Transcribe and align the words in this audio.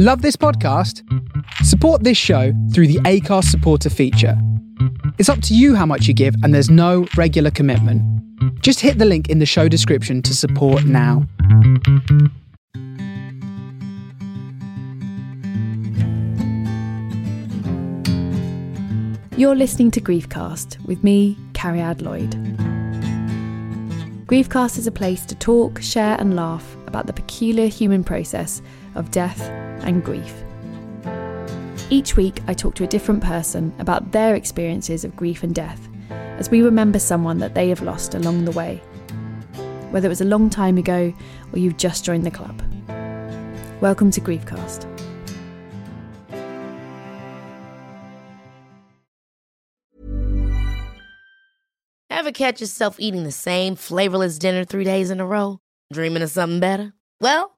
Love 0.00 0.22
this 0.22 0.36
podcast? 0.36 1.02
Support 1.64 2.04
this 2.04 2.16
show 2.16 2.52
through 2.72 2.86
the 2.86 3.00
Acast 3.00 3.46
supporter 3.46 3.90
feature. 3.90 4.40
It's 5.18 5.28
up 5.28 5.42
to 5.42 5.56
you 5.56 5.74
how 5.74 5.86
much 5.86 6.06
you 6.06 6.14
give, 6.14 6.36
and 6.44 6.54
there's 6.54 6.70
no 6.70 7.08
regular 7.16 7.50
commitment. 7.50 8.00
Just 8.62 8.78
hit 8.78 8.98
the 8.98 9.04
link 9.04 9.28
in 9.28 9.40
the 9.40 9.44
show 9.44 9.66
description 9.66 10.22
to 10.22 10.36
support 10.36 10.84
now. 10.84 11.26
You're 19.36 19.56
listening 19.56 19.90
to 19.90 20.00
Griefcast 20.00 20.80
with 20.86 21.02
me, 21.02 21.36
Cariad 21.54 22.02
Lloyd. 22.02 22.30
Griefcast 24.28 24.78
is 24.78 24.86
a 24.86 24.92
place 24.92 25.26
to 25.26 25.34
talk, 25.34 25.82
share, 25.82 26.16
and 26.20 26.36
laugh 26.36 26.76
about 26.86 27.08
the 27.08 27.12
peculiar 27.12 27.66
human 27.66 28.04
process 28.04 28.62
of 28.94 29.10
death 29.10 29.40
and 29.82 30.04
grief. 30.04 30.34
Each 31.90 32.16
week, 32.16 32.40
I 32.46 32.54
talk 32.54 32.74
to 32.76 32.84
a 32.84 32.88
different 32.88 33.22
person 33.22 33.72
about 33.78 34.12
their 34.12 34.34
experiences 34.34 35.04
of 35.04 35.16
grief 35.16 35.42
and 35.42 35.54
death 35.54 35.88
as 36.10 36.50
we 36.50 36.62
remember 36.62 36.98
someone 36.98 37.38
that 37.38 37.54
they 37.54 37.68
have 37.68 37.82
lost 37.82 38.14
along 38.14 38.44
the 38.44 38.52
way, 38.52 38.76
whether 39.90 40.06
it 40.06 40.10
was 40.10 40.20
a 40.20 40.26
long 40.26 40.50
time 40.50 40.78
ago 40.78 41.12
or 41.52 41.58
you've 41.58 41.78
just 41.78 42.04
joined 42.04 42.24
the 42.24 42.30
club. 42.30 42.62
Welcome 43.80 44.10
to 44.12 44.20
Griefcast. 44.20 44.86
Ever 52.10 52.32
catch 52.32 52.60
yourself 52.60 52.96
eating 52.98 53.24
the 53.24 53.32
same 53.32 53.76
flavorless 53.76 54.38
dinner 54.38 54.64
three 54.64 54.84
days 54.84 55.10
in 55.10 55.20
a 55.20 55.26
row? 55.26 55.60
Dreaming 55.92 56.22
of 56.22 56.30
something 56.30 56.60
better? 56.60 56.92
Well, 57.20 57.57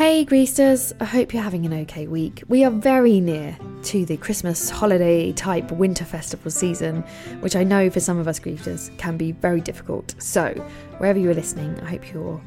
Hey 0.00 0.24
Greasters, 0.24 0.94
I 0.98 1.04
hope 1.04 1.34
you're 1.34 1.42
having 1.42 1.66
an 1.66 1.74
okay 1.82 2.06
week. 2.06 2.42
We 2.48 2.64
are 2.64 2.70
very 2.70 3.20
near 3.20 3.54
to 3.82 4.06
the 4.06 4.16
Christmas 4.16 4.70
holiday 4.70 5.30
type 5.32 5.70
winter 5.72 6.06
festival 6.06 6.50
season, 6.50 7.02
which 7.40 7.54
I 7.54 7.64
know 7.64 7.90
for 7.90 8.00
some 8.00 8.16
of 8.16 8.26
us 8.26 8.40
griefers 8.40 8.96
can 8.96 9.18
be 9.18 9.32
very 9.32 9.60
difficult. 9.60 10.14
So, 10.16 10.54
wherever 10.96 11.18
you 11.18 11.28
are 11.28 11.34
listening, 11.34 11.78
I 11.80 11.90
hope 11.90 12.14
you're 12.14 12.40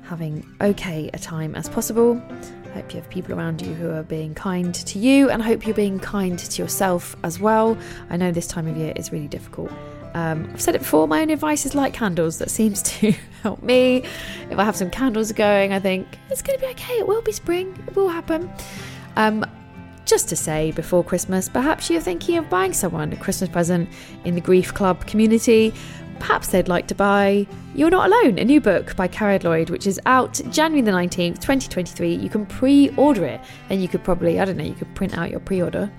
having 0.00 0.50
okay 0.62 1.10
a 1.12 1.18
time 1.18 1.54
as 1.54 1.68
possible. 1.68 2.22
I 2.68 2.68
hope 2.70 2.94
you 2.94 3.00
have 3.02 3.10
people 3.10 3.34
around 3.34 3.60
you 3.60 3.74
who 3.74 3.90
are 3.90 4.02
being 4.02 4.34
kind 4.34 4.74
to 4.74 4.98
you, 4.98 5.28
and 5.28 5.42
I 5.42 5.46
hope 5.46 5.66
you're 5.66 5.74
being 5.74 6.00
kind 6.00 6.38
to 6.38 6.62
yourself 6.62 7.16
as 7.22 7.38
well. 7.38 7.76
I 8.08 8.16
know 8.16 8.32
this 8.32 8.46
time 8.46 8.66
of 8.66 8.78
year 8.78 8.94
is 8.96 9.12
really 9.12 9.28
difficult. 9.28 9.70
Um, 10.14 10.48
I've 10.52 10.60
said 10.60 10.76
it 10.76 10.78
before, 10.78 11.08
my 11.08 11.22
own 11.22 11.30
advice 11.30 11.66
is 11.66 11.74
light 11.74 11.92
candles. 11.92 12.38
That 12.38 12.50
seems 12.50 12.82
to 13.00 13.12
help 13.42 13.62
me. 13.62 14.04
If 14.50 14.58
I 14.58 14.64
have 14.64 14.76
some 14.76 14.90
candles 14.90 15.32
going, 15.32 15.72
I 15.72 15.80
think 15.80 16.18
it's 16.30 16.42
going 16.42 16.58
to 16.58 16.64
be 16.64 16.70
okay. 16.72 16.94
It 16.94 17.06
will 17.06 17.22
be 17.22 17.32
spring. 17.32 17.76
It 17.86 17.96
will 17.96 18.08
happen. 18.08 18.50
Um, 19.16 19.44
just 20.04 20.28
to 20.28 20.36
say 20.36 20.70
before 20.72 21.02
Christmas, 21.02 21.48
perhaps 21.48 21.88
you're 21.88 22.00
thinking 22.00 22.36
of 22.36 22.48
buying 22.50 22.72
someone 22.72 23.12
a 23.12 23.16
Christmas 23.16 23.50
present 23.50 23.88
in 24.24 24.34
the 24.34 24.40
Grief 24.40 24.74
Club 24.74 25.06
community. 25.06 25.72
Perhaps 26.20 26.48
they'd 26.48 26.68
like 26.68 26.86
to 26.88 26.94
buy 26.94 27.46
You're 27.74 27.90
Not 27.90 28.06
Alone, 28.06 28.38
a 28.38 28.44
new 28.44 28.60
book 28.60 28.94
by 28.96 29.08
Cariad 29.08 29.44
Lloyd, 29.44 29.70
which 29.70 29.86
is 29.86 30.00
out 30.06 30.40
January 30.50 30.82
the 30.82 30.92
19th, 30.92 31.36
2023. 31.36 32.14
You 32.14 32.28
can 32.28 32.46
pre 32.46 32.90
order 32.96 33.24
it, 33.24 33.40
and 33.68 33.82
you 33.82 33.88
could 33.88 34.04
probably, 34.04 34.38
I 34.38 34.44
don't 34.44 34.56
know, 34.56 34.64
you 34.64 34.74
could 34.74 34.94
print 34.94 35.18
out 35.18 35.30
your 35.30 35.40
pre 35.40 35.60
order 35.60 35.90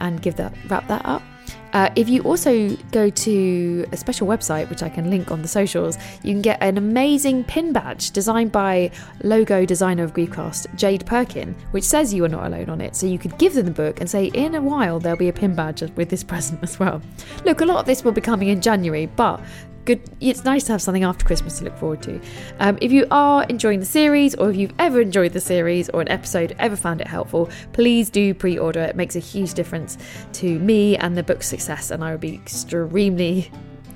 and 0.00 0.20
give 0.20 0.36
that, 0.36 0.54
wrap 0.68 0.88
that 0.88 1.04
up. 1.04 1.22
Uh, 1.72 1.90
if 1.96 2.08
you 2.08 2.22
also 2.22 2.70
go 2.90 3.10
to 3.10 3.86
a 3.92 3.96
special 3.96 4.26
website, 4.26 4.68
which 4.70 4.82
I 4.82 4.88
can 4.88 5.10
link 5.10 5.30
on 5.30 5.42
the 5.42 5.48
socials, 5.48 5.96
you 6.22 6.32
can 6.32 6.42
get 6.42 6.62
an 6.62 6.78
amazing 6.78 7.44
pin 7.44 7.72
badge 7.72 8.10
designed 8.10 8.52
by 8.52 8.90
logo 9.22 9.64
designer 9.64 10.04
of 10.04 10.12
Griefcast, 10.12 10.74
Jade 10.74 11.06
Perkin, 11.06 11.54
which 11.70 11.84
says 11.84 12.12
you 12.12 12.24
are 12.24 12.28
not 12.28 12.46
alone 12.46 12.68
on 12.68 12.80
it. 12.80 12.96
So 12.96 13.06
you 13.06 13.18
could 13.18 13.38
give 13.38 13.54
them 13.54 13.66
the 13.66 13.72
book 13.72 14.00
and 14.00 14.10
say, 14.10 14.26
in 14.26 14.54
a 14.54 14.60
while, 14.60 14.98
there'll 14.98 15.18
be 15.18 15.28
a 15.28 15.32
pin 15.32 15.54
badge 15.54 15.82
with 15.96 16.10
this 16.10 16.24
present 16.30 16.62
as 16.62 16.78
well. 16.78 17.00
Look, 17.44 17.60
a 17.60 17.64
lot 17.64 17.78
of 17.78 17.86
this 17.86 18.04
will 18.04 18.12
be 18.12 18.20
coming 18.20 18.48
in 18.48 18.60
January, 18.60 19.06
but 19.06 19.40
good 19.84 20.00
it's 20.20 20.44
nice 20.44 20.64
to 20.64 20.72
have 20.72 20.82
something 20.82 21.04
after 21.04 21.24
christmas 21.24 21.58
to 21.58 21.64
look 21.64 21.76
forward 21.76 22.02
to 22.02 22.20
um, 22.58 22.78
if 22.80 22.92
you 22.92 23.06
are 23.10 23.44
enjoying 23.44 23.80
the 23.80 23.86
series 23.86 24.34
or 24.34 24.50
if 24.50 24.56
you've 24.56 24.74
ever 24.78 25.00
enjoyed 25.00 25.32
the 25.32 25.40
series 25.40 25.88
or 25.90 26.00
an 26.00 26.08
episode 26.08 26.54
ever 26.58 26.76
found 26.76 27.00
it 27.00 27.06
helpful 27.06 27.48
please 27.72 28.10
do 28.10 28.34
pre-order 28.34 28.80
it 28.80 28.96
makes 28.96 29.16
a 29.16 29.20
huge 29.20 29.54
difference 29.54 29.96
to 30.32 30.58
me 30.58 30.96
and 30.96 31.16
the 31.16 31.22
book's 31.22 31.46
success 31.46 31.90
and 31.90 32.04
i 32.04 32.10
would 32.10 32.20
be 32.20 32.34
extremely 32.34 33.50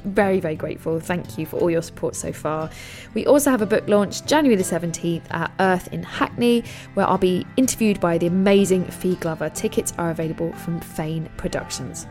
very, 0.05 0.39
very 0.39 0.55
grateful. 0.55 1.01
Thank 1.01 1.39
you 1.39 1.47
for 1.47 1.59
all 1.59 1.71
your 1.71 1.83
support 1.83 2.15
so 2.15 2.33
far. 2.33 2.71
We 3.15 3.27
also 3.27 3.51
have 3.51 3.63
a 3.63 3.67
book 3.67 3.89
launch 3.89 4.25
January 4.27 4.57
the 4.57 4.63
17th 4.63 5.23
at 5.31 5.51
Earth 5.61 5.93
in 5.93 6.03
Hackney, 6.03 6.65
where 6.95 7.07
I'll 7.07 7.19
be 7.19 7.47
interviewed 7.57 8.01
by 8.01 8.19
the 8.19 8.27
amazing 8.27 8.85
Fi 8.85 9.15
Glover. 9.15 9.49
Tickets 9.51 9.93
are 9.99 10.11
available 10.11 10.53
from 10.53 10.81
Fane 10.81 11.31
Productions. 11.37 12.07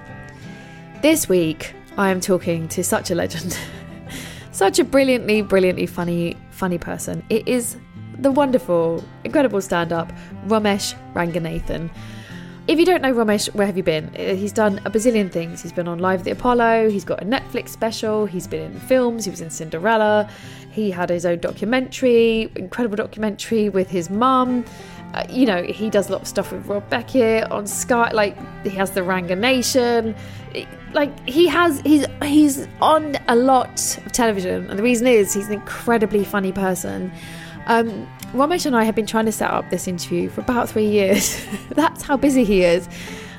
This 1.01 1.29
week, 1.29 1.75
I 1.95 2.09
am 2.09 2.19
talking 2.19 2.67
to 2.69 2.83
such 2.83 3.11
a 3.11 3.15
legend, 3.15 3.57
such 4.51 4.79
a 4.79 4.83
brilliantly, 4.83 5.43
brilliantly 5.43 5.85
funny, 5.85 6.35
funny 6.49 6.79
person. 6.79 7.23
It 7.29 7.47
is 7.47 7.77
the 8.17 8.31
wonderful, 8.31 9.03
incredible 9.23 9.61
stand 9.61 9.93
up, 9.93 10.11
Romesh 10.47 10.95
Ranganathan. 11.13 11.91
If 12.67 12.79
you 12.79 12.85
don't 12.85 13.01
know 13.01 13.13
Romesh, 13.13 13.53
where 13.53 13.67
have 13.67 13.77
you 13.77 13.83
been? 13.83 14.09
Uh, 14.17 14.33
He's 14.35 14.53
done 14.53 14.79
a 14.85 14.89
bazillion 14.89 15.31
things. 15.31 15.61
He's 15.61 15.73
been 15.73 15.87
on 15.87 15.99
Live 15.99 16.21
at 16.21 16.25
the 16.25 16.31
Apollo, 16.31 16.89
he's 16.89 17.03
got 17.03 17.21
a 17.21 17.25
Netflix 17.25 17.69
special, 17.69 18.25
he's 18.25 18.47
been 18.47 18.71
in 18.71 18.79
films, 18.79 19.25
he 19.25 19.31
was 19.31 19.41
in 19.41 19.51
Cinderella, 19.51 20.27
he 20.71 20.89
had 20.89 21.09
his 21.09 21.27
own 21.27 21.39
documentary, 21.39 22.51
incredible 22.55 22.95
documentary 22.95 23.69
with 23.69 23.89
his 23.89 24.09
mum. 24.09 24.65
Uh, 25.13 25.23
you 25.29 25.45
know, 25.45 25.61
he 25.61 25.91
does 25.91 26.09
a 26.09 26.11
lot 26.11 26.21
of 26.21 26.27
stuff 26.27 26.51
with 26.51 26.65
Rob 26.65 26.89
Beckett 26.89 27.51
on 27.51 27.67
Sky. 27.67 28.09
Like 28.11 28.35
he 28.63 28.71
has 28.71 28.91
the 28.91 29.03
Ranganation. 29.03 30.15
Like 30.93 31.27
he 31.27 31.47
has, 31.47 31.81
he's 31.81 32.05
he's 32.23 32.67
on 32.81 33.17
a 33.27 33.35
lot 33.35 33.97
of 34.05 34.11
television, 34.11 34.69
and 34.69 34.77
the 34.77 34.83
reason 34.83 35.07
is 35.07 35.33
he's 35.33 35.47
an 35.47 35.53
incredibly 35.53 36.23
funny 36.23 36.51
person. 36.51 37.11
Um, 37.65 38.07
Romesh 38.33 38.65
and 38.65 38.75
I 38.75 38.83
have 38.83 38.95
been 38.95 39.05
trying 39.05 39.25
to 39.25 39.31
set 39.31 39.49
up 39.49 39.69
this 39.69 39.87
interview 39.87 40.29
for 40.29 40.41
about 40.41 40.69
three 40.69 40.87
years. 40.87 41.43
That's 41.69 42.03
how 42.03 42.17
busy 42.17 42.43
he 42.43 42.63
is, 42.63 42.87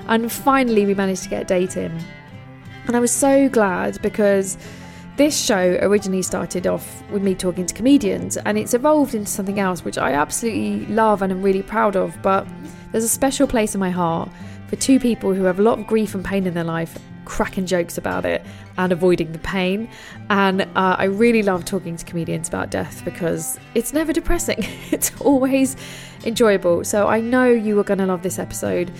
and 0.08 0.30
finally 0.32 0.86
we 0.86 0.94
managed 0.94 1.22
to 1.24 1.28
get 1.28 1.42
a 1.42 1.44
date 1.44 1.76
in. 1.76 1.96
And 2.86 2.96
I 2.96 3.00
was 3.00 3.10
so 3.10 3.48
glad 3.48 4.00
because 4.02 4.58
this 5.16 5.38
show 5.38 5.78
originally 5.80 6.22
started 6.22 6.66
off 6.66 7.02
with 7.10 7.22
me 7.22 7.34
talking 7.34 7.64
to 7.66 7.74
comedians 7.74 8.36
and 8.36 8.58
it's 8.58 8.74
evolved 8.74 9.14
into 9.14 9.30
something 9.30 9.60
else 9.60 9.84
which 9.84 9.96
I 9.96 10.12
absolutely 10.12 10.86
love 10.92 11.22
and 11.22 11.32
am 11.32 11.40
really 11.40 11.62
proud 11.62 11.94
of. 11.96 12.20
But 12.20 12.46
there's 12.90 13.04
a 13.04 13.08
special 13.08 13.46
place 13.46 13.74
in 13.74 13.80
my 13.80 13.90
heart 13.90 14.28
for 14.68 14.76
two 14.76 14.98
people 14.98 15.34
who 15.34 15.44
have 15.44 15.58
a 15.58 15.62
lot 15.62 15.78
of 15.78 15.86
grief 15.86 16.14
and 16.14 16.24
pain 16.24 16.46
in 16.46 16.54
their 16.54 16.64
life, 16.64 16.98
cracking 17.24 17.66
jokes 17.66 17.98
about 17.98 18.24
it 18.24 18.44
and 18.76 18.92
avoiding 18.92 19.32
the 19.32 19.38
pain. 19.40 19.88
And 20.30 20.62
uh, 20.62 20.96
I 20.98 21.04
really 21.04 21.42
love 21.42 21.64
talking 21.64 21.96
to 21.96 22.04
comedians 22.04 22.48
about 22.48 22.70
death 22.70 23.04
because 23.04 23.58
it's 23.74 23.92
never 23.92 24.12
depressing, 24.12 24.58
it's 24.90 25.12
always 25.20 25.76
enjoyable. 26.24 26.84
So 26.84 27.08
I 27.08 27.20
know 27.20 27.46
you 27.46 27.78
are 27.80 27.84
going 27.84 27.98
to 27.98 28.06
love 28.06 28.22
this 28.22 28.38
episode. 28.38 28.92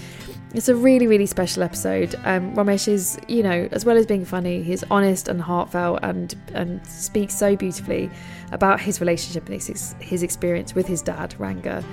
It's 0.52 0.68
a 0.68 0.74
really, 0.74 1.08
really 1.08 1.26
special 1.26 1.64
episode. 1.64 2.14
Um, 2.24 2.54
Romesh 2.54 2.86
is, 2.86 3.18
you 3.26 3.42
know, 3.42 3.68
as 3.72 3.84
well 3.84 3.96
as 3.96 4.06
being 4.06 4.24
funny, 4.24 4.62
he's 4.62 4.84
honest 4.84 5.26
and 5.26 5.40
heartfelt 5.40 5.98
and 6.04 6.36
and 6.54 6.86
speaks 6.86 7.34
so 7.34 7.56
beautifully 7.56 8.08
about 8.52 8.80
his 8.80 9.00
relationship 9.00 9.46
and 9.46 9.54
his, 9.60 9.96
his 9.98 10.22
experience 10.22 10.72
with 10.72 10.86
his 10.86 11.02
dad, 11.02 11.34
Ranga, 11.40 11.84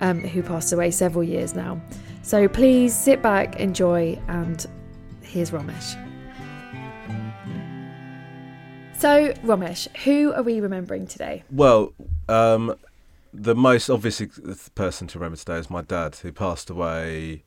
um, 0.00 0.20
who 0.20 0.42
passed 0.42 0.72
away 0.72 0.90
several 0.90 1.22
years 1.22 1.54
now. 1.54 1.78
So 2.28 2.46
please 2.46 2.94
sit 2.94 3.22
back, 3.22 3.58
enjoy, 3.58 4.20
and 4.28 4.66
here's 5.22 5.50
Romesh. 5.50 5.94
So, 8.98 9.32
Romesh, 9.42 9.88
who 10.04 10.34
are 10.34 10.42
we 10.42 10.60
remembering 10.60 11.06
today? 11.06 11.42
Well, 11.50 11.94
um, 12.28 12.74
the 13.32 13.54
most 13.54 13.88
obvious 13.88 14.20
person 14.74 15.06
to 15.06 15.18
remember 15.18 15.38
today 15.38 15.56
is 15.56 15.70
my 15.70 15.80
dad, 15.80 16.16
who 16.16 16.30
passed 16.30 16.68
away 16.68 17.44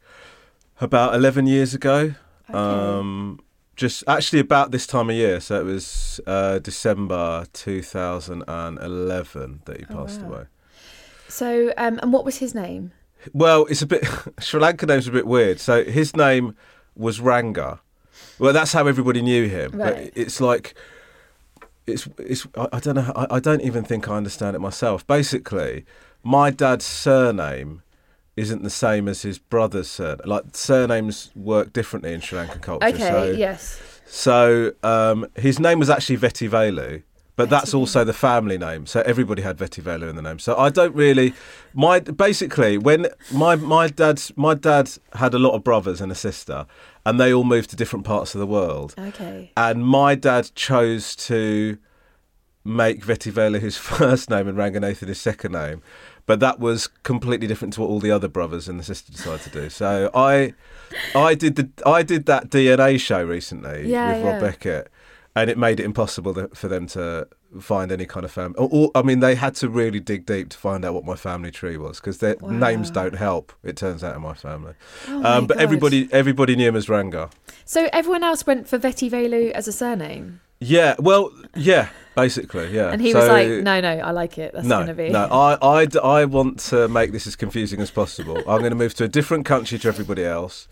about 0.79 1.13
11 1.13 1.45
years 1.45 1.75
ago. 1.75 2.15
Um, 2.51 3.39
just 3.75 4.03
actually 4.07 4.39
about 4.39 4.71
this 4.71 4.87
time 4.87 5.11
of 5.11 5.15
year. 5.15 5.39
So 5.41 5.59
it 5.59 5.65
was 5.65 6.19
uh, 6.25 6.57
December 6.57 7.45
2011 7.53 9.61
that 9.65 9.77
he 9.77 9.85
Oh, 9.91 9.95
passed 9.95 10.23
wow. 10.23 10.27
away. 10.27 10.45
So, 11.27 11.71
um, 11.77 11.99
and 12.01 12.11
what 12.11 12.25
was 12.25 12.37
his 12.37 12.55
name? 12.55 12.93
Well, 13.33 13.65
it's 13.65 13.81
a 13.81 13.87
bit 13.87 14.05
Sri 14.39 14.59
Lanka 14.59 14.85
name's 14.85 15.07
a 15.07 15.11
bit 15.11 15.27
weird. 15.27 15.59
So 15.59 15.83
his 15.83 16.15
name 16.15 16.55
was 16.95 17.19
Ranga. 17.19 17.79
Well, 18.39 18.53
that's 18.53 18.73
how 18.73 18.87
everybody 18.87 19.21
knew 19.21 19.47
him. 19.47 19.71
Right. 19.73 20.11
But 20.13 20.21
it's 20.21 20.41
like 20.41 20.73
it's 21.87 22.07
it's 22.17 22.47
I, 22.57 22.67
I 22.73 22.79
don't 22.79 22.95
know. 22.95 23.01
how- 23.01 23.13
I, 23.29 23.35
I 23.35 23.39
don't 23.39 23.61
even 23.61 23.83
think 23.83 24.07
I 24.09 24.15
understand 24.17 24.55
it 24.55 24.59
myself. 24.59 25.05
Basically, 25.07 25.85
my 26.23 26.49
dad's 26.51 26.85
surname 26.85 27.81
isn't 28.37 28.63
the 28.63 28.69
same 28.69 29.07
as 29.07 29.21
his 29.23 29.37
brother's 29.37 29.89
surname. 29.89 30.21
Like 30.25 30.43
surnames 30.53 31.31
work 31.35 31.73
differently 31.73 32.13
in 32.13 32.21
Sri 32.21 32.39
Lankan 32.39 32.61
culture. 32.61 32.87
Okay, 32.87 32.97
so, 33.09 33.31
yes. 33.31 33.79
So 34.05 34.71
um, 34.83 35.27
his 35.35 35.59
name 35.59 35.79
was 35.79 35.89
actually 35.89 36.17
Vetivelu, 36.17 37.03
but 37.35 37.49
that's 37.49 37.73
also 37.73 38.03
the 38.03 38.13
family 38.13 38.57
name. 38.57 38.85
So 38.85 39.01
everybody 39.01 39.41
had 39.41 39.57
Vetivelu 39.57 40.09
in 40.09 40.15
the 40.15 40.21
name. 40.21 40.39
So 40.39 40.55
I 40.57 40.69
don't 40.69 40.95
really 40.95 41.33
my 41.73 41.99
basically 41.99 42.77
when 42.77 43.07
my 43.31 43.55
my 43.55 43.87
dad's 43.87 44.31
my 44.35 44.53
dad 44.53 44.91
had 45.13 45.33
a 45.33 45.39
lot 45.39 45.51
of 45.53 45.63
brothers 45.63 46.01
and 46.01 46.11
a 46.11 46.15
sister, 46.15 46.65
and 47.05 47.19
they 47.19 47.33
all 47.33 47.43
moved 47.43 47.69
to 47.71 47.75
different 47.75 48.05
parts 48.05 48.35
of 48.35 48.39
the 48.39 48.47
world. 48.47 48.93
Okay. 48.97 49.51
And 49.57 49.85
my 49.85 50.15
dad 50.15 50.51
chose 50.55 51.15
to 51.27 51.77
make 52.63 53.03
Vetivelu 53.03 53.59
his 53.59 53.77
first 53.91 54.29
name 54.29 54.47
and 54.47 54.57
Ranganathan 54.57 55.07
his 55.07 55.19
second 55.21 55.53
name. 55.53 55.81
But 56.27 56.39
that 56.39 56.59
was 56.59 56.87
completely 57.03 57.47
different 57.47 57.73
to 57.73 57.81
what 57.81 57.87
all 57.89 57.99
the 57.99 58.11
other 58.11 58.27
brothers 58.27 58.69
and 58.69 58.79
the 58.79 58.83
sister 58.83 59.11
decided 59.11 59.41
to 59.41 59.49
do. 59.49 59.69
So 59.69 60.11
I, 60.13 60.53
I 61.15 61.33
did 61.33 61.55
the 61.55 61.69
I 61.85 62.03
did 62.03 62.27
that 62.27 62.49
DNA 62.49 62.99
show 62.99 63.23
recently 63.23 63.89
Yeah, 63.89 64.13
with 64.13 64.23
Rob 64.23 64.33
yeah. 64.35 64.39
Beckett, 64.39 64.91
and 65.35 65.49
it 65.49 65.57
made 65.57 65.79
it 65.79 65.85
impossible 65.85 66.47
for 66.53 66.67
them 66.67 66.87
to 66.87 67.27
find 67.59 67.91
any 67.91 68.05
kind 68.05 68.25
of 68.25 68.31
family. 68.31 68.55
Or, 68.57 68.69
or, 68.71 68.91
I 68.95 69.01
mean, 69.01 69.19
they 69.19 69.35
had 69.35 69.55
to 69.55 69.69
really 69.69 69.99
dig 69.99 70.25
deep 70.25 70.49
to 70.49 70.57
find 70.57 70.83
out 70.85 70.93
what 70.93 71.05
my 71.05 71.15
family 71.15 71.51
tree 71.51 71.77
was 71.77 71.99
because 71.99 72.17
their 72.19 72.35
names 72.41 72.89
don't 72.89 73.15
help. 73.15 73.53
It 73.63 73.77
turns 73.77 74.03
out 74.03 74.15
in 74.15 74.21
my 74.21 74.33
family, 74.33 74.73
Oh 75.07 75.19
my 75.19 75.35
um, 75.37 75.47
but 75.47 75.57
God. 75.57 75.63
everybody 75.63 76.09
everybody 76.11 76.55
knew 76.55 76.67
him 76.69 76.75
as 76.75 76.89
Ranga. 76.89 77.29
So 77.65 77.89
everyone 77.93 78.23
else 78.23 78.45
went 78.45 78.67
for 78.67 78.77
Vetivelu 78.77 79.51
as 79.51 79.67
a 79.67 79.71
surname, 79.71 80.41
Yeah, 80.59 80.95
well, 80.99 81.31
yeah, 81.55 81.89
basically, 82.15 82.69
yeah. 82.73 82.91
and 82.91 83.01
he 83.01 83.13
was 83.13 83.27
like, 83.27 83.47
"No, 83.47 83.79
no, 83.79 83.89
I 83.89 84.11
like 84.11 84.37
it. 84.37 84.53
That's 84.53 84.65
no, 84.67 84.77
going 84.77 84.87
to 84.87 84.93
be." 84.93 85.09
no. 85.09 85.25
I, 85.25 85.57
I, 85.83 85.87
I 86.03 86.25
want 86.25 86.59
to 86.71 86.87
make 86.89 87.11
this 87.13 87.25
as 87.27 87.35
confusing 87.37 87.79
as 87.81 87.89
possible. 87.91 88.37
I'm 88.39 88.59
going 88.59 88.71
to 88.71 88.75
move 88.75 88.93
to 88.95 89.05
a 89.05 89.07
different 89.07 89.45
country 89.45 89.79
to 89.79 89.87
everybody 89.87 90.25
else, 90.25 90.67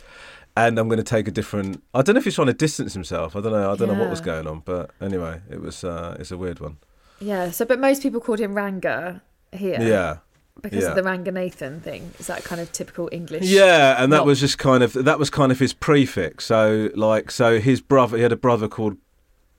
and 0.67 0.77
I'm 0.79 0.87
going 0.87 0.97
to 0.97 1.03
take 1.03 1.27
a 1.27 1.31
different. 1.31 1.83
I 1.93 2.01
don't 2.01 2.15
know 2.15 2.19
if 2.19 2.25
he's 2.25 2.35
trying 2.35 2.47
to 2.47 2.53
distance 2.53 2.93
himself. 2.93 3.35
I 3.35 3.41
don't 3.41 3.51
know. 3.51 3.71
I 3.71 3.75
don't 3.75 3.87
know 3.87 3.99
what 3.99 4.09
was 4.09 4.21
going 4.21 4.47
on, 4.47 4.61
but 4.65 4.91
anyway, 5.01 5.41
it 5.49 5.61
was. 5.61 5.83
Uh, 5.83 6.15
it's 6.19 6.31
a 6.31 6.37
weird 6.37 6.59
one. 6.59 6.77
Yeah. 7.19 7.51
So, 7.51 7.65
but 7.65 7.79
most 7.79 8.01
people 8.01 8.21
called 8.21 8.39
him 8.39 8.53
Ranga 8.55 9.21
here. 9.51 9.79
Yeah. 9.81 10.17
Because 10.61 10.83
yeah. 10.83 10.89
of 10.89 10.95
the 10.95 11.01
Ranganathan 11.03 11.81
thing. 11.81 12.11
Is 12.19 12.27
that 12.27 12.43
kind 12.43 12.59
of 12.59 12.71
typical 12.71 13.07
English? 13.13 13.45
Yeah, 13.45 14.01
and 14.03 14.11
that 14.11 14.17
Not- 14.17 14.25
was 14.25 14.39
just 14.41 14.57
kind 14.57 14.83
of 14.83 14.93
that 14.93 15.17
was 15.19 15.29
kind 15.29 15.51
of 15.51 15.59
his 15.59 15.73
prefix. 15.73 16.45
So 16.45 16.89
like 16.95 17.31
so 17.31 17.59
his 17.59 17.79
brother 17.81 18.17
he 18.17 18.23
had 18.23 18.31
a 18.33 18.37
brother 18.37 18.67
called 18.67 18.97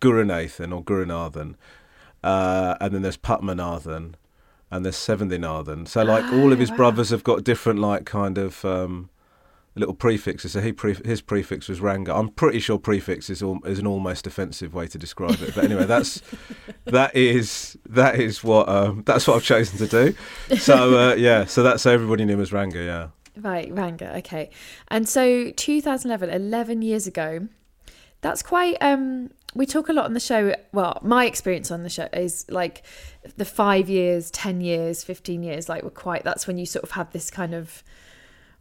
Gurunathan 0.00 0.74
or 0.74 0.82
Gurunathan. 0.82 1.54
Uh, 2.22 2.76
and 2.80 2.94
then 2.94 3.02
there's 3.02 3.16
Patmanathan 3.16 4.14
and 4.70 4.84
there's 4.84 4.96
Sevendinathan. 4.96 5.88
So 5.88 6.02
like 6.02 6.24
all 6.32 6.52
of 6.52 6.58
his 6.58 6.70
Ah, 6.70 6.74
wow. 6.74 6.76
brothers 6.76 7.10
have 7.10 7.24
got 7.24 7.44
different 7.44 7.78
like 7.80 8.04
kind 8.06 8.36
of 8.38 8.64
um, 8.64 9.09
little 9.80 9.94
prefixes. 9.94 10.52
So 10.52 10.60
he 10.60 10.72
pre- 10.72 10.94
his 11.04 11.20
prefix 11.20 11.68
was 11.68 11.80
Ranga. 11.80 12.14
I'm 12.14 12.28
pretty 12.28 12.60
sure 12.60 12.78
prefix 12.78 13.28
is 13.28 13.42
al- 13.42 13.60
is 13.64 13.78
an 13.78 13.86
almost 13.86 14.26
offensive 14.26 14.72
way 14.74 14.86
to 14.86 14.98
describe 14.98 15.40
it. 15.42 15.54
But 15.54 15.64
anyway, 15.64 15.86
that's 15.86 16.22
that 16.84 17.16
is 17.16 17.76
that 17.88 18.20
is 18.20 18.44
what 18.44 18.68
um, 18.68 19.02
that's 19.04 19.26
what 19.26 19.36
I've 19.36 19.42
chosen 19.42 19.78
to 19.78 19.86
do. 19.88 20.56
So 20.56 20.98
uh, 20.98 21.14
yeah, 21.14 21.46
so 21.46 21.62
that's 21.62 21.82
so 21.82 21.90
everybody 21.90 22.24
knew 22.24 22.34
him 22.34 22.40
as 22.40 22.52
Ranga. 22.52 22.82
Yeah. 22.82 23.08
Right, 23.36 23.72
Ranga. 23.72 24.16
Okay. 24.18 24.50
And 24.88 25.08
so 25.08 25.50
2011, 25.52 26.28
11 26.30 26.82
years 26.82 27.06
ago, 27.06 27.48
that's 28.20 28.42
quite. 28.42 28.76
um 28.80 29.30
We 29.54 29.66
talk 29.66 29.88
a 29.88 29.92
lot 29.92 30.04
on 30.04 30.14
the 30.14 30.20
show. 30.20 30.54
Well, 30.72 30.98
my 31.02 31.24
experience 31.26 31.70
on 31.70 31.82
the 31.82 31.88
show 31.88 32.08
is 32.12 32.44
like 32.50 32.82
the 33.36 33.44
five 33.44 33.88
years, 33.88 34.30
10 34.30 34.60
years, 34.60 35.04
15 35.04 35.42
years, 35.42 35.68
like 35.68 35.82
we're 35.82 35.90
quite. 35.90 36.22
That's 36.24 36.46
when 36.46 36.58
you 36.58 36.66
sort 36.66 36.84
of 36.84 36.92
have 36.92 37.12
this 37.12 37.30
kind 37.30 37.54
of 37.54 37.82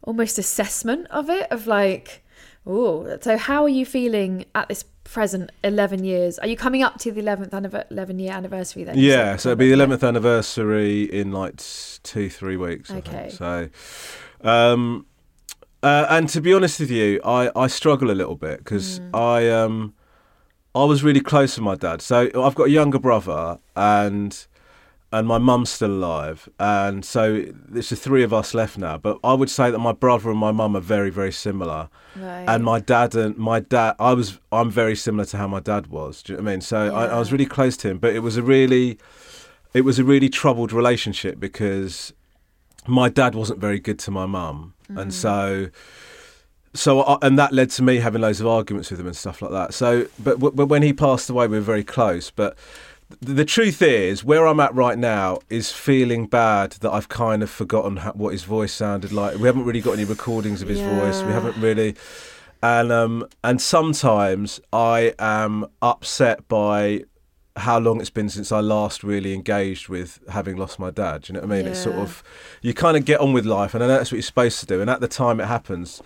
almost 0.02 0.38
assessment 0.38 1.06
of 1.10 1.28
it, 1.30 1.46
of 1.50 1.66
like, 1.66 2.24
oh, 2.66 3.18
so 3.20 3.36
how 3.36 3.62
are 3.64 3.68
you 3.68 3.84
feeling 3.86 4.44
at 4.54 4.68
this 4.68 4.84
present 5.04 5.50
11 5.64 6.04
years? 6.04 6.38
Are 6.38 6.46
you 6.46 6.56
coming 6.56 6.82
up 6.82 6.98
to 7.00 7.10
the 7.12 7.20
11th 7.22 7.50
anniver- 7.50 7.90
11 7.90 8.18
year 8.18 8.32
anniversary 8.32 8.84
then? 8.84 8.96
Yeah, 8.98 9.36
so 9.36 9.50
it'll 9.50 9.58
be 9.58 9.70
the 9.70 9.76
11th 9.76 10.06
anniversary 10.06 11.02
in 11.04 11.32
like 11.32 11.56
two, 12.02 12.28
three 12.30 12.56
weeks. 12.56 12.90
Okay. 12.90 13.28
So, 13.30 13.68
um, 14.42 15.06
uh, 15.82 16.06
and 16.10 16.28
to 16.28 16.40
be 16.40 16.52
honest 16.52 16.80
with 16.80 16.90
you, 16.90 17.20
I, 17.24 17.50
I 17.56 17.66
struggle 17.66 18.10
a 18.10 18.12
little 18.12 18.36
bit 18.36 18.58
because 18.58 19.00
Mm. 19.00 19.18
I 19.18 19.48
um, 19.50 19.94
I 20.74 20.84
was 20.84 21.02
really 21.02 21.20
close 21.20 21.54
to 21.56 21.62
my 21.62 21.74
dad. 21.74 22.00
So 22.02 22.30
I've 22.34 22.54
got 22.54 22.64
a 22.64 22.70
younger 22.70 22.98
brother 22.98 23.58
and 23.74 24.46
and 25.12 25.26
my 25.26 25.38
mum's 25.38 25.70
still 25.70 25.90
alive, 25.90 26.48
and 26.58 27.04
so 27.04 27.44
it's 27.74 27.90
the 27.90 27.96
three 27.96 28.22
of 28.22 28.32
us 28.32 28.54
left 28.54 28.78
now. 28.78 28.96
But 28.96 29.18
I 29.24 29.34
would 29.34 29.50
say 29.50 29.70
that 29.70 29.78
my 29.78 29.92
brother 29.92 30.30
and 30.30 30.38
my 30.38 30.52
mum 30.52 30.76
are 30.76 30.80
very, 30.80 31.10
very 31.10 31.32
similar. 31.32 31.88
Right. 32.16 32.44
and 32.48 32.64
my 32.64 32.80
dad 32.80 33.14
and 33.14 33.36
my 33.36 33.60
dad 33.60 33.94
i 34.00 34.12
was 34.12 34.40
i'm 34.50 34.68
very 34.68 34.96
similar 34.96 35.24
to 35.26 35.36
how 35.36 35.46
my 35.46 35.60
dad 35.60 35.86
was 35.86 36.24
do 36.24 36.32
you 36.32 36.36
know 36.36 36.42
what 36.42 36.50
i 36.50 36.52
mean? 36.54 36.60
So 36.60 36.92
I, 36.92 37.04
I 37.06 37.18
was 37.20 37.30
really 37.30 37.46
close 37.46 37.76
to 37.78 37.88
him 37.88 37.98
but 37.98 38.16
it 38.16 38.18
was 38.18 38.36
a 38.36 38.42
really 38.42 38.98
it 39.74 39.82
was 39.82 39.98
a 39.98 40.04
really 40.04 40.28
troubled 40.28 40.72
relationship 40.72 41.38
because 41.38 42.12
my 42.86 43.08
dad 43.08 43.34
wasn't 43.34 43.60
very 43.60 43.78
good 43.78 43.98
to 44.00 44.10
my 44.10 44.26
mum. 44.26 44.74
And 44.88 44.98
mm-hmm. 44.98 45.10
so 45.10 45.70
so 46.72 47.02
I, 47.02 47.18
and 47.22 47.38
that 47.38 47.52
led 47.52 47.70
to 47.70 47.82
me 47.82 47.96
having 47.96 48.22
loads 48.22 48.40
of 48.40 48.46
arguments 48.46 48.90
with 48.90 49.00
him 49.00 49.06
and 49.06 49.16
stuff 49.16 49.42
like 49.42 49.50
that. 49.50 49.74
So 49.74 50.06
but, 50.18 50.32
w- 50.32 50.52
but 50.54 50.66
when 50.66 50.82
he 50.82 50.92
passed 50.92 51.28
away 51.30 51.46
we 51.46 51.56
were 51.58 51.62
very 51.64 51.84
close 51.84 52.30
but 52.30 52.56
the, 53.20 53.44
truth 53.44 53.82
is 53.82 54.22
where 54.22 54.46
i'm 54.46 54.60
at 54.60 54.74
right 54.74 54.98
now 54.98 55.38
is 55.48 55.72
feeling 55.72 56.26
bad 56.26 56.72
that 56.72 56.90
i've 56.90 57.08
kind 57.08 57.42
of 57.42 57.50
forgotten 57.50 57.98
how, 57.98 58.12
what 58.12 58.32
his 58.32 58.44
voice 58.44 58.72
sounded 58.72 59.12
like 59.12 59.36
we 59.36 59.46
haven't 59.46 59.64
really 59.64 59.80
got 59.80 59.92
any 59.92 60.04
recordings 60.04 60.62
of 60.62 60.68
his 60.68 60.80
voice 60.80 61.22
we 61.22 61.32
haven't 61.32 61.60
really 61.60 61.94
and 62.62 62.92
um 62.92 63.26
and 63.42 63.60
sometimes 63.60 64.60
i 64.72 65.12
am 65.18 65.66
upset 65.82 66.46
by 66.48 67.02
how 67.56 67.78
long 67.78 68.00
it's 68.00 68.10
been 68.10 68.28
since 68.28 68.52
I 68.52 68.60
last 68.60 69.02
really 69.02 69.34
engaged 69.34 69.88
with 69.88 70.20
having 70.28 70.56
lost 70.56 70.78
my 70.78 70.90
dad. 70.90 71.22
Do 71.22 71.32
you 71.32 71.34
know 71.34 71.46
what 71.46 71.52
I 71.52 71.58
mean? 71.58 71.66
It's 71.66 71.82
sort 71.82 71.96
of 71.96 72.22
you 72.62 72.74
kind 72.74 72.96
of 72.96 73.04
get 73.04 73.20
on 73.20 73.32
with 73.32 73.44
life, 73.44 73.74
and 73.74 73.82
I 73.82 73.86
know 73.86 73.96
that's 73.98 74.10
what 74.10 74.16
you're 74.16 74.22
supposed 74.22 74.60
to 74.60 74.66
do. 74.66 74.80
And 74.80 74.88
at 74.88 75.00
the 75.00 75.08
time 75.08 75.40
it 75.40 75.46
happens, 75.46 76.02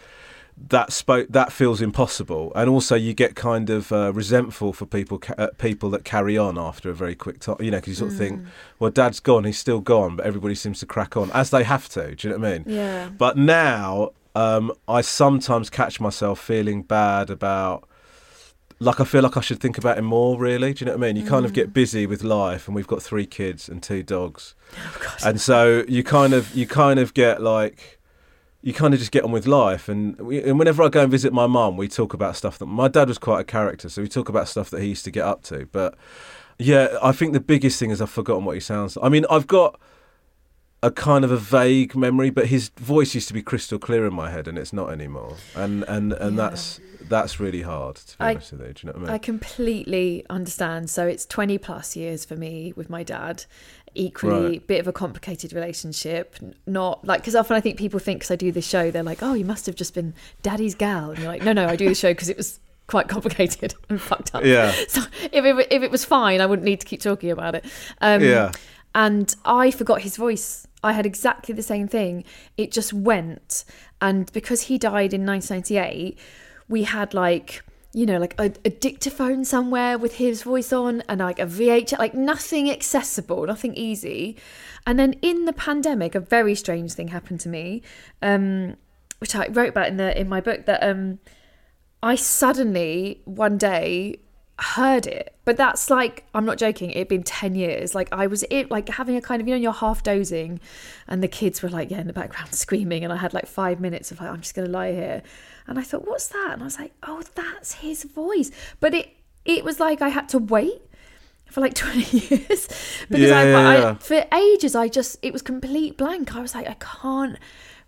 that 0.56 0.92
spoke 0.92 1.26
that 1.30 1.52
feels 1.52 1.80
impossible, 1.80 2.52
and 2.54 2.70
also 2.70 2.94
you 2.94 3.12
get 3.12 3.34
kind 3.34 3.70
of 3.70 3.90
uh, 3.92 4.12
resentful 4.12 4.72
for 4.72 4.86
people 4.86 5.18
ca- 5.18 5.34
uh, 5.36 5.48
people 5.58 5.90
that 5.90 6.04
carry 6.04 6.38
on 6.38 6.58
after 6.58 6.90
a 6.90 6.94
very 6.94 7.14
quick 7.14 7.40
time. 7.40 7.56
You 7.60 7.70
know, 7.72 7.78
because 7.78 7.88
you 7.88 7.94
sort 7.94 8.12
of 8.12 8.18
think, 8.18 8.40
well, 8.78 8.90
dad's 8.90 9.20
gone, 9.20 9.44
he's 9.44 9.58
still 9.58 9.80
gone, 9.80 10.16
but 10.16 10.26
everybody 10.26 10.54
seems 10.54 10.78
to 10.80 10.86
crack 10.86 11.16
on 11.16 11.30
as 11.32 11.50
they 11.50 11.64
have 11.64 11.88
to. 11.90 12.14
Do 12.14 12.28
you 12.28 12.34
know 12.34 12.40
what 12.40 12.48
I 12.48 12.58
mean? 12.58 12.64
yeah. 12.66 13.08
But 13.08 13.36
now 13.36 14.10
um, 14.34 14.72
I 14.86 15.00
sometimes 15.00 15.70
catch 15.70 16.00
myself 16.00 16.40
feeling 16.40 16.82
bad 16.82 17.30
about. 17.30 17.88
Like 18.80 19.00
I 19.00 19.04
feel 19.04 19.22
like 19.22 19.36
I 19.36 19.40
should 19.40 19.60
think 19.60 19.78
about 19.78 19.98
him 19.98 20.04
more. 20.04 20.38
Really, 20.38 20.72
do 20.74 20.84
you 20.84 20.86
know 20.86 20.96
what 20.96 21.04
I 21.04 21.12
mean? 21.12 21.16
You 21.16 21.28
kind 21.28 21.44
of 21.46 21.52
get 21.52 21.72
busy 21.72 22.06
with 22.06 22.22
life, 22.24 22.66
and 22.66 22.74
we've 22.74 22.88
got 22.88 23.02
three 23.02 23.24
kids 23.24 23.68
and 23.68 23.82
two 23.82 24.02
dogs, 24.02 24.54
and 25.24 25.40
so 25.40 25.84
you 25.88 26.02
kind 26.02 26.32
of 26.32 26.54
you 26.54 26.66
kind 26.66 26.98
of 26.98 27.14
get 27.14 27.40
like 27.40 27.98
you 28.66 28.72
kind 28.72 28.94
of 28.94 28.98
just 28.98 29.12
get 29.12 29.22
on 29.24 29.30
with 29.30 29.46
life. 29.46 29.88
And, 29.90 30.18
we, 30.18 30.42
and 30.42 30.58
whenever 30.58 30.82
I 30.82 30.88
go 30.88 31.02
and 31.02 31.10
visit 31.10 31.32
my 31.34 31.46
mum, 31.46 31.76
we 31.76 31.86
talk 31.86 32.14
about 32.14 32.34
stuff 32.34 32.56
that 32.58 32.66
my 32.66 32.88
dad 32.88 33.08
was 33.08 33.18
quite 33.18 33.40
a 33.40 33.44
character, 33.44 33.88
so 33.90 34.00
we 34.02 34.08
talk 34.08 34.28
about 34.30 34.48
stuff 34.48 34.70
that 34.70 34.80
he 34.80 34.88
used 34.88 35.04
to 35.04 35.10
get 35.10 35.24
up 35.24 35.42
to. 35.44 35.66
But 35.70 35.94
yeah, 36.58 36.96
I 37.02 37.12
think 37.12 37.34
the 37.34 37.40
biggest 37.40 37.78
thing 37.78 37.90
is 37.90 38.00
I've 38.00 38.08
forgotten 38.10 38.44
what 38.46 38.54
he 38.54 38.60
sounds. 38.60 38.96
like. 38.96 39.04
I 39.04 39.08
mean, 39.10 39.26
I've 39.30 39.46
got 39.46 39.78
a 40.82 40.90
kind 40.90 41.24
of 41.24 41.30
a 41.30 41.36
vague 41.36 41.94
memory, 41.94 42.30
but 42.30 42.46
his 42.46 42.68
voice 42.78 43.14
used 43.14 43.28
to 43.28 43.34
be 43.34 43.42
crystal 43.42 43.78
clear 43.78 44.06
in 44.06 44.14
my 44.14 44.30
head, 44.30 44.48
and 44.48 44.56
it's 44.58 44.72
not 44.72 44.90
anymore. 44.90 45.36
And 45.54 45.82
and 45.84 46.12
and 46.14 46.36
Yeah. 46.36 46.48
that's 46.50 46.80
that's 47.08 47.38
really 47.40 47.62
hard 47.62 47.96
to 47.96 48.18
be 48.18 48.24
I- 48.24 48.30
honest 48.32 48.52
with 48.52 48.60
you. 48.62 48.72
Do 48.72 48.80
you 48.80 48.86
know 48.86 48.92
what 48.92 49.02
I 49.02 49.12
mean? 49.12 49.14
I 49.14 49.18
completely 49.18 50.24
understand. 50.30 50.88
So 50.90 51.06
it's 51.06 51.26
20 51.26 51.58
plus 51.58 51.96
years 51.96 52.24
for 52.24 52.36
me 52.36 52.72
with 52.76 52.88
my 52.88 53.02
dad. 53.02 53.44
Equally, 53.94 54.48
Right. 54.58 54.66
bit 54.66 54.80
of 54.80 54.88
a 54.88 54.92
complicated 54.92 55.52
relationship. 55.52 56.36
Not 56.66 57.04
like, 57.06 57.20
because 57.20 57.34
often 57.36 57.56
I 57.56 57.60
think 57.60 57.78
people 57.78 58.00
think, 58.00 58.18
because 58.20 58.30
I 58.30 58.36
do 58.36 58.50
this 58.50 58.66
show, 58.66 58.90
they're 58.90 59.02
like, 59.02 59.22
oh, 59.22 59.34
you 59.34 59.44
must 59.44 59.66
have 59.66 59.76
just 59.76 59.94
been 59.94 60.14
daddy's 60.42 60.74
gal. 60.74 61.10
And 61.10 61.18
you're 61.20 61.28
like, 61.28 61.42
no, 61.44 61.52
no, 61.52 61.66
I 61.66 61.76
do 61.76 61.88
the 61.88 61.94
show 61.94 62.10
because 62.10 62.28
it 62.28 62.36
was 62.36 62.58
quite 62.86 63.08
complicated 63.08 63.74
and 63.88 64.00
fucked 64.00 64.34
up. 64.34 64.44
Yeah. 64.44 64.72
So 64.88 65.02
if 65.32 65.44
it, 65.44 65.68
if 65.70 65.82
it 65.82 65.90
was 65.90 66.04
fine, 66.04 66.40
I 66.40 66.46
wouldn't 66.46 66.64
need 66.64 66.80
to 66.80 66.86
keep 66.86 67.00
talking 67.00 67.30
about 67.30 67.54
it. 67.54 67.64
Um, 68.00 68.22
Yeah. 68.22 68.52
And 68.96 69.34
I 69.44 69.70
forgot 69.70 70.02
his 70.02 70.16
voice. 70.16 70.66
I 70.82 70.92
had 70.92 71.06
exactly 71.06 71.54
the 71.54 71.62
same 71.62 71.88
thing. 71.88 72.24
It 72.56 72.70
just 72.70 72.92
went. 72.92 73.64
And 74.00 74.30
because 74.32 74.62
he 74.62 74.76
died 74.78 75.12
in 75.14 75.24
1998, 75.26 76.18
we 76.68 76.82
had 76.84 77.14
like 77.14 77.62
you 77.94 78.06
know, 78.06 78.18
like 78.18 78.34
a, 78.38 78.52
a 78.64 78.70
dictaphone 78.70 79.44
somewhere 79.44 79.96
with 79.96 80.16
his 80.16 80.42
voice 80.42 80.72
on 80.72 81.00
and 81.08 81.20
like 81.20 81.38
a 81.38 81.46
VH, 81.46 81.96
like 81.96 82.12
nothing 82.12 82.68
accessible, 82.68 83.46
nothing 83.46 83.72
easy. 83.76 84.36
And 84.84 84.98
then 84.98 85.14
in 85.22 85.44
the 85.44 85.52
pandemic, 85.52 86.16
a 86.16 86.20
very 86.20 86.56
strange 86.56 86.92
thing 86.92 87.08
happened 87.08 87.38
to 87.40 87.48
me, 87.48 87.82
um, 88.20 88.76
which 89.20 89.36
I 89.36 89.46
wrote 89.46 89.68
about 89.68 89.86
in 89.86 89.96
the 89.96 90.20
in 90.20 90.28
my 90.28 90.40
book 90.40 90.66
that 90.66 90.82
um, 90.82 91.20
I 92.02 92.16
suddenly 92.16 93.22
one 93.26 93.58
day 93.58 94.18
heard 94.58 95.06
it. 95.06 95.34
But 95.44 95.56
that's 95.56 95.90
like 95.90 96.24
i'm 96.32 96.44
not 96.44 96.58
joking 96.58 96.90
it'd 96.90 97.08
been 97.08 97.22
10 97.22 97.54
years. 97.54 97.94
Like 97.94 98.08
i 98.12 98.26
was 98.26 98.44
it 98.50 98.70
like 98.70 98.88
having 98.88 99.16
a 99.16 99.20
kind 99.20 99.40
of 99.40 99.46
you 99.46 99.54
know 99.54 99.60
you're 99.60 99.72
half 99.72 100.02
dozing 100.02 100.58
and 101.06 101.22
the 101.22 101.28
kids 101.28 101.62
were 101.62 101.68
like 101.68 101.90
yeah 101.90 102.00
in 102.00 102.06
the 102.06 102.12
background 102.12 102.54
screaming 102.54 103.04
and 103.04 103.12
i 103.12 103.16
had 103.16 103.34
like 103.34 103.46
five 103.46 103.80
minutes 103.80 104.10
of 104.10 104.20
like 104.20 104.30
i'm 104.30 104.40
just 104.40 104.54
gonna 104.54 104.68
lie 104.68 104.92
here 104.92 105.22
and 105.66 105.78
i 105.78 105.82
thought 105.82 106.06
what's 106.06 106.28
that? 106.28 106.50
And 106.52 106.62
i 106.62 106.64
was 106.64 106.78
like 106.78 106.92
oh 107.02 107.22
that's 107.34 107.74
his 107.74 108.04
voice. 108.04 108.50
But 108.80 108.94
it 108.94 109.10
it 109.44 109.64
was 109.64 109.78
like 109.80 110.00
i 110.02 110.08
had 110.08 110.28
to 110.30 110.38
wait 110.38 110.80
for 111.50 111.60
like 111.60 111.74
20 111.86 112.18
years 112.18 112.68
because 113.08 113.28
Yeah, 113.30 113.38
I, 113.38 113.76
yeah, 113.78 113.90
I 113.90 113.94
for 113.94 114.24
ages 114.34 114.74
i 114.74 114.88
just 114.88 115.18
it 115.22 115.32
was 115.32 115.42
complete 115.42 115.96
blank. 115.96 116.34
I 116.34 116.40
was 116.40 116.54
like 116.54 116.68
i 116.68 116.76
can't 116.80 117.38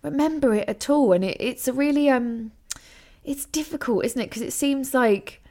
remember 0.03 0.53
it 0.53 0.69
at 0.69 0.89
all. 0.89 1.11
And 1.11 1.23
it, 1.23 1.37
it's 1.39 1.67
a 1.67 1.73
really 1.73 2.09
um 2.09 2.51
it's 3.25 3.45
difficult 3.45 4.05
isn't 4.05 4.21
it? 4.21 4.29
Because 4.29 4.41
it 4.41 4.53
seems 4.53 4.93
like 4.93 5.41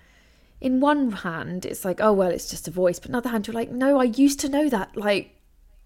in 0.60 0.80
one 0.80 1.12
hand 1.12 1.66
it's 1.66 1.84
like 1.84 2.00
oh 2.00 2.12
well 2.12 2.30
it's 2.30 2.48
just 2.48 2.66
a 2.68 2.70
voice. 2.70 2.98
But 2.98 3.10
another 3.10 3.28
hand 3.30 3.46
you're 3.46 3.54
like 3.54 3.70
no 3.70 3.98
i 4.00 4.04
used 4.04 4.40
to 4.40 4.48
know 4.48 4.68
that 4.70 4.96
like 4.96 5.32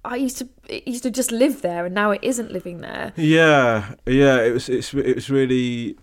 i 0.04 0.16
used 0.16 0.38
to 0.38 0.48
it 0.68 0.86
used 0.86 1.02
to 1.02 1.10
just 1.10 1.32
live 1.32 1.62
there 1.62 1.84
and 1.86 1.94
now 1.94 2.10
it 2.12 2.20
isn't 2.22 2.52
living 2.52 2.80
there. 2.80 3.12
Yeah, 3.16 3.94
yeah. 4.06 4.36
It 4.40 4.52
was 4.52 4.68
it's 4.68 4.94
it 4.94 5.14
was 5.16 5.28
really 5.30 5.96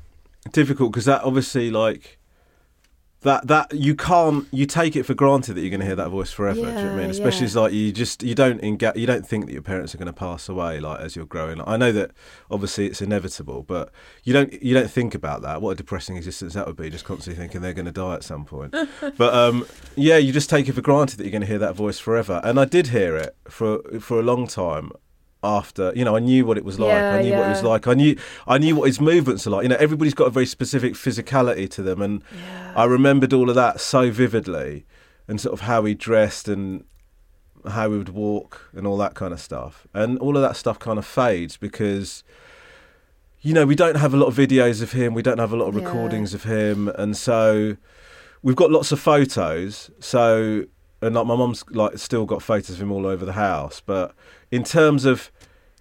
difficult 0.52 0.92
because 0.92 1.06
that 1.06 1.24
obviously 1.24 1.72
like 1.72 2.20
that 3.22 3.48
that 3.48 3.74
you 3.74 3.96
can't 3.96 4.48
you 4.52 4.66
take 4.66 4.96
it 4.96 5.04
for 5.04 5.16
granted 5.16 5.56
that 5.56 5.62
you're 5.62 5.72
going 5.72 5.80
to 5.80 5.86
hear 5.86 5.96
that 5.96 6.10
voice 6.10 6.32
forever. 6.32 6.62
do 6.62 6.68
you 6.68 6.74
know 6.74 6.84
what 6.84 6.94
I 6.94 6.96
mean? 6.96 7.10
Especially 7.10 7.42
yeah. 7.42 7.46
as 7.46 7.56
like 7.56 7.74
you 7.74 7.92
just 7.92 8.22
you 8.22 8.36
don't 8.36 8.62
enga- 8.62 8.96
you 8.96 9.08
don't 9.08 9.28
think 9.28 9.48
that 9.48 9.54
your 9.54 9.64
parents 9.64 9.96
are 9.96 9.98
going 9.98 10.08
to 10.08 10.14
pass 10.14 10.48
away 10.48 10.80
like 10.80 11.00
as 11.00 11.16
you're 11.16 11.26
growing. 11.26 11.60
I 11.66 11.78
know 11.78 11.92
that 11.92 12.12
obviously 12.52 12.86
it's 12.86 13.02
inevitable, 13.02 13.64
but 13.64 13.92
you 14.24 14.34
don't 14.34 14.54
you 14.62 14.74
don't 14.74 14.92
think 14.92 15.16
about 15.16 15.42
that. 15.42 15.62
What 15.62 15.72
a 15.72 15.76
depressing 15.76 16.16
existence 16.16 16.54
that 16.54 16.68
would 16.68 16.78
be, 16.78 16.90
just 16.92 17.06
constantly 17.06 17.42
thinking 17.42 17.62
they're 17.62 17.74
going 17.74 17.86
to 17.86 17.92
die 17.92 18.16
at 18.16 18.24
some 18.24 18.46
point. 18.46 18.76
but 19.18 19.34
um, 19.34 19.66
yeah, 19.96 20.18
you 20.18 20.32
just 20.32 20.50
take 20.50 20.70
it 20.70 20.74
for 20.74 20.82
granted 20.82 21.18
that 21.18 21.24
you're 21.24 21.32
going 21.32 21.42
to 21.42 21.48
hear 21.48 21.60
that 21.60 21.76
voice 21.76 21.98
forever. 21.98 22.40
And 22.44 22.60
I 22.60 22.66
did 22.66 22.88
hear 22.88 23.16
it 23.18 23.36
for 23.50 23.82
for 24.00 24.20
a 24.20 24.24
long 24.24 24.46
time 24.46 24.92
after 25.48 25.92
you 25.96 26.04
know 26.06 26.16
I 26.16 26.20
knew 26.20 26.46
what 26.46 26.58
it 26.58 26.66
was 26.66 26.78
like. 26.80 26.90
Yeah, 26.90 27.16
I 27.16 27.22
knew 27.22 27.32
what 27.34 27.46
it 27.48 27.50
was 27.50 27.64
like. 27.64 27.88
I 27.88 27.94
knew 27.94 28.16
I 28.48 28.58
knew 28.58 28.76
what 28.76 28.88
his 28.88 29.00
movements 29.02 29.48
are 29.48 29.52
like. 29.52 29.64
You 29.64 29.70
know 29.70 29.78
everybody's 29.80 30.14
got 30.14 30.28
a 30.28 30.30
very 30.40 30.46
specific 30.46 30.94
physicality 30.94 31.70
to 31.72 31.82
them 31.82 32.02
and 32.02 32.22
I 32.76 32.84
remembered 32.84 33.34
all 33.34 33.50
of 33.50 33.56
that 33.56 33.80
so 33.80 34.12
vividly 34.12 34.86
and 35.28 35.40
sort 35.42 35.54
of 35.54 35.62
how 35.62 35.86
he 35.86 35.94
dressed 35.94 36.48
and 36.48 36.84
how 37.68 37.90
he 37.92 37.98
would 37.98 38.10
walk 38.10 38.70
and 38.76 38.86
all 38.88 38.98
that 38.98 39.14
kind 39.14 39.34
of 39.34 39.40
stuff. 39.42 39.88
And 39.94 40.18
all 40.20 40.36
of 40.36 40.42
that 40.42 40.56
stuff 40.56 40.78
kind 40.80 41.00
of 41.00 41.06
fades 41.06 41.58
because 41.58 42.24
you 43.42 43.54
know 43.54 43.66
we 43.66 43.76
don't 43.76 43.98
have 43.98 44.14
a 44.14 44.18
lot 44.18 44.28
of 44.28 44.36
videos 44.36 44.82
of 44.82 44.92
him. 44.92 45.14
We 45.14 45.22
don't 45.22 45.40
have 45.40 45.54
a 45.54 45.58
lot 45.58 45.68
of 45.68 45.76
Yeah. 45.76 45.86
recordings 45.86 46.34
of 46.34 46.44
him. 46.44 46.90
And 46.90 47.16
so 47.16 47.78
we've 48.42 48.56
got 48.56 48.72
lots 48.72 48.92
of 48.92 49.00
photos. 49.00 49.90
So 50.00 50.64
and 51.02 51.16
like 51.16 51.26
my 51.26 51.36
mum's 51.36 51.64
like 51.70 51.98
still 51.98 52.26
got 52.26 52.42
photos 52.42 52.72
of 52.72 52.82
him 52.82 52.92
all 52.92 53.06
over 53.06 53.26
the 53.26 53.34
house 53.34 53.82
but 53.86 54.14
in 54.52 54.64
terms 54.64 55.06
of 55.06 55.32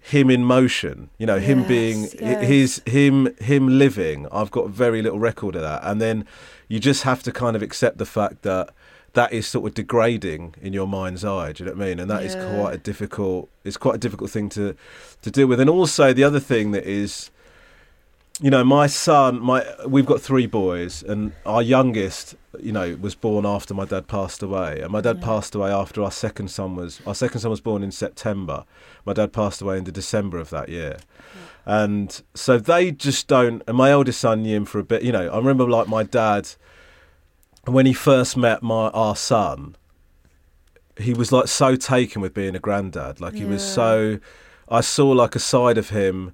him 0.01 0.29
in 0.29 0.43
motion 0.43 1.09
you 1.17 1.25
know 1.25 1.39
him 1.39 1.63
being 1.67 2.03
yes. 2.19 2.47
his 2.47 2.81
him 2.85 3.33
him 3.39 3.67
living 3.79 4.27
i've 4.31 4.51
got 4.51 4.69
very 4.69 5.01
little 5.01 5.19
record 5.19 5.55
of 5.55 5.61
that 5.61 5.81
and 5.83 5.99
then 6.01 6.25
you 6.67 6.79
just 6.79 7.03
have 7.03 7.21
to 7.23 7.31
kind 7.31 7.55
of 7.55 7.61
accept 7.61 7.97
the 7.97 8.05
fact 8.05 8.43
that 8.43 8.69
that 9.13 9.33
is 9.33 9.47
sort 9.47 9.67
of 9.67 9.73
degrading 9.73 10.53
in 10.61 10.71
your 10.71 10.87
mind's 10.87 11.25
eye 11.25 11.51
do 11.51 11.63
you 11.63 11.69
know 11.69 11.75
what 11.75 11.83
i 11.83 11.87
mean 11.89 11.99
and 11.99 12.09
that 12.09 12.23
is 12.23 12.35
Yeah. 12.35 12.55
quite 12.55 12.73
a 12.75 12.77
difficult 12.77 13.49
it's 13.63 13.77
quite 13.77 13.95
a 13.95 13.97
difficult 13.97 14.29
thing 14.29 14.47
to 14.49 14.75
to 15.23 15.31
deal 15.31 15.47
with 15.47 15.59
and 15.59 15.69
also 15.69 16.13
the 16.13 16.23
other 16.23 16.39
thing 16.39 16.71
that 16.71 16.85
is 16.85 17.31
you 18.39 18.51
know 18.51 18.63
my 18.63 18.85
son 18.85 19.39
my 19.41 19.65
we've 19.87 20.05
got 20.05 20.21
three 20.21 20.45
boys 20.45 21.01
and 21.01 21.31
our 21.45 21.61
youngest 21.61 22.35
you 22.59 22.71
know 22.71 22.95
was 23.01 23.15
born 23.15 23.45
after 23.45 23.73
my 23.73 23.85
dad 23.85 24.07
passed 24.07 24.43
away. 24.43 24.79
And 24.81 24.91
my 24.91 25.01
dad 25.01 25.21
passed 25.21 25.55
away 25.55 25.71
after 25.71 26.03
our 26.03 26.11
second 26.11 26.49
son 26.49 26.75
was 26.75 27.01
our 27.07 27.15
second 27.15 27.39
son 27.41 27.51
was 27.51 27.61
born 27.61 27.83
in 27.83 27.91
september. 27.91 28.65
My 29.05 29.13
dad 29.13 29.33
passed 29.33 29.61
away 29.61 29.77
in 29.77 29.83
the 29.83 29.91
december 29.91 30.37
of 30.37 30.49
that 30.51 30.69
year. 30.69 30.97
And 31.65 32.21
so 32.33 32.57
they 32.57 32.91
just 32.91 33.27
don't 33.27 33.63
and 33.67 33.77
my 33.77 33.91
eldest 33.91 34.21
son 34.21 34.43
knew 34.43 34.55
him 34.55 34.65
for 34.65 34.79
a 34.79 34.83
bit 34.83 35.03
you 35.03 35.11
know 35.11 35.29
i 35.29 35.37
remember 35.37 35.67
like 35.67 35.87
my 35.87 36.03
dad 36.03 36.49
when 37.65 37.85
he 37.85 37.93
first 37.93 38.37
met 38.37 38.63
my 38.63 38.89
our 38.89 39.15
son 39.15 39.75
he 40.97 41.13
was 41.13 41.31
like 41.31 41.47
so 41.47 41.75
taken 41.75 42.21
with 42.23 42.33
being 42.33 42.55
a 42.55 42.59
granddad. 42.59 43.21
Like 43.21 43.33
he 43.33 43.45
was 43.45 43.63
so 43.63 44.19
i 44.69 44.81
saw 44.81 45.09
like 45.09 45.35
a 45.35 45.39
side 45.39 45.77
of 45.77 45.89
him 45.89 46.33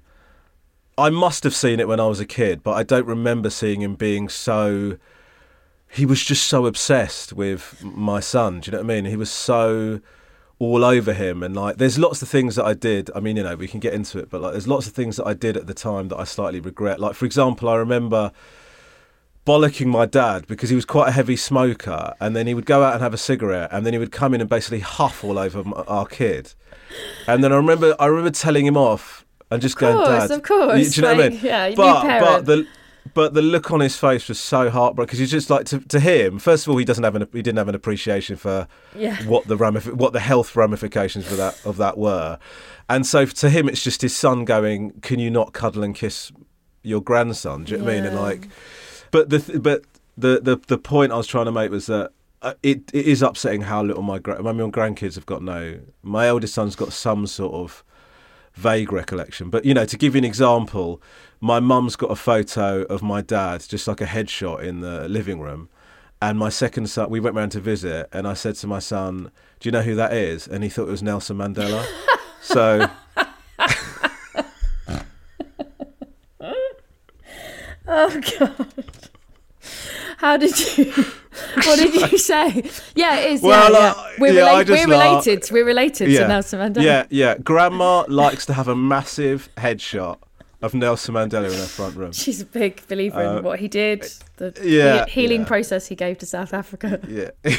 I 0.96 1.10
must 1.10 1.44
have 1.44 1.54
seen 1.54 1.80
it 1.80 1.88
when 1.88 2.00
I 2.00 2.06
was 2.06 2.20
a 2.20 2.26
kid, 2.26 2.62
but 2.62 2.72
I 2.72 2.82
don't 2.82 3.06
remember 3.06 3.50
seeing 3.50 3.82
him 3.82 3.94
being 3.94 4.28
so. 4.28 4.96
He 5.88 6.06
was 6.06 6.22
just 6.24 6.46
so 6.46 6.66
obsessed 6.66 7.32
with 7.32 7.82
my 7.84 8.20
son. 8.20 8.60
Do 8.60 8.70
you 8.70 8.72
know 8.72 8.82
what 8.82 8.92
I 8.92 8.94
mean? 8.94 9.04
He 9.04 9.16
was 9.16 9.30
so 9.30 10.00
all 10.58 10.84
over 10.84 11.12
him, 11.12 11.42
and 11.42 11.54
like, 11.54 11.76
there's 11.76 11.98
lots 11.98 12.22
of 12.22 12.28
things 12.28 12.56
that 12.56 12.64
I 12.64 12.74
did. 12.74 13.10
I 13.14 13.20
mean, 13.20 13.36
you 13.36 13.42
know, 13.42 13.56
we 13.56 13.68
can 13.68 13.80
get 13.80 13.92
into 13.92 14.18
it, 14.18 14.30
but 14.30 14.40
like, 14.40 14.52
there's 14.52 14.68
lots 14.68 14.86
of 14.86 14.92
things 14.92 15.16
that 15.16 15.26
I 15.26 15.34
did 15.34 15.56
at 15.56 15.66
the 15.66 15.74
time 15.74 16.08
that 16.08 16.18
I 16.18 16.24
slightly 16.24 16.60
regret. 16.60 17.00
Like, 17.00 17.14
for 17.14 17.26
example, 17.26 17.68
I 17.68 17.74
remember 17.76 18.32
bollocking 19.44 19.86
my 19.86 20.06
dad 20.06 20.46
because 20.46 20.70
he 20.70 20.76
was 20.76 20.84
quite 20.84 21.08
a 21.08 21.12
heavy 21.12 21.36
smoker, 21.36 22.14
and 22.20 22.36
then 22.36 22.46
he 22.46 22.54
would 22.54 22.66
go 22.66 22.82
out 22.82 22.94
and 22.94 23.02
have 23.02 23.14
a 23.14 23.18
cigarette, 23.18 23.68
and 23.72 23.84
then 23.84 23.92
he 23.92 23.98
would 23.98 24.12
come 24.12 24.32
in 24.32 24.40
and 24.40 24.48
basically 24.48 24.80
huff 24.80 25.24
all 25.24 25.38
over 25.38 25.58
m- 25.58 25.74
our 25.88 26.06
kid. 26.06 26.54
And 27.26 27.42
then 27.42 27.52
I 27.52 27.56
remember, 27.56 27.94
I 27.98 28.06
remember 28.06 28.30
telling 28.30 28.64
him 28.64 28.76
off 28.76 29.23
and 29.54 29.62
just 29.62 29.76
going, 29.78 29.96
course, 29.96 30.28
"Dad, 30.28 30.30
of 30.30 30.42
course, 30.42 30.78
You- 30.78 30.90
do 30.90 30.96
you 30.96 31.02
know 31.02 31.14
what 31.16 31.24
I 31.24 31.28
mean? 31.30 31.40
yeah, 31.42 31.70
but 31.74 32.02
but 32.20 32.46
the 32.46 32.66
but 33.12 33.34
the 33.34 33.42
look 33.42 33.70
on 33.70 33.80
his 33.80 33.96
face 33.96 34.28
was 34.28 34.38
so 34.38 34.70
heartbroken 34.70 35.06
because 35.06 35.18
he's 35.18 35.30
just 35.30 35.50
like 35.50 35.66
to, 35.66 35.78
to 35.78 36.00
him. 36.00 36.38
First 36.38 36.66
of 36.66 36.70
all, 36.70 36.78
he 36.78 36.84
doesn't 36.84 37.04
have 37.04 37.14
an 37.14 37.26
he 37.32 37.42
didn't 37.42 37.58
have 37.58 37.68
an 37.68 37.74
appreciation 37.74 38.36
for 38.36 38.66
Yeah. 38.96 39.16
what 39.24 39.46
the 39.46 39.56
ramif- 39.56 39.92
what 39.94 40.12
the 40.12 40.20
health 40.20 40.56
ramifications 40.56 41.26
for 41.26 41.34
that 41.36 41.58
of 41.64 41.76
that 41.78 41.96
were, 41.98 42.38
and 42.88 43.06
so 43.06 43.24
to 43.26 43.50
him 43.50 43.68
it's 43.68 43.82
just 43.84 44.02
his 44.02 44.16
son 44.16 44.44
going, 44.44 44.92
"Can 45.02 45.18
you 45.18 45.30
not 45.30 45.52
cuddle 45.52 45.82
and 45.82 45.94
kiss 45.94 46.32
your 46.82 47.00
grandson?" 47.02 47.64
Do 47.64 47.72
you 47.72 47.78
know 47.78 47.84
what 47.84 47.92
I 47.92 47.94
mean? 47.96 48.04
And 48.06 48.16
like, 48.16 48.48
but 49.10 49.30
the 49.30 49.58
but 49.58 49.82
the, 50.16 50.40
the 50.42 50.56
the 50.66 50.78
point 50.78 51.12
I 51.12 51.16
was 51.16 51.26
trying 51.26 51.46
to 51.46 51.52
make 51.52 51.70
was 51.70 51.86
that. 51.86 52.10
Uh, 52.42 52.52
it 52.62 52.82
it 52.92 53.06
is 53.06 53.22
upsetting 53.22 53.62
how 53.62 53.82
little 53.82 54.02
my 54.02 54.18
gra- 54.18 54.42
my 54.42 54.50
own 54.50 54.70
grandkids 54.70 55.14
have 55.14 55.24
got 55.24 55.42
no. 55.42 55.78
My 56.02 56.26
eldest 56.26 56.52
son's 56.52 56.76
got 56.76 56.92
some 56.92 57.26
sort 57.26 57.54
of 57.54 57.82
vague 58.54 58.92
recollection. 58.92 59.50
But 59.50 59.64
you 59.64 59.74
know, 59.74 59.84
to 59.84 59.96
give 59.96 60.14
you 60.14 60.18
an 60.18 60.24
example, 60.24 61.02
my 61.40 61.60
mum's 61.60 61.96
got 61.96 62.10
a 62.10 62.16
photo 62.16 62.82
of 62.84 63.02
my 63.02 63.20
dad, 63.20 63.64
just 63.68 63.86
like 63.86 64.00
a 64.00 64.06
headshot 64.06 64.62
in 64.62 64.80
the 64.80 65.08
living 65.08 65.40
room. 65.40 65.68
And 66.22 66.38
my 66.38 66.48
second 66.48 66.88
son, 66.88 67.10
we 67.10 67.20
went 67.20 67.36
round 67.36 67.52
to 67.52 67.60
visit, 67.60 68.08
and 68.12 68.26
I 68.26 68.34
said 68.34 68.54
to 68.56 68.66
my 68.66 68.78
son, 68.78 69.30
"Do 69.60 69.68
you 69.68 69.72
know 69.72 69.82
who 69.82 69.94
that 69.96 70.12
is?" 70.12 70.48
And 70.48 70.64
he 70.64 70.70
thought 70.70 70.88
it 70.88 70.92
was 70.92 71.02
Nelson 71.02 71.36
Mandela. 71.36 71.84
so 72.40 72.88
Oh 77.86 78.20
god. 78.38 79.10
How 80.18 80.36
did 80.36 80.78
you? 80.78 80.92
What 81.66 81.78
did 81.80 82.12
you 82.12 82.16
say? 82.18 82.62
Yeah, 82.94 83.16
it 83.18 83.32
is. 83.32 83.42
Well, 83.42 83.72
yeah, 83.72 83.78
uh, 83.78 83.80
yeah. 83.82 84.14
We're, 84.20 84.32
yeah, 84.34 84.40
rela- 84.62 84.68
we're 84.68 84.86
related. 84.86 85.48
We're 85.50 85.64
related 85.64 86.06
to 86.06 86.28
Nelson 86.28 86.60
Mandela. 86.60 86.82
Yeah, 86.84 87.06
yeah. 87.10 87.38
Grandma 87.38 88.04
likes 88.06 88.46
to 88.46 88.52
have 88.52 88.68
a 88.68 88.76
massive 88.76 89.48
headshot 89.56 90.18
of 90.62 90.74
Nelson 90.74 91.14
Mandela 91.16 91.46
in 91.52 91.58
her 91.58 91.66
front 91.66 91.96
room. 91.96 92.12
She's 92.12 92.40
a 92.40 92.46
big 92.46 92.86
believer 92.86 93.18
Uh, 93.20 93.38
in 93.38 93.44
what 93.44 93.58
he 93.58 93.66
did, 93.66 94.04
the 94.36 94.54
yeah, 94.62 95.06
healing 95.06 95.40
yeah. 95.40 95.46
process 95.48 95.88
he 95.88 95.96
gave 95.96 96.18
to 96.18 96.26
South 96.26 96.54
Africa. 96.54 97.00
Yeah. 97.08 97.30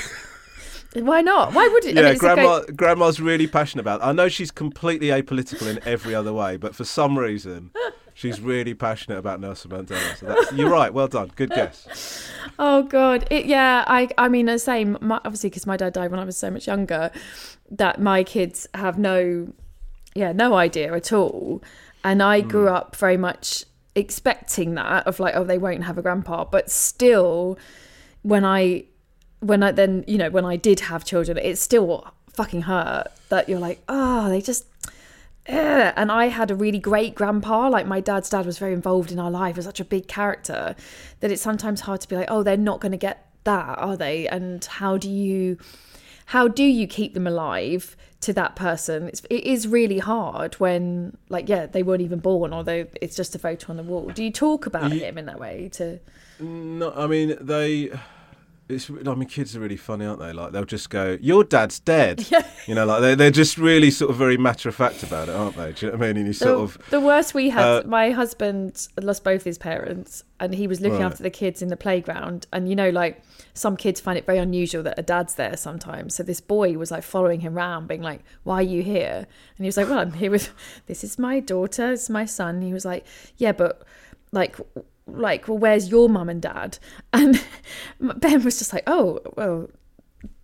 Why 0.94 1.20
not? 1.20 1.54
Why 1.54 1.68
would 1.68 1.84
it? 1.84 1.96
Yeah, 1.96 2.08
it's 2.12 2.18
a 2.18 2.20
great- 2.20 2.36
grandma. 2.36 2.62
Grandma's 2.74 3.20
really 3.20 3.48
passionate 3.48 3.82
about. 3.82 4.00
It. 4.00 4.06
I 4.06 4.14
know 4.14 4.30
she's 4.30 4.52
completely 4.52 5.08
apolitical 5.08 5.68
in 5.70 5.80
every 5.86 6.16
other 6.16 6.32
way, 6.32 6.56
but 6.56 6.74
for 6.74 6.86
some 6.86 7.20
reason, 7.20 7.72
she's 8.16 8.42
really 8.42 8.74
passionate 8.74 9.20
about 9.20 9.40
Nelson 9.40 9.70
Mandela. 9.70 10.16
So 10.16 10.26
that's, 10.26 10.54
you're 10.54 10.72
right. 10.72 10.92
Well 10.92 11.08
done. 11.08 11.32
Good 11.36 11.52
guess. 11.52 12.28
Oh 12.58 12.82
god, 12.84 13.28
it, 13.30 13.46
yeah. 13.46 13.84
I 13.86 14.10
I 14.18 14.30
mean 14.30 14.48
the 14.48 14.58
same. 14.58 14.98
My, 15.02 15.18
obviously, 15.18 15.52
because 15.52 15.68
my 15.68 15.78
dad 15.78 15.94
died 15.94 16.10
when 16.10 16.20
I 16.20 16.26
was 16.26 16.38
so 16.38 16.50
much 16.50 16.66
younger, 16.66 17.12
that 17.70 18.02
my 18.02 18.24
kids 18.24 18.66
have 18.74 18.98
no, 18.98 19.54
yeah, 20.16 20.32
no 20.32 20.56
idea 20.56 20.94
at 20.96 21.14
all. 21.14 21.62
And 22.04 22.24
I 22.24 22.42
hmm. 22.42 22.48
grew 22.48 22.70
up 22.70 22.96
very 22.96 23.18
much 23.18 23.66
expecting 23.94 24.74
that 24.76 25.06
of 25.06 25.20
like, 25.20 25.36
oh, 25.36 25.44
they 25.44 25.58
won't 25.58 25.84
have 25.84 25.98
a 25.98 26.02
grandpa. 26.02 26.46
But 26.46 26.72
still, 26.72 27.60
when 28.24 28.46
I, 28.46 28.86
when 29.42 29.62
I 29.62 29.72
then 29.72 30.04
you 30.08 30.18
know 30.18 30.30
when 30.30 30.46
I 30.46 30.56
did 30.56 30.80
have 30.82 31.06
children, 31.06 31.38
it 31.38 31.58
still 31.58 32.08
fucking 32.32 32.64
hurt 32.64 33.08
that 33.30 33.50
you're 33.50 33.60
like, 33.60 33.84
oh, 33.90 34.30
they 34.30 34.42
just. 34.42 34.66
And 35.48 36.12
I 36.12 36.28
had 36.28 36.52
a 36.52 36.56
really 36.56 36.80
great 36.80 37.16
grandpa. 37.16 37.70
Like 37.70 37.86
my 37.88 38.00
dad's 38.00 38.30
dad 38.30 38.46
was 38.46 38.58
very 38.58 38.74
involved 38.74 39.12
in 39.12 39.20
our 39.20 39.32
life, 39.32 39.56
was 39.56 39.66
such 39.66 39.80
a 39.80 39.86
big 39.86 40.08
character 40.08 40.76
that 41.20 41.32
it's 41.32 41.42
sometimes 41.42 41.82
hard 41.82 42.02
to 42.02 42.08
be 42.08 42.16
like, 42.16 42.28
oh, 42.30 42.44
they're 42.44 42.58
not 42.58 42.80
going 42.82 42.92
to 42.92 42.98
get 42.98 43.30
that, 43.44 43.78
are 43.78 43.96
they? 43.96 44.28
And 44.28 44.64
how 44.66 44.98
do 44.98 45.10
you, 45.10 45.58
how 46.28 46.48
do 46.48 46.64
you 46.64 46.88
keep 46.88 47.14
them 47.14 47.28
alive 47.28 47.96
to 48.22 48.34
that 48.34 48.56
person? 48.56 49.08
It's, 49.08 49.22
it 49.30 49.44
is 49.44 49.68
really 49.68 50.00
hard 50.00 50.56
when, 50.56 51.16
like, 51.30 51.48
yeah, 51.48 51.68
they 51.68 51.84
weren't 51.84 52.02
even 52.02 52.20
born, 52.20 52.52
although 52.52 52.88
it's 53.00 53.16
just 53.16 53.36
a 53.36 53.40
photo 53.40 53.72
on 53.72 53.78
the 53.78 53.84
wall. 53.84 54.10
Do 54.10 54.24
you 54.24 54.32
talk 54.32 54.66
about 54.66 54.92
Ye- 54.92 55.00
him 55.00 55.18
in 55.20 55.28
that 55.28 55.40
way? 55.40 55.70
To 55.74 56.00
No, 56.40 56.92
I 56.94 57.06
mean 57.08 57.38
they. 57.40 57.92
It's. 58.68 58.90
I 58.90 58.94
mean, 59.14 59.30
kids 59.30 59.56
are 59.56 59.60
really 59.60 59.78
funny, 59.78 60.06
aren't 60.06 60.20
they? 60.20 60.34
Like 60.34 60.52
they'll 60.52 60.66
just 60.66 60.90
go, 60.90 61.18
"Your 61.22 61.44
dad's 61.44 61.80
dead." 61.80 62.26
You 62.68 62.74
know, 62.74 62.88
like 62.88 63.02
they're, 63.02 63.16
they're 63.16 63.30
just 63.30 63.60
really 63.60 63.92
sort 63.92 64.10
of 64.10 64.18
very 64.18 64.38
matter 64.38 64.70
of 64.70 64.74
fact 64.74 65.04
about 65.04 65.30
it, 65.30 65.36
aren't 65.36 65.56
they? 65.56 65.72
Do 65.72 65.86
you 65.86 65.92
know 65.92 66.00
what 66.00 66.06
I 66.06 66.08
mean? 66.08 66.18
And 66.18 66.26
you 66.26 66.34
the, 66.34 66.40
sort 66.40 66.60
of. 66.62 66.90
the 66.90 67.00
worst 67.00 67.36
we 67.36 67.52
had 67.52 67.64
uh, 67.64 67.84
my 67.86 68.10
husband 68.10 68.88
lost 69.00 69.24
both 69.24 69.44
his 69.44 69.60
parents 69.60 70.24
and 70.40 70.56
he 70.56 70.66
was 70.66 70.82
looking 70.82 70.98
Right. 70.98 71.06
after 71.06 71.22
the 71.22 71.30
kids 71.30 71.62
in 71.62 71.68
the 71.68 71.78
playground 71.78 72.48
and 72.52 72.68
you 72.68 72.76
know 72.76 72.90
like 72.90 73.22
some 73.54 73.78
kids 73.78 74.02
find 74.02 74.18
it 74.18 74.26
very 74.26 74.40
unusual 74.40 74.82
that 74.82 74.98
a 74.98 75.04
dad's 75.04 75.36
there 75.36 75.56
sometimes 75.56 76.16
so 76.16 76.24
this 76.24 76.42
boy 76.42 76.74
was 76.74 76.90
like 76.90 77.04
following 77.04 77.42
him 77.42 77.56
around 77.56 77.88
being 77.88 78.02
like 78.02 78.22
why 78.46 78.56
are 78.56 78.62
you 78.64 78.82
here 78.82 79.28
and 79.58 79.64
he 79.64 79.66
was 79.68 79.78
like 79.78 79.88
well 79.88 80.00
i'm 80.00 80.14
here 80.14 80.32
with 80.32 80.52
this 80.88 81.04
is 81.04 81.20
my 81.20 81.40
daughter 81.40 81.92
it's 81.94 82.10
my 82.10 82.26
son 82.26 82.62
he 82.64 82.74
was 82.74 82.84
like 82.84 83.06
yeah 83.38 83.52
but 83.52 83.84
like 84.32 84.58
like 85.08 85.48
well 85.48 85.58
where's 85.58 85.90
your 85.90 86.10
mum 86.10 86.30
and 86.30 86.42
dad 86.42 86.80
and 87.14 87.44
ben 88.00 88.44
was 88.44 88.58
just 88.58 88.74
like 88.74 88.84
oh 88.88 89.20
well 89.38 89.70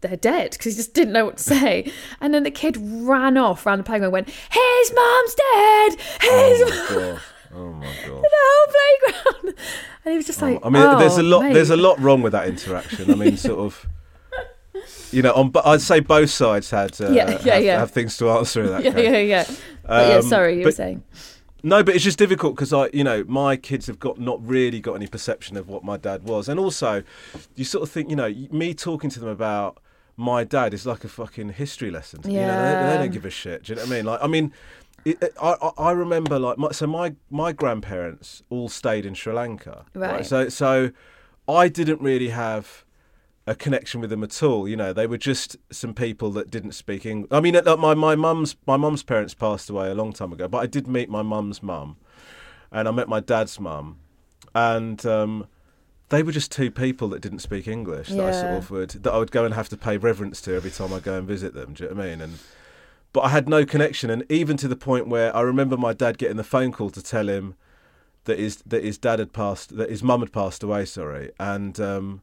they're 0.01 0.15
dead 0.18 0.51
because 0.51 0.74
he 0.74 0.77
just 0.77 0.94
didn't 0.94 1.13
know 1.13 1.25
what 1.25 1.38
to 1.38 1.44
say. 1.60 1.91
And 2.20 2.34
then 2.34 2.44
the 2.44 2.51
kid 2.51 2.77
ran 2.80 3.38
off 3.38 3.65
around 3.65 3.77
the 3.80 3.84
playground 3.84 4.06
and 4.06 4.13
went, 4.13 4.30
His 4.30 4.94
mum's 4.94 5.36
dead! 5.36 5.91
His 6.22 6.62
Oh 6.62 6.70
mum. 6.70 6.70
my 6.70 7.06
god! 7.12 7.22
Oh 7.53 7.72
my 7.74 7.86
god! 7.86 8.24
The 8.24 8.30
whole 8.34 9.24
playground. 9.44 9.56
And 10.06 10.12
he 10.12 10.18
was 10.18 10.25
just 10.25 10.41
like, 10.41 10.60
I 10.63 10.70
mean, 10.70 10.98
there's 11.00 11.18
a 11.18 11.22
"Oh, 11.22 11.24
lot. 11.25 11.44
mate." 11.44 11.53
There's 11.53 11.70
a 11.70 11.75
lot 11.77 12.00
wrong 12.00 12.22
with 12.22 12.32
that 12.32 12.48
interaction. 12.48 13.12
I 13.12 13.15
mean, 13.15 13.38
sort 13.38 13.60
of. 13.60 13.88
You 15.12 15.22
know, 15.22 15.34
on 15.34 15.50
but 15.50 15.65
I'd 15.68 15.82
say 15.82 16.00
both 16.00 16.30
sides 16.30 16.70
had 16.72 17.00
uh, 17.01 17.10
Yeah, 17.12 17.39
yeah, 17.44 17.53
have, 17.56 17.63
yeah. 17.63 17.80
have 17.80 17.91
things 17.91 18.15
to 18.18 18.30
answer 18.30 18.62
in 18.63 18.68
that 18.70 18.84
Yeah, 18.84 18.98
yeah, 18.98 19.18
yeah. 19.18 19.46
But 19.86 20.08
yeah, 20.08 20.15
Um, 20.15 20.22
sorry, 20.24 20.58
you 20.60 20.65
were 20.65 20.72
saying. 20.72 21.03
No, 21.63 21.84
but 21.84 21.96
it's 21.96 22.03
just 22.03 22.18
difficult 22.18 22.56
because 22.56 22.74
I, 22.74 22.89
you 22.94 23.03
know, 23.03 23.24
my 23.27 23.56
kids 23.56 23.88
have 23.88 24.00
got 24.00 24.20
not 24.20 24.46
really 24.46 24.80
got 24.80 24.94
any 24.96 25.08
perception 25.08 25.58
of 25.58 25.68
what 25.68 25.84
my 25.84 25.98
dad 25.98 26.24
was, 26.24 26.50
and 26.50 26.60
also, 26.60 27.03
you 27.56 27.63
sort 27.65 27.84
of 27.84 27.89
think, 27.91 28.10
you 28.10 28.15
know, 28.15 28.34
me 28.51 28.74
talking 28.74 29.10
to 29.12 29.20
them 29.20 29.30
about 29.30 29.77
my 30.18 30.44
dad 30.44 30.74
is 30.74 30.86
like 30.86 31.03
a 31.03 31.08
fucking 31.08 31.50
history 31.50 31.89
lesson. 31.91 32.22
You 32.25 32.32
know, 32.34 32.38
they, 32.39 32.44
Yeah. 32.72 32.91
they 32.91 32.98
don't 33.03 33.12
give 33.13 33.25
a 33.25 33.30
shit. 33.30 33.63
Do 33.63 33.72
you 33.74 33.75
know 33.77 33.84
what 33.84 33.91
I 33.91 33.96
mean? 33.96 34.06
Like, 34.06 34.20
I 34.24 34.27
mean, 34.27 34.53
it, 35.06 35.22
it- 35.22 35.34
I, 35.41 35.56
I 35.62 35.72
I 35.89 35.91
remember 35.91 36.38
like 36.39 36.58
my, 36.58 36.72
so 36.72 36.86
my 36.88 37.15
my 37.30 37.51
grandparents 37.51 38.44
all 38.50 38.70
stayed 38.70 39.06
in 39.06 39.13
Sri 39.13 39.34
Lanka. 39.34 39.86
Right. 39.94 40.25
So 40.25 40.50
so, 40.50 40.91
I 41.48 41.68
didn't 41.70 42.01
really 42.01 42.30
have 42.30 42.86
a 43.48 43.56
connection 43.56 44.02
with 44.02 44.10
them 44.10 44.24
at 44.24 44.44
all. 44.44 44.68
You 44.68 44.76
know, 44.76 44.94
they 44.94 45.08
were 45.08 45.18
just 45.18 45.58
some 45.72 45.94
people 45.94 46.32
that 46.32 46.52
didn't 46.52 46.74
speak 46.74 47.06
English. 47.06 47.30
I 47.32 47.40
mean, 47.40 47.60
my 47.80 47.94
my 47.94 48.16
mum's 48.16 48.56
my 48.68 48.78
mum's 48.78 49.04
parents 49.04 49.34
passed 49.34 49.70
away 49.70 49.90
a 49.90 49.96
long 49.96 50.14
time 50.14 50.32
ago, 50.32 50.48
but 50.48 50.60
I 50.60 50.68
did 50.68 50.88
meet 50.88 51.10
my 51.10 51.22
mum's 51.22 51.64
mum, 51.64 51.98
and 52.72 52.88
I 52.88 52.92
met 52.92 53.10
my 53.10 53.20
dad's 53.20 53.60
mum, 53.60 53.98
and 54.54 55.04
um, 55.06 55.48
they 56.10 56.24
were 56.24 56.32
just 56.32 56.52
two 56.52 56.70
people 56.70 57.08
that 57.10 57.22
didn't 57.22 57.40
speak 57.40 57.68
English. 57.68 58.10
That 58.10 58.26
I 58.26 58.32
sort 58.32 58.54
of 58.54 58.72
would 58.72 58.90
that 58.92 59.12
I 59.12 59.18
would 59.18 59.32
go 59.32 59.46
and 59.46 59.54
have 59.54 59.70
to 59.70 59.78
pay 59.78 59.98
reverence 59.98 60.42
to 60.42 60.56
every 60.56 60.72
time 60.72 60.94
I 60.94 61.00
go 61.00 61.18
and 61.18 61.28
visit 61.28 61.54
them. 61.54 61.74
Do 61.74 61.84
you 61.84 61.90
know 61.90 61.96
what 61.96 62.06
I 62.06 62.10
mean? 62.10 62.22
And 62.22 62.40
but 63.14 63.22
I 63.22 63.30
had 63.30 63.50
no 63.50 63.66
connection, 63.66 64.10
and 64.10 64.24
even 64.30 64.56
to 64.58 64.68
the 64.68 64.76
point 64.76 65.08
where 65.08 65.36
I 65.36 65.42
remember 65.42 65.78
my 65.78 65.94
dad 65.94 66.18
getting 66.18 66.38
the 66.38 66.44
phone 66.44 66.72
call 66.72 66.92
to 66.92 67.02
tell 67.02 67.28
him 67.28 67.56
that 68.26 68.38
his 68.40 68.58
that 68.58 68.84
his 68.84 68.98
dad 68.98 69.20
had 69.20 69.34
passed, 69.34 69.76
that 69.78 69.90
his 69.90 70.04
mum 70.04 70.20
had 70.20 70.32
passed 70.32 70.64
away. 70.64 70.86
Sorry, 70.86 71.32
and 71.40 71.80
um, 71.80 72.22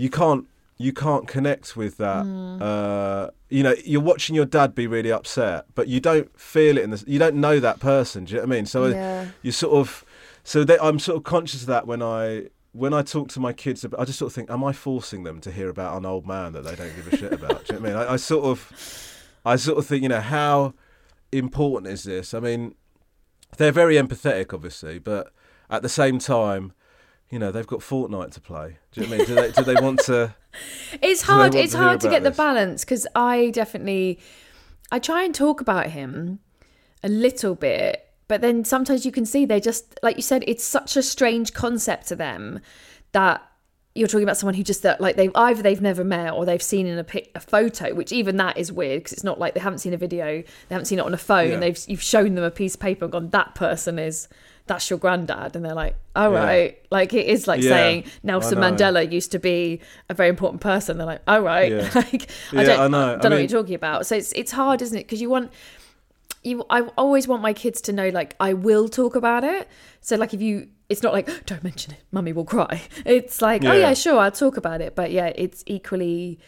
you 0.00 0.08
can't 0.10 0.46
you 0.78 0.92
can't 0.94 1.28
connect 1.28 1.76
with 1.76 1.98
that. 1.98 2.22
Hmm. 2.24 2.62
Uh, 2.62 3.26
you 3.50 3.62
know, 3.62 3.74
you're 3.84 4.00
watching 4.12 4.34
your 4.34 4.46
dad 4.46 4.74
be 4.74 4.86
really 4.86 5.12
upset, 5.12 5.66
but 5.74 5.88
you 5.88 6.00
don't 6.00 6.28
feel 6.40 6.78
it 6.78 6.84
in 6.84 6.90
the. 6.90 7.04
You 7.06 7.18
don't 7.18 7.36
know 7.36 7.60
that 7.60 7.80
person. 7.80 8.24
Do 8.24 8.30
you 8.32 8.36
know 8.40 8.46
what 8.46 8.52
I 8.54 8.56
mean? 8.56 8.66
So 8.66 8.86
Yeah. 8.86 9.26
you 9.42 9.52
sort 9.52 9.74
of. 9.74 10.04
So 10.42 10.64
they, 10.64 10.78
I'm 10.78 10.98
sort 10.98 11.18
of 11.18 11.24
conscious 11.24 11.60
of 11.62 11.66
that 11.66 11.86
when 11.86 12.02
I 12.02 12.48
when 12.72 12.94
I 12.94 13.02
talk 13.02 13.28
to 13.30 13.40
my 13.40 13.52
kids. 13.52 13.84
About, 13.84 14.00
I 14.00 14.04
just 14.06 14.18
sort 14.18 14.30
of 14.30 14.34
think, 14.34 14.50
am 14.50 14.64
I 14.64 14.72
forcing 14.72 15.24
them 15.24 15.38
to 15.42 15.50
hear 15.50 15.68
about 15.68 15.98
an 15.98 16.06
old 16.06 16.26
man 16.26 16.54
that 16.54 16.64
they 16.64 16.74
don't 16.76 16.96
give 16.96 17.12
a 17.12 17.16
shit 17.16 17.32
about? 17.32 17.66
Do 17.66 17.74
you 17.74 17.80
know 17.80 17.90
what 17.90 17.96
I 17.96 18.00
mean? 18.00 18.08
I, 18.08 18.12
I 18.14 18.16
sort 18.16 18.44
of, 18.46 18.58
I 19.44 19.56
sort 19.56 19.76
of 19.76 19.84
think, 19.86 20.02
you 20.02 20.08
know, 20.08 20.20
how 20.20 20.72
important 21.30 21.92
is 21.92 22.04
this? 22.04 22.32
I 22.32 22.40
mean, 22.40 22.74
they're 23.58 23.70
very 23.82 23.96
empathetic, 23.96 24.54
obviously, 24.54 24.98
but 24.98 25.30
at 25.68 25.82
the 25.82 25.88
same 25.90 26.18
time, 26.18 26.72
you 27.30 27.38
know, 27.38 27.52
they've 27.52 27.66
got 27.66 27.80
Fortnite 27.80 28.32
to 28.32 28.40
play. 28.40 28.78
Do 28.92 29.00
you 29.00 29.06
know 29.06 29.10
what 29.10 29.14
I 29.14 29.18
mean? 29.18 29.26
Do 29.26 29.34
they, 29.34 29.52
do 29.52 29.74
they 29.74 29.80
want 29.80 30.00
to? 30.00 30.34
It's 31.00 31.22
hard. 31.22 31.54
It's 31.54 31.72
to 31.72 31.78
hard 31.78 32.00
to 32.00 32.10
get 32.10 32.24
the 32.24 32.32
balance 32.32 32.84
because 32.84 33.06
I 33.14 33.50
definitely, 33.50 34.18
I 34.90 34.98
try 34.98 35.22
and 35.22 35.32
talk 35.32 35.60
about 35.60 35.90
him 35.90 36.40
a 37.04 37.08
little 37.08 37.54
bit, 37.54 38.04
but 38.26 38.40
then 38.40 38.64
sometimes 38.64 39.06
you 39.06 39.12
can 39.12 39.24
see 39.24 39.44
they 39.44 39.60
just, 39.60 39.96
like 40.02 40.16
you 40.16 40.22
said, 40.22 40.42
it's 40.48 40.64
such 40.64 40.96
a 40.96 41.04
strange 41.04 41.54
concept 41.54 42.08
to 42.08 42.16
them 42.16 42.58
that 43.12 43.46
you're 43.94 44.08
talking 44.08 44.24
about 44.24 44.36
someone 44.36 44.54
who 44.54 44.64
just 44.64 44.84
like 44.98 45.14
they've 45.14 45.32
either 45.34 45.62
they've 45.62 45.80
never 45.80 46.02
met 46.02 46.32
or 46.32 46.44
they've 46.44 46.62
seen 46.62 46.86
in 46.86 46.98
a, 46.98 47.04
pic, 47.04 47.30
a 47.36 47.40
photo, 47.40 47.94
which 47.94 48.12
even 48.12 48.36
that 48.38 48.56
is 48.56 48.72
weird 48.72 49.00
because 49.00 49.12
it's 49.12 49.24
not 49.24 49.38
like 49.38 49.54
they 49.54 49.60
haven't 49.60 49.78
seen 49.78 49.94
a 49.94 49.96
video, 49.96 50.42
they 50.42 50.74
haven't 50.74 50.86
seen 50.86 50.98
it 50.98 51.04
on 51.04 51.14
a 51.14 51.18
phone. 51.18 51.50
Yeah. 51.50 51.58
They've 51.58 51.78
you've 51.86 52.02
shown 52.02 52.34
them 52.34 52.44
a 52.44 52.50
piece 52.50 52.74
of 52.74 52.80
paper 52.80 53.04
and 53.04 53.12
gone, 53.12 53.30
that 53.30 53.54
person 53.54 53.98
is. 54.00 54.28
That's 54.70 54.88
your 54.88 55.00
granddad, 55.00 55.56
and 55.56 55.64
they're 55.64 55.74
like, 55.84 55.96
"All 56.14 56.30
Yeah. 56.32 56.44
right." 56.46 56.78
Like 56.92 57.12
it 57.12 57.26
is 57.26 57.48
like 57.48 57.60
Yeah, 57.60 57.70
saying 57.70 58.04
Nelson 58.22 58.58
Mandela 58.58 59.02
used 59.18 59.32
to 59.32 59.40
be 59.40 59.80
a 60.08 60.14
very 60.14 60.28
important 60.28 60.60
person. 60.60 60.96
They're 60.96 61.06
like, 61.14 61.22
"All 61.26 61.42
right." 61.42 61.72
Yeah. 61.72 61.90
like 61.94 62.30
I 62.52 62.62
don't, 62.62 62.80
I 62.80 62.84
I 62.84 62.88
know. 62.88 63.06
I 63.14 63.16
don't 63.16 63.30
know 63.30 63.36
what 63.38 63.50
you're 63.50 63.60
talking 63.62 63.74
about. 63.74 64.06
So 64.06 64.14
it's 64.14 64.30
it's 64.32 64.52
hard, 64.52 64.80
isn't 64.80 64.96
it? 64.96 65.04
Because 65.08 65.20
you 65.20 65.28
want 65.28 65.50
you 66.44 66.64
I 66.70 66.82
always 66.96 67.26
want 67.26 67.42
my 67.42 67.52
kids 67.52 67.80
to 67.82 67.92
know 67.92 68.08
like 68.10 68.36
I 68.38 68.52
will 68.52 68.88
talk 68.88 69.16
about 69.16 69.42
it. 69.42 69.66
So 70.00 70.14
like 70.16 70.32
if 70.34 70.40
you 70.40 70.68
it's 70.88 71.02
not 71.02 71.12
like 71.12 71.28
oh, 71.28 71.38
don't 71.46 71.64
mention 71.64 71.92
it, 71.94 72.00
mummy 72.12 72.32
will 72.32 72.44
cry. 72.56 72.82
It's 73.04 73.42
like, 73.42 73.64
oh 73.64 73.72
yeah, 73.84 73.94
sure, 73.94 74.18
I'll 74.18 74.30
talk 74.44 74.56
about 74.56 74.80
it. 74.80 74.94
But 74.94 75.10
yeah, 75.10 75.32
it's 75.34 75.64
equally 75.66 76.38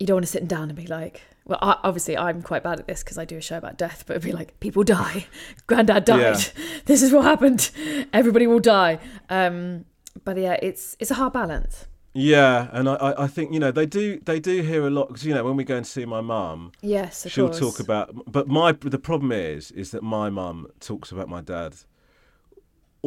you 0.00 0.06
don't 0.06 0.16
want 0.16 0.26
to 0.26 0.32
sit 0.32 0.48
down 0.48 0.70
and 0.70 0.76
be 0.76 0.86
like 0.86 1.20
well, 1.46 1.58
I, 1.62 1.78
obviously, 1.84 2.16
I'm 2.16 2.42
quite 2.42 2.62
bad 2.62 2.78
at 2.80 2.86
this 2.86 3.02
because 3.02 3.18
I 3.18 3.24
do 3.24 3.36
a 3.36 3.40
show 3.40 3.56
about 3.56 3.78
death, 3.78 4.04
but 4.06 4.14
it'd 4.16 4.24
be 4.24 4.32
like, 4.32 4.58
people 4.60 4.82
die. 4.82 5.26
Granddad 5.66 6.04
died. 6.04 6.18
Yeah. 6.20 6.40
This 6.86 7.02
is 7.02 7.12
what 7.12 7.24
happened. 7.24 7.70
Everybody 8.12 8.46
will 8.46 8.60
die. 8.60 8.98
Um, 9.30 9.84
but 10.24 10.36
yeah, 10.36 10.56
it's 10.62 10.96
it's 11.00 11.10
a 11.10 11.14
hard 11.14 11.32
balance. 11.32 11.86
Yeah, 12.14 12.68
and 12.72 12.88
I, 12.88 13.14
I 13.18 13.26
think 13.26 13.52
you 13.52 13.60
know 13.60 13.70
they 13.70 13.84
do 13.86 14.18
they 14.24 14.40
do 14.40 14.62
hear 14.62 14.86
a 14.86 14.90
lot 14.90 15.08
because 15.08 15.24
you 15.26 15.34
know 15.34 15.44
when 15.44 15.56
we 15.56 15.64
go 15.64 15.76
and 15.76 15.86
see 15.86 16.04
my 16.06 16.20
mum, 16.22 16.72
Yes, 16.80 17.26
of 17.26 17.32
she'll 17.32 17.48
course. 17.48 17.58
talk 17.60 17.80
about. 17.80 18.14
But 18.32 18.48
my 18.48 18.72
the 18.72 18.98
problem 18.98 19.32
is 19.32 19.70
is 19.72 19.90
that 19.90 20.02
my 20.02 20.30
mum 20.30 20.68
talks 20.80 21.12
about 21.12 21.28
my 21.28 21.42
dad 21.42 21.74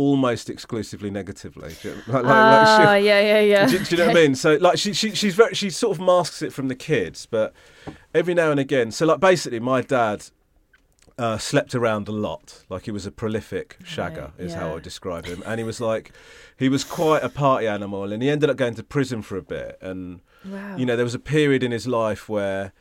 almost 0.03 0.49
exclusively 0.49 1.09
negatively. 1.11 1.71
You- 1.83 1.95
Like, 2.07 2.07
like, 2.07 2.23
like 2.23 2.33
Ah, 2.35 2.95
she- 2.97 3.05
yeah, 3.05 3.21
yeah, 3.31 3.39
yeah. 3.53 3.65
do, 3.67 3.77
do 3.79 3.89
you 3.91 3.97
know 3.97 4.07
what 4.07 4.17
I 4.17 4.21
mean? 4.21 4.35
So 4.35 4.49
like 4.67 4.77
she, 4.77 4.93
she 4.93 5.07
she's 5.21 5.35
very 5.35 5.53
she 5.53 5.69
sort 5.69 5.97
of 5.97 6.03
masks 6.11 6.41
it 6.41 6.51
from 6.53 6.67
the 6.69 6.75
kids, 6.75 7.25
but 7.25 7.53
every 8.13 8.33
now 8.33 8.49
and 8.51 8.59
again. 8.59 8.91
So 8.91 9.05
like 9.05 9.19
basically, 9.19 9.59
my 9.59 9.81
dad 9.81 10.19
uh, 11.17 11.37
slept 11.37 11.75
around 11.75 12.07
a 12.07 12.11
lot. 12.27 12.63
Like 12.69 12.83
he 12.85 12.91
was 12.91 13.05
a 13.05 13.11
prolific 13.11 13.77
shagger, 13.83 14.31
Right, 14.37 14.45
is 14.47 14.53
how. 14.53 14.77
I 14.77 14.79
describe 14.79 15.25
him. 15.25 15.43
And 15.45 15.59
he 15.59 15.65
was 15.65 15.81
like, 15.81 16.13
he 16.57 16.69
was 16.69 16.83
quite 16.85 17.23
a 17.23 17.29
party 17.29 17.67
animal, 17.67 18.13
and 18.13 18.23
he 18.23 18.29
ended 18.29 18.49
up 18.49 18.55
going 18.57 18.75
to 18.75 18.83
prison 18.83 19.21
for 19.21 19.35
a 19.37 19.41
bit. 19.57 19.77
And 19.81 20.21
Wow. 20.45 20.77
you 20.77 20.85
know, 20.85 20.95
there 20.95 21.03
was 21.11 21.15
a 21.15 21.19
period 21.37 21.61
in 21.63 21.71
his 21.71 21.85
life 21.87 22.29
where 22.29 22.71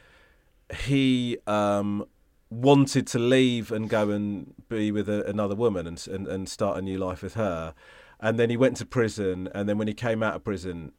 he 0.86 1.38
um, 1.48 2.04
wanted 2.50 3.06
to 3.08 3.18
leave 3.18 3.70
and 3.70 3.88
go 3.88 4.10
and 4.10 4.54
be 4.68 4.90
with 4.90 5.08
a, 5.08 5.24
another 5.28 5.54
woman 5.54 5.86
and, 5.86 6.06
and 6.08 6.26
and 6.26 6.48
start 6.48 6.78
a 6.78 6.82
new 6.82 6.98
life 6.98 7.22
with 7.22 7.34
her. 7.34 7.74
And 8.20 8.38
then 8.38 8.50
he 8.50 8.56
went 8.56 8.76
to 8.78 8.86
prison, 8.86 9.48
and 9.54 9.68
then 9.68 9.78
when 9.78 9.86
he 9.88 9.94
came 9.94 10.22
out 10.22 10.34
of 10.34 10.42
prison, 10.44 10.92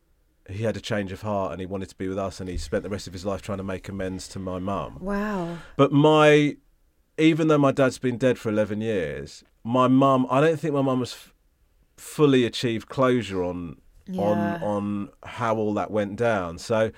he 0.50 0.64
had 0.64 0.78
a 0.78 0.80
change 0.82 1.12
of 1.12 1.22
heart 1.22 1.52
and 1.52 1.60
he 1.60 1.66
wanted 1.66 1.90
to 1.90 1.96
be 1.96 2.08
with 2.08 2.18
us, 2.18 2.40
and 2.40 2.48
he 2.50 2.58
spent 2.58 2.84
the 2.84 2.90
rest 2.90 3.08
of 3.08 3.14
his 3.14 3.26
life 3.26 3.42
trying 3.42 3.58
to 3.58 3.64
make 3.64 3.90
amends 3.90 4.28
to 4.30 4.40
my 4.40 4.58
mum. 4.60 4.98
Wow. 5.02 5.58
But 5.76 5.92
my, 5.92 6.56
even 7.18 7.50
though 7.50 7.58
my 7.58 7.72
dad's 7.74 8.00
been 8.00 8.18
dead 8.18 8.38
for 8.40 8.48
11 8.50 8.80
years, 8.82 9.44
my 9.66 9.88
mum, 9.90 10.26
I 10.30 10.40
don't 10.40 10.58
think 10.60 10.74
my 10.74 10.82
mum 10.82 11.00
has 11.00 11.12
f- 11.12 11.34
fully 11.98 12.46
achieved 12.46 12.88
closure 12.88 13.44
on 13.44 13.78
Yeah. 14.08 14.22
on 14.24 14.64
on 14.64 15.10
how 15.24 15.58
all 15.58 15.74
that 15.74 15.92
went 15.92 16.16
down. 16.16 16.58
So, 16.58 16.92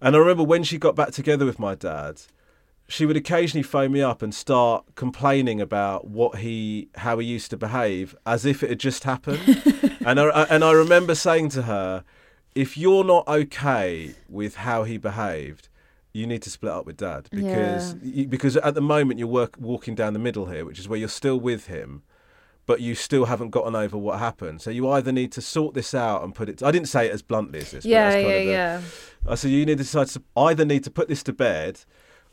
and 0.00 0.16
I 0.16 0.18
remember 0.18 0.44
when 0.44 0.62
she 0.64 0.78
got 0.78 0.96
back 0.96 1.10
together 1.10 1.44
with 1.44 1.58
my 1.58 1.74
dad, 1.74 2.22
she 2.90 3.04
would 3.04 3.16
occasionally 3.16 3.62
phone 3.62 3.92
me 3.92 4.00
up 4.00 4.22
and 4.22 4.34
start 4.34 4.84
complaining 4.94 5.60
about 5.60 6.06
what 6.08 6.38
he 6.38 6.88
how 6.96 7.18
he 7.18 7.26
used 7.26 7.50
to 7.50 7.56
behave 7.56 8.16
as 8.24 8.44
if 8.46 8.62
it 8.62 8.70
had 8.70 8.80
just 8.80 9.04
happened. 9.04 9.40
and 10.06 10.18
I 10.18 10.46
and 10.50 10.64
I 10.64 10.72
remember 10.72 11.14
saying 11.14 11.50
to 11.50 11.62
her, 11.62 12.02
if 12.54 12.76
you're 12.78 13.04
not 13.04 13.28
okay 13.28 14.14
with 14.28 14.56
how 14.56 14.84
he 14.84 14.96
behaved, 14.96 15.68
you 16.14 16.26
need 16.26 16.40
to 16.42 16.50
split 16.50 16.72
up 16.72 16.86
with 16.86 16.96
dad 16.96 17.28
because 17.30 17.94
you, 18.02 18.26
because 18.26 18.56
at 18.56 18.74
the 18.74 18.80
moment 18.80 19.18
you're 19.18 19.28
work, 19.28 19.54
walking 19.58 19.94
down 19.94 20.14
the 20.14 20.18
middle 20.18 20.46
here, 20.46 20.64
which 20.64 20.78
is 20.78 20.88
where 20.88 20.98
you're 20.98 21.08
still 21.08 21.38
with 21.38 21.66
him, 21.66 22.02
but 22.64 22.80
you 22.80 22.94
still 22.94 23.26
haven't 23.26 23.50
gotten 23.50 23.76
over 23.76 23.98
what 23.98 24.18
happened. 24.18 24.62
So 24.62 24.70
you 24.70 24.88
either 24.88 25.12
need 25.12 25.30
to 25.32 25.42
sort 25.42 25.74
this 25.74 25.94
out 25.94 26.24
and 26.24 26.34
put 26.34 26.48
it. 26.48 26.58
To, 26.58 26.66
I 26.66 26.70
didn't 26.70 26.88
say 26.88 27.06
it 27.06 27.12
as 27.12 27.20
bluntly 27.20 27.58
as 27.60 27.70
this. 27.72 27.84
but 27.84 27.90
Yeah, 27.90 28.10
that's 28.10 28.14
kind 28.14 28.26
yeah, 28.28 28.34
of 28.38 28.46
the- 28.46 28.50
yeah. 29.26 29.32
I 29.32 29.34
said 29.34 29.50
you 29.50 29.66
need 29.66 29.76
to 29.78 29.84
decide 29.84 30.06
to 30.08 30.22
either 30.38 30.64
need 30.64 30.84
to 30.84 30.90
put 30.90 31.08
this 31.08 31.22
to 31.24 31.32
bed, 31.34 31.80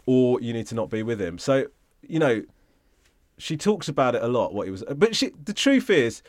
or 0.06 0.40
you 0.42 0.54
need 0.54 0.68
to 0.68 0.76
not 0.76 0.90
be 0.90 1.04
with 1.04 1.22
him. 1.22 1.38
So 1.38 1.68
you 2.02 2.20
know, 2.20 2.44
she 3.38 3.58
talks 3.58 3.88
about 3.88 4.16
it 4.16 4.22
a 4.22 4.28
lot. 4.28 4.54
What 4.54 4.68
he 4.68 4.72
was, 4.72 4.84
but 4.96 5.16
she 5.16 5.32
the 5.44 5.54
truth 5.54 5.90
is. 5.90 6.22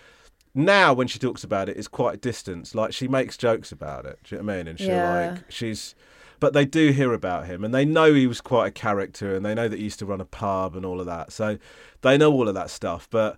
Now, 0.59 0.95
when 0.95 1.07
she 1.07 1.19
talks 1.19 1.45
about 1.45 1.69
it, 1.69 1.77
it's 1.77 1.87
quite 1.87 2.15
a 2.15 2.17
distance. 2.17 2.75
Like 2.75 2.95
she 2.95 3.09
makes 3.09 3.37
jokes 3.37 3.73
about 3.73 4.07
it. 4.07 4.19
Do 4.25 4.37
you 4.37 4.41
know 4.41 4.47
what 4.47 4.55
I 4.55 4.57
mean? 4.57 4.69
And 4.69 4.81
she 4.81 4.87
Yeah. 4.93 5.11
like 5.11 5.43
she's, 5.51 5.95
but 6.41 6.55
they 6.55 6.65
do 6.65 6.93
hear 6.93 7.13
about 7.13 7.45
him, 7.45 7.63
and 7.63 7.75
they 7.75 7.85
know 7.85 8.15
he 8.15 8.27
was 8.27 8.41
quite 8.41 8.69
a 8.69 8.71
character, 8.71 9.37
and 9.37 9.45
they 9.45 9.55
know 9.55 9.69
that 9.69 9.77
he 9.77 9.85
used 9.85 9.99
to 9.99 10.07
run 10.07 10.19
a 10.19 10.25
pub 10.25 10.75
and 10.75 10.87
all 10.87 10.99
of 10.99 11.05
that. 11.05 11.31
So 11.31 11.59
they 12.01 12.17
know 12.17 12.33
all 12.33 12.49
of 12.49 12.55
that 12.55 12.71
stuff. 12.71 13.07
But 13.11 13.37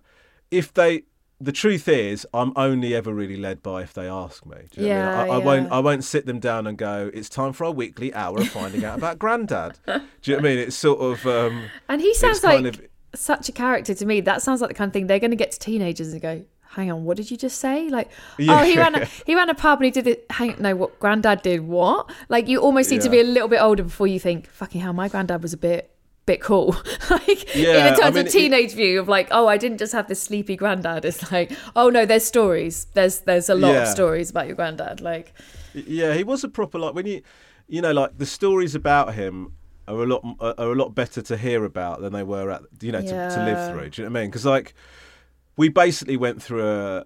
if 0.49 0.73
they, 0.73 1.03
the 1.41 1.51
truth 1.51 1.87
is, 1.87 2.27
I'm 2.33 2.51
only 2.55 2.93
ever 2.93 3.13
really 3.13 3.37
led 3.37 3.63
by 3.63 3.81
if 3.83 3.93
they 3.93 4.07
ask 4.09 4.45
me. 4.45 4.57
Do 4.71 4.81
you 4.81 4.89
know 4.89 4.95
what 4.99 5.07
I, 5.07 5.17
mean? 5.23 5.27
Yeah, 5.27 5.33
I, 5.33 5.35
I 5.35 5.37
won't. 5.37 5.71
I 5.71 5.79
won't 5.79 6.03
sit 6.03 6.25
them 6.25 6.39
down 6.39 6.67
and 6.67 6.77
go. 6.77 7.09
It's 7.13 7.29
time 7.29 7.53
for 7.53 7.65
our 7.65 7.71
weekly 7.71 8.13
hour 8.13 8.39
of 8.39 8.49
finding 8.49 8.83
out 8.83 8.97
about 8.97 9.19
Grandad. 9.19 9.79
Do 9.85 9.93
you 10.23 10.33
know 10.33 10.41
what 10.41 10.45
I 10.45 10.49
mean? 10.55 10.59
It's 10.59 10.75
sort 10.75 10.99
of. 10.99 11.25
Um, 11.25 11.65
And 11.87 12.01
he 12.01 12.13
sounds 12.13 12.43
like 12.43 12.65
of- 12.65 12.81
such 13.15 13.49
a 13.49 13.51
character 13.51 13.93
to 13.93 14.05
me. 14.05 14.21
That 14.21 14.41
sounds 14.41 14.61
like 14.61 14.69
the 14.69 14.73
kind 14.75 14.89
of 14.89 14.93
thing 14.93 15.07
they're 15.07 15.19
going 15.19 15.31
to 15.31 15.37
get 15.37 15.51
to 15.53 15.59
teenagers 15.59 16.11
and 16.13 16.21
go, 16.21 16.43
"Hang 16.71 16.91
on, 16.91 17.05
what 17.05 17.17
did 17.17 17.31
you 17.31 17.37
just 17.37 17.57
say?" 17.59 17.87
Like, 17.89 18.11
Yeah. 18.37 18.59
"Oh, 18.59 18.63
he 18.63 18.77
ran 18.77 18.95
a, 18.95 19.05
he 19.25 19.33
ran 19.33 19.49
a 19.49 19.55
pub 19.55 19.79
and 19.79 19.85
he 19.85 19.91
did 19.91 20.07
it." 20.07 20.25
Hang 20.29 20.55
no, 20.59 20.75
what 20.75 20.99
granddad 20.99 21.41
did? 21.41 21.61
What? 21.61 22.09
Like, 22.27 22.47
you 22.47 22.59
almost 22.59 22.91
need 22.91 23.01
to 23.01 23.09
be 23.09 23.19
a 23.19 23.23
little 23.23 23.47
bit 23.47 23.61
older 23.61 23.83
before 23.83 24.07
you 24.07 24.19
think, 24.19 24.47
"Fucking 24.49 24.81
hell, 24.81 24.93
my 24.93 25.07
granddad 25.07 25.41
was 25.41 25.53
a 25.53 25.57
bit." 25.57 25.89
Bit 26.29 26.41
cool, 26.41 26.75
like 27.09 27.55
Yeah, 27.55 27.87
in 27.89 27.93
terms 27.95 27.99
I 28.03 28.09
mean, 28.11 28.17
of 28.19 28.27
it- 28.27 28.31
teenage 28.31 28.73
view 28.73 28.99
of 28.99 29.07
like, 29.07 29.29
oh, 29.31 29.47
I 29.47 29.57
didn't 29.57 29.79
just 29.79 29.93
have 29.93 30.07
this 30.07 30.21
sleepy 30.21 30.55
granddad. 30.55 31.03
It's 31.03 31.31
like, 31.31 31.51
oh 31.75 31.89
no, 31.89 32.05
there's 32.05 32.23
stories. 32.23 32.85
There's 32.93 33.21
there's 33.21 33.49
a 33.49 33.55
lot 33.55 33.71
Yeah. 33.73 33.81
of 33.83 33.87
stories 33.87 34.29
about 34.29 34.45
your 34.45 34.55
granddad. 34.55 35.01
Like, 35.01 35.33
Yeah, 35.73 36.13
he 36.13 36.23
was 36.23 36.43
a 36.43 36.47
proper 36.49 36.77
like 36.77 36.93
when 36.93 37.07
you, 37.07 37.23
you 37.67 37.81
know, 37.81 37.91
like 37.93 38.19
the 38.19 38.27
stories 38.27 38.75
about 38.75 39.15
him 39.15 39.53
are 39.87 40.03
a 40.03 40.05
lot 40.05 40.21
are 40.39 40.71
a 40.71 40.75
lot 40.75 40.93
better 40.93 41.21
to 41.23 41.35
hear 41.35 41.65
about 41.65 42.01
than 42.01 42.13
they 42.13 42.21
were 42.23 42.51
at 42.51 42.61
you 42.79 42.91
know 42.91 43.01
to, 43.01 43.07
to 43.35 43.43
live 43.43 43.71
through. 43.71 43.89
Do 43.89 44.01
you 44.03 44.07
know 44.07 44.13
what 44.13 44.19
I 44.19 44.21
mean? 44.21 44.29
Because 44.29 44.45
like 44.45 44.75
we 45.57 45.69
basically 45.69 46.15
went 46.17 46.43
through 46.43 46.63
a. 46.63 47.05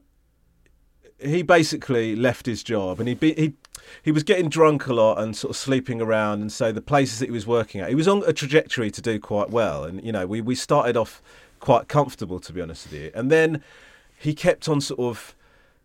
He 1.19 1.43
basically 1.43 2.17
left 2.17 2.45
his 2.45 2.61
job 2.61 2.99
and 2.99 3.07
he 3.07 3.15
be, 3.15 3.33
he 3.35 3.53
he 4.01 4.11
was 4.11 4.23
getting 4.23 4.49
drunk 4.49 4.87
a 4.87 4.93
lot 4.93 5.19
and 5.19 5.35
sort 5.35 5.51
of 5.51 5.57
sleeping 5.57 6.01
around 6.01 6.41
and 6.41 6.51
so 6.51 6.71
the 6.71 6.81
places 6.81 7.19
that 7.19 7.25
he 7.25 7.31
was 7.31 7.47
working 7.47 7.81
at 7.81 7.89
he 7.89 7.95
was 7.95 8.07
on 8.07 8.23
a 8.25 8.33
trajectory 8.33 8.89
to 8.91 9.01
do 9.01 9.19
quite 9.19 9.49
well 9.49 9.83
and 9.83 10.03
you 10.03 10.11
know 10.11 10.25
we 10.25 10.41
we 10.41 10.55
started 10.55 10.97
off 10.97 11.21
quite 11.59 11.87
comfortable 11.87 12.39
to 12.39 12.51
be 12.51 12.61
honest 12.61 12.89
with 12.89 13.01
you 13.01 13.11
and 13.13 13.31
then 13.31 13.63
he 14.17 14.33
kept 14.33 14.69
on 14.69 14.79
sort 14.79 14.99
of 14.99 15.35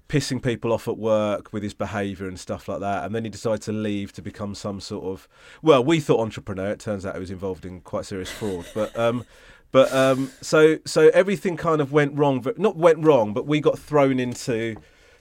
pissing 0.09 0.43
people 0.43 0.73
off 0.73 0.89
at 0.89 0.97
work 0.97 1.53
with 1.53 1.63
his 1.63 1.75
behaviour 1.75 2.27
and 2.27 2.41
stuff 2.41 2.67
like 2.67 2.81
that. 2.81 3.05
And 3.05 3.15
then 3.15 3.25
he 3.25 3.31
decided 3.31 3.63
to 3.63 3.73
leave 3.73 4.13
to 4.15 4.23
become 4.23 4.55
some 4.55 4.81
sort 4.81 5.05
of 5.05 5.29
well, 5.63 5.85
we 5.85 6.01
thought 6.01 6.21
entrepreneur. 6.21 6.71
It 6.71 6.81
turns 6.81 7.05
out 7.05 7.15
he 7.15 7.21
was 7.21 7.31
involved 7.31 7.65
in 7.65 7.81
quite 7.83 8.07
serious 8.07 8.31
fraud. 8.31 8.67
But 8.75 8.99
um, 8.99 9.25
but 9.71 9.93
um, 9.93 10.31
so 10.41 10.79
so 10.85 11.11
everything 11.13 11.57
kind 11.57 11.81
of 11.81 11.93
went 11.93 12.17
wrong. 12.17 12.45
Not 12.57 12.77
went 12.77 13.05
wrong, 13.05 13.33
but 13.33 13.47
we 13.47 13.61
got 13.61 13.79
thrown 13.79 14.19
into 14.19 14.77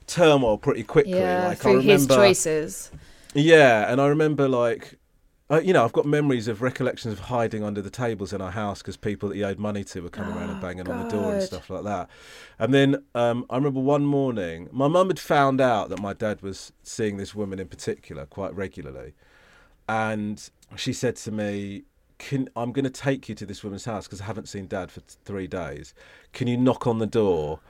turmoil 0.08 0.58
pretty 0.58 0.84
quickly. 0.84 1.13
yeah, 1.20 1.48
like 1.50 1.60
I 1.60 1.62
through 1.62 1.82
his 1.82 2.08
choices. 2.08 2.91
yeah, 3.34 3.91
and 3.91 4.02
I 4.02 4.08
remember 4.08 4.48
like. 4.48 4.98
Uh, 5.50 5.62
you 5.62 5.72
know, 5.72 5.86
I've 5.86 5.93
got 5.93 6.06
memories 6.06 6.50
of 6.50 6.62
recollections 6.62 7.13
of 7.13 7.20
hiding 7.20 7.63
under 7.63 7.82
the 7.82 7.89
tables 7.89 8.34
in 8.34 8.41
our 8.41 8.52
house 8.52 8.80
because 8.82 8.98
people 8.98 9.30
that 9.30 9.36
he 9.36 9.46
owed 9.46 9.60
money 9.60 9.86
to 9.86 10.02
were 10.02 10.10
coming 10.10 10.36
around 10.36 10.50
and 10.50 10.58
Oh, 10.58 10.62
banging 10.62 10.89
on 10.89 11.06
the 11.06 11.10
door 11.10 11.32
and 11.36 11.41
stuff 11.41 11.70
like 11.70 11.86
that. 11.86 12.10
And 12.60 12.74
then 12.74 13.02
um, 13.15 13.46
I 13.50 13.56
remember 13.56 13.80
one 13.80 14.06
morning, 14.06 14.67
my 14.74 14.89
mum 14.89 15.08
had 15.08 15.20
found 15.22 15.62
out 15.62 15.88
that 15.88 16.02
my 16.02 16.12
dad 16.12 16.41
was 16.41 16.74
seeing 16.84 17.15
this 17.15 17.34
woman 17.34 17.60
in 17.60 17.70
particular 17.70 18.26
quite 18.26 18.54
regularly, 18.56 19.13
and 19.88 20.50
she 20.76 20.91
said 20.91 21.15
to 21.15 21.32
me, 21.32 21.84
Can, 22.17 22.50
"I'm 22.58 22.74
going 22.74 22.84
to 22.84 22.89
take 22.91 23.30
you 23.30 23.36
to 23.36 23.46
this 23.46 23.63
woman's 23.63 23.86
house 23.86 24.06
because 24.06 24.20
I 24.20 24.26
haven't 24.26 24.50
seen 24.50 24.67
dad 24.67 24.91
for 24.91 25.00
t- 25.00 25.15
three 25.24 25.48
days. 25.48 25.93
Can 26.34 26.48
you 26.50 26.58
knock 26.58 26.86
on 26.88 27.00
the 27.00 27.08
door 27.08 27.62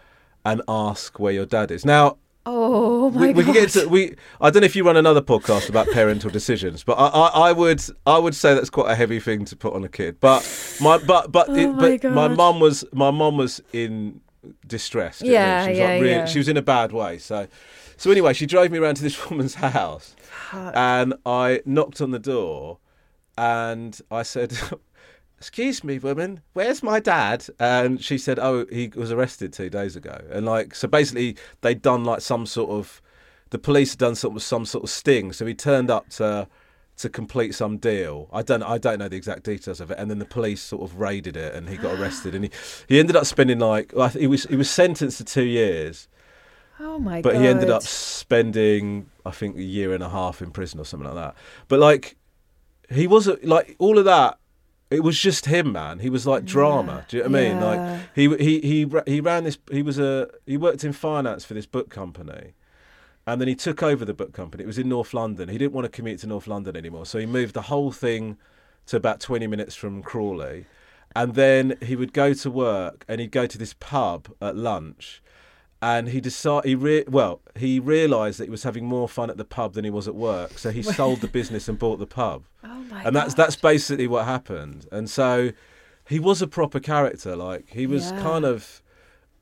and 0.43 0.63
ask 0.67 1.19
where 1.19 1.33
your 1.33 1.45
dad 1.45 1.69
is?" 1.69 1.85
Now 1.85 2.17
Oh 2.49 3.11
my 3.11 3.19
we, 3.19 3.27
we 3.27 3.33
god! 3.33 3.45
can 3.45 3.53
get 3.53 3.75
into 3.75 3.89
we. 3.89 4.15
I 4.39 4.49
don't 4.49 4.61
know 4.61 4.65
if 4.65 4.75
you 4.75 4.85
run 4.85 4.95
another 4.95 5.21
podcast 5.21 5.67
about 5.67 5.87
parental 5.89 6.29
decisions, 6.29 6.81
but 6.81 6.93
I, 6.93 7.07
I, 7.07 7.49
I 7.49 7.51
would 7.51 7.81
I 8.05 8.17
would 8.17 8.33
say 8.33 8.53
that's 8.53 8.69
quite 8.69 8.89
a 8.89 8.95
heavy 8.95 9.19
thing 9.19 9.43
to 9.45 9.55
put 9.57 9.73
on 9.73 9.83
a 9.83 9.89
kid. 9.89 10.21
But 10.21 10.47
my 10.79 10.97
but 10.97 11.29
but 11.29 11.49
Oh 11.49 11.55
it, 11.55 11.67
my 11.67 11.97
but 11.97 12.11
my 12.13 12.29
mum 12.29 12.61
was 12.61 12.85
my 12.93 13.11
mum 13.11 13.35
was 13.35 13.61
in 13.73 14.21
distress. 14.65 15.19
do 15.19 15.25
you 15.25 15.33
know 15.33 15.39
what 15.39 15.45
I 15.45 15.49
mean? 15.49 15.57
Yeah, 15.57 15.65
she 15.65 15.69
was 15.71 15.77
yeah, 15.77 15.87
like 15.87 16.01
really, 16.01 16.13
yeah. 16.13 16.25
She 16.25 16.37
was 16.37 16.47
in 16.47 16.55
a 16.55 16.61
bad 16.61 16.93
way. 16.93 17.17
So 17.17 17.47
so 17.97 18.11
anyway, 18.11 18.31
she 18.31 18.45
drove 18.45 18.71
me 18.71 18.77
around 18.77 18.95
to 18.95 19.03
this 19.03 19.29
woman's 19.29 19.55
house, 19.55 20.15
and 20.53 21.15
I 21.25 21.61
knocked 21.65 21.99
on 21.99 22.11
the 22.11 22.19
door, 22.19 22.77
and 23.37 23.99
I 24.09 24.23
said. 24.23 24.57
Excuse 25.37 25.83
me, 25.83 25.99
woman. 25.99 26.41
Where's 26.53 26.81
my 26.81 26.99
dad? 26.99 27.45
And 27.59 28.03
she 28.03 28.17
said, 28.17 28.39
"Oh, 28.39 28.65
he 28.71 28.91
was 28.95 29.11
arrested 29.11 29.53
two 29.53 29.69
days 29.69 29.95
ago." 29.95 30.19
And 30.31 30.45
like, 30.45 30.73
so 30.73 30.87
basically, 30.87 31.37
they'd 31.61 31.81
done 31.81 32.03
like 32.03 32.21
some 32.21 32.45
sort 32.45 32.71
of, 32.71 33.01
the 33.51 33.59
police 33.59 33.91
had 33.91 33.99
done 33.99 34.15
sort 34.15 34.35
of 34.35 34.41
some 34.41 34.65
sort 34.65 34.83
of 34.83 34.89
sting. 34.89 35.31
So 35.33 35.45
he 35.45 35.53
turned 35.53 35.91
up 35.91 36.09
to 36.11 36.47
to 36.97 37.09
complete 37.09 37.53
some 37.53 37.77
deal. 37.77 38.27
I 38.33 38.41
don't, 38.41 38.63
I 38.63 38.79
don't 38.79 38.97
know 38.97 39.07
the 39.07 39.15
exact 39.15 39.43
details 39.43 39.79
of 39.79 39.91
it. 39.91 39.99
And 39.99 40.09
then 40.09 40.17
the 40.17 40.25
police 40.25 40.61
sort 40.61 40.81
of 40.81 40.99
raided 40.99 41.37
it, 41.37 41.53
and 41.53 41.69
he 41.69 41.77
got 41.77 41.93
arrested. 41.99 42.33
And 42.35 42.45
he, 42.45 42.51
he 42.87 42.99
ended 42.99 43.15
up 43.15 43.25
spending 43.25 43.59
like, 43.59 43.93
well, 43.95 44.09
he 44.09 44.27
was 44.27 44.43
he 44.45 44.55
was 44.55 44.69
sentenced 44.69 45.19
to 45.19 45.23
two 45.23 45.43
years, 45.45 46.07
oh 46.79 46.99
my 46.99 47.17
god. 47.17 47.23
but 47.23 47.33
god! 47.33 47.41
he 47.41 47.47
ended 47.47 47.69
up 47.69 47.83
spending, 47.83 49.09
I 49.25 49.31
think, 49.31 49.57
a 49.57 49.63
year 49.63 49.93
and 49.93 50.03
a 50.03 50.09
half 50.09 50.41
in 50.41 50.51
prison 50.51 50.79
or 50.79 50.85
something 50.85 51.07
like 51.07 51.15
that. 51.15 51.35
But 51.67 51.79
like, 51.79 52.17
he 52.89 53.05
wasn't 53.05 53.45
like 53.45 53.75
all 53.77 53.99
of 53.99 54.05
that. 54.05 54.39
It 54.89 55.03
was 55.03 55.19
just 55.19 55.47
him, 55.47 55.73
man. 55.73 55.99
He 55.99 56.09
was 56.09 56.25
like 56.25 56.45
drama. 56.45 57.05
Do 57.09 57.17
you 57.17 57.23
know 57.23 57.29
what 57.29 57.39
I 57.39 57.43
mean? 57.43 57.57
Yeah. 57.57 57.65
Like 57.65 58.01
he 58.15 58.35
he 58.37 58.59
he 58.61 59.01
he 59.05 59.21
ran 59.21 59.43
this. 59.43 59.57
He 59.69 59.81
was 59.81 59.99
a 59.99 60.29
he 60.45 60.57
worked 60.57 60.83
in 60.83 60.93
finance 60.93 61.43
for 61.43 61.53
this 61.53 61.65
book 61.65 61.89
company, 61.89 62.53
and 63.25 63.41
then 63.41 63.47
he 63.47 63.55
took 63.55 63.83
over 63.83 64.05
the 64.05 64.13
book 64.13 64.31
company. 64.31 64.63
It 64.63 64.67
was 64.67 64.77
in 64.77 64.87
North 64.87 65.13
London. 65.13 65.49
He 65.49 65.57
didn't 65.57 65.73
want 65.73 65.85
to 65.85 65.89
commute 65.89 66.19
to 66.19 66.27
North 66.27 66.47
London 66.47 66.77
anymore, 66.77 67.05
so 67.05 67.19
he 67.19 67.25
moved 67.25 67.53
the 67.53 67.63
whole 67.63 67.91
thing 67.91 68.37
to 68.85 68.95
about 68.95 69.19
twenty 69.19 69.47
minutes 69.47 69.75
from 69.75 70.01
Crawley, 70.01 70.65
and 71.15 71.35
then 71.35 71.77
he 71.81 71.97
would 71.97 72.13
go 72.13 72.33
to 72.33 72.49
work 72.49 73.03
and 73.09 73.19
he'd 73.19 73.31
go 73.31 73.45
to 73.45 73.57
this 73.57 73.73
pub 73.73 74.29
at 74.41 74.55
lunch 74.55 75.21
and 75.81 76.09
he 76.09 76.19
decided 76.19 76.67
he 76.67 76.75
re- 76.75 77.03
well 77.07 77.41
he 77.55 77.79
realized 77.79 78.39
that 78.39 78.45
he 78.45 78.49
was 78.49 78.63
having 78.63 78.85
more 78.85 79.07
fun 79.07 79.29
at 79.29 79.37
the 79.37 79.45
pub 79.45 79.73
than 79.73 79.83
he 79.85 79.91
was 79.91 80.07
at 80.07 80.15
work. 80.15 80.57
So 80.57 80.71
he 80.71 80.81
sold 80.99 81.21
the 81.21 81.27
business 81.27 81.67
and 81.69 81.77
bought 81.79 81.99
the 81.99 82.07
pub. 82.07 82.45
Oh 82.63 82.67
my 82.89 83.03
and 83.03 83.15
that's 83.15 83.33
God. 83.33 83.43
that's 83.43 83.55
basically 83.55 84.07
what 84.07 84.25
happened. 84.25 84.87
And 84.91 85.09
so 85.09 85.51
he 86.07 86.19
was 86.19 86.41
a 86.41 86.47
proper 86.47 86.79
character. 86.79 87.35
Like 87.35 87.69
he 87.69 87.85
was 87.87 88.11
Yeah. 88.11 88.21
kind 88.21 88.45
of 88.45 88.81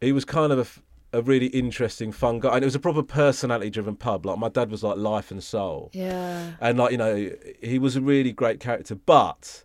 he 0.01 0.11
was 0.11 0.25
kind 0.25 0.51
of 0.51 0.81
a 1.13 1.21
really 1.21 1.47
interesting 1.47 2.11
fun 2.11 2.39
guy. 2.41 2.55
And 2.55 2.63
it 2.63 2.65
was 2.65 2.75
a 2.75 2.79
proper 2.79 3.01
personality 3.03 3.69
driven 3.69 3.95
pub. 3.95 4.25
Like 4.25 4.37
my 4.37 4.49
dad 4.49 4.69
was 4.69 4.83
like 4.83 4.97
life 4.97 5.31
and 5.31 5.41
soul. 5.43 5.89
Yeah. 5.93 6.51
and 6.59 6.77
like 6.77 6.91
you 6.91 6.97
know 6.97 7.31
he 7.61 7.79
was 7.79 7.95
a 7.95 8.01
really 8.01 8.31
great 8.33 8.59
character. 8.59 8.95
But 8.95 9.63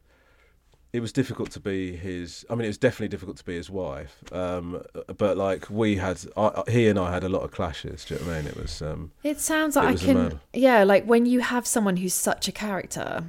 it 0.93 1.01
was 1.01 1.13
difficult 1.13 1.51
to 1.53 1.61
be 1.61 1.95
his 1.97 2.45
i 2.51 2.55
mean 2.55 2.65
it 2.65 2.69
was 2.69 2.79
definitely 2.79 3.09
difficult 3.09 3.37
to 3.37 3.45
be 3.45 3.55
his 3.55 3.71
wife 3.71 4.17
um 4.33 4.83
but 5.17 5.37
like 5.37 5.69
we 5.71 5.97
had 5.97 6.19
I, 6.37 6.63
he 6.69 6.89
and 6.89 6.99
i 6.99 7.13
had 7.13 7.23
a 7.25 7.29
lot 7.29 7.43
of 7.43 7.51
clashes 7.53 8.05
do 8.05 8.15
you 8.15 8.21
know 8.21 8.27
what 8.27 8.33
i 8.35 8.39
mean 8.41 8.49
it 8.49 8.57
was 8.57 8.83
um 8.83 9.13
It 9.23 9.39
sounds 9.41 9.77
It 9.77 9.81
like 9.81 9.89
I 9.89 9.93
was 9.93 10.03
a 10.03 10.07
can. 10.07 10.41
Yeah, 10.53 10.83
like 10.85 11.05
when 11.05 11.27
you 11.27 11.41
have 11.41 11.67
someone 11.67 11.97
who's 11.99 12.15
such 12.15 12.49
a 12.49 12.53
character, 12.53 13.25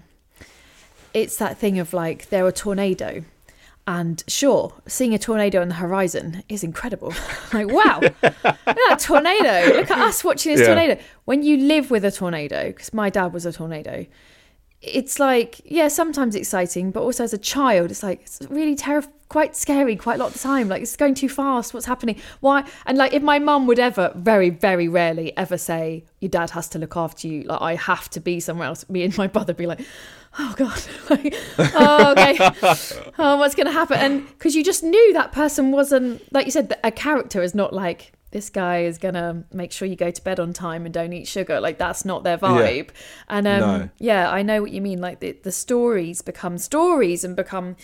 it's 1.13 1.37
that 1.37 1.57
thing 1.57 1.79
of 1.79 1.93
like 1.93 2.29
they're 2.29 2.47
a 2.47 2.51
tornado. 2.51 3.23
And 3.87 4.23
sure, 4.27 4.73
seeing 4.87 5.13
a 5.15 5.17
tornado 5.19 5.59
on 5.59 5.67
the 5.67 5.73
horizon 5.75 6.43
is 6.47 6.63
incredible. 6.63 7.13
like, 7.53 7.67
wow, 7.67 7.99
look 8.01 8.13
at 8.23 8.63
that 8.63 8.99
tornado. 8.99 9.75
Look 9.75 9.89
at 9.89 9.97
us 9.97 10.23
watching 10.23 10.51
this 10.53 10.61
Yeah. 10.61 10.67
tornado. 10.75 11.01
When 11.25 11.41
you 11.43 11.57
live 11.57 11.89
with 11.89 12.05
a 12.05 12.11
tornado, 12.11 12.67
because 12.67 12.93
my 12.93 13.09
dad 13.09 13.33
was 13.33 13.45
a 13.45 13.51
tornado, 13.51 14.05
it's 14.81 15.19
like, 15.19 15.61
yeah, 15.63 15.87
sometimes 15.87 16.35
exciting, 16.35 16.91
but 16.91 17.01
also 17.01 17.23
as 17.23 17.33
a 17.33 17.37
child, 17.37 17.91
it's 17.91 18.01
like, 18.01 18.21
it's 18.21 18.39
really 18.49 18.75
terrifying, 18.75 19.13
quite 19.29 19.55
scary 19.55 19.95
quite 19.95 20.15
a 20.15 20.17
lot 20.17 20.27
of 20.27 20.33
the 20.33 20.39
time. 20.39 20.67
Like, 20.67 20.81
it's 20.81 20.97
going 20.97 21.13
too 21.13 21.29
fast. 21.29 21.73
What's 21.73 21.85
happening? 21.85 22.19
Why? 22.41 22.65
And 22.85 22.97
like, 22.97 23.13
if 23.13 23.23
my 23.23 23.39
mum 23.39 23.65
would 23.67 23.79
ever, 23.79 24.11
very, 24.15 24.49
very 24.49 24.89
rarely 24.89 25.35
ever 25.37 25.57
say, 25.57 26.03
your 26.19 26.29
dad 26.29 26.49
has 26.49 26.67
to 26.69 26.79
look 26.79 26.97
after 26.97 27.27
you, 27.27 27.43
like, 27.43 27.61
I 27.61 27.75
have 27.75 28.09
to 28.09 28.19
be 28.19 28.39
somewhere 28.39 28.67
else, 28.67 28.89
me 28.89 29.03
and 29.03 29.17
my 29.17 29.27
brother 29.27 29.53
be 29.53 29.67
like, 29.67 29.81
oh 30.39 30.53
God, 30.57 30.83
like, 31.09 31.33
oh, 31.57 32.11
okay. 32.11 32.37
oh, 33.19 33.37
what's 33.37 33.55
going 33.55 33.67
to 33.67 33.71
happen? 33.71 33.97
And 33.99 34.27
because 34.27 34.55
you 34.55 34.63
just 34.63 34.83
knew 34.83 35.13
that 35.13 35.31
person 35.31 35.71
wasn't, 35.71 36.21
like 36.33 36.45
you 36.45 36.51
said, 36.51 36.77
a 36.83 36.91
character 36.91 37.41
is 37.41 37.55
not 37.55 37.71
like, 37.71 38.13
this 38.31 38.49
guy 38.49 38.83
is 38.83 38.97
gonna 38.97 39.43
make 39.51 39.71
sure 39.71 39.87
you 39.87 39.95
go 39.95 40.09
to 40.11 40.23
bed 40.23 40.39
on 40.39 40.53
time 40.53 40.85
and 40.85 40.93
don't 40.93 41.13
eat 41.13 41.27
sugar. 41.27 41.59
Like 41.59 41.77
that's 41.77 42.05
not 42.05 42.23
their 42.23 42.37
vibe. 42.37 42.89
And 43.29 43.45
um, 43.47 43.59
No. 43.59 43.89
yeah, 43.99 44.29
I 44.31 44.41
know 44.41 44.61
what 44.61 44.71
you 44.71 44.81
mean. 44.81 45.01
Like 45.01 45.19
the, 45.19 45.33
the 45.43 45.51
stories 45.51 46.21
become 46.21 46.57
stories 46.57 47.23
and 47.23 47.35
become 47.35 47.75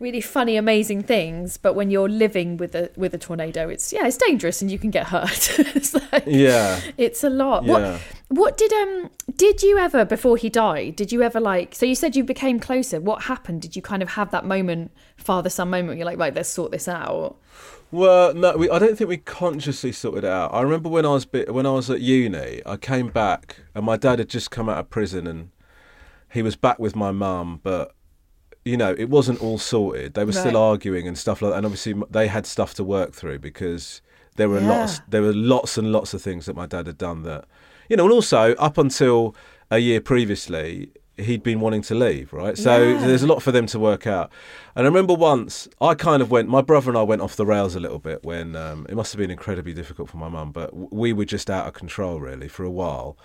really 0.00 0.20
funny, 0.20 0.56
amazing 0.56 1.04
things. 1.04 1.56
But 1.56 1.74
when 1.74 1.90
you're 1.90 2.08
living 2.08 2.56
with 2.56 2.74
a 2.74 2.90
with 2.96 3.14
a 3.14 3.18
tornado, 3.18 3.68
it's 3.68 3.92
yeah, 3.92 4.06
it's 4.06 4.16
dangerous 4.16 4.60
and 4.60 4.70
you 4.70 4.78
can 4.78 4.90
get 4.90 5.06
hurt. 5.06 5.58
it's 5.58 5.94
like, 5.94 6.24
Yeah. 6.26 6.80
it's 6.96 7.22
a 7.24 7.30
lot. 7.30 7.64
Yeah. 7.64 7.72
What 7.72 8.00
what 8.28 8.56
did 8.58 8.72
um 8.72 9.10
did 9.36 9.62
you 9.62 9.78
ever 9.78 10.04
before 10.04 10.36
he 10.36 10.48
died? 10.48 10.96
Did 10.96 11.12
you 11.12 11.22
ever 11.22 11.40
like? 11.40 11.74
So 11.74 11.86
you 11.86 11.94
said 11.94 12.16
you 12.16 12.24
became 12.24 12.58
closer. 12.60 13.00
What 13.00 13.24
happened? 13.24 13.62
Did 13.62 13.76
you 13.76 13.82
kind 13.82 14.02
of 14.02 14.10
have 14.10 14.30
that 14.30 14.44
moment, 14.44 14.90
father 15.16 15.50
son 15.50 15.70
moment? 15.70 15.88
Where 15.88 15.96
you're 15.96 16.06
like, 16.06 16.18
right, 16.18 16.34
let's 16.34 16.48
sort 16.48 16.72
this 16.72 16.88
out. 16.88 17.36
Well, 17.90 18.32
no, 18.34 18.56
we, 18.56 18.70
I 18.70 18.78
don't 18.78 18.96
think 18.96 19.08
we 19.08 19.18
consciously 19.18 19.92
sorted 19.92 20.24
it 20.24 20.30
out. 20.30 20.54
I 20.54 20.62
remember 20.62 20.88
when 20.88 21.04
I 21.04 21.10
was 21.10 21.26
bit, 21.26 21.52
when 21.52 21.66
I 21.66 21.72
was 21.72 21.90
at 21.90 22.00
uni, 22.00 22.62
I 22.64 22.76
came 22.76 23.08
back 23.08 23.58
and 23.74 23.84
my 23.84 23.96
dad 23.96 24.18
had 24.18 24.30
just 24.30 24.50
come 24.50 24.68
out 24.68 24.78
of 24.78 24.88
prison 24.88 25.26
and 25.26 25.50
he 26.32 26.42
was 26.42 26.56
back 26.56 26.78
with 26.78 26.96
my 26.96 27.10
mum, 27.10 27.60
but 27.62 27.94
you 28.64 28.76
know 28.76 28.94
it 28.96 29.10
wasn't 29.10 29.42
all 29.42 29.58
sorted. 29.58 30.14
They 30.14 30.24
were 30.24 30.32
still 30.32 30.56
arguing 30.56 31.06
and 31.06 31.18
stuff 31.18 31.42
like 31.42 31.52
that, 31.52 31.58
and 31.58 31.66
obviously 31.66 31.94
they 32.10 32.28
had 32.28 32.46
stuff 32.46 32.74
to 32.74 32.84
work 32.84 33.12
through 33.12 33.40
because 33.40 34.00
there 34.36 34.48
were 34.48 34.60
lots 34.60 35.00
there 35.08 35.20
were 35.20 35.34
lots 35.34 35.76
and 35.76 35.92
lots 35.92 36.14
of 36.14 36.22
things 36.22 36.46
that 36.46 36.56
my 36.56 36.66
dad 36.66 36.86
had 36.86 36.96
done 36.96 37.22
that 37.24 37.44
you 37.92 37.96
know, 37.98 38.04
and 38.04 38.12
also 38.14 38.54
up 38.54 38.78
until 38.78 39.36
a 39.70 39.76
year 39.78 40.00
previously. 40.00 40.90
He'd 41.18 41.42
been 41.42 41.60
wanting 41.60 41.82
to 41.82 41.94
leave, 41.94 42.32
right? 42.32 42.56
So 42.56 42.82
Yeah. 42.82 43.06
there's 43.06 43.22
a 43.22 43.26
lot 43.26 43.42
for 43.42 43.52
them 43.52 43.66
to 43.66 43.78
work 43.78 44.06
out. 44.06 44.32
And 44.74 44.86
I 44.86 44.88
remember 44.88 45.12
once 45.12 45.68
I 45.78 45.92
kind 45.94 46.22
of 46.22 46.30
went, 46.30 46.48
my 46.48 46.62
brother 46.62 46.88
and 46.90 46.96
I 46.96 47.02
went 47.02 47.20
off 47.20 47.36
the 47.36 47.44
rails 47.44 47.74
a 47.76 47.80
little 47.80 47.98
bit 47.98 48.24
when 48.24 48.56
um, 48.56 48.86
it 48.88 48.94
must 48.94 49.12
have 49.12 49.18
been 49.18 49.30
incredibly 49.30 49.74
difficult 49.74 50.08
for 50.08 50.16
my 50.16 50.30
mum, 50.30 50.52
but 50.52 50.70
we 50.90 51.12
were 51.12 51.26
just 51.26 51.50
out 51.50 51.66
of 51.66 51.74
control 51.74 52.18
really 52.18 52.48
for 52.48 52.64
a 52.64 52.70
while. 52.70 53.18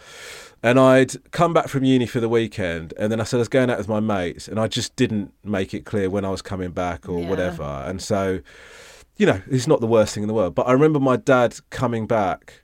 And 0.62 0.78
I'd 0.78 1.32
come 1.32 1.54
back 1.54 1.70
from 1.70 1.86
uni 1.86 2.06
for 2.08 2.20
the 2.20 2.28
weekend, 2.28 2.94
and 3.00 3.10
then 3.10 3.22
I 3.22 3.24
said 3.24 3.38
I 3.38 3.40
was 3.40 3.48
going 3.48 3.70
out 3.70 3.78
with 3.78 3.88
my 3.88 4.02
mates, 4.02 4.50
and 4.50 4.60
I 4.60 4.68
just 4.68 4.94
didn't 4.98 5.32
make 5.46 5.74
it 5.74 5.86
clear 5.86 6.10
when 6.10 6.26
I 6.26 6.30
was 6.30 6.42
coming 6.42 6.72
back 6.72 7.08
or 7.08 7.22
Yeah. 7.22 7.30
whatever. 7.30 7.64
And 7.64 8.02
so, 8.02 8.42
you 9.16 9.26
know, 9.26 9.42
it's 9.50 9.66
not 9.66 9.80
the 9.80 9.88
worst 9.88 10.14
thing 10.14 10.24
in 10.24 10.28
the 10.28 10.34
world. 10.34 10.56
But 10.56 10.68
I 10.68 10.74
remember 10.74 11.00
my 11.00 11.16
dad 11.16 11.56
coming 11.70 12.06
back. 12.06 12.64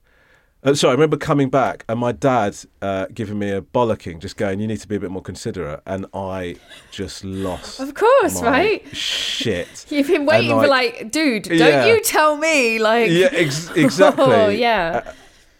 Uh, 0.65 0.73
sorry, 0.73 0.91
I 0.91 0.93
remember 0.93 1.17
coming 1.17 1.49
back 1.49 1.83
and 1.89 1.99
my 1.99 2.13
dad 2.13 2.55
uh, 2.81 3.07
giving 3.13 3.37
me 3.37 3.49
a 3.49 3.61
bollocking, 3.61 4.19
just 4.19 4.37
going, 4.37 4.59
"You 4.61 4.67
need 4.67 4.79
to 4.79 4.87
be 4.87 4.95
a 4.95 4.99
bit 4.99 5.11
more 5.11 5.21
considerate," 5.21 5.81
and 5.85 6.05
I 6.13 6.55
just 6.91 7.25
lost. 7.25 7.79
Of 7.81 7.93
course, 7.95 8.41
right? 8.41 8.81
Shit. 8.95 9.85
You've 9.89 10.07
been 10.07 10.25
waiting 10.25 10.51
for 10.51 10.67
like- 10.67 10.99
like, 11.01 11.11
dude, 11.11 11.43
don't 11.43 11.57
Yeah. 11.57 11.85
you 11.87 12.01
tell 12.01 12.37
me, 12.37 12.79
like, 12.79 13.09
yeah, 13.11 13.27
ex- 13.33 13.69
exactly. 13.75 14.23
Oh, 14.25 14.47
yeah. 14.49 15.01
Uh, 15.05 15.11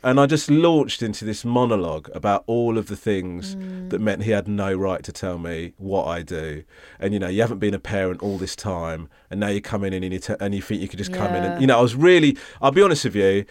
and 0.06 0.20
I 0.20 0.26
just 0.26 0.50
launched 0.52 1.02
into 1.02 1.24
this 1.24 1.46
monologue 1.46 2.10
about 2.14 2.44
all 2.46 2.78
of 2.78 2.88
the 2.88 2.96
things 2.98 3.56
Mm. 3.56 3.90
that 3.90 4.00
meant 4.00 4.24
he 4.24 4.32
had 4.32 4.48
no 4.50 4.74
right 4.74 5.02
to 5.04 5.12
tell 5.14 5.38
me 5.38 5.74
what 5.78 6.06
I 6.08 6.24
do. 6.24 6.64
And 7.00 7.14
you 7.14 7.20
know, 7.20 7.30
you 7.30 7.42
haven't 7.42 7.60
been 7.60 7.74
a 7.74 7.80
parent 7.80 8.22
all 8.22 8.38
this 8.38 8.56
time, 8.56 9.10
and 9.30 9.40
now 9.40 9.48
you're 9.50 9.62
coming 9.62 9.94
in 9.94 10.04
and 10.04 10.14
you 10.14 10.20
t- 10.20 10.36
and 10.40 10.54
you 10.56 10.62
think 10.62 10.82
you 10.82 10.88
could 10.88 11.00
just 11.00 11.14
come 11.14 11.34
in 11.36 11.44
and 11.44 11.60
you 11.62 11.68
know, 11.68 11.78
I 11.78 11.82
was 11.82 11.96
really. 11.96 12.38
I'll 12.62 12.72
be 12.72 12.82
honest 12.82 13.04
with 13.04 13.16
you. 13.16 13.44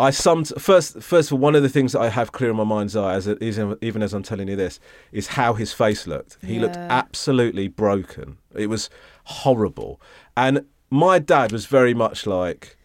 I 0.00 0.10
some 0.10 0.44
first 0.44 1.02
first 1.02 1.30
of 1.30 1.34
all, 1.34 1.38
one 1.40 1.56
of 1.56 1.62
the 1.62 1.68
things 1.68 1.92
that 1.92 2.00
I 2.00 2.08
have 2.08 2.30
clear 2.30 2.50
in 2.50 2.56
my 2.56 2.64
mind's 2.64 2.94
eye, 2.94 3.14
as 3.14 3.26
it 3.26 3.42
is, 3.42 3.58
even 3.80 4.02
as 4.02 4.14
I'm 4.14 4.22
telling 4.22 4.48
you 4.48 4.54
this, 4.54 4.78
is 5.10 5.28
how 5.28 5.54
his 5.54 5.72
face 5.72 6.06
looked. 6.06 6.38
He 6.42 6.60
looked 6.60 6.76
absolutely 6.76 7.66
broken. 7.68 8.38
It 8.54 8.68
was 8.68 8.90
horrible, 9.24 10.00
and 10.36 10.64
my 10.90 11.18
dad 11.18 11.50
was 11.50 11.66
very 11.66 11.94
much 11.94 12.26
like 12.26 12.76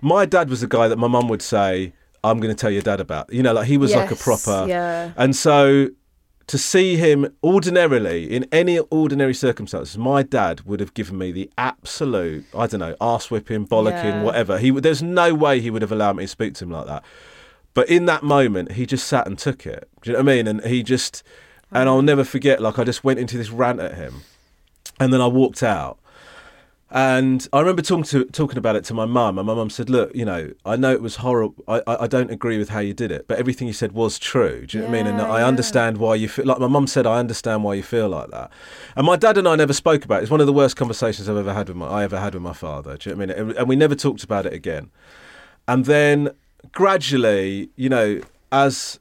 my 0.00 0.24
dad 0.24 0.48
was 0.48 0.62
the 0.62 0.66
guy 0.66 0.88
that 0.88 0.96
my 0.96 1.06
mum 1.06 1.28
would 1.28 1.42
say, 1.42 1.92
"I'm 2.24 2.40
going 2.40 2.54
to 2.54 2.58
tell 2.58 2.70
your 2.70 2.82
dad 2.82 3.00
about." 3.00 3.30
You 3.32 3.42
know, 3.42 3.52
like 3.52 3.66
he 3.66 3.76
was 3.76 3.94
like 3.94 4.10
a 4.10 4.16
proper. 4.16 4.66
yeah. 4.68 5.12
And 5.16 5.36
so 5.36 5.88
to 6.46 6.58
see 6.58 6.96
him 6.96 7.34
ordinarily 7.42 8.30
in 8.30 8.46
any 8.52 8.78
ordinary 8.78 9.34
circumstances, 9.34 9.96
my 9.96 10.22
dad 10.22 10.62
would 10.62 10.80
have 10.80 10.94
given 10.94 11.18
me 11.18 11.32
the 11.32 11.50
absolute, 11.56 12.44
I 12.54 12.66
don't 12.66 12.80
know 12.80 12.96
ass 13.00 13.30
whipping, 13.30 13.66
bollocking, 13.66 14.04
Yeah. 14.04 14.22
whatever. 14.22 14.58
He 14.58 14.70
there's 14.70 15.02
no 15.02 15.34
way 15.34 15.60
he 15.60 15.70
would 15.70 15.82
have 15.82 15.92
allowed 15.92 16.16
me 16.16 16.24
to 16.24 16.28
speak 16.28 16.54
to 16.54 16.64
him 16.64 16.70
like 16.70 16.86
that. 16.86 17.04
But 17.74 17.88
in 17.88 18.06
that 18.06 18.22
moment, 18.22 18.72
he 18.72 18.86
just 18.86 19.06
sat 19.06 19.26
and 19.26 19.38
took 19.38 19.66
it. 19.66 19.88
Do 20.02 20.10
you 20.10 20.16
know 20.16 20.22
what 20.22 20.32
I 20.32 20.36
mean? 20.36 20.46
And 20.46 20.64
he 20.64 20.82
just, 20.82 21.22
and 21.70 21.88
I'll 21.88 22.02
mm. 22.02 22.06
never 22.06 22.24
forget. 22.24 22.60
Like 22.60 22.78
I 22.78 22.84
just 22.84 23.02
went 23.02 23.18
into 23.18 23.38
this 23.38 23.50
rant 23.50 23.80
at 23.80 23.94
him, 23.94 24.22
and 25.00 25.12
then 25.12 25.20
I 25.20 25.26
walked 25.26 25.62
out. 25.62 25.98
And 26.94 27.48
I 27.54 27.60
remember 27.60 27.80
talking 27.80 28.04
to 28.04 28.26
talking 28.26 28.58
about 28.58 28.76
it 28.76 28.84
to 28.84 28.94
my 28.94 29.06
mum, 29.06 29.38
and 29.38 29.46
my 29.46 29.54
mum 29.54 29.70
said, 29.70 29.88
"Look, 29.88 30.14
you 30.14 30.26
know, 30.26 30.52
I 30.66 30.76
know 30.76 30.92
it 30.92 31.00
was 31.00 31.16
horrible. 31.16 31.64
I, 31.66 31.78
I, 31.86 32.02
I 32.02 32.06
don't 32.06 32.30
agree 32.30 32.58
with 32.58 32.68
how 32.68 32.80
you 32.80 32.92
did 32.92 33.10
it, 33.10 33.26
but 33.26 33.38
everything 33.38 33.66
you 33.66 33.72
said 33.72 33.92
was 33.92 34.18
true. 34.18 34.66
Do 34.66 34.76
you 34.76 34.82
know 34.82 34.90
what 34.90 34.98
I 34.98 35.02
mean? 35.02 35.06
And 35.14 35.22
I 35.22 35.38
yeah. 35.38 35.46
understand 35.46 35.96
why 35.96 36.16
you 36.16 36.28
feel 36.28 36.44
like 36.44 36.58
my 36.58 36.66
mum 36.66 36.86
said. 36.86 37.06
I 37.06 37.18
understand 37.18 37.64
why 37.64 37.74
you 37.74 37.82
feel 37.82 38.10
like 38.10 38.30
that. 38.32 38.50
And 38.94 39.06
my 39.06 39.16
dad 39.16 39.38
and 39.38 39.48
I 39.48 39.56
never 39.56 39.72
spoke 39.72 40.04
about 40.04 40.20
it. 40.20 40.24
It's 40.24 40.30
one 40.30 40.42
of 40.42 40.46
the 40.46 40.52
worst 40.52 40.76
conversations 40.76 41.30
I've 41.30 41.36
ever 41.38 41.54
had 41.54 41.68
with 41.68 41.78
my 41.78 41.86
I 41.86 42.04
ever 42.04 42.20
had 42.20 42.34
with 42.34 42.42
my 42.42 42.52
father. 42.52 42.98
Do 42.98 43.08
you 43.08 43.16
know 43.16 43.26
what 43.26 43.38
I 43.38 43.42
mean? 43.42 43.56
And 43.56 43.68
we 43.68 43.76
never 43.76 43.94
talked 43.94 44.22
about 44.22 44.44
it 44.44 44.52
again. 44.52 44.90
And 45.66 45.86
then 45.86 46.28
gradually, 46.72 47.70
you 47.74 47.88
know, 47.88 48.20
as 48.50 49.00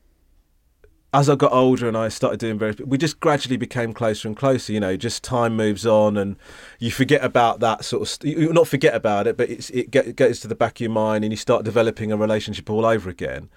as 1.14 1.30
I 1.30 1.36
got 1.36 1.52
older 1.52 1.88
and 1.88 1.98
I 1.98 2.08
started 2.08 2.40
doing 2.40 2.58
various, 2.58 2.80
we 2.80 2.98
just 2.98 3.20
gradually 3.20 3.58
became 3.58 3.94
closer 3.94 4.28
and 4.28 4.38
closer. 4.38 4.72
You 4.72 4.80
know, 4.80 4.96
just 4.96 5.24
time 5.24 5.58
moves 5.58 5.86
on, 5.86 6.16
and 6.16 6.38
you 6.80 6.90
forget 6.90 7.24
about 7.24 7.60
that 7.60 7.84
sort 7.84 8.04
of. 8.04 8.10
St- 8.10 8.38
you 8.38 8.54
not 8.54 8.68
forget 8.68 8.96
about 8.96 9.28
it, 9.28 9.36
but 9.36 9.50
it's, 9.50 9.70
it 9.72 9.92
get, 9.92 10.16
gets 10.16 10.40
to 10.42 10.48
the 10.48 10.56
back 10.56 10.78
of 10.78 10.82
your 10.82 10.92
mind, 10.92 11.26
and 11.26 11.34
you 11.34 11.38
start 11.38 11.66
developing 11.66 12.12
a 12.12 12.18
relationship 12.18 12.70
all 12.70 12.86
over 12.86 13.10
again. 13.10 13.50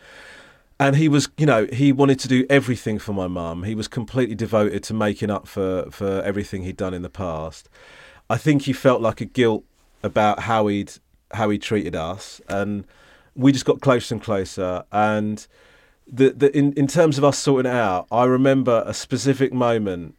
And 0.81 0.97
he 0.97 1.09
was, 1.09 1.29
you 1.39 1.47
know, 1.47 1.69
he 1.73 1.93
wanted 1.93 2.19
to 2.21 2.29
do 2.29 2.45
everything 2.51 2.99
for 2.99 3.13
my 3.13 3.29
mum. 3.29 3.63
He 3.63 3.77
was 3.77 3.87
completely 3.87 4.35
devoted 4.35 4.83
to 4.85 4.95
making 4.95 5.31
up 5.31 5.47
for 5.47 5.89
for 5.93 6.23
everything 6.23 6.65
he'd 6.65 6.77
done 6.77 6.93
in 6.93 7.03
the 7.03 7.11
past. 7.11 7.69
I 8.29 8.37
think 8.37 8.63
he 8.63 8.73
felt 8.73 9.01
like 9.01 9.21
a 9.21 9.27
guilt 9.27 9.65
about 10.03 10.41
how 10.41 10.67
he'd 10.67 10.95
how 11.33 11.51
he 11.51 11.59
treated 11.59 11.95
us, 11.95 12.41
and 12.49 12.85
we 13.37 13.53
just 13.53 13.65
got 13.65 13.81
closer 13.81 14.17
and 14.17 14.23
closer. 14.23 14.83
And 14.91 15.47
the, 16.07 16.31
the 16.31 16.57
in, 16.57 16.73
in 16.75 16.87
terms 16.87 17.19
of 17.19 17.25
us 17.25 17.39
sorting 17.39 17.71
it 17.71 17.75
out, 17.75 18.07
I 18.11 18.25
remember 18.25 18.83
a 18.87 18.95
specific 18.95 19.53
moment 19.53 20.17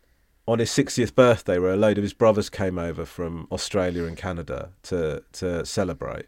on 0.47 0.59
his 0.59 0.69
60th 0.69 1.15
birthday 1.15 1.57
where 1.57 1.71
a 1.73 1.77
load 1.77 1.97
of 1.97 2.03
his 2.03 2.13
brothers 2.13 2.49
came 2.49 2.77
over 2.77 3.05
from 3.05 3.47
Australia 3.51 4.03
and 4.05 4.15
Canada 4.17 4.69
to 4.83 5.23
to 5.33 5.65
celebrate. 5.65 6.25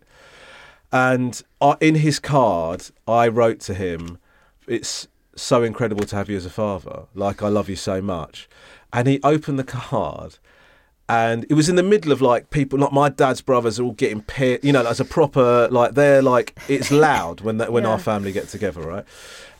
And 0.91 1.41
I, 1.61 1.75
in 1.81 1.95
his 1.95 2.19
card, 2.19 2.89
I 3.07 3.27
wrote 3.27 3.59
to 3.61 3.73
him, 3.73 4.19
"It's 4.67 5.07
so 5.35 5.61
incredible 5.63 6.05
to 6.05 6.15
have 6.15 6.29
you 6.29 6.37
as 6.37 6.45
a 6.45 6.49
father. 6.49 7.03
Like 7.13 7.43
I 7.43 7.49
love 7.49 7.67
you 7.69 7.75
so 7.75 8.01
much." 8.01 8.47
And 8.93 9.07
he 9.07 9.19
opened 9.21 9.59
the 9.59 9.65
card, 9.65 10.37
and 11.09 11.45
it 11.49 11.53
was 11.55 11.67
in 11.67 11.75
the 11.75 11.83
middle 11.83 12.11
of 12.13 12.21
like 12.21 12.49
people, 12.51 12.79
like 12.79 12.93
my 12.93 13.09
dad's 13.09 13.41
brothers 13.41 13.79
are 13.79 13.83
all 13.83 13.91
getting 13.91 14.21
paired. 14.21 14.63
You 14.63 14.71
know, 14.71 14.85
as 14.87 14.99
a 15.01 15.05
proper 15.05 15.67
like 15.69 15.93
they're 15.95 16.21
like 16.21 16.57
it's 16.69 16.89
loud 16.89 17.41
when 17.41 17.57
that 17.57 17.71
when 17.73 17.83
Yeah. 17.83 17.89
our 17.91 17.99
family 17.99 18.31
get 18.31 18.47
together, 18.47 18.81
right? 18.81 19.05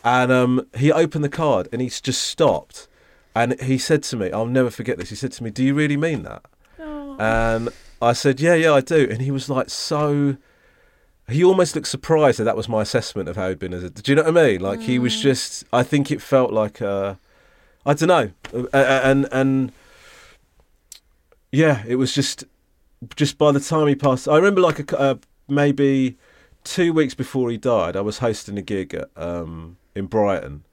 And 0.07 0.31
um, 0.31 0.67
he 0.77 0.89
opened 0.89 1.25
the 1.25 1.29
card 1.29 1.67
and 1.73 1.81
he's 1.81 1.99
just 1.99 2.21
stopped, 2.21 2.87
and 3.35 3.59
he 3.59 3.77
said 3.77 4.03
to 4.03 4.15
me, 4.15 4.31
"I'll 4.31 4.45
never 4.45 4.69
forget 4.69 4.97
this." 4.97 5.09
He 5.09 5.17
said 5.17 5.33
to 5.33 5.43
me, 5.43 5.49
"Do 5.49 5.61
you 5.61 5.73
really 5.73 5.97
mean 5.97 6.23
that?" 6.23 6.45
And 7.19 7.67
I 8.01 8.13
said, 8.13 8.39
"Yeah, 8.39 8.53
yeah, 8.53 8.71
I 8.71 8.79
do." 8.79 9.05
And 9.11 9.21
he 9.21 9.31
was 9.31 9.49
like 9.49 9.69
so. 9.69 10.37
He 11.27 11.43
almost 11.43 11.75
looked 11.75 11.89
surprised 11.89 12.39
that 12.39 12.45
that 12.45 12.55
was 12.55 12.69
my 12.69 12.83
assessment 12.83 13.27
of 13.27 13.35
how 13.35 13.49
he'd 13.49 13.59
been 13.59 13.73
as 13.73 13.83
a. 13.83 13.89
Do 13.89 14.09
you 14.09 14.15
know 14.15 14.23
what 14.23 14.37
I 14.37 14.47
mean? 14.47 14.61
Like 14.61 14.79
he 14.79 14.97
was 14.97 15.19
just. 15.19 15.65
I 15.73 15.83
think 15.83 16.09
it 16.09 16.21
felt 16.21 16.53
like. 16.53 16.81
Uh, 16.81 17.15
I 17.85 17.93
don't 17.93 18.07
know, 18.07 18.31
and 18.71 19.27
and. 19.33 19.73
Yeah, 21.51 21.83
it 21.85 21.97
was 21.97 22.15
just. 22.15 22.45
Just 23.17 23.37
by 23.37 23.51
the 23.51 23.59
time 23.59 23.87
he 23.87 23.95
passed, 23.95 24.27
I 24.29 24.37
remember 24.37 24.61
like 24.61 24.79
a, 24.79 24.99
uh, 24.99 25.15
maybe 25.49 26.15
two 26.63 26.93
weeks 26.93 27.13
before 27.13 27.51
he 27.51 27.57
died, 27.57 27.97
I 27.97 28.01
was 28.01 28.19
hosting 28.19 28.57
a 28.57 28.61
gig 28.61 28.93
at, 28.93 29.09
um, 29.15 29.77
in 29.97 30.05
Brighton, 30.05 30.63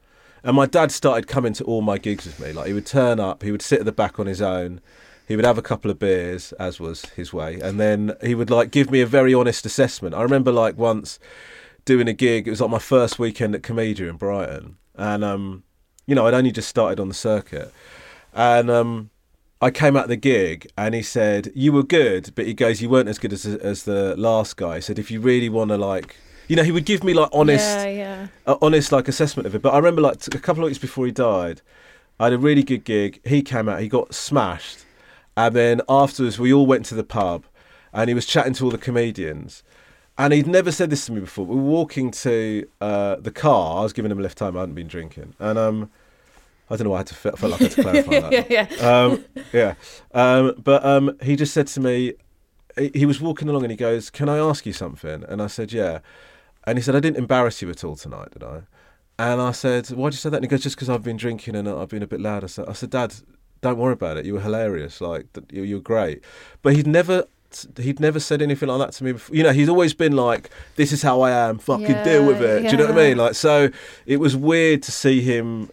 and 0.42 0.54
my 0.54 0.66
dad 0.66 0.92
started 0.92 1.26
coming 1.26 1.52
to 1.54 1.64
all 1.64 1.82
my 1.82 1.98
gigs 1.98 2.26
with 2.26 2.38
me. 2.38 2.52
Like 2.52 2.66
he 2.66 2.72
would 2.72 2.86
turn 2.86 3.18
up, 3.18 3.42
he 3.42 3.50
would 3.50 3.62
sit 3.62 3.80
at 3.80 3.84
the 3.84 3.92
back 3.92 4.20
on 4.20 4.26
his 4.26 4.42
own, 4.42 4.80
he 5.26 5.36
would 5.36 5.44
have 5.44 5.58
a 5.58 5.62
couple 5.62 5.90
of 5.90 5.98
beers, 5.98 6.52
as 6.54 6.78
was 6.78 7.06
his 7.16 7.32
way, 7.32 7.58
and 7.60 7.80
then 7.80 8.14
he 8.22 8.34
would 8.34 8.50
like 8.50 8.70
give 8.70 8.90
me 8.90 9.00
a 9.00 9.06
very 9.06 9.32
honest 9.32 9.64
assessment. 9.64 10.14
I 10.14 10.22
remember 10.22 10.52
like 10.52 10.76
once 10.76 11.18
doing 11.84 12.08
a 12.08 12.12
gig. 12.12 12.46
It 12.46 12.50
was 12.50 12.60
like 12.60 12.70
my 12.70 12.78
first 12.78 13.18
weekend 13.18 13.54
at 13.54 13.62
Komedia 13.62 14.08
in 14.08 14.16
Brighton, 14.16 14.76
and 14.94 15.24
um, 15.24 15.64
you 16.06 16.14
know 16.14 16.26
I'd 16.26 16.34
only 16.34 16.52
just 16.52 16.68
started 16.68 17.00
on 17.00 17.08
the 17.08 17.14
circuit, 17.14 17.72
and 18.34 18.70
um, 18.70 19.10
I 19.60 19.70
came 19.70 19.96
out 19.96 20.08
the 20.08 20.16
gig 20.16 20.70
and 20.76 20.94
he 20.94 21.02
said 21.02 21.50
you 21.54 21.72
were 21.72 21.82
good, 21.82 22.32
but 22.34 22.46
he 22.46 22.52
goes 22.52 22.82
you 22.82 22.90
weren't 22.90 23.08
as 23.08 23.18
good 23.18 23.32
as 23.32 23.46
as 23.46 23.84
the 23.84 24.14
last 24.16 24.56
guy. 24.58 24.76
He 24.76 24.80
said 24.82 24.98
if 24.98 25.10
you 25.10 25.20
really 25.20 25.48
want 25.48 25.70
to 25.70 25.78
like. 25.78 26.16
You 26.48 26.56
know, 26.56 26.62
he 26.62 26.72
would 26.72 26.84
give 26.84 27.02
me 27.04 27.14
like 27.14 27.30
honest, 27.32 27.64
Yeah, 27.64 27.86
yeah. 27.88 28.26
a 28.46 28.56
honest 28.60 28.92
like 28.92 29.08
assessment 29.08 29.46
of 29.46 29.54
it. 29.54 29.62
But 29.62 29.72
I 29.72 29.76
remember 29.78 30.00
like 30.02 30.20
t- 30.20 30.36
a 30.36 30.40
couple 30.40 30.62
of 30.64 30.68
weeks 30.68 30.78
before 30.78 31.06
he 31.06 31.12
died, 31.12 31.62
I 32.20 32.24
had 32.24 32.32
a 32.34 32.38
really 32.38 32.62
good 32.62 32.84
gig. 32.84 33.20
He 33.24 33.42
came 33.42 33.68
out, 33.68 33.80
he 33.80 33.88
got 33.88 34.14
smashed, 34.14 34.84
and 35.36 35.54
then 35.56 35.80
afterwards 35.88 36.38
we 36.38 36.52
all 36.52 36.66
went 36.66 36.84
to 36.86 36.94
the 36.94 37.04
pub, 37.04 37.44
and 37.92 38.08
he 38.08 38.14
was 38.14 38.26
chatting 38.26 38.52
to 38.54 38.64
all 38.64 38.70
the 38.70 38.78
comedians, 38.78 39.62
And 40.18 40.32
he'd 40.32 40.46
never 40.46 40.70
said 40.70 40.90
this 40.90 41.06
to 41.06 41.12
me 41.12 41.20
before. 41.20 41.44
We 41.46 41.56
were 41.56 41.62
walking 41.62 42.10
to 42.10 42.68
uh, 42.80 43.16
the 43.16 43.30
car. 43.32 43.78
I 43.80 43.82
was 43.82 43.92
giving 43.92 44.10
him 44.12 44.18
a 44.18 44.22
lift 44.22 44.38
home. 44.38 44.56
I 44.56 44.60
hadn't 44.60 44.74
been 44.76 44.86
drinking, 44.86 45.34
and 45.40 45.58
um, 45.58 45.90
I 46.70 46.76
don't 46.76 46.84
know 46.84 46.90
why 46.90 46.98
I 46.98 47.00
had 47.00 47.06
to 47.08 47.14
felt, 47.14 47.38
felt 47.38 47.52
like 47.52 47.60
I 47.62 47.64
had 47.64 47.72
to 47.72 47.82
clarify 47.82 48.20
that. 48.30 48.50
yeah, 48.50 48.66
yeah. 48.70 48.90
Um, 49.02 49.24
yeah. 49.52 49.74
Um, 50.12 50.54
but 50.62 50.84
um, 50.84 51.16
he 51.22 51.34
just 51.36 51.52
said 51.54 51.66
to 51.68 51.80
me, 51.80 52.12
he 52.92 53.06
was 53.06 53.20
walking 53.20 53.48
along 53.48 53.62
and 53.62 53.70
he 53.70 53.76
goes, 53.76 54.10
"Can 54.10 54.28
I 54.28 54.36
ask 54.38 54.66
you 54.66 54.72
something?" 54.72 55.24
And 55.24 55.40
I 55.42 55.46
said, 55.48 55.72
"Yeah." 55.72 56.00
And 56.66 56.78
he 56.78 56.82
said, 56.82 56.96
"I 56.96 57.00
didn't 57.00 57.18
embarrass 57.18 57.60
you 57.62 57.70
at 57.70 57.84
all 57.84 57.96
tonight, 57.96 58.30
did 58.32 58.42
I?" 58.42 58.62
And 59.18 59.40
I 59.40 59.52
said, 59.52 59.86
"Why'd 59.88 60.12
you 60.12 60.18
say 60.18 60.30
that?" 60.30 60.36
And 60.36 60.44
he 60.44 60.48
goes, 60.48 60.62
"Just 60.62 60.76
because 60.76 60.88
I've 60.90 61.02
been 61.02 61.16
drinking 61.16 61.54
and 61.56 61.68
I've 61.68 61.88
been 61.88 62.02
a 62.02 62.06
bit 62.06 62.20
loud." 62.20 62.42
I 62.44 62.48
said, 62.48 62.66
I 62.68 62.72
said 62.72 62.90
"Dad, 62.90 63.14
don't 63.60 63.78
worry 63.78 63.92
about 63.92 64.16
it. 64.16 64.24
You 64.24 64.34
were 64.34 64.40
hilarious. 64.40 65.00
Like 65.00 65.26
you, 65.52 65.62
you 65.62 65.76
were 65.76 65.82
great." 65.82 66.22
But 66.62 66.74
he'd 66.74 66.86
never. 66.86 67.24
He'd 67.76 68.00
never 68.00 68.18
said 68.18 68.42
anything 68.42 68.68
like 68.68 68.80
that 68.80 68.92
to 68.94 69.04
me 69.04 69.12
before. 69.12 69.36
You 69.36 69.44
know, 69.44 69.52
he's 69.52 69.68
always 69.68 69.94
been 69.94 70.16
like, 70.16 70.50
"This 70.74 70.90
is 70.90 71.02
how 71.02 71.20
I 71.20 71.30
am. 71.30 71.58
Fucking 71.58 72.02
deal 72.02 72.26
with 72.26 72.40
Yeah, 72.40 72.48
it." 72.56 72.62
Do 72.62 72.68
you 72.70 72.76
know 72.78 72.86
what 72.86 72.98
I 72.98 73.08
mean? 73.08 73.16
Like, 73.16 73.34
so 73.36 73.70
it 74.06 74.16
was 74.16 74.34
weird 74.36 74.82
to 74.82 74.90
see 74.90 75.20
him. 75.20 75.70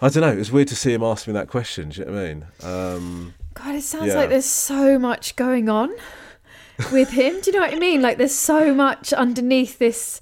I 0.00 0.08
don't 0.08 0.20
know. 0.20 0.30
It 0.32 0.38
was 0.38 0.52
weird 0.52 0.68
to 0.68 0.76
see 0.76 0.92
him 0.94 1.02
ask 1.02 1.26
me 1.26 1.32
that 1.32 1.48
question. 1.48 1.88
Do 1.88 2.00
you 2.00 2.06
know 2.06 2.12
what 2.12 2.20
I 2.20 2.28
mean? 2.28 2.44
Um, 2.62 3.34
God, 3.54 3.74
it 3.74 3.82
sounds 3.82 4.08
Yeah. 4.08 4.14
like 4.20 4.28
there's 4.28 4.44
so 4.44 5.00
much 5.00 5.34
going 5.34 5.68
on 5.68 5.92
with 6.90 7.10
him. 7.10 7.40
Do 7.40 7.50
you 7.50 7.52
know 7.52 7.60
what 7.60 7.74
I 7.74 7.78
mean? 7.78 8.02
Like 8.02 8.18
there's 8.18 8.34
so 8.34 8.74
much 8.74 9.12
underneath 9.12 9.78
this. 9.78 10.20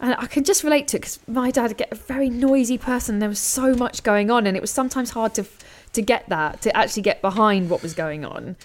And 0.00 0.16
I 0.18 0.26
can 0.26 0.42
just 0.42 0.64
relate 0.64 0.88
to 0.88 0.96
it 0.96 1.00
because 1.00 1.20
my 1.28 1.52
dad 1.52 1.76
get 1.76 1.92
a 1.92 1.94
very 1.94 2.28
noisy 2.28 2.76
person. 2.76 3.20
There 3.20 3.28
was 3.28 3.38
so 3.38 3.74
much 3.74 4.02
going 4.02 4.32
on, 4.32 4.46
and 4.48 4.56
it 4.56 4.60
was 4.60 4.70
sometimes 4.70 5.10
hard 5.10 5.34
to 5.34 5.44
to 5.92 6.02
get 6.02 6.28
that 6.28 6.60
to 6.62 6.76
actually 6.76 7.02
get 7.02 7.20
behind 7.22 7.70
what 7.70 7.82
was 7.82 7.94
going 7.94 8.24
on. 8.24 8.56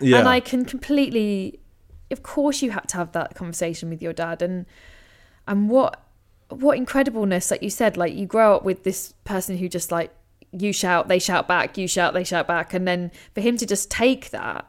yeah. 0.00 0.18
And 0.18 0.28
I 0.28 0.40
can 0.40 0.64
completely, 0.64 1.60
of 2.10 2.22
course, 2.22 2.62
you 2.62 2.72
had 2.72 2.88
to 2.88 2.96
have 2.96 3.12
that 3.12 3.34
conversation 3.34 3.88
with 3.88 4.02
your 4.02 4.12
dad, 4.12 4.42
and 4.42 4.66
and 5.46 5.70
what 5.70 6.02
what 6.48 6.76
incredibleness, 6.76 7.50
like 7.50 7.62
you 7.62 7.70
said, 7.70 7.96
like 7.96 8.14
you 8.14 8.26
grow 8.26 8.56
up 8.56 8.64
with 8.64 8.82
this 8.82 9.14
person 9.24 9.58
who 9.58 9.68
just 9.68 9.92
like 9.92 10.12
you 10.52 10.72
shout, 10.72 11.06
they 11.06 11.20
shout 11.20 11.46
back, 11.46 11.78
you 11.78 11.86
shout, 11.86 12.14
they 12.14 12.24
shout 12.24 12.48
back, 12.48 12.74
and 12.74 12.88
then 12.88 13.12
for 13.34 13.40
him 13.40 13.56
to 13.56 13.66
just 13.66 13.90
take 13.90 14.30
that 14.30 14.68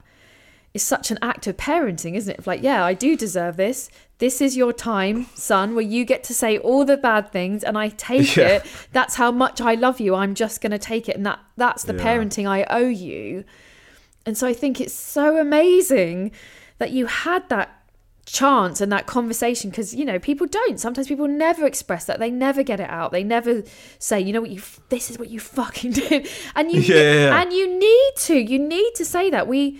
is 0.73 0.81
such 0.83 1.11
an 1.11 1.19
act 1.21 1.47
of 1.47 1.57
parenting, 1.57 2.15
isn't 2.15 2.31
it? 2.33 2.39
Of 2.39 2.47
like, 2.47 2.63
yeah, 2.63 2.85
I 2.85 2.93
do 2.93 3.17
deserve 3.17 3.57
this. 3.57 3.89
This 4.19 4.39
is 4.39 4.55
your 4.55 4.71
time, 4.71 5.25
son, 5.35 5.75
where 5.75 5.83
you 5.83 6.05
get 6.05 6.23
to 6.25 6.33
say 6.33 6.57
all 6.59 6.85
the 6.85 6.95
bad 6.97 7.31
things, 7.31 7.63
and 7.63 7.77
I 7.77 7.89
take 7.89 8.35
Yeah. 8.37 8.47
it. 8.47 8.65
That's 8.93 9.15
how 9.15 9.31
much 9.31 9.59
I 9.59 9.73
love 9.75 9.99
you. 9.99 10.15
I'm 10.15 10.35
just 10.35 10.61
going 10.61 10.71
to 10.71 10.79
take 10.79 11.09
it, 11.09 11.15
and 11.17 11.25
that 11.25 11.39
that's 11.57 11.83
the 11.83 11.93
Yeah. 11.95 12.03
parenting 12.03 12.47
I 12.47 12.63
owe 12.69 12.87
you. 12.87 13.43
And 14.25 14.37
so 14.37 14.47
I 14.47 14.53
think 14.53 14.79
it's 14.79 14.93
so 14.93 15.37
amazing 15.37 16.31
that 16.77 16.91
you 16.91 17.07
had 17.07 17.49
that 17.49 17.77
chance 18.27 18.79
and 18.79 18.91
that 18.91 19.07
conversation 19.07 19.71
because 19.71 19.95
you 19.95 20.05
know 20.05 20.19
people 20.19 20.45
don't 20.45 20.79
sometimes 20.79 21.07
people 21.07 21.27
never 21.27 21.65
express 21.65 22.05
that 22.05 22.19
they 22.19 22.29
never 22.29 22.61
get 22.61 22.79
it 22.79 22.89
out 22.89 23.11
they 23.11 23.23
never 23.23 23.63
say 23.97 24.21
you 24.21 24.31
know 24.31 24.39
what 24.39 24.51
you 24.51 24.59
f- 24.59 24.79
this 24.89 25.09
is 25.09 25.17
what 25.17 25.29
you 25.31 25.39
fucking 25.39 25.91
did 26.03 26.29
and 26.55 26.71
you 26.71 26.79
yeah. 26.81 27.41
and 27.41 27.51
you 27.51 27.67
need 27.79 28.11
to 28.15 28.35
you 28.37 28.59
need 28.59 28.91
to 28.93 29.03
say 29.03 29.31
that 29.31 29.47
we 29.47 29.79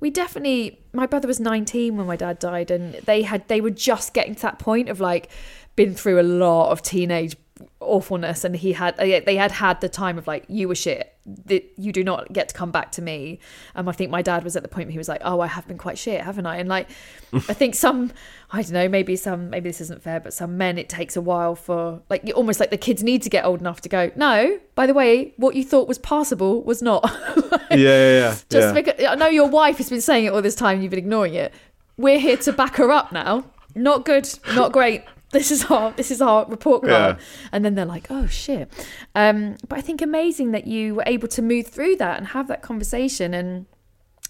we 0.00 0.10
definitely 0.10 0.80
my 0.92 1.06
brother 1.06 1.28
was 1.28 1.40
19 1.40 1.96
when 1.96 2.06
my 2.06 2.16
dad 2.16 2.38
died 2.38 2.70
and 2.70 2.94
they 2.94 3.22
had 3.22 3.46
they 3.48 3.60
were 3.60 3.70
just 3.70 4.14
getting 4.14 4.34
to 4.34 4.42
that 4.42 4.58
point 4.58 4.88
of 4.88 5.00
like 5.00 5.30
been 5.74 5.94
through 5.94 6.20
a 6.20 6.22
lot 6.22 6.70
of 6.70 6.82
teenage 6.82 7.36
awfulness 7.80 8.44
and 8.44 8.56
he 8.56 8.72
had 8.72 8.96
they 8.96 9.20
they 9.20 9.36
had 9.36 9.50
had 9.50 9.80
the 9.80 9.88
time 9.88 10.18
of 10.18 10.26
like 10.26 10.44
you 10.48 10.68
were 10.68 10.74
shit 10.74 11.14
that 11.46 11.64
you 11.76 11.90
do 11.90 12.04
not 12.04 12.30
get 12.32 12.48
to 12.48 12.54
come 12.54 12.70
back 12.70 12.92
to 12.92 13.00
me 13.00 13.38
um 13.74 13.88
i 13.88 13.92
think 13.92 14.10
my 14.10 14.20
dad 14.20 14.44
was 14.44 14.56
at 14.56 14.62
the 14.62 14.68
point 14.68 14.86
where 14.86 14.92
he 14.92 14.98
was 14.98 15.08
like 15.08 15.20
oh 15.24 15.40
i 15.40 15.46
have 15.46 15.66
been 15.66 15.78
quite 15.78 15.96
shit 15.96 16.20
haven't 16.20 16.46
i 16.46 16.56
and 16.56 16.68
like 16.68 16.88
i 17.32 17.54
think 17.54 17.74
some 17.86 18.12
i 18.52 18.60
don't 18.60 18.72
know 18.72 18.88
maybe 18.88 19.16
some 19.16 19.48
maybe 19.48 19.68
this 19.70 19.80
isn't 19.80 20.02
fair 20.02 20.20
but 20.20 20.34
some 20.34 20.58
men 20.58 20.76
it 20.76 20.88
takes 20.88 21.16
a 21.16 21.20
while 21.20 21.54
for 21.54 22.02
like 22.10 22.22
you 22.24 22.32
almost 22.34 22.60
like 22.60 22.70
the 22.70 22.76
kids 22.76 23.02
need 23.02 23.22
to 23.22 23.30
get 23.30 23.44
old 23.44 23.60
enough 23.60 23.80
to 23.80 23.88
go 23.88 24.10
no 24.16 24.58
by 24.74 24.86
the 24.86 24.94
way 24.94 25.32
what 25.38 25.54
you 25.54 25.64
thought 25.64 25.88
was 25.88 25.98
passable 25.98 26.62
was 26.62 26.82
not 26.82 27.02
yeah, 27.70 27.76
yeah, 27.76 28.18
yeah. 28.18 28.30
just 28.50 28.52
yeah. 28.52 28.72
because 28.72 29.04
I 29.04 29.14
know 29.14 29.28
your 29.28 29.48
wife 29.48 29.78
has 29.78 29.88
been 29.88 30.00
saying 30.00 30.26
it 30.26 30.28
all 30.32 30.42
this 30.42 30.54
time, 30.54 30.74
and 30.74 30.82
you've 30.82 30.90
been 30.90 30.98
ignoring 30.98 31.34
it. 31.34 31.52
We're 31.96 32.18
here 32.18 32.36
to 32.38 32.52
back 32.52 32.76
her 32.76 32.90
up 32.90 33.12
now. 33.12 33.44
Not 33.74 34.04
good, 34.04 34.28
not 34.54 34.72
great. 34.72 35.04
This 35.36 35.50
is 35.50 35.64
our 35.70 35.92
this 35.92 36.10
is 36.10 36.20
our 36.22 36.46
report 36.46 36.82
card. 36.82 37.16
Yeah. 37.18 37.24
And 37.52 37.64
then 37.64 37.74
they're 37.74 37.84
like, 37.96 38.06
oh 38.10 38.26
shit. 38.26 38.72
Um, 39.14 39.56
but 39.68 39.78
I 39.78 39.82
think 39.82 40.00
amazing 40.02 40.52
that 40.52 40.66
you 40.66 40.94
were 40.96 41.04
able 41.06 41.28
to 41.28 41.42
move 41.42 41.66
through 41.68 41.96
that 41.96 42.18
and 42.18 42.28
have 42.28 42.48
that 42.48 42.62
conversation, 42.62 43.34
and 43.34 43.66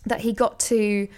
that 0.05 0.21
he 0.23 0.33
got 0.33 0.59
to. 0.71 1.09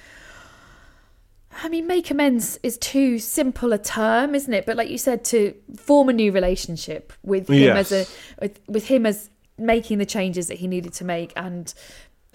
I 1.60 1.68
mean, 1.68 1.86
make 1.86 2.10
amends 2.10 2.58
is 2.62 2.78
too 2.78 3.18
simple 3.18 3.72
a 3.72 3.78
term, 3.78 4.34
isn't 4.34 4.52
it? 4.52 4.64
But 4.66 4.76
like 4.76 4.90
you 4.90 4.98
said, 4.98 5.24
to 5.26 5.54
form 5.76 6.08
a 6.08 6.12
new 6.12 6.30
relationship 6.30 7.12
with 7.24 7.48
him 7.48 7.56
Yes. 7.56 7.90
as 7.90 7.92
a 7.92 8.42
with, 8.42 8.60
with 8.68 8.86
him 8.86 9.06
as 9.06 9.30
making 9.56 9.98
the 9.98 10.06
changes 10.06 10.46
that 10.48 10.58
he 10.58 10.68
needed 10.68 10.92
to 10.92 11.04
make 11.04 11.32
and 11.34 11.74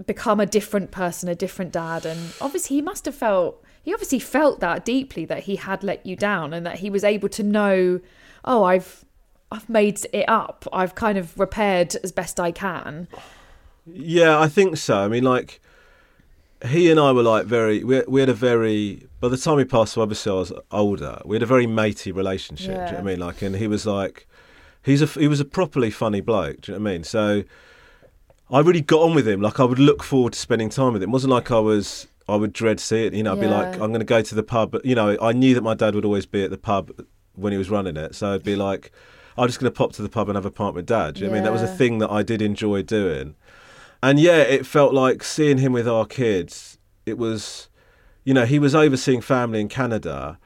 become 0.05 0.41
a 0.41 0.45
different 0.45 0.91
person, 0.91 1.29
a 1.29 1.35
different 1.35 1.71
dad. 1.71 2.05
And 2.05 2.19
obviously, 2.41 2.75
he 2.75 2.81
must 2.81 3.05
have 3.05 3.15
felt 3.15 3.62
he 3.83 3.93
obviously 3.93 4.19
felt 4.19 4.59
that 4.61 4.83
deeply 4.83 5.25
that 5.25 5.43
he 5.43 5.57
had 5.57 5.83
let 5.83 6.05
you 6.05 6.15
down, 6.15 6.53
and 6.53 6.65
that 6.65 6.79
he 6.79 6.89
was 6.89 7.03
able 7.03 7.29
to 7.29 7.43
know, 7.43 7.99
oh, 8.43 8.63
I've 8.63 9.05
I've 9.51 9.69
made 9.69 9.99
it 10.11 10.27
up. 10.27 10.65
I've 10.73 10.95
kind 10.95 11.17
of 11.17 11.37
repaired 11.37 11.95
as 12.03 12.11
best 12.11 12.39
I 12.39 12.51
can. 12.51 13.07
Yeah, 13.85 14.39
I 14.39 14.47
think 14.47 14.77
so. 14.77 14.97
I 14.99 15.07
mean, 15.07 15.23
like 15.23 15.61
he 16.65 16.89
and 16.89 16.99
I 16.99 17.11
were 17.11 17.23
like 17.23 17.45
very. 17.45 17.83
We, 17.83 18.01
we 18.07 18.19
had 18.21 18.29
a 18.29 18.33
very. 18.33 19.07
By 19.19 19.27
the 19.27 19.37
time 19.37 19.59
he 19.59 19.65
passed 19.65 19.95
away, 19.95 20.03
obviously 20.03 20.31
I 20.31 20.35
was 20.35 20.53
older. 20.71 21.21
We 21.25 21.35
had 21.35 21.43
a 21.43 21.47
very 21.47 21.67
matey 21.67 22.11
relationship. 22.11 22.67
Do 22.67 22.71
you 22.71 22.77
know 22.77 22.85
what 22.85 22.99
I 22.99 23.01
mean? 23.03 23.19
Like, 23.19 23.41
and 23.41 23.55
he 23.55 23.67
was 23.67 23.85
like, 23.85 24.27
he's 24.81 25.01
a 25.01 25.05
he 25.05 25.27
was 25.27 25.39
a 25.39 25.45
properly 25.45 25.91
funny 25.91 26.21
bloke. 26.21 26.61
Do 26.61 26.71
you 26.71 26.77
know 26.77 26.83
what 26.83 26.89
I 26.89 26.93
mean? 26.93 27.03
So 27.03 27.43
I 28.49 28.59
really 28.59 28.81
got 28.81 29.01
on 29.01 29.13
with 29.13 29.27
him. 29.27 29.41
Like, 29.41 29.59
I 29.59 29.65
would 29.65 29.79
look 29.79 30.03
forward 30.03 30.33
to 30.33 30.39
spending 30.39 30.69
time 30.69 30.93
with 30.93 31.03
him. 31.03 31.09
It 31.09 31.13
wasn't 31.13 31.31
like 31.31 31.51
I 31.51 31.59
was. 31.59 32.07
I 32.27 32.35
would 32.35 32.53
dread 32.53 32.79
see 32.79 33.05
it. 33.05 33.13
You 33.13 33.23
know, 33.23 33.33
I'd 33.33 33.39
be 33.39 33.47
like, 33.47 33.75
I'm 33.75 33.89
going 33.89 33.99
to 33.99 34.05
go 34.05 34.21
to 34.21 34.35
the 34.35 34.43
pub. 34.43 34.71
But, 34.71 34.85
you 34.85 34.95
know, 34.95 35.17
I 35.21 35.33
knew 35.33 35.53
that 35.55 35.61
my 35.61 35.73
dad 35.73 35.95
would 35.95 36.05
always 36.05 36.25
be 36.25 36.43
at 36.43 36.51
the 36.51 36.57
pub 36.57 36.91
when 37.33 37.51
he 37.51 37.57
was 37.57 37.69
running 37.69 37.97
it. 37.97 38.15
So 38.15 38.33
I'd 38.33 38.43
be 38.43 38.55
like, 38.55 38.91
I'm 39.37 39.47
just 39.47 39.59
going 39.59 39.71
to 39.71 39.77
pop 39.77 39.93
to 39.93 40.01
the 40.01 40.09
pub 40.09 40.29
and 40.29 40.35
have 40.35 40.45
a 40.45 40.51
pint 40.51 40.75
with 40.75 40.85
dad. 40.85 41.15
Do 41.15 41.21
you 41.21 41.27
know 41.27 41.31
what 41.31 41.35
I 41.35 41.37
mean? 41.37 41.43
That 41.43 41.51
was 41.53 41.63
a 41.63 41.65
Yeah. 41.65 41.73
thing 41.75 41.97
that 41.99 42.11
I 42.11 42.23
did 42.23 42.41
enjoy 42.41 42.83
doing. 42.83 43.35
And 44.01 44.19
yeah, 44.19 44.37
it 44.37 44.65
felt 44.65 44.93
like 44.93 45.23
seeing 45.23 45.57
him 45.57 45.73
with 45.73 45.87
our 45.87 46.05
kids. 46.05 46.77
It 47.05 47.17
was, 47.17 47.67
you 48.23 48.33
know, 48.33 48.45
he 48.45 48.59
was 48.59 48.75
overseeing 48.75 49.21
family 49.21 49.59
in 49.59 49.69
Canada 49.69 50.37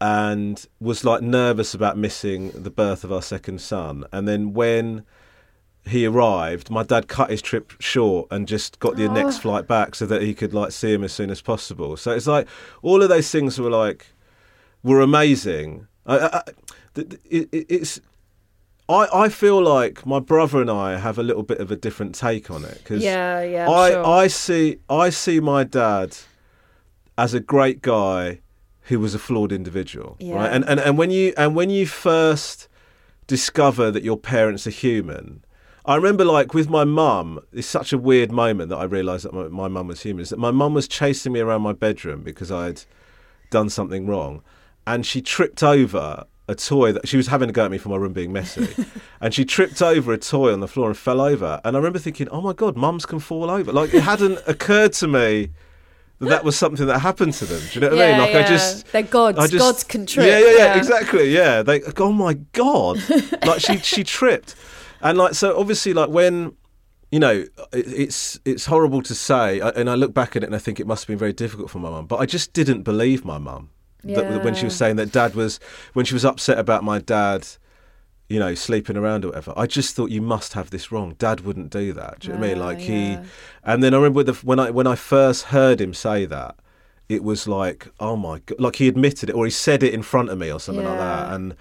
and 0.00 0.66
was 0.80 1.04
like 1.04 1.22
nervous 1.22 1.74
about 1.74 1.98
missing 1.98 2.50
the 2.54 2.70
birth 2.70 3.04
of 3.04 3.12
our 3.12 3.22
second 3.22 3.60
son. 3.60 4.04
And 4.12 4.26
then 4.26 4.54
when 4.54 5.04
he 5.86 6.06
arrived, 6.06 6.70
my 6.70 6.82
dad 6.82 7.08
cut 7.08 7.30
his 7.30 7.40
trip 7.42 7.72
short 7.80 8.28
and 8.30 8.46
just 8.46 8.78
got 8.80 8.96
the 8.96 9.08
next 9.08 9.38
Oh. 9.38 9.40
flight 9.40 9.66
back 9.66 9.94
so 9.94 10.06
that 10.06 10.22
he 10.22 10.34
could 10.34 10.52
like 10.54 10.72
see 10.72 10.92
him 10.92 11.02
as 11.04 11.12
soon 11.12 11.30
as 11.30 11.40
possible. 11.40 11.96
So 11.96 12.12
it's 12.12 12.26
like 12.26 12.46
all 12.82 13.02
of 13.02 13.08
those 13.08 13.30
things 13.30 13.58
were 13.58 13.70
like 13.70 14.06
were 14.82 15.00
amazing. 15.00 15.86
I, 16.06 16.18
I, 16.18 16.36
I- 16.38 16.42
th- 16.94 17.08
th- 17.10 17.20
it, 17.30 17.48
it, 17.52 17.66
it's 17.68 18.00
I, 18.88 19.06
I 19.12 19.28
feel 19.28 19.62
like 19.62 20.04
my 20.04 20.18
brother 20.20 20.60
and 20.60 20.70
I 20.70 20.98
have 20.98 21.16
a 21.18 21.22
little 21.22 21.44
bit 21.44 21.58
of 21.58 21.70
a 21.70 21.76
different 21.76 22.14
take 22.14 22.50
on 22.50 22.64
it 22.64 22.78
because 22.78 23.02
Yeah, 23.02 23.40
yeah, 23.42 23.70
I 23.70 23.90
sure. 23.90 24.04
I 24.06 24.26
see 24.26 24.78
I 24.88 25.10
see 25.10 25.40
my 25.40 25.64
dad 25.64 26.16
as 27.16 27.32
a 27.34 27.40
great 27.40 27.82
guy 27.82 28.40
who 28.84 28.98
was 28.98 29.14
a 29.14 29.18
flawed 29.18 29.52
individual, 29.52 30.16
Yeah. 30.18 30.34
right? 30.34 30.52
And, 30.52 30.64
and 30.68 30.80
and 30.80 30.98
when 30.98 31.10
you 31.10 31.32
and 31.36 31.54
when 31.54 31.70
you 31.70 31.86
first 31.86 32.68
discover 33.26 33.90
that 33.92 34.02
your 34.02 34.16
parents 34.18 34.66
are 34.66 34.70
human. 34.70 35.44
I 35.84 35.96
remember, 35.96 36.24
like, 36.24 36.54
with 36.54 36.68
my 36.68 36.84
mum, 36.84 37.40
it's 37.52 37.66
such 37.66 37.92
a 37.92 37.98
weird 37.98 38.30
moment 38.30 38.68
that 38.70 38.76
I 38.76 38.84
realised 38.84 39.24
that 39.24 39.32
my, 39.32 39.48
my 39.48 39.68
mum 39.68 39.88
was 39.88 40.02
human. 40.02 40.22
Is 40.22 40.30
that 40.30 40.38
my 40.38 40.50
mum 40.50 40.74
was 40.74 40.86
chasing 40.86 41.32
me 41.32 41.40
around 41.40 41.62
my 41.62 41.72
bedroom 41.72 42.22
because 42.22 42.50
I'd 42.50 42.82
done 43.50 43.68
something 43.68 44.06
wrong, 44.06 44.42
and 44.86 45.04
she 45.04 45.22
tripped 45.22 45.62
over 45.62 46.24
a 46.48 46.54
toy 46.54 46.90
that 46.90 47.06
she 47.06 47.16
was 47.16 47.28
having 47.28 47.46
to 47.46 47.52
go 47.52 47.64
at 47.64 47.70
me 47.70 47.78
for 47.78 47.90
my 47.90 47.96
room 47.96 48.12
being 48.12 48.32
messy, 48.32 48.68
and 49.20 49.32
she 49.32 49.44
tripped 49.44 49.80
over 49.80 50.12
a 50.12 50.18
toy 50.18 50.52
on 50.52 50.60
the 50.60 50.68
floor 50.68 50.88
and 50.88 50.96
fell 50.96 51.20
over. 51.20 51.60
And 51.64 51.76
I 51.76 51.78
remember 51.78 51.98
thinking, 51.98 52.28
"Oh 52.28 52.40
my 52.40 52.52
god, 52.52 52.76
mums 52.76 53.06
can 53.06 53.20
fall 53.20 53.48
over!" 53.50 53.72
Like 53.72 53.94
it 53.94 54.02
hadn't 54.02 54.40
occurred 54.46 54.92
to 54.94 55.06
me 55.06 55.50
that 56.18 56.28
that 56.28 56.44
was 56.44 56.56
something 56.56 56.86
that 56.86 56.98
happened 56.98 57.34
to 57.34 57.46
them. 57.46 57.62
Do 57.72 57.74
you 57.74 57.80
know 57.80 57.96
what 57.96 58.04
I 58.04 58.10
mean? 58.10 58.20
Like 58.20 58.34
I 58.34 58.48
just 58.48 58.86
they're 58.92 59.02
gods. 59.02 59.38
I 59.38 59.46
just, 59.46 59.58
gods 59.58 59.84
can 59.84 60.06
trip. 60.06 60.26
Yeah, 60.26 60.40
yeah, 60.40 60.56
yeah, 60.56 60.76
exactly. 60.76 61.30
Yeah, 61.30 61.62
they. 61.62 61.82
Oh 61.96 62.12
my 62.12 62.34
god! 62.34 63.00
like 63.46 63.60
she, 63.60 63.78
she 63.78 64.02
tripped, 64.02 64.56
and 65.00 65.18
like 65.18 65.34
so. 65.34 65.58
Obviously, 65.58 65.92
like 65.92 66.10
when, 66.10 66.56
you 67.10 67.18
know, 67.18 67.44
it, 67.72 67.86
it's 67.86 68.38
it's 68.44 68.66
horrible 68.66 69.02
to 69.02 69.14
say, 69.14 69.60
and 69.60 69.88
I 69.90 69.94
look 69.94 70.14
back 70.14 70.36
at 70.36 70.42
it 70.42 70.46
and 70.46 70.54
I 70.54 70.58
think 70.58 70.80
it 70.80 70.86
must 70.86 71.04
have 71.04 71.08
been 71.08 71.18
very 71.18 71.32
difficult 71.32 71.70
for 71.70 71.78
my 71.78 71.90
mum. 71.90 72.06
But 72.06 72.16
I 72.16 72.26
just 72.26 72.52
didn't 72.52 72.82
believe 72.82 73.24
my 73.24 73.38
mum 73.38 73.70
that, 74.04 74.30
that 74.30 74.44
when 74.44 74.54
she 74.54 74.64
was 74.64 74.76
saying 74.76 74.96
that 74.96 75.12
dad 75.12 75.34
was 75.34 75.60
when 75.92 76.04
she 76.04 76.14
was 76.14 76.24
upset 76.24 76.58
about 76.58 76.84
my 76.84 76.98
dad. 76.98 77.46
You 78.28 78.38
know, 78.38 78.54
sleeping 78.54 78.96
around 78.96 79.24
or 79.24 79.28
whatever. 79.30 79.52
I 79.56 79.66
just 79.66 79.96
thought 79.96 80.12
you 80.12 80.22
must 80.22 80.52
have 80.52 80.70
this 80.70 80.92
wrong. 80.92 81.16
Dad 81.18 81.40
wouldn't 81.40 81.68
do 81.70 81.92
that. 81.94 82.20
Do 82.20 82.28
you 82.28 82.34
know 82.34 82.38
what 82.38 82.46
I 82.46 82.52
mean? 82.52 82.62
Ah, 82.62 82.64
Like 82.64 82.78
he, 82.78 83.18
and 83.64 83.82
then 83.82 83.92
I 83.92 83.96
remember 83.96 84.22
the, 84.22 84.34
when 84.34 84.60
I 84.60 84.70
when 84.70 84.86
I 84.86 84.94
first 84.94 85.46
heard 85.46 85.80
him 85.80 85.92
say 85.92 86.26
that, 86.26 86.54
it 87.08 87.24
was 87.24 87.48
like, 87.48 87.88
oh 87.98 88.14
my 88.14 88.38
god, 88.46 88.60
like 88.60 88.76
he 88.76 88.86
admitted 88.86 89.30
it 89.30 89.34
or 89.34 89.46
he 89.46 89.50
said 89.50 89.82
it 89.82 89.92
in 89.92 90.02
front 90.04 90.28
of 90.28 90.38
me 90.38 90.52
or 90.52 90.60
something 90.60 90.84
like 90.84 90.98
that, 90.98 91.32
and 91.34 91.56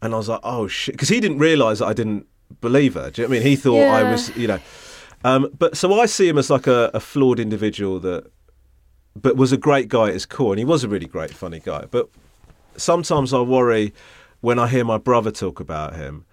and 0.00 0.14
I 0.14 0.16
was 0.16 0.28
like, 0.28 0.38
oh 0.44 0.68
shit, 0.68 0.94
because 0.94 1.08
he 1.08 1.18
didn't 1.18 1.38
realise 1.38 1.80
that 1.80 1.86
I 1.86 1.92
didn't 1.92 2.28
believe 2.60 2.94
her. 2.94 3.10
Do 3.10 3.22
you 3.22 3.28
know 3.28 3.30
what 3.30 3.36
I 3.36 3.40
mean? 3.40 3.48
He 3.48 3.56
thought 3.56 3.88
I 3.88 4.02
was, 4.10 4.36
you 4.36 4.48
know, 4.48 4.58
um, 5.24 5.48
but 5.58 5.76
so 5.76 5.98
I 5.98 6.06
see 6.06 6.28
him 6.28 6.38
as 6.38 6.50
like 6.50 6.66
a, 6.66 6.90
a 6.94 7.00
flawed 7.00 7.38
individual 7.38 7.98
that, 8.00 8.30
but 9.14 9.36
was 9.36 9.52
a 9.52 9.56
great 9.56 9.88
guy 9.88 10.08
at 10.08 10.14
his 10.14 10.26
core, 10.26 10.52
and 10.52 10.58
he 10.58 10.64
was 10.64 10.84
a 10.84 10.88
really 10.88 11.06
great, 11.06 11.30
funny 11.30 11.60
guy. 11.60 11.84
But 11.90 12.08
sometimes 12.76 13.32
I 13.32 13.40
worry 13.40 13.92
when 14.40 14.58
I 14.58 14.68
hear 14.68 14.84
my 14.84 14.98
brother 14.98 15.30
talk 15.30 15.60
about 15.60 15.94
him, 15.96 16.24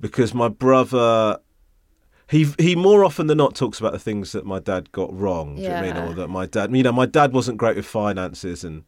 because 0.00 0.34
my 0.34 0.48
brother. 0.48 1.38
He, 2.30 2.46
he 2.58 2.76
more 2.76 3.04
often 3.04 3.26
than 3.26 3.36
not 3.36 3.54
talks 3.54 3.78
about 3.78 3.92
the 3.92 3.98
things 3.98 4.32
that 4.32 4.46
my 4.46 4.58
dad 4.58 4.90
got 4.90 5.12
wrong. 5.12 5.56
Do 5.56 5.62
you 5.62 5.68
know 5.68 5.74
what 5.74 5.84
I 5.84 5.92
mean? 5.92 5.96
Or 5.98 6.14
that 6.14 6.28
my 6.28 6.46
dad, 6.46 6.74
you 6.74 6.82
know, 6.82 6.92
my 6.92 7.04
dad 7.04 7.34
wasn't 7.34 7.58
great 7.58 7.76
with 7.76 7.84
finances, 7.84 8.64
and 8.64 8.84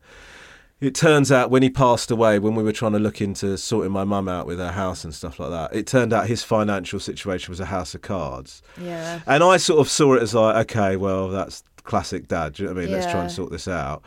it 0.85 0.95
turns 0.95 1.33
out 1.33 1.51
when 1.51 1.63
he 1.63 1.71
passed 1.71 2.11
away, 2.11 2.39
when 2.39 2.55
we 2.55 2.63
were 2.63 2.73
trying 2.73 2.93
to 2.93 2.99
look 2.99 3.21
into 3.21 3.57
sorting 3.57 3.91
my 3.91 4.05
mum 4.05 4.29
out 4.29 4.47
with 4.47 4.59
her 4.59 4.73
house 4.73 5.03
and 5.05 5.15
stuff 5.15 5.39
like 5.41 5.51
that, 5.51 5.75
it 5.75 5.87
turned 5.87 6.13
out 6.13 6.27
his 6.27 6.43
financial 6.43 7.01
situation 7.01 7.51
was 7.51 7.61
a 7.61 7.65
house 7.65 7.95
of 7.95 8.03
cards. 8.03 8.63
Yeah. 8.81 9.21
And 9.27 9.43
I 9.43 9.57
sort 9.57 9.81
of 9.81 9.89
saw 9.89 10.15
it 10.15 10.23
as 10.23 10.35
like, 10.35 10.71
okay, 10.71 10.97
well, 10.97 11.29
that's 11.29 11.63
classic 11.85 12.29
dad. 12.29 12.55
Do 12.55 12.63
you 12.63 12.69
know 12.69 12.75
what 12.75 12.81
I 12.81 12.85
mean? 12.85 12.91
Yeah. 12.91 13.01
Let's 13.01 13.11
try 13.11 13.23
and 13.23 13.33
sort 13.33 13.51
this 13.51 13.67
out. 13.67 14.03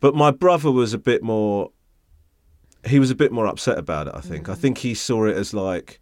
But 0.00 0.14
my 0.14 0.30
brother 0.30 0.70
was 0.70 0.92
a 0.92 0.98
bit 0.98 1.22
more. 1.22 1.70
He 2.84 2.98
was 2.98 3.10
a 3.10 3.14
bit 3.14 3.32
more 3.32 3.46
upset 3.46 3.78
about 3.78 4.06
it. 4.08 4.14
I 4.14 4.20
think. 4.20 4.46
Mm. 4.46 4.52
I 4.52 4.54
think 4.54 4.78
he 4.78 4.94
saw 4.94 5.24
it 5.24 5.36
as 5.36 5.54
like, 5.54 5.98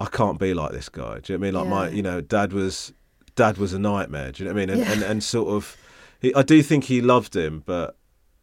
I 0.00 0.06
can't 0.06 0.38
be 0.38 0.54
like 0.54 0.70
this 0.70 0.88
guy. 0.88 1.18
Do 1.18 1.32
you 1.32 1.38
know 1.38 1.42
what 1.42 1.48
I 1.48 1.50
mean? 1.50 1.54
Like 1.54 1.68
my, 1.68 1.88
you 1.96 2.02
know, 2.02 2.20
dad 2.20 2.52
was, 2.52 2.92
dad 3.34 3.58
was 3.58 3.72
a 3.72 3.78
nightmare. 3.78 4.30
Do 4.30 4.44
you 4.44 4.48
know 4.48 4.54
what 4.54 4.62
I 4.62 4.66
mean? 4.66 4.70
And 4.70 4.80
Yeah. 4.80 4.92
and, 4.92 5.02
and 5.02 5.24
sort 5.24 5.48
of, 5.48 5.76
he, 6.20 6.32
I 6.34 6.42
do 6.42 6.62
think 6.62 6.84
he 6.84 7.00
loved 7.00 7.34
him, 7.34 7.62
but 7.66 7.96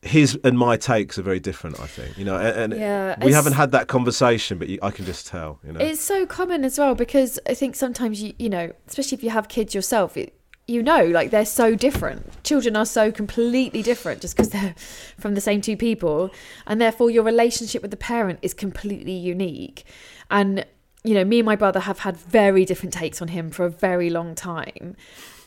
his 0.06 0.40
and 0.44 0.58
my 0.58 0.78
takes 0.78 1.18
are 1.18 1.24
very 1.24 1.40
different. 1.40 1.80
I 1.80 1.88
think. 1.88 2.18
You 2.18 2.26
know, 2.26 2.38
and, 2.38 2.74
and 2.74 2.82
Yeah, 2.82 3.16
we 3.24 3.34
haven't 3.34 3.54
had 3.54 3.72
that 3.72 3.88
conversation, 3.88 4.58
but 4.58 4.70
you, 4.70 4.80
I 4.82 4.92
can 4.92 5.06
just 5.06 5.28
tell. 5.28 5.60
You 5.66 5.74
know. 5.74 5.80
It's 5.80 6.02
so 6.02 6.26
common 6.26 6.64
as 6.64 6.78
well 6.78 6.96
because 6.96 7.40
I 7.48 7.54
think 7.54 7.76
sometimes 7.76 8.22
you 8.22 8.34
you 8.38 8.50
know, 8.50 8.72
especially 8.88 9.18
if 9.18 9.24
you 9.24 9.32
have 9.32 9.48
kids 9.48 9.74
yourself, 9.74 10.16
it, 10.16 10.34
you 10.68 10.84
know, 10.84 11.06
like 11.06 11.32
they're 11.32 11.46
so 11.46 11.76
different. 11.76 12.44
Children 12.44 12.76
are 12.76 12.86
so 12.86 13.12
completely 13.12 13.82
different 13.82 14.22
just 14.22 14.36
because 14.36 14.50
they're 14.50 14.76
from 15.18 15.36
the 15.36 15.42
same 15.42 15.62
two 15.62 15.78
people, 15.78 16.30
and 16.68 16.80
therefore 16.80 17.10
your 17.10 17.24
relationship 17.24 17.82
with 17.82 17.92
the 17.92 17.98
parent 17.98 18.40
is 18.42 18.54
completely 18.54 19.14
unique. 19.14 19.86
And 20.30 20.66
you 21.04 21.14
know, 21.14 21.24
me 21.24 21.40
and 21.40 21.46
my 21.46 21.56
brother 21.56 21.82
have 21.82 22.00
had 22.00 22.18
very 22.18 22.66
different 22.66 22.94
takes 22.94 23.22
on 23.22 23.30
him 23.30 23.52
for 23.52 23.66
a 23.66 23.70
very 23.70 24.10
long 24.10 24.34
time. 24.34 24.96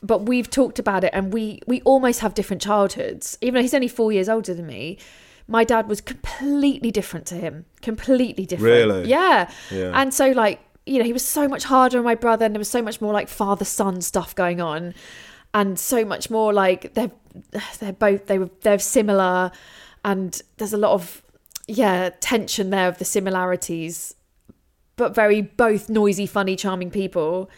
But 0.02 0.26
we've 0.26 0.48
talked 0.48 0.78
about 0.78 1.04
it 1.04 1.10
and 1.12 1.32
we 1.32 1.60
we 1.66 1.80
almost 1.82 2.20
have 2.20 2.34
different 2.34 2.62
childhoods. 2.62 3.36
Even 3.40 3.54
though 3.54 3.62
he's 3.62 3.74
only 3.74 3.88
4 3.88 4.12
years 4.12 4.28
older 4.28 4.54
than 4.54 4.66
me, 4.66 4.98
my 5.46 5.64
dad 5.64 5.88
was 5.88 6.00
completely 6.00 6.90
different 6.90 7.26
to 7.26 7.34
him. 7.34 7.64
Completely 7.82 8.46
different. 8.46 8.90
Really? 8.90 9.08
Yeah. 9.08 9.50
Yeah. 9.70 9.90
And 9.94 10.14
so 10.14 10.30
like, 10.30 10.60
you 10.86 10.98
know, 10.98 11.04
he 11.04 11.12
was 11.12 11.24
so 11.24 11.48
much 11.48 11.64
harder 11.64 11.98
on 11.98 12.04
my 12.04 12.14
brother 12.14 12.44
and 12.44 12.54
there 12.54 12.60
was 12.60 12.70
so 12.70 12.82
much 12.82 13.00
more 13.00 13.12
like 13.12 13.28
father 13.28 13.64
son 13.64 14.00
stuff 14.00 14.34
going 14.34 14.60
on 14.60 14.94
and 15.52 15.78
so 15.78 16.04
much 16.04 16.30
more 16.30 16.52
like 16.52 16.94
they're 16.94 17.10
they're 17.80 17.92
both 17.92 18.26
they 18.26 18.38
were 18.38 18.50
they're 18.60 18.78
similar 18.78 19.50
and 20.04 20.42
there's 20.58 20.72
a 20.72 20.78
lot 20.78 20.92
of 20.92 21.22
yeah, 21.66 22.10
tension 22.20 22.70
there 22.70 22.88
of 22.88 22.98
the 22.98 23.04
similarities 23.04 24.14
but 24.96 25.14
very 25.14 25.40
both 25.42 25.88
noisy, 25.88 26.26
funny, 26.26 26.56
charming 26.56 26.90
people. 26.90 27.48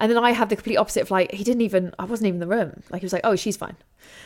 And 0.00 0.10
then 0.10 0.18
I 0.18 0.32
have 0.32 0.48
the 0.48 0.56
complete 0.56 0.76
opposite 0.76 1.02
of 1.02 1.10
like 1.10 1.30
he 1.32 1.44
didn't 1.44 1.60
even 1.60 1.94
I 1.98 2.04
wasn't 2.04 2.28
even 2.28 2.42
in 2.42 2.48
the 2.48 2.56
room. 2.56 2.82
Like 2.90 3.02
he 3.02 3.04
was 3.04 3.12
like, 3.12 3.24
oh, 3.24 3.36
she's 3.36 3.56
fine. 3.56 3.76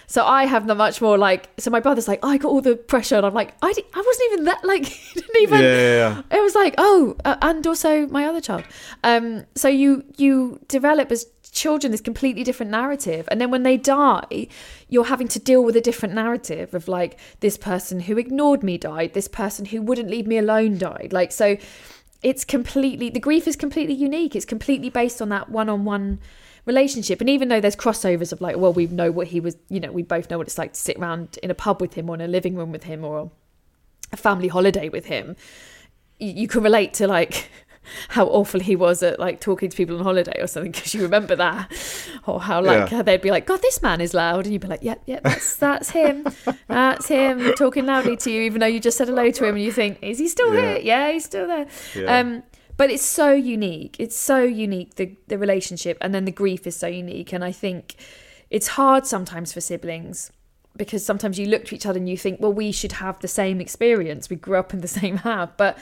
So 0.07 0.25
I 0.25 0.45
have 0.47 0.67
the 0.67 0.75
much 0.75 1.01
more 1.01 1.19
like 1.19 1.49
so 1.59 1.71
my 1.71 1.81
brother's 1.81 2.09
like, 2.09 2.25
I 2.25 2.39
got 2.39 2.49
all 2.49 2.61
the 2.61 2.77
pressure, 2.77 3.17
and 3.17 3.27
I'm 3.27 3.35
like, 3.35 3.55
I, 3.63 3.73
I 3.95 4.03
wasn't 4.07 4.33
even 4.33 4.45
that 4.45 4.65
like 4.65 4.87
he 4.87 5.21
didn't 5.21 5.43
even. 5.43 5.63
yeah, 5.63 5.77
yeah, 5.77 6.23
yeah. 6.31 6.39
It 6.39 6.43
was 6.43 6.55
like, 6.55 6.75
oh, 6.79 7.17
uh, 7.25 7.37
and 7.43 7.67
also 7.67 8.07
my 8.07 8.25
other 8.27 8.41
child. 8.41 8.65
Um, 9.03 9.45
so 9.55 9.69
you 9.69 10.05
you 10.17 10.61
develop 10.69 11.11
as 11.11 11.27
children 11.53 11.93
this 11.93 12.01
completely 12.01 12.45
different 12.45 12.71
narrative, 12.71 13.29
and 13.31 13.41
then 13.41 13.51
when 13.51 13.63
they 13.63 13.77
die, 13.77 14.49
you're 14.89 15.05
having 15.05 15.29
to 15.29 15.39
deal 15.39 15.65
with 15.65 15.77
a 15.77 15.81
different 15.81 16.15
narrative 16.15 16.75
of 16.75 16.89
like 16.89 17.19
this 17.41 17.57
person 17.57 18.01
who 18.01 18.19
ignored 18.19 18.63
me 18.63 18.79
died, 18.79 19.15
this 19.15 19.29
person 19.29 19.67
who 19.67 19.81
wouldn't 19.83 20.11
leave 20.11 20.27
me 20.27 20.39
alone 20.39 20.79
died. 20.79 21.13
Like 21.13 21.33
so, 21.33 21.57
it's 22.25 22.45
completely 22.45 23.11
the 23.11 23.21
grief 23.21 23.47
is 23.47 23.55
completely 23.55 23.95
unique. 23.95 24.35
It's 24.35 24.45
completely 24.45 24.91
based 24.91 25.23
on 25.23 25.29
that 25.29 25.51
one-on-one 25.51 26.19
relationship. 26.67 27.21
And 27.21 27.31
even 27.31 27.49
though 27.49 27.61
there's 27.61 27.77
crossovers 27.77 28.33
of 28.33 28.41
like, 28.41 28.57
well, 28.57 28.73
we 28.73 28.87
know 28.87 29.13
what 29.13 29.29
he 29.29 29.39
was, 29.39 29.57
you 29.69 29.79
know, 29.79 29.93
we 29.93 30.03
both 30.03 30.31
know 30.31 30.39
what 30.39 30.49
it's 30.49 30.59
like 30.59 30.73
to 30.73 30.81
sit 30.81 30.97
around 30.97 31.39
in 31.43 31.51
a 31.51 31.55
pub 31.55 31.81
with 31.81 31.95
him 31.95 32.11
or 32.11 32.15
in 32.15 32.21
a 32.21 32.27
living 32.27 32.57
room 32.57 32.73
with 32.73 32.85
him 32.85 33.05
or 33.05 33.31
a 34.11 34.17
family 34.17 34.49
holiday 34.49 34.89
with 34.89 35.05
him 35.05 35.37
you, 36.19 36.33
you 36.33 36.49
can 36.49 36.63
relate 36.63 36.95
to 36.95 37.07
like 37.07 37.51
how 38.09 38.27
awful 38.27 38.61
he 38.61 38.77
was 38.77 39.03
at 39.03 39.19
like 39.21 39.41
talking 39.41 39.71
to 39.71 39.77
people 39.77 39.97
on 39.99 40.03
holiday 40.05 40.41
or 40.41 40.47
something 40.47 40.73
because 40.73 40.95
you 40.95 41.03
remember 41.03 41.37
that. 41.37 41.71
Or 42.27 42.41
how 42.41 42.63
like 42.63 42.91
Yeah. 42.91 43.03
they'd 43.03 43.21
be 43.21 43.31
like 43.31 43.47
god 43.47 43.61
this 43.63 43.83
man 43.83 44.01
is 44.01 44.15
loud. 44.15 44.45
And 44.45 44.53
you'd 44.53 44.63
be 44.63 44.69
like 44.69 44.83
yep 44.83 45.03
yep 45.07 45.23
that's 45.23 45.57
that's 45.57 45.91
him. 45.91 46.27
That's 46.69 47.09
him 47.09 47.53
talking 47.57 47.87
loudly 47.87 48.17
to 48.19 48.31
you 48.31 48.43
even 48.43 48.61
though 48.61 48.67
you 48.67 48.81
just 48.81 48.97
said 48.99 49.09
hello 49.09 49.31
to 49.31 49.45
him 49.47 49.55
and 49.57 49.65
you 49.65 49.73
think 49.73 49.99
is 50.03 50.19
he 50.19 50.29
still 50.29 50.53
here? 50.53 50.79
Yeah. 50.79 51.13
He's 51.13 51.25
still 51.25 51.47
there. 51.47 51.67
Um 52.09 52.43
but 52.77 52.91
it's 52.91 53.05
so 53.05 53.33
unique. 53.33 53.97
It's 53.99 54.17
so 54.17 54.43
unique 54.43 54.97
the 54.97 55.17
the 55.29 55.39
relationship 55.39 55.99
and 56.01 56.15
then 56.15 56.25
the 56.25 56.33
grief 56.33 56.67
is 56.67 56.77
so 56.77 56.87
unique. 56.89 57.33
And 57.33 57.45
i 57.45 57.53
think 57.53 57.97
it's 58.51 58.69
hard 58.69 59.07
sometimes 59.07 59.53
for 59.53 59.61
siblings 59.61 60.31
because 60.77 61.05
sometimes 61.07 61.39
you 61.39 61.47
look 61.47 61.65
to 61.67 61.75
each 61.75 61.87
other 61.87 61.99
and 61.99 62.09
you 62.09 62.17
think, 62.19 62.41
well, 62.41 62.53
we 62.53 62.73
should 62.73 62.93
have 62.93 63.19
the 63.21 63.29
same 63.29 63.61
experience. 63.61 64.29
We 64.29 64.35
grew 64.37 64.57
up 64.57 64.75
in 64.75 64.81
the 64.81 64.89
same 65.01 65.19
house. 65.19 65.51
But, 65.57 65.79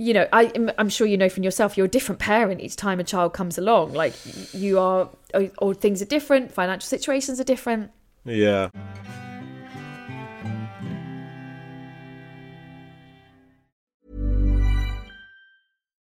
you 0.00 0.14
know, 0.14 0.26
I, 0.32 0.50
I'm 0.78 0.88
sure 0.88 1.06
you 1.06 1.18
know 1.18 1.28
from 1.28 1.42
yourself, 1.42 1.76
you're 1.76 1.84
a 1.84 1.90
different 1.90 2.20
parent 2.20 2.62
each 2.62 2.74
time 2.74 3.00
a 3.00 3.04
child 3.04 3.34
comes 3.34 3.58
along. 3.58 3.92
Like, 3.92 4.14
you 4.54 4.78
are, 4.78 5.10
or, 5.34 5.50
or 5.58 5.74
things 5.74 6.00
are 6.00 6.06
different, 6.06 6.52
financial 6.52 6.86
situations 6.86 7.38
are 7.38 7.44
different. 7.44 7.90
yeah. 8.24 8.70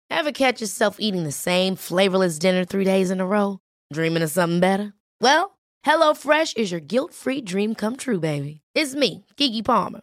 Ever 0.08 0.32
catch 0.32 0.60
yourself 0.60 0.96
eating 1.00 1.24
the 1.24 1.32
same 1.32 1.74
flavorless 1.74 2.38
dinner 2.38 2.64
three 2.64 2.84
days 2.84 3.10
in 3.10 3.20
a 3.20 3.26
row? 3.26 3.58
Dreaming 3.92 4.22
of 4.22 4.30
something 4.30 4.60
better? 4.60 4.92
Well, 5.20 5.58
HelloFresh 5.84 6.56
is 6.56 6.70
your 6.70 6.80
guilt 6.80 7.12
free 7.12 7.40
dream 7.40 7.74
come 7.74 7.96
true, 7.96 8.20
baby. 8.20 8.60
It's 8.74 8.94
me, 8.94 9.24
Keke 9.36 9.64
Palmer. 9.64 10.02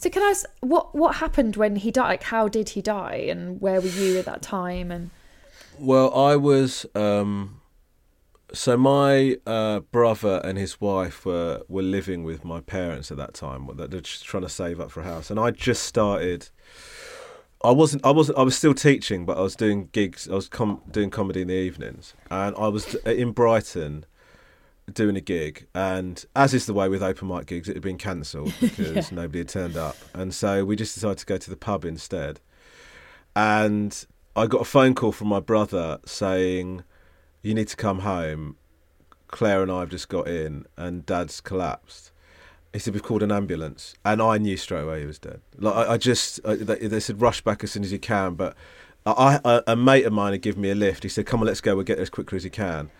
So, 0.00 0.08
can 0.08 0.22
I 0.22 0.30
ask 0.30 0.46
what 0.60 0.94
what 0.94 1.16
happened 1.16 1.56
when 1.56 1.76
he 1.76 1.90
died? 1.90 2.08
Like, 2.08 2.22
how 2.22 2.48
did 2.48 2.70
he 2.70 2.80
die, 2.80 3.26
and 3.28 3.60
where 3.60 3.82
were 3.82 3.86
you 3.86 4.18
at 4.18 4.24
that 4.24 4.40
time? 4.40 4.90
And 4.90 5.10
Well, 5.78 6.12
I 6.14 6.36
was. 6.36 6.86
Um, 6.94 7.60
so 8.54 8.78
my 8.78 9.36
uh, 9.46 9.80
brother 9.80 10.40
and 10.42 10.56
his 10.56 10.80
wife 10.80 11.26
were 11.26 11.64
were 11.68 11.82
living 11.82 12.24
with 12.24 12.46
my 12.46 12.60
parents 12.60 13.10
at 13.10 13.18
that 13.18 13.34
time. 13.34 13.68
They're 13.74 14.00
just 14.00 14.24
trying 14.24 14.42
to 14.42 14.48
save 14.48 14.80
up 14.80 14.90
for 14.90 15.00
a 15.00 15.04
house, 15.04 15.30
and 15.30 15.38
I 15.38 15.50
just 15.50 15.82
started. 15.82 16.48
I 17.62 17.70
wasn't. 17.70 18.02
I 18.06 18.10
wasn't. 18.10 18.38
I 18.38 18.42
was 18.42 18.56
still 18.56 18.72
teaching, 18.72 19.26
but 19.26 19.36
I 19.36 19.42
was 19.42 19.54
doing 19.54 19.90
gigs. 19.92 20.26
I 20.30 20.34
was 20.34 20.48
com- 20.48 20.80
doing 20.90 21.10
comedy 21.10 21.42
in 21.42 21.48
the 21.48 21.54
evenings, 21.54 22.14
and 22.30 22.56
I 22.56 22.68
was 22.68 22.94
in 23.04 23.32
Brighton 23.32 24.06
doing 24.94 25.16
a 25.16 25.20
gig. 25.20 25.66
And 25.74 26.24
as 26.34 26.54
is 26.54 26.66
the 26.66 26.74
way 26.74 26.88
with 26.88 27.02
open 27.02 27.28
mic 27.28 27.46
gigs, 27.46 27.68
it 27.68 27.76
had 27.76 27.82
been 27.82 27.98
cancelled 27.98 28.52
because 28.60 29.12
nobody 29.12 29.38
had 29.38 29.48
turned 29.48 29.76
up, 29.76 29.96
and 30.14 30.34
so 30.34 30.64
we 30.64 30.76
just 30.76 30.94
decided 30.94 31.18
to 31.18 31.26
go 31.26 31.38
to 31.38 31.50
the 31.50 31.56
pub 31.56 31.84
instead. 31.84 32.40
And 33.34 34.06
I 34.36 34.46
got 34.46 34.60
a 34.60 34.64
phone 34.64 34.94
call 34.94 35.12
from 35.12 35.28
my 35.28 35.40
brother 35.40 35.98
saying, 36.04 36.84
"You 37.42 37.54
need 37.54 37.68
to 37.68 37.76
come 37.76 38.00
home. 38.00 38.56
Claire 39.28 39.62
and 39.62 39.70
I 39.70 39.80
have 39.80 39.90
just 39.90 40.08
got 40.08 40.28
in, 40.28 40.66
and 40.76 41.06
Dad's 41.06 41.40
collapsed." 41.40 42.12
He 42.72 42.78
said, 42.78 42.94
"We've 42.94 43.02
called 43.02 43.22
an 43.22 43.32
ambulance," 43.32 43.94
and 44.04 44.20
I 44.22 44.38
knew 44.38 44.56
straight 44.56 44.82
away 44.82 45.00
he 45.00 45.06
was 45.06 45.18
dead. 45.18 45.40
Like 45.56 45.74
I, 45.74 45.92
I 45.92 45.96
just, 45.96 46.40
I, 46.44 46.54
they, 46.56 46.86
they 46.86 47.00
said, 47.00 47.20
"Rush 47.20 47.40
back 47.40 47.64
as 47.64 47.72
soon 47.72 47.84
as 47.84 47.92
you 47.92 47.98
can." 47.98 48.34
But 48.34 48.56
I, 49.06 49.40
I, 49.44 49.62
a 49.66 49.76
mate 49.76 50.04
of 50.04 50.12
mine 50.12 50.32
had 50.32 50.42
given 50.42 50.62
me 50.62 50.70
a 50.70 50.74
lift. 50.74 51.02
He 51.02 51.08
said, 51.08 51.26
"Come 51.26 51.40
on, 51.40 51.46
let's 51.46 51.60
go. 51.60 51.74
We'll 51.74 51.84
get 51.84 51.96
there 51.96 52.02
as 52.02 52.10
quickly 52.10 52.36
as 52.36 52.44
you 52.44 52.50
can." 52.50 52.90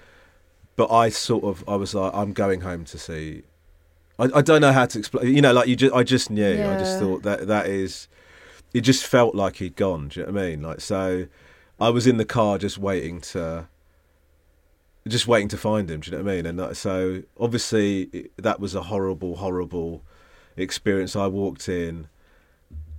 But 0.80 0.90
I 0.90 1.10
sort 1.10 1.44
of, 1.44 1.62
I 1.68 1.76
was 1.76 1.94
like, 1.94 2.10
"I'm 2.14 2.32
going 2.32 2.62
home 2.62 2.86
to 2.86 2.96
see." 2.96 3.42
I, 4.18 4.28
I 4.36 4.40
don't 4.40 4.62
know 4.62 4.72
how 4.72 4.86
to 4.86 4.98
explain. 4.98 5.34
You 5.34 5.42
know, 5.42 5.52
like 5.52 5.68
you 5.68 5.76
just, 5.76 5.94
I 5.94 6.02
just 6.04 6.30
knew. 6.30 6.54
I 6.54 6.78
just 6.78 6.98
thought 6.98 7.22
that 7.24 7.48
that 7.48 7.66
is 7.66 8.08
it 8.72 8.80
just 8.80 9.04
felt 9.06 9.34
like 9.34 9.56
he'd 9.56 9.76
gone. 9.76 10.08
Do 10.08 10.20
you 10.20 10.26
know 10.26 10.32
what 10.32 10.40
I 10.40 10.46
mean? 10.46 10.62
Like 10.62 10.80
so, 10.80 11.26
I 11.78 11.90
was 11.90 12.06
in 12.06 12.16
the 12.16 12.24
car 12.24 12.56
just 12.56 12.78
waiting 12.78 13.20
to, 13.32 13.68
just 15.06 15.26
waiting 15.26 15.48
to 15.48 15.58
find 15.58 15.90
him. 15.90 16.00
Do 16.00 16.10
you 16.10 16.16
know 16.16 16.24
what 16.24 16.32
I 16.32 16.36
mean? 16.36 16.46
And 16.46 16.58
that, 16.58 16.78
so 16.78 17.24
obviously 17.38 18.30
that 18.38 18.58
was 18.58 18.74
a 18.74 18.84
horrible, 18.84 19.36
horrible 19.36 20.02
experience. 20.56 21.14
I 21.14 21.26
walked 21.26 21.68
in. 21.68 22.08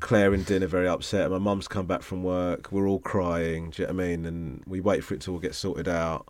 Claire 0.02 0.36
and 0.36 0.46
Din 0.46 0.64
are 0.64 0.68
very 0.68 0.88
upset. 0.88 1.32
My 1.32 1.40
mum's 1.40 1.68
come 1.68 1.88
back 1.88 2.04
from 2.04 2.22
work. 2.22 2.72
We're 2.72 2.88
all 2.88 3.00
crying. 3.00 3.72
Do 3.72 3.82
you 3.82 3.88
know 3.88 3.96
what 3.96 4.04
I 4.04 4.08
mean? 4.08 4.28
And 4.28 4.64
we 4.68 4.82
wait 4.82 5.04
for 5.04 5.16
it 5.16 5.22
to 5.22 5.32
all 5.32 5.40
get 5.40 5.56
sorted 5.56 5.88
out. 5.88 6.28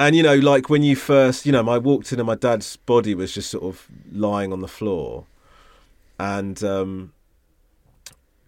And 0.00 0.16
you 0.16 0.22
know, 0.22 0.34
like 0.34 0.70
when 0.70 0.82
you 0.82 0.96
first, 0.96 1.44
you 1.44 1.52
know, 1.52 1.68
I 1.68 1.76
walked 1.76 2.10
in 2.10 2.18
and 2.18 2.26
my 2.26 2.34
dad's 2.34 2.76
body 2.76 3.14
was 3.14 3.34
just 3.34 3.50
sort 3.50 3.64
of 3.64 3.86
lying 4.10 4.50
on 4.50 4.60
the 4.60 4.66
floor, 4.66 5.26
and 6.18 6.64
um, 6.64 7.12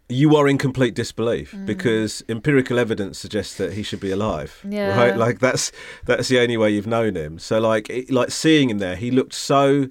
you 0.08 0.34
are 0.34 0.48
in 0.48 0.56
complete 0.56 0.94
disbelief 0.94 1.54
because 1.66 2.24
empirical 2.26 2.78
evidence 2.78 3.18
suggests 3.18 3.56
that 3.58 3.74
he 3.74 3.82
should 3.82 4.00
be 4.00 4.10
alive. 4.10 4.64
Yeah. 4.66 4.96
Right. 4.96 5.14
Like 5.14 5.40
that's 5.40 5.72
that's 6.06 6.28
the 6.28 6.40
only 6.40 6.56
way 6.56 6.70
you've 6.70 6.86
known 6.86 7.16
him. 7.16 7.38
So 7.38 7.60
like 7.60 7.90
it, 7.90 8.10
like 8.10 8.30
seeing 8.30 8.70
him 8.70 8.78
there, 8.78 8.96
he 8.96 9.10
looked 9.10 9.34
so. 9.34 9.88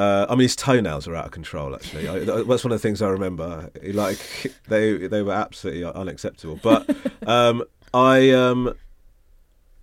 Uh, 0.00 0.26
I 0.28 0.32
mean, 0.32 0.42
his 0.42 0.56
toenails 0.56 1.06
are 1.06 1.14
out 1.14 1.26
of 1.26 1.30
control. 1.30 1.76
Actually, 1.76 2.08
I, 2.08 2.18
that's 2.20 2.64
one 2.64 2.72
of 2.72 2.80
the 2.80 2.80
things 2.80 3.02
I 3.02 3.08
remember. 3.08 3.70
Like 3.84 4.18
they 4.66 4.96
they 5.06 5.22
were 5.22 5.32
absolutely 5.32 5.84
unacceptable. 5.84 6.58
But 6.60 6.90
um, 7.28 7.62
I 7.94 8.30
um, 8.30 8.74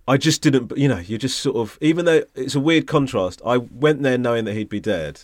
I 0.08 0.16
just 0.16 0.40
didn't. 0.42 0.76
You 0.76 0.88
know, 0.88 0.98
you 0.98 1.18
just 1.18 1.38
sort 1.38 1.56
of 1.56 1.78
even 1.80 2.06
though 2.06 2.22
it's 2.34 2.54
a 2.54 2.60
weird 2.60 2.86
contrast. 2.86 3.42
I 3.44 3.58
went 3.58 4.02
there 4.02 4.16
knowing 4.16 4.44
that 4.46 4.54
he'd 4.54 4.70
be 4.70 4.80
dead, 4.80 5.20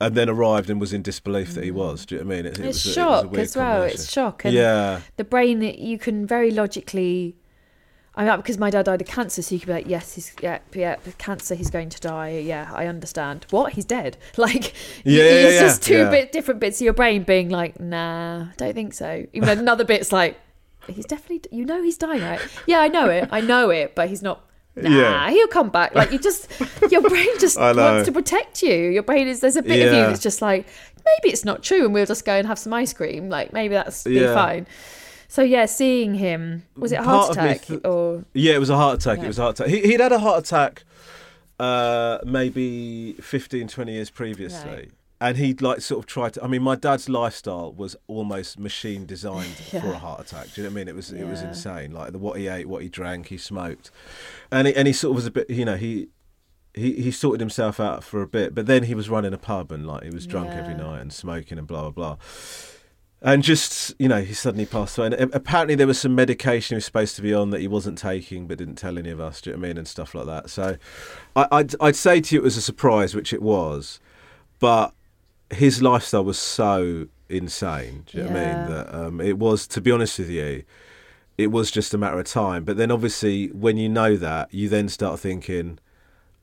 and 0.00 0.14
then 0.14 0.28
arrived 0.28 0.68
and 0.68 0.80
was 0.80 0.92
in 0.92 1.02
disbelief 1.02 1.54
that 1.54 1.64
he 1.64 1.70
mm. 1.70 1.74
was. 1.74 2.04
Do 2.04 2.16
you 2.16 2.20
know 2.20 2.26
what 2.26 2.32
I 2.32 2.36
mean? 2.36 2.46
It, 2.46 2.58
it 2.58 2.64
it's 2.66 2.84
was 2.84 2.96
a- 2.96 3.00
it 3.00 3.04
was 3.04 3.22
a 3.22 3.22
shock 3.22 3.32
weird 3.32 3.42
as 3.44 3.56
well. 3.56 3.82
It's 3.84 4.12
shock. 4.12 4.44
And 4.44 4.54
yeah, 4.54 5.00
the 5.16 5.24
brain, 5.24 5.62
you 5.62 5.98
can 5.98 6.26
very 6.26 6.50
logically. 6.50 7.36
I 8.18 8.24
mean, 8.24 8.36
because 8.38 8.56
my 8.56 8.70
dad 8.70 8.86
died 8.86 9.02
of 9.02 9.06
cancer, 9.06 9.42
so 9.42 9.54
you 9.54 9.60
could 9.60 9.66
be 9.66 9.74
like, 9.74 9.88
yes, 9.88 10.14
he's 10.14 10.34
yeah, 10.40 10.60
yeah, 10.72 10.96
cancer, 11.18 11.54
he's 11.54 11.70
going 11.70 11.90
to 11.90 12.00
die. 12.00 12.38
Yeah, 12.38 12.70
I 12.74 12.86
understand. 12.86 13.44
What? 13.50 13.74
He's 13.74 13.84
dead. 13.84 14.16
Like, 14.38 14.74
Yeah, 15.04 15.22
it's 15.22 15.54
yeah, 15.54 15.60
just 15.60 15.82
two 15.82 15.98
yeah. 15.98 16.10
bit 16.10 16.32
different 16.32 16.60
bits 16.60 16.80
of 16.80 16.86
your 16.86 16.94
brain 16.94 17.24
being 17.24 17.50
like, 17.50 17.78
nah, 17.78 18.46
don't 18.56 18.74
think 18.74 18.94
so. 18.94 19.26
Even 19.34 19.58
another 19.58 19.84
bit's 19.84 20.12
like, 20.12 20.40
he's 20.88 21.06
definitely, 21.06 21.42
you 21.56 21.64
know, 21.64 21.82
he's 21.82 21.96
dying, 21.98 22.22
right? 22.22 22.40
Yeah, 22.66 22.80
I 22.80 22.88
know 22.88 23.08
it, 23.08 23.28
I 23.32 23.40
know 23.40 23.70
it, 23.70 23.94
but 23.94 24.08
he's 24.08 24.22
not. 24.22 24.42
Nah, 24.76 24.90
Yeah. 24.90 25.30
he'll 25.30 25.48
come 25.48 25.70
back. 25.70 25.94
Like 25.94 26.12
you 26.12 26.18
just, 26.18 26.48
your 26.90 27.00
brain 27.02 27.28
just 27.38 27.58
wants 27.58 28.06
to 28.06 28.12
protect 28.12 28.62
you. 28.62 28.74
Your 28.74 29.02
brain 29.02 29.26
is 29.28 29.40
there's 29.40 29.56
a 29.56 29.62
bit 29.62 29.86
of 29.88 29.94
you 29.94 30.00
that's 30.02 30.22
just 30.22 30.42
like, 30.42 30.66
maybe 31.04 31.32
it's 31.32 31.44
not 31.44 31.62
true, 31.62 31.84
and 31.86 31.94
we'll 31.94 32.04
just 32.06 32.24
go 32.24 32.34
and 32.34 32.46
have 32.46 32.58
some 32.58 32.72
ice 32.74 32.92
cream. 32.92 33.28
Like 33.30 33.52
maybe 33.52 33.74
that's 33.74 34.04
be 34.04 34.12
Yeah. 34.14 34.34
fine. 34.34 34.66
So 35.28 35.42
yeah, 35.42 35.66
seeing 35.66 36.14
him 36.14 36.62
was 36.76 36.92
it 36.92 37.00
a 37.00 37.02
heart 37.02 37.32
attack 37.32 37.62
th- 37.62 37.80
or 37.84 38.24
yeah. 38.32 38.54
It 38.54 38.58
was 38.60 38.70
a 38.70 38.76
heart 38.76 39.00
attack. 39.00 39.18
Yeah. 39.18 39.24
It 39.24 39.28
was 39.28 39.38
a 39.38 39.42
heart 39.42 39.58
attack. 39.60 39.70
He, 39.72 39.80
he'd 39.80 40.00
had 40.00 40.12
a 40.12 40.18
heart 40.18 40.44
attack, 40.44 40.84
uh, 41.58 42.18
maybe 42.24 43.14
15, 43.20 43.68
20 43.68 43.92
years 43.92 44.10
previously. 44.10 44.70
Right. 44.70 44.90
And 45.18 45.38
he'd 45.38 45.62
like 45.62 45.80
sort 45.80 46.00
of 46.00 46.06
tried 46.06 46.34
to. 46.34 46.44
I 46.44 46.46
mean, 46.46 46.62
my 46.62 46.74
dad's 46.74 47.08
lifestyle 47.08 47.72
was 47.72 47.96
almost 48.06 48.58
machine 48.58 49.06
designed 49.06 49.54
for 49.70 49.92
a 49.92 49.98
heart 49.98 50.20
attack. 50.20 50.52
Do 50.52 50.60
you 50.60 50.66
know 50.66 50.72
what 50.72 50.80
I 50.80 50.84
mean? 50.84 50.88
It 50.88 50.94
was 50.94 51.10
it 51.10 51.26
was 51.26 51.42
insane. 51.42 51.92
Like 51.92 52.12
the 52.12 52.18
what 52.18 52.38
he 52.38 52.48
ate, 52.48 52.68
what 52.68 52.82
he 52.82 52.88
drank, 52.90 53.28
he 53.28 53.38
smoked, 53.38 53.90
and 54.50 54.68
he, 54.68 54.74
and 54.74 54.86
he 54.86 54.92
sort 54.92 55.12
of 55.12 55.16
was 55.16 55.26
a 55.26 55.30
bit. 55.30 55.48
You 55.48 55.64
know, 55.64 55.76
he 55.76 56.08
he 56.76 56.92
he 57.00 57.10
sorted 57.10 57.40
himself 57.40 57.80
out 57.80 58.04
for 58.04 58.20
a 58.20 58.26
bit, 58.28 58.54
but 58.54 58.66
then 58.66 58.84
he 58.84 58.94
was 58.94 59.08
running 59.08 59.32
a 59.32 59.38
pub 59.38 59.72
and 59.72 59.86
like 59.86 60.04
he 60.04 60.10
was 60.10 60.26
drunk 60.26 60.50
every 60.50 60.74
night 60.74 61.00
and 61.00 61.12
smoking 61.12 61.58
and 61.58 61.66
blah 61.66 61.82
blah 61.82 61.90
blah. 61.90 62.16
And 63.22 63.42
just 63.42 63.94
you 63.98 64.08
know, 64.08 64.20
he 64.20 64.34
suddenly 64.34 64.66
passed 64.66 64.98
away. 64.98 65.06
And 65.06 65.14
uh, 65.14 65.26
apparently, 65.32 65.74
there 65.74 65.86
was 65.86 65.98
some 65.98 66.14
medication 66.14 66.74
he 66.74 66.76
was 66.76 66.84
supposed 66.84 67.16
to 67.16 67.22
be 67.22 67.32
on 67.32 67.50
that 67.50 67.62
he 67.62 67.68
wasn't 67.68 67.96
taking, 67.96 68.46
but 68.46 68.58
didn't 68.58 68.76
tell 68.76 68.98
any 68.98 69.10
of 69.10 69.20
us. 69.20 69.40
Do 69.40 69.50
you 69.50 69.56
know 69.56 69.60
what 69.60 69.64
I 69.64 69.68
mean? 69.68 69.78
And 69.78 69.88
stuff 69.88 70.14
like 70.14 70.26
that. 70.26 70.50
So, 70.50 70.76
I, 71.34 71.48
I'd 71.50 71.74
I'd 71.80 71.96
say 71.96 72.20
to 72.20 72.34
you 72.34 72.42
it 72.42 72.44
was 72.44 72.58
a 72.58 72.62
surprise, 72.62 73.14
which 73.14 73.32
it 73.32 73.40
was, 73.40 73.98
but 74.60 74.92
his 75.50 75.82
lifestyle 75.82 76.24
was 76.24 76.38
so 76.38 77.08
insane. 77.28 78.04
Do 78.06 78.18
you 78.18 78.24
know 78.24 78.30
what 78.30 78.40
I 78.40 78.44
mean? 78.44 78.70
That 78.70 78.94
um, 78.94 79.20
it 79.20 79.38
was, 79.38 79.66
to 79.68 79.80
be 79.80 79.90
honest 79.90 80.18
with 80.18 80.30
you, 80.30 80.64
it 81.38 81.48
was 81.48 81.70
just 81.70 81.92
a 81.94 81.98
matter 81.98 82.18
of 82.18 82.26
time. 82.26 82.64
But 82.64 82.76
then, 82.76 82.90
obviously, 82.90 83.48
when 83.48 83.76
you 83.76 83.88
know 83.88 84.16
that, 84.16 84.52
you 84.52 84.68
then 84.68 84.88
start 84.88 85.20
thinking, 85.20 85.78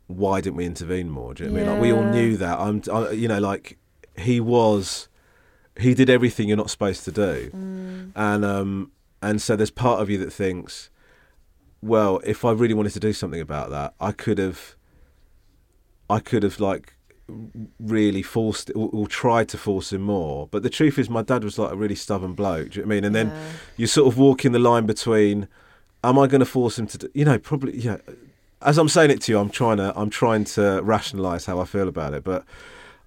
why 0.07 0.41
didn't 0.41 0.57
we 0.57 0.65
intervene 0.65 1.09
more? 1.09 1.33
Do 1.33 1.45
you 1.45 1.49
know 1.49 1.53
what 1.53 1.61
I 1.61 1.65
mean? 1.65 1.73
Like 1.73 1.81
we 1.81 1.91
all 1.91 2.03
knew 2.03 2.37
that. 2.37 2.59
I'm, 2.59 2.81
I, 2.91 3.11
you 3.11 3.27
know, 3.27 3.39
like 3.39 3.77
he 4.17 4.39
was, 4.39 5.07
he 5.79 5.93
did 5.93 6.09
everything 6.09 6.47
you're 6.47 6.57
not 6.57 6.69
supposed 6.69 7.03
to 7.05 7.11
do, 7.11 7.49
and 8.15 8.45
um, 8.45 8.91
and 9.21 9.41
so 9.41 9.55
there's 9.55 9.71
part 9.71 10.01
of 10.01 10.09
you 10.09 10.17
that 10.19 10.31
thinks, 10.31 10.89
well, 11.81 12.21
if 12.23 12.45
I 12.45 12.51
really 12.51 12.73
wanted 12.73 12.93
to 12.93 12.99
do 12.99 13.13
something 13.13 13.41
about 13.41 13.71
that, 13.71 13.93
I 13.99 14.11
could 14.11 14.37
have, 14.37 14.75
I 16.09 16.19
could 16.19 16.43
have 16.43 16.59
like 16.59 16.95
really 17.79 18.21
forced 18.21 18.69
or, 18.75 18.89
or 18.91 19.07
tried 19.07 19.49
to 19.49 19.57
force 19.57 19.93
him 19.93 20.01
more. 20.01 20.47
But 20.51 20.63
the 20.63 20.69
truth 20.69 20.99
is, 20.99 21.09
my 21.09 21.21
dad 21.21 21.43
was 21.43 21.57
like 21.57 21.71
a 21.71 21.75
really 21.75 21.95
stubborn 21.95 22.33
bloke. 22.33 22.71
Do 22.71 22.79
you 22.79 22.85
know 22.85 22.89
what 22.89 22.93
I 22.93 22.95
mean? 22.95 23.03
And 23.05 23.15
then 23.15 23.27
Yeah. 23.29 23.51
you 23.77 23.87
sort 23.87 24.07
of 24.11 24.17
walk 24.17 24.45
in 24.45 24.51
the 24.51 24.59
line 24.59 24.85
between, 24.85 25.47
am 26.03 26.19
I 26.19 26.27
going 26.27 26.39
to 26.39 26.45
force 26.45 26.77
him 26.77 26.87
to? 26.87 26.97
Do, 26.97 27.09
you 27.13 27.25
know, 27.25 27.37
probably. 27.39 27.77
Yeah. 27.77 27.97
As 28.61 28.77
I'm 28.77 28.89
saying 28.89 29.11
it 29.11 29.21
to 29.21 29.31
you, 29.31 29.39
I'm 29.39 29.49
trying 29.49 29.77
to 29.77 29.93
I'm 29.95 30.09
trying 30.09 30.45
to 30.45 30.81
rationalise 30.83 31.45
how 31.45 31.59
I 31.59 31.65
feel 31.65 31.87
about 31.87 32.13
it, 32.13 32.23
but. 32.23 32.45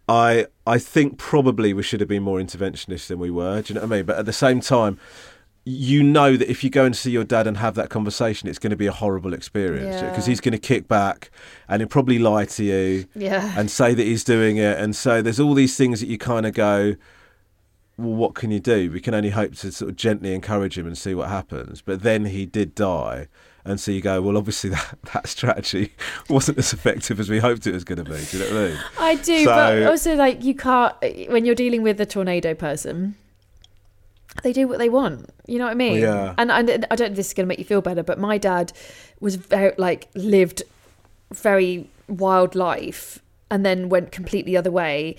I 0.08 0.46
I 0.68 0.78
think 0.78 1.18
probably 1.18 1.72
we 1.74 1.82
should 1.82 1.98
have 1.98 2.08
been 2.08 2.22
more 2.22 2.38
interventionist 2.38 3.08
than 3.08 3.18
we 3.18 3.28
were. 3.28 3.60
Do 3.60 3.72
you 3.72 3.74
know 3.74 3.84
what 3.84 3.92
I 3.92 3.96
mean? 3.96 4.06
But 4.06 4.18
at 4.18 4.24
the 4.24 4.32
same 4.32 4.60
time, 4.60 5.00
you 5.68 6.00
know 6.00 6.36
that 6.36 6.48
if 6.48 6.62
you 6.62 6.70
go 6.70 6.84
and 6.84 6.96
see 6.96 7.10
your 7.10 7.24
dad 7.24 7.44
and 7.48 7.56
have 7.56 7.74
that 7.74 7.90
conversation, 7.90 8.48
it's 8.48 8.60
going 8.60 8.70
to 8.70 8.76
be 8.76 8.86
a 8.86 8.92
horrible 8.92 9.34
experience 9.34 10.00
Yeah. 10.00 10.08
because 10.10 10.24
he's 10.24 10.40
going 10.40 10.52
to 10.52 10.58
kick 10.58 10.86
back 10.86 11.28
and 11.68 11.80
he'll 11.80 11.88
probably 11.88 12.20
lie 12.20 12.44
to 12.44 12.62
you 12.62 13.06
yeah. 13.16 13.52
and 13.58 13.68
say 13.68 13.92
that 13.92 14.04
he's 14.04 14.22
doing 14.22 14.58
it. 14.58 14.78
And 14.78 14.94
so 14.94 15.20
there's 15.22 15.40
all 15.40 15.54
these 15.54 15.76
things 15.76 15.98
that 15.98 16.06
you 16.06 16.18
kind 16.18 16.46
of 16.46 16.54
go, 16.54 16.94
well, 17.98 18.14
what 18.14 18.36
can 18.36 18.52
you 18.52 18.60
do? 18.60 18.92
We 18.92 19.00
can 19.00 19.12
only 19.12 19.30
hope 19.30 19.56
to 19.56 19.72
sort 19.72 19.90
of 19.90 19.96
gently 19.96 20.32
encourage 20.34 20.78
him 20.78 20.86
and 20.86 20.96
see 20.96 21.16
what 21.16 21.30
happens. 21.30 21.82
But 21.82 22.02
then 22.04 22.26
he 22.26 22.46
did 22.46 22.76
die. 22.76 23.26
And 23.64 23.80
so 23.80 23.90
you 23.90 24.00
go, 24.00 24.22
well, 24.22 24.36
obviously 24.36 24.70
that, 24.76 24.94
that 25.14 25.26
strategy 25.26 25.94
wasn't 26.30 26.58
as 26.58 26.72
effective 26.72 27.18
as 27.18 27.28
we 27.28 27.40
hoped 27.40 27.66
it 27.66 27.72
was 27.74 27.82
going 27.82 28.04
to 28.04 28.04
be. 28.04 28.24
Do 28.30 28.38
you 28.38 28.44
know 28.44 28.54
what 28.54 28.64
I 28.64 28.68
mean? 28.68 28.78
I 29.00 29.14
do, 29.16 29.44
but 29.46 29.82
also 29.86 30.14
like 30.14 30.44
you 30.44 30.54
can't 30.54 30.94
when 31.28 31.44
you're 31.44 31.56
dealing 31.56 31.82
with 31.82 32.00
a 32.00 32.06
tornado 32.06 32.54
person. 32.54 33.16
They 34.42 34.52
do 34.52 34.68
what 34.68 34.78
they 34.78 34.88
want, 34.88 35.30
you 35.46 35.58
know 35.58 35.64
what 35.64 35.72
I 35.72 35.74
mean? 35.74 36.00
Yeah. 36.00 36.34
And, 36.38 36.50
and 36.50 36.86
I 36.90 36.96
don't 36.96 37.00
know 37.00 37.12
if 37.12 37.16
this 37.16 37.28
is 37.28 37.34
going 37.34 37.44
to 37.46 37.48
make 37.48 37.58
you 37.58 37.64
feel 37.64 37.80
better, 37.80 38.02
but 38.02 38.18
my 38.18 38.38
dad 38.38 38.72
was 39.20 39.36
very 39.36 39.72
like 39.78 40.08
lived 40.14 40.62
very 41.32 41.88
wild 42.08 42.54
life, 42.54 43.18
and 43.50 43.64
then 43.66 43.88
went 43.88 44.12
completely 44.12 44.52
the 44.52 44.58
other 44.58 44.70
way 44.70 45.16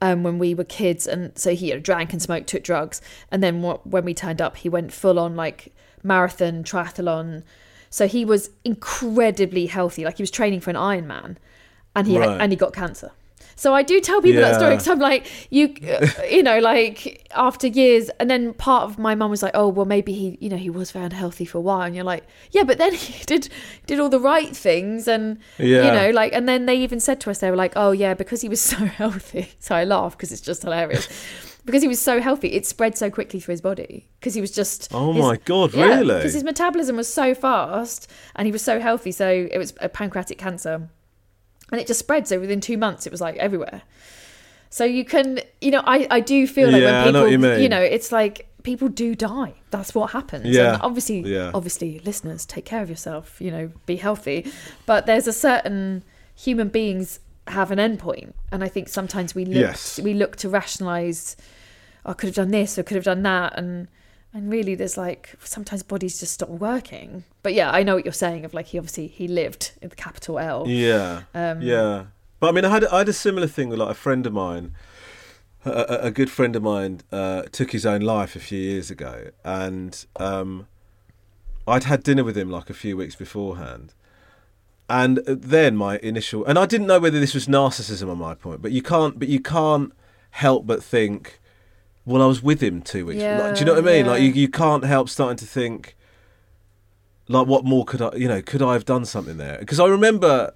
um, 0.00 0.22
when 0.22 0.38
we 0.38 0.54
were 0.54 0.64
kids, 0.64 1.06
and 1.06 1.36
so 1.36 1.54
he 1.54 1.68
you 1.68 1.74
know, 1.74 1.80
drank 1.80 2.12
and 2.12 2.22
smoked, 2.22 2.46
took 2.48 2.62
drugs, 2.62 3.00
and 3.32 3.42
then 3.42 3.62
wh- 3.62 3.84
when 3.86 4.04
we 4.04 4.14
turned 4.14 4.40
up, 4.40 4.56
he 4.58 4.68
went 4.68 4.92
full 4.92 5.18
on 5.18 5.34
like 5.34 5.72
marathon, 6.02 6.62
triathlon. 6.62 7.42
So 7.90 8.06
he 8.06 8.24
was 8.24 8.50
incredibly 8.64 9.66
healthy, 9.66 10.04
like 10.04 10.18
he 10.18 10.22
was 10.22 10.30
training 10.30 10.60
for 10.60 10.70
an 10.70 10.76
Ironman, 10.76 11.36
and 11.96 12.06
he 12.06 12.18
Right. 12.18 12.40
and 12.40 12.52
he 12.52 12.56
got 12.56 12.72
cancer. 12.72 13.10
So 13.58 13.74
I 13.74 13.82
do 13.82 14.00
tell 14.00 14.22
people 14.22 14.40
that 14.40 14.54
story 14.54 14.70
Yeah. 14.70 14.76
because 14.76 14.88
I'm 14.88 15.00
like, 15.00 15.26
you, 15.50 15.74
uh, 15.92 16.06
you 16.30 16.44
know, 16.44 16.60
like 16.60 17.26
after 17.34 17.66
years, 17.66 18.08
and 18.20 18.30
then 18.30 18.54
part 18.54 18.84
of 18.84 18.98
my 18.98 19.16
mum 19.16 19.30
was 19.30 19.42
like, 19.42 19.50
oh, 19.54 19.66
well, 19.66 19.84
maybe 19.84 20.12
he, 20.12 20.38
you 20.40 20.48
know, 20.48 20.56
he 20.56 20.70
was 20.70 20.92
very 20.92 21.06
unhealthy 21.06 21.44
for 21.44 21.58
a 21.58 21.60
while, 21.60 21.82
and 21.82 21.96
you're 21.96 22.04
like, 22.04 22.24
yeah, 22.52 22.62
but 22.62 22.78
then 22.78 22.94
he 23.06 23.24
did 23.24 23.48
did 23.86 23.98
all 23.98 24.08
the 24.08 24.20
right 24.20 24.56
things, 24.56 25.08
and 25.08 25.38
yeah. 25.58 25.86
you 25.86 25.90
know, 25.92 26.10
like, 26.10 26.32
and 26.32 26.48
then 26.48 26.66
they 26.66 26.76
even 26.76 27.00
said 27.00 27.20
to 27.22 27.30
us, 27.30 27.38
they 27.40 27.50
were 27.50 27.56
like, 27.56 27.72
oh 27.74 27.90
yeah, 27.90 28.14
because 28.14 28.40
he 28.42 28.48
was 28.48 28.60
so 28.72 28.76
healthy. 28.76 29.48
So 29.58 29.74
I 29.74 29.82
laugh 29.84 30.16
because 30.16 30.30
it's 30.32 30.40
just 30.40 30.62
hilarious. 30.62 31.08
Because 31.64 31.82
he 31.82 31.88
was 31.88 32.00
so 32.00 32.18
healthy, 32.22 32.48
it 32.54 32.64
spread 32.64 32.96
so 32.96 33.10
quickly 33.10 33.40
through 33.40 33.52
his 33.52 33.60
body. 33.60 34.08
Because 34.18 34.32
he 34.32 34.40
was 34.40 34.52
just 34.52 34.88
Oh 34.90 35.12
his- 35.12 35.22
my 35.22 35.36
God, 35.44 35.74
yeah, 35.74 35.84
really? 35.98 36.14
Because 36.16 36.32
his 36.32 36.42
metabolism 36.44 36.96
was 36.96 37.12
so 37.12 37.34
fast, 37.34 38.10
and 38.36 38.46
he 38.46 38.52
was 38.52 38.62
so 38.62 38.80
healthy. 38.80 39.12
So 39.12 39.28
it 39.28 39.58
was 39.58 39.74
a 39.82 39.90
pancreatic 39.90 40.38
cancer, 40.38 40.88
and 41.70 41.80
it 41.80 41.86
just 41.86 42.00
spread. 42.00 42.26
So 42.28 42.38
within 42.40 42.60
two 42.60 42.76
months, 42.78 43.06
it 43.06 43.10
was 43.10 43.20
like 43.20 43.36
everywhere. 43.36 43.82
So 44.70 44.84
you 44.84 45.04
can, 45.04 45.40
you 45.60 45.70
know, 45.70 45.82
I, 45.84 46.06
I 46.10 46.20
do 46.20 46.46
feel 46.46 46.70
like 46.70 46.82
Yeah, 46.82 47.04
when 47.04 47.14
people, 47.14 47.28
you 47.30 47.38
mean. 47.38 47.70
know, 47.70 47.80
it's 47.80 48.12
like 48.12 48.48
people 48.62 48.88
do 48.88 49.14
die. 49.14 49.54
That's 49.70 49.94
what 49.94 50.10
happens. 50.10 50.46
Yeah, 50.46 50.74
And 50.74 50.82
obviously, 50.82 51.20
yeah. 51.20 51.50
obviously, 51.54 52.00
listeners, 52.00 52.44
take 52.44 52.66
care 52.66 52.82
of 52.82 52.90
yourself. 52.90 53.40
You 53.40 53.50
know, 53.50 53.70
be 53.86 53.96
healthy. 53.96 54.50
But 54.84 55.06
there's 55.06 55.26
a 55.26 55.32
certain 55.32 56.04
human 56.34 56.68
beings 56.68 57.20
have 57.46 57.70
an 57.70 57.78
endpoint, 57.78 58.34
and 58.52 58.62
I 58.62 58.68
think 58.68 58.90
sometimes 58.90 59.34
we 59.34 59.46
look 59.46 59.54
Yes. 59.56 59.98
we 60.02 60.12
look 60.12 60.36
to 60.36 60.50
rationalize. 60.50 61.34
Oh, 62.04 62.10
I 62.10 62.12
could 62.12 62.26
have 62.28 62.36
done 62.36 62.50
this, 62.50 62.78
or 62.78 62.82
could 62.82 62.96
have 62.96 63.04
done 63.04 63.22
that, 63.22 63.58
and 63.58 63.88
and 64.34 64.50
really, 64.50 64.74
there's 64.74 64.96
like 64.96 65.34
sometimes 65.42 65.82
bodies 65.82 66.20
just 66.20 66.32
stop 66.34 66.48
working. 66.50 67.24
But 67.42 67.54
yeah, 67.54 67.70
I 67.70 67.82
know 67.82 67.94
what 67.96 68.04
you're 68.04 68.12
saying. 68.12 68.44
Of 68.44 68.54
like 68.54 68.66
he 68.66 68.78
obviously 68.78 69.06
he 69.08 69.28
lived 69.28 69.72
in 69.82 69.88
the 69.88 69.96
capital 69.96 70.38
L. 70.38 70.64
Yeah, 70.68 71.22
Um, 71.34 71.62
yeah. 71.62 72.04
But 72.40 72.48
I 72.48 72.52
mean, 72.52 72.64
I 72.64 72.68
had 72.70 72.84
I 72.86 72.98
had 72.98 73.08
a 73.08 73.12
similar 73.12 73.46
thing 73.46 73.68
with 73.68 73.78
like 73.78 73.90
a 73.90 73.94
friend 73.94 74.26
of 74.26 74.32
mine. 74.32 74.72
a, 75.64 75.98
a- 76.02 76.10
good 76.10 76.30
friend 76.30 76.54
of 76.56 76.62
mine 76.62 77.00
uh, 77.10 77.42
took 77.50 77.72
his 77.72 77.84
own 77.84 78.00
life 78.00 78.36
a 78.36 78.40
few 78.40 78.60
years 78.60 78.90
ago, 78.90 79.30
and 79.44 80.06
um, 80.16 80.66
I'd 81.66 81.84
had 81.84 82.02
dinner 82.02 82.22
with 82.24 82.36
him 82.38 82.48
like 82.50 82.70
a 82.70 82.74
few 82.74 82.96
weeks 82.96 83.16
beforehand. 83.16 83.92
And 84.90 85.18
then 85.26 85.76
my 85.76 85.98
initial, 85.98 86.44
and 86.46 86.58
I 86.58 86.64
didn't 86.64 86.86
know 86.86 86.98
whether 86.98 87.20
this 87.20 87.34
was 87.34 87.46
narcissism 87.46 88.08
on 88.10 88.16
my 88.18 88.34
point, 88.34 88.62
but 88.62 88.72
you 88.72 88.80
can't, 88.82 89.18
but 89.18 89.28
you 89.28 89.40
can't 89.40 89.92
help 90.30 90.66
but 90.66 90.82
think, 90.82 91.40
well, 92.08 92.22
I 92.22 92.26
was 92.26 92.42
with 92.42 92.62
him 92.62 92.80
two 92.80 93.06
weeks. 93.06 93.20
like, 93.38 93.54
do 93.54 93.60
you 93.60 93.66
know 93.66 93.74
what 93.74 93.86
I 93.86 93.86
mean? 93.86 94.06
Yeah, 94.06 94.12
Like 94.12 94.22
you, 94.22 94.30
you 94.30 94.48
can't 94.48 94.84
help 94.84 95.08
starting 95.08 95.36
to 95.36 95.44
think, 95.44 95.94
like, 97.28 97.46
what 97.46 97.64
more 97.64 97.84
could 97.84 98.00
I, 98.00 98.14
you 98.16 98.26
know, 98.28 98.40
could 98.40 98.62
I 98.62 98.72
have 98.72 98.84
done 98.84 99.04
something 99.04 99.36
there? 99.36 99.58
Because 99.58 99.78
I 99.78 99.86
remember, 99.86 100.54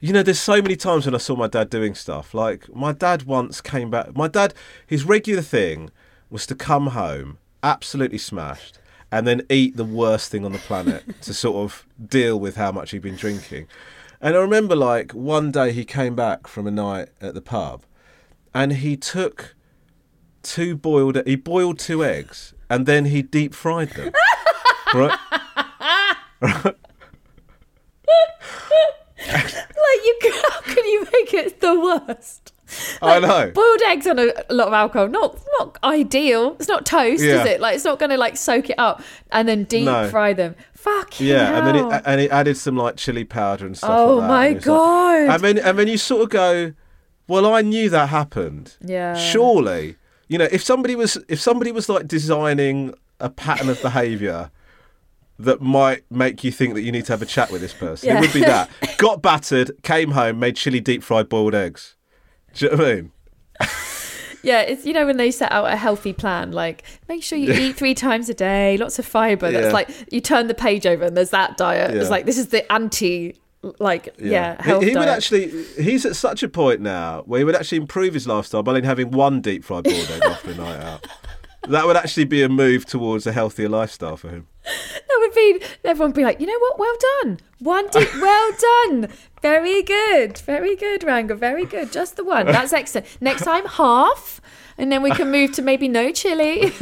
you 0.00 0.12
know, 0.12 0.22
there's 0.22 0.40
so 0.40 0.60
many 0.60 0.76
times 0.76 1.06
when 1.06 1.14
I 1.14 1.18
saw 1.18 1.36
my 1.36 1.46
dad 1.46 1.70
doing 1.70 1.94
stuff. 1.94 2.34
Like 2.34 2.74
my 2.74 2.92
dad 2.92 3.22
once 3.24 3.60
came 3.60 3.90
back. 3.90 4.16
My 4.16 4.28
dad, 4.28 4.54
his 4.86 5.04
regular 5.04 5.42
thing 5.42 5.90
was 6.30 6.46
to 6.46 6.54
come 6.54 6.88
home 6.88 7.38
absolutely 7.62 8.18
smashed 8.18 8.78
and 9.12 9.26
then 9.26 9.42
eat 9.48 9.76
the 9.76 9.84
worst 9.84 10.30
thing 10.30 10.44
on 10.44 10.52
the 10.52 10.58
planet 10.58 11.04
to 11.22 11.32
sort 11.32 11.56
of 11.56 11.86
deal 12.08 12.38
with 12.38 12.56
how 12.56 12.72
much 12.72 12.90
he'd 12.90 13.02
been 13.02 13.16
drinking. 13.16 13.66
And 14.20 14.34
I 14.34 14.38
remember, 14.40 14.74
like 14.74 15.12
one 15.12 15.50
day 15.52 15.72
he 15.72 15.84
came 15.84 16.16
back 16.16 16.46
from 16.46 16.66
a 16.66 16.70
night 16.70 17.10
at 17.20 17.34
the 17.34 17.42
pub, 17.42 17.82
and 18.54 18.72
he 18.72 18.96
took 18.96 19.55
two 20.54 20.76
boiled. 20.76 21.20
He 21.26 21.36
boiled 21.36 21.78
two 21.78 22.04
eggs, 22.04 22.54
and 22.70 22.86
then 22.86 23.06
he 23.06 23.22
deep 23.22 23.54
fried 23.54 23.90
them. 23.90 24.12
right? 24.94 25.18
Like 29.18 30.04
you, 30.04 30.18
how 30.50 30.60
can 30.62 30.84
you 30.84 31.00
make 31.12 31.34
it 31.34 31.60
the 31.60 31.78
worst? 31.80 32.52
I 33.00 33.18
know. 33.20 33.50
Boiled 33.52 33.80
eggs 33.86 34.06
on 34.06 34.18
a, 34.18 34.32
a 34.48 34.54
lot 34.54 34.68
of 34.68 34.74
alcohol, 34.74 35.08
not 35.08 35.38
not 35.58 35.78
ideal. 35.84 36.56
It's 36.58 36.68
not 36.68 36.84
toast, 36.86 37.22
Yeah. 37.22 37.40
is 37.42 37.46
it? 37.46 37.60
Like 37.60 37.76
it's 37.76 37.84
not 37.84 37.98
going 37.98 38.10
to 38.10 38.16
like 38.16 38.36
soak 38.36 38.70
it 38.70 38.78
up 38.78 39.02
and 39.30 39.48
then 39.48 39.64
deep 39.64 39.84
No. 39.86 40.08
fry 40.08 40.32
them. 40.32 40.54
Fuck 40.74 41.20
Yeah, 41.20 41.56
and 41.58 41.66
then 41.66 41.76
it, 41.76 42.02
and 42.04 42.20
he 42.20 42.30
added 42.30 42.56
some 42.56 42.76
like 42.76 42.96
chili 42.96 43.24
powder 43.24 43.66
and 43.66 43.76
stuff. 43.76 43.90
Oh 43.90 44.16
like 44.16 44.20
that, 44.22 44.28
my 44.28 44.46
and 44.46 44.54
like- 44.56 44.64
God. 44.64 45.28
and 45.34 45.42
then 45.42 45.58
and 45.58 45.78
then 45.78 45.88
you 45.88 45.98
sort 45.98 46.22
of 46.22 46.30
go, 46.30 46.72
well, 47.28 47.52
I 47.52 47.62
knew 47.62 47.88
that 47.90 48.08
happened. 48.10 48.76
Yeah. 48.80 49.16
Surely, 49.16 49.96
you 50.28 50.38
know, 50.38 50.48
if 50.50 50.62
somebody 50.62 50.94
was 50.96 51.16
if 51.28 51.40
somebody 51.40 51.72
was 51.72 51.88
like 51.88 52.06
designing 52.08 52.94
a 53.20 53.30
pattern 53.30 53.68
of 53.68 53.80
behaviour 53.82 54.50
that 55.38 55.60
might 55.60 56.02
make 56.10 56.42
you 56.44 56.50
think 56.50 56.74
that 56.74 56.80
you 56.82 56.90
need 56.92 57.04
to 57.06 57.12
have 57.12 57.22
a 57.22 57.26
chat 57.26 57.50
with 57.50 57.60
this 57.60 57.74
person, 57.74 58.08
Yeah. 58.08 58.18
it 58.18 58.20
would 58.22 58.32
be 58.32 58.40
that. 58.40 58.70
Got 58.98 59.20
battered, 59.22 59.70
came 59.82 60.12
home, 60.12 60.38
made 60.38 60.56
chili 60.56 60.80
deep 60.80 61.02
fried 61.02 61.28
boiled 61.28 61.54
eggs. 61.54 61.94
Do 62.54 62.64
you 62.66 62.70
know 62.72 62.76
what 62.78 62.86
I 62.86 62.94
mean? 62.94 63.12
Yeah, 64.42 64.60
it's 64.60 64.86
you 64.86 64.92
know 64.92 65.06
when 65.06 65.16
they 65.16 65.32
set 65.32 65.50
out 65.50 65.64
a 65.66 65.74
healthy 65.76 66.12
plan, 66.12 66.52
like 66.52 66.84
make 67.08 67.22
sure 67.24 67.36
you 67.36 67.52
eat 67.52 67.74
three 67.76 67.94
times 67.94 68.28
a 68.28 68.34
day, 68.34 68.76
lots 68.76 68.98
of 68.98 69.04
fiber. 69.04 69.50
Yeah. 69.50 69.60
That's 69.60 69.74
like 69.74 69.90
you 70.12 70.20
turn 70.20 70.46
the 70.46 70.54
page 70.54 70.86
over 70.86 71.04
and 71.04 71.16
there's 71.16 71.30
that 71.30 71.56
diet. 71.56 71.94
It's 71.94 72.10
like 72.10 72.26
this 72.26 72.38
is 72.38 72.48
the 72.48 72.70
anti, 72.72 73.34
like 73.78 74.14
yeah, 74.18 74.56
He- 74.62 74.68
health 74.70 74.84
he, 74.84 74.94
would 74.96 75.08
actually. 75.08 75.64
He's 75.74 76.04
at 76.06 76.16
such 76.16 76.42
a 76.42 76.48
point 76.48 76.80
now 76.80 77.22
where 77.26 77.38
he 77.38 77.44
would 77.44 77.56
actually 77.56 77.78
improve 77.78 78.14
his 78.14 78.26
lifestyle 78.26 78.62
by 78.62 78.72
only 78.72 78.86
having 78.86 79.10
one 79.10 79.40
deep 79.40 79.64
fried 79.64 79.84
boiled 79.84 80.10
egg 80.10 80.22
after 80.24 80.50
a 80.50 80.54
night 80.54 80.80
out. 80.80 81.06
That 81.68 81.86
would 81.86 81.96
actually 81.96 82.26
be 82.26 82.42
a 82.42 82.48
move 82.48 82.86
towards 82.86 83.26
a 83.26 83.32
healthier 83.32 83.68
lifestyle 83.68 84.16
for 84.16 84.28
him. 84.28 84.46
That 84.64 85.16
would 85.18 85.34
be 85.34 85.64
everyone 85.84 86.10
would 86.10 86.16
be 86.16 86.24
like, 86.24 86.40
you 86.40 86.46
know 86.46 86.58
what? 86.58 86.78
Well 86.78 86.96
done, 87.22 87.40
one 87.58 87.88
deep, 87.88 88.08
well 88.20 88.52
done, 88.86 89.08
very 89.42 89.82
good, 89.82 90.38
very 90.38 90.76
good, 90.76 91.02
Ranga, 91.02 91.34
very 91.34 91.64
good. 91.64 91.90
Just 91.92 92.16
the 92.16 92.24
one. 92.24 92.46
That's 92.46 92.72
excellent. 92.72 93.06
Next 93.20 93.42
time, 93.42 93.64
half, 93.66 94.40
and 94.78 94.92
then 94.92 95.02
we 95.02 95.10
can 95.10 95.30
move 95.30 95.52
to 95.52 95.62
maybe 95.62 95.88
no 95.88 96.12
chili. 96.12 96.72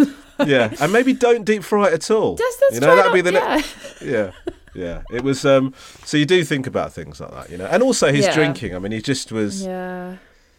Yeah, 0.44 0.74
and 0.80 0.92
maybe 0.92 1.12
don't 1.12 1.44
deep 1.44 1.62
fry 1.62 1.88
it 1.88 1.94
at 1.94 2.10
all. 2.10 2.34
Just 2.34 2.60
you 2.72 2.80
know, 2.80 2.96
that'd 2.96 3.12
be 3.12 3.20
the 3.20 3.32
yeah. 3.32 3.62
ne- 4.02 4.10
yeah, 4.10 4.30
yeah. 4.74 5.02
It 5.10 5.22
was 5.22 5.44
um. 5.44 5.72
So 6.04 6.16
you 6.16 6.26
do 6.26 6.44
think 6.44 6.66
about 6.66 6.92
things 6.92 7.20
like 7.20 7.30
that, 7.32 7.50
you 7.50 7.56
know, 7.58 7.66
and 7.66 7.82
also 7.82 8.12
his 8.12 8.26
Yeah. 8.26 8.34
drinking. 8.34 8.74
I 8.74 8.78
mean, 8.78 8.92
he 8.92 9.00
just 9.00 9.30
was 9.32 9.64
yeah, 9.64 10.16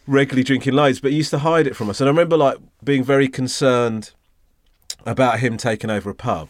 regularly 0.07 0.43
drinking 0.43 0.73
loads, 0.73 0.99
but 0.99 1.11
he 1.11 1.17
used 1.17 1.31
to 1.31 1.39
hide 1.39 1.67
it 1.67 1.75
from 1.75 1.89
us. 1.89 1.99
And 2.01 2.07
I 2.07 2.11
remember 2.11 2.37
like 2.37 2.57
being 2.83 3.03
very 3.03 3.27
concerned 3.27 4.11
about 5.05 5.39
him 5.39 5.57
taking 5.57 5.89
over 5.89 6.09
a 6.09 6.15
pub. 6.15 6.49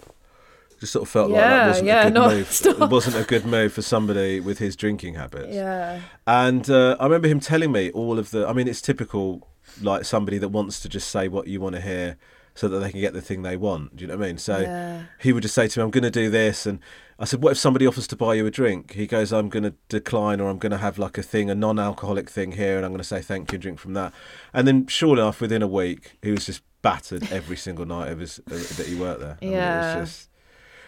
Just 0.80 0.92
sort 0.92 1.04
of 1.04 1.10
felt 1.10 1.32
like 1.32 1.42
that 1.42 1.68
wasn't 1.68 1.88
yeah, 1.88 2.02
a 2.02 2.04
good 2.06 2.14
no, 2.14 2.30
move. 2.30 2.48
stop. 2.52 2.82
It 2.82 2.90
wasn't 2.90 3.16
a 3.16 3.24
good 3.24 3.46
move 3.46 3.72
for 3.74 3.82
somebody 3.82 4.40
with 4.42 4.60
his 4.60 4.76
drinking 4.76 5.16
habits. 5.16 5.54
yeah, 5.54 6.02
And 6.28 6.70
uh, 6.70 6.98
I 7.00 7.06
remember 7.06 7.28
him 7.30 7.40
telling 7.40 7.72
me 7.72 7.92
all 7.92 8.20
of 8.20 8.32
the. 8.32 8.46
I 8.46 8.52
mean, 8.54 8.68
it's 8.68 8.82
typical, 8.82 9.48
like 9.82 10.04
somebody 10.04 10.38
that 10.38 10.50
wants 10.50 10.82
to 10.82 10.90
just 10.90 11.10
say 11.10 11.30
what 11.30 11.48
you 11.48 11.62
want 11.62 11.76
to 11.76 11.82
hear, 11.82 12.18
so 12.56 12.68
that 12.68 12.80
they 12.80 12.92
can 12.92 13.00
get 13.00 13.14
the 13.14 13.22
thing 13.22 13.42
they 13.42 13.56
want. 13.56 13.96
Do 13.96 14.02
you 14.04 14.10
know 14.10 14.18
what 14.18 14.26
I 14.26 14.28
mean? 14.28 14.38
So 14.38 14.60
Yeah. 14.60 15.04
he 15.20 15.32
would 15.32 15.44
just 15.44 15.56
say 15.56 15.70
to 15.70 15.80
me, 15.80 15.84
"I'm 15.86 15.92
going 15.92 16.04
to 16.04 16.12
do 16.12 16.30
this," 16.30 16.66
and 16.66 16.80
I 17.18 17.26
said, 17.26 17.42
"What 17.42 17.52
if 17.54 17.58
somebody 17.58 17.88
offers 17.88 18.08
to 18.08 18.16
buy 18.16 18.34
you 18.36 18.46
a 18.46 18.52
drink?" 18.52 18.94
He 18.94 19.08
goes, 19.08 19.32
"I'm 19.32 19.50
going 19.50 19.64
to 19.64 19.74
decline, 19.90 20.42
or 20.42 20.50
I'm 20.50 20.58
going 20.60 20.72
to 20.74 20.78
have 20.80 20.98
like 21.00 21.18
a 21.18 21.24
thing, 21.24 21.50
a 21.50 21.56
non-alcoholic 21.56 22.30
thing 22.30 22.54
here, 22.54 22.76
and 22.78 22.86
I'm 22.86 22.92
going 22.92 22.98
to 23.00 23.04
say 23.06 23.22
thank 23.22 23.52
you 23.52 23.56
and 23.56 23.62
drink 23.62 23.80
from 23.80 23.94
that." 23.94 24.14
And 24.54 24.68
then, 24.68 24.88
sure 24.88 25.14
enough, 25.14 25.40
within 25.42 25.62
a 25.62 25.68
week, 25.68 26.18
he 26.22 26.32
was 26.32 26.46
just 26.46 26.62
battered 26.82 27.32
every 27.32 27.58
single 27.58 27.86
night 27.86 28.12
of 28.12 28.20
his 28.20 28.40
uh, 28.40 28.56
that 28.78 28.86
he 28.88 28.96
worked 28.96 29.22
there. 29.22 29.38
I 29.42 29.46
mean, 29.46 29.54
it 29.54 29.58
was 29.58 29.64
Yeah. 29.64 30.00
just- 30.02 30.30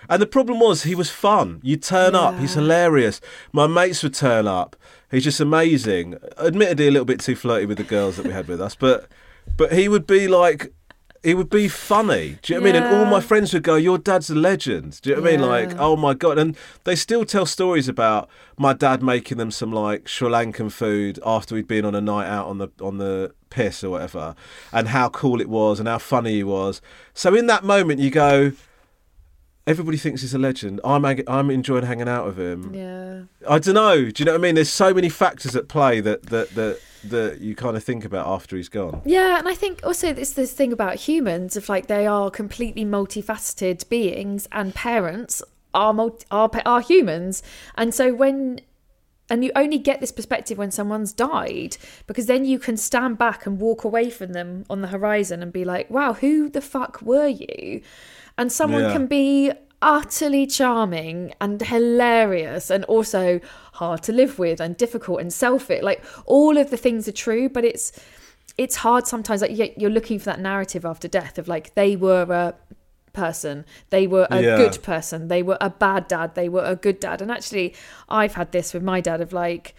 and 0.09 0.21
the 0.21 0.27
problem 0.27 0.59
was 0.59 0.83
he 0.83 0.95
was 0.95 1.09
fun. 1.09 1.59
You 1.63 1.75
turn 1.75 2.13
up, 2.15 2.37
he's 2.39 2.53
hilarious. 2.53 3.19
My 3.51 3.65
mates 3.67 4.03
would 4.03 4.13
turn 4.13 4.47
up. 4.47 4.75
He's 5.09 5.23
just 5.23 5.39
amazing. 5.39 6.15
Admittedly, 6.39 6.87
a 6.87 6.91
little 6.91 7.05
bit 7.05 7.19
too 7.19 7.35
flirty 7.35 7.65
with 7.65 7.77
the 7.77 7.83
girls 7.83 8.15
that 8.17 8.25
we 8.25 8.31
had 8.31 8.47
with 8.47 8.61
us, 8.61 8.75
but 8.75 9.07
but 9.57 9.71
he 9.73 9.87
would 9.89 10.05
be 10.05 10.27
like. 10.27 10.71
He 11.27 11.33
would 11.33 11.49
be 11.49 11.67
funny. 11.67 12.39
Do 12.41 12.53
you 12.53 12.57
know 12.57 12.63
what 12.63 12.69
I 12.69 12.79
mean? 12.79 12.83
And 12.83 12.95
all 12.95 13.03
my 13.03 13.19
friends 13.19 13.51
would 13.51 13.63
go, 13.63 13.75
"Your 13.75 13.97
dad's 13.97 14.29
a 14.29 14.35
legend." 14.35 15.01
Do 15.01 15.09
you 15.09 15.15
know 15.17 15.21
what 15.21 15.27
I 15.27 15.31
mean? 15.35 15.45
Like, 15.45 15.77
oh 15.77 15.97
my 15.97 16.13
god! 16.13 16.39
And 16.39 16.55
they 16.85 16.95
still 16.95 17.25
tell 17.25 17.45
stories 17.45 17.89
about 17.89 18.29
my 18.57 18.71
dad 18.71 19.03
making 19.03 19.37
them 19.37 19.51
some 19.51 19.73
like 19.73 20.07
Sri 20.07 20.29
Lankan 20.29 20.71
food 20.71 21.19
after 21.25 21.53
we'd 21.53 21.67
been 21.67 21.83
on 21.83 21.95
a 21.95 21.99
night 21.99 22.27
out 22.27 22.47
on 22.47 22.59
the 22.59 22.69
on 22.79 22.97
the 22.97 23.33
piss 23.49 23.83
or 23.83 23.89
whatever, 23.89 24.35
and 24.71 24.87
how 24.87 25.09
cool 25.09 25.41
it 25.41 25.49
was 25.49 25.79
and 25.79 25.87
how 25.89 25.97
funny 25.97 26.31
he 26.31 26.43
was. 26.45 26.81
So 27.13 27.35
in 27.35 27.47
that 27.47 27.65
moment, 27.65 27.99
you 27.99 28.09
go, 28.09 28.53
everybody 29.67 29.97
thinks 29.97 30.21
he's 30.21 30.33
a 30.33 30.39
legend. 30.39 30.79
I'm 30.85 31.03
I'm 31.03 31.49
enjoying 31.51 31.83
hanging 31.83 32.07
out 32.07 32.25
with 32.25 32.39
him. 32.39 32.73
yeah. 32.73 33.23
I 33.49 33.59
don't 33.59 33.75
know. 33.75 34.09
Do 34.09 34.21
you 34.21 34.25
know 34.25 34.31
what 34.31 34.39
I 34.39 34.41
mean? 34.41 34.55
There's 34.55 34.69
so 34.69 34.93
many 34.93 35.09
factors 35.09 35.57
at 35.57 35.67
play 35.67 35.99
that 35.99 36.27
that 36.27 36.55
that, 36.55 36.79
that 37.09 37.41
you 37.41 37.55
kind 37.55 37.75
of 37.77 37.83
think 37.83 38.05
about 38.05 38.27
after 38.27 38.55
he's 38.55 38.69
gone. 38.69 39.01
Yeah, 39.05 39.37
and 39.39 39.47
I 39.47 39.55
think 39.55 39.81
also 39.83 40.09
it's 40.09 40.33
this 40.33 40.53
thing 40.53 40.71
about 40.73 40.95
humans 40.95 41.55
of 41.55 41.69
like 41.69 41.87
they 41.87 42.05
are 42.07 42.29
completely 42.29 42.85
multifaceted 42.85 43.87
beings, 43.89 44.47
and 44.51 44.73
parents 44.73 45.41
are 45.73 45.93
multi- 45.93 46.25
are 46.31 46.49
are 46.65 46.81
humans, 46.81 47.43
and 47.75 47.93
so 47.93 48.13
when 48.13 48.61
and 49.29 49.43
you 49.43 49.51
only 49.55 49.77
get 49.77 49.99
this 49.99 50.11
perspective 50.11 50.57
when 50.57 50.71
someone's 50.71 51.11
died 51.11 51.75
because 52.07 52.27
then 52.27 52.45
you 52.45 52.57
can 52.57 52.77
stand 52.77 53.17
back 53.17 53.45
and 53.45 53.59
walk 53.59 53.83
away 53.83 54.09
from 54.09 54.31
them 54.31 54.63
on 54.69 54.81
the 54.81 54.87
horizon 54.87 55.43
and 55.43 55.51
be 55.51 55.65
like, 55.65 55.89
wow, 55.89 56.13
who 56.13 56.49
the 56.49 56.61
fuck 56.61 57.01
were 57.01 57.27
you? 57.27 57.81
And 58.37 58.51
someone 58.51 58.83
Yeah. 58.83 58.93
can 58.93 59.05
be 59.05 59.51
utterly 59.81 60.47
charming 60.47 61.33
and 61.39 61.61
hilarious 61.61 62.69
and 62.69 62.83
also 62.85 63.39
hard 63.73 64.01
to 64.03 64.11
live 64.11 64.39
with 64.39 64.59
and 64.59 64.75
difficult 64.77 65.21
and 65.21 65.31
selfish. 65.31 65.83
Like 65.83 66.03
all 66.25 66.57
of 66.57 66.69
the 66.69 66.77
things 66.77 67.07
are 67.07 67.11
true, 67.13 67.49
but 67.49 67.63
it's 67.63 67.91
it's 68.57 68.77
hard 68.77 69.05
sometimes 69.05 69.41
like 69.41 69.55
you- 69.55 69.73
you're 69.77 69.91
looking 69.91 70.17
for 70.17 70.25
that 70.25 70.39
narrative 70.39 70.83
after 70.83 71.07
death 71.07 71.37
of 71.37 71.47
like 71.47 71.75
they 71.75 71.95
were 71.95 72.23
a 72.23 72.55
person 73.13 73.65
they 73.91 74.05
were 74.07 74.27
a 74.31 74.41
Yeah. 74.41 74.57
good 74.57 74.81
person 74.83 75.27
they 75.27 75.41
were 75.43 75.57
a 75.61 75.69
bad 75.71 76.07
dad 76.07 76.35
they 76.35 76.49
were 76.49 76.63
a 76.63 76.75
good 76.75 76.99
dad 76.99 77.19
and 77.21 77.31
actually 77.31 77.73
i've 78.09 78.35
had 78.35 78.51
this 78.51 78.73
with 78.75 78.83
my 78.83 79.01
dad 79.01 79.21
of 79.21 79.33
like 79.33 79.73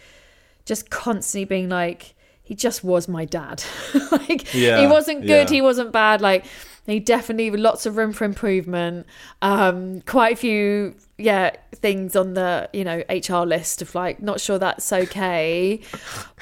just 0.65 0.89
constantly 0.89 1.45
being 1.45 1.69
like 1.69 2.15
he 2.43 2.53
just 2.53 2.83
was 2.83 3.07
my 3.07 3.23
dad 3.25 3.63
like 4.11 4.53
Yeah, 4.53 4.81
he 4.81 4.87
wasn't 4.87 5.21
good 5.21 5.49
yeah. 5.49 5.55
he 5.55 5.61
wasn't 5.61 5.91
bad 5.93 6.19
like 6.19 6.45
he 6.91 6.99
definitely 6.99 7.49
lots 7.51 7.85
of 7.85 7.97
room 7.97 8.13
for 8.13 8.25
improvement. 8.25 9.05
Um 9.41 10.01
quite 10.01 10.33
a 10.33 10.35
few 10.35 10.95
yeah 11.17 11.51
things 11.75 12.15
on 12.15 12.33
the 12.33 12.69
you 12.71 12.83
know 12.85 13.03
hr 13.09 13.45
list 13.45 13.81
of 13.81 13.93
like 13.93 14.21
not 14.21 14.39
sure 14.39 14.59
that's 14.59 14.91
okay. 14.91 15.81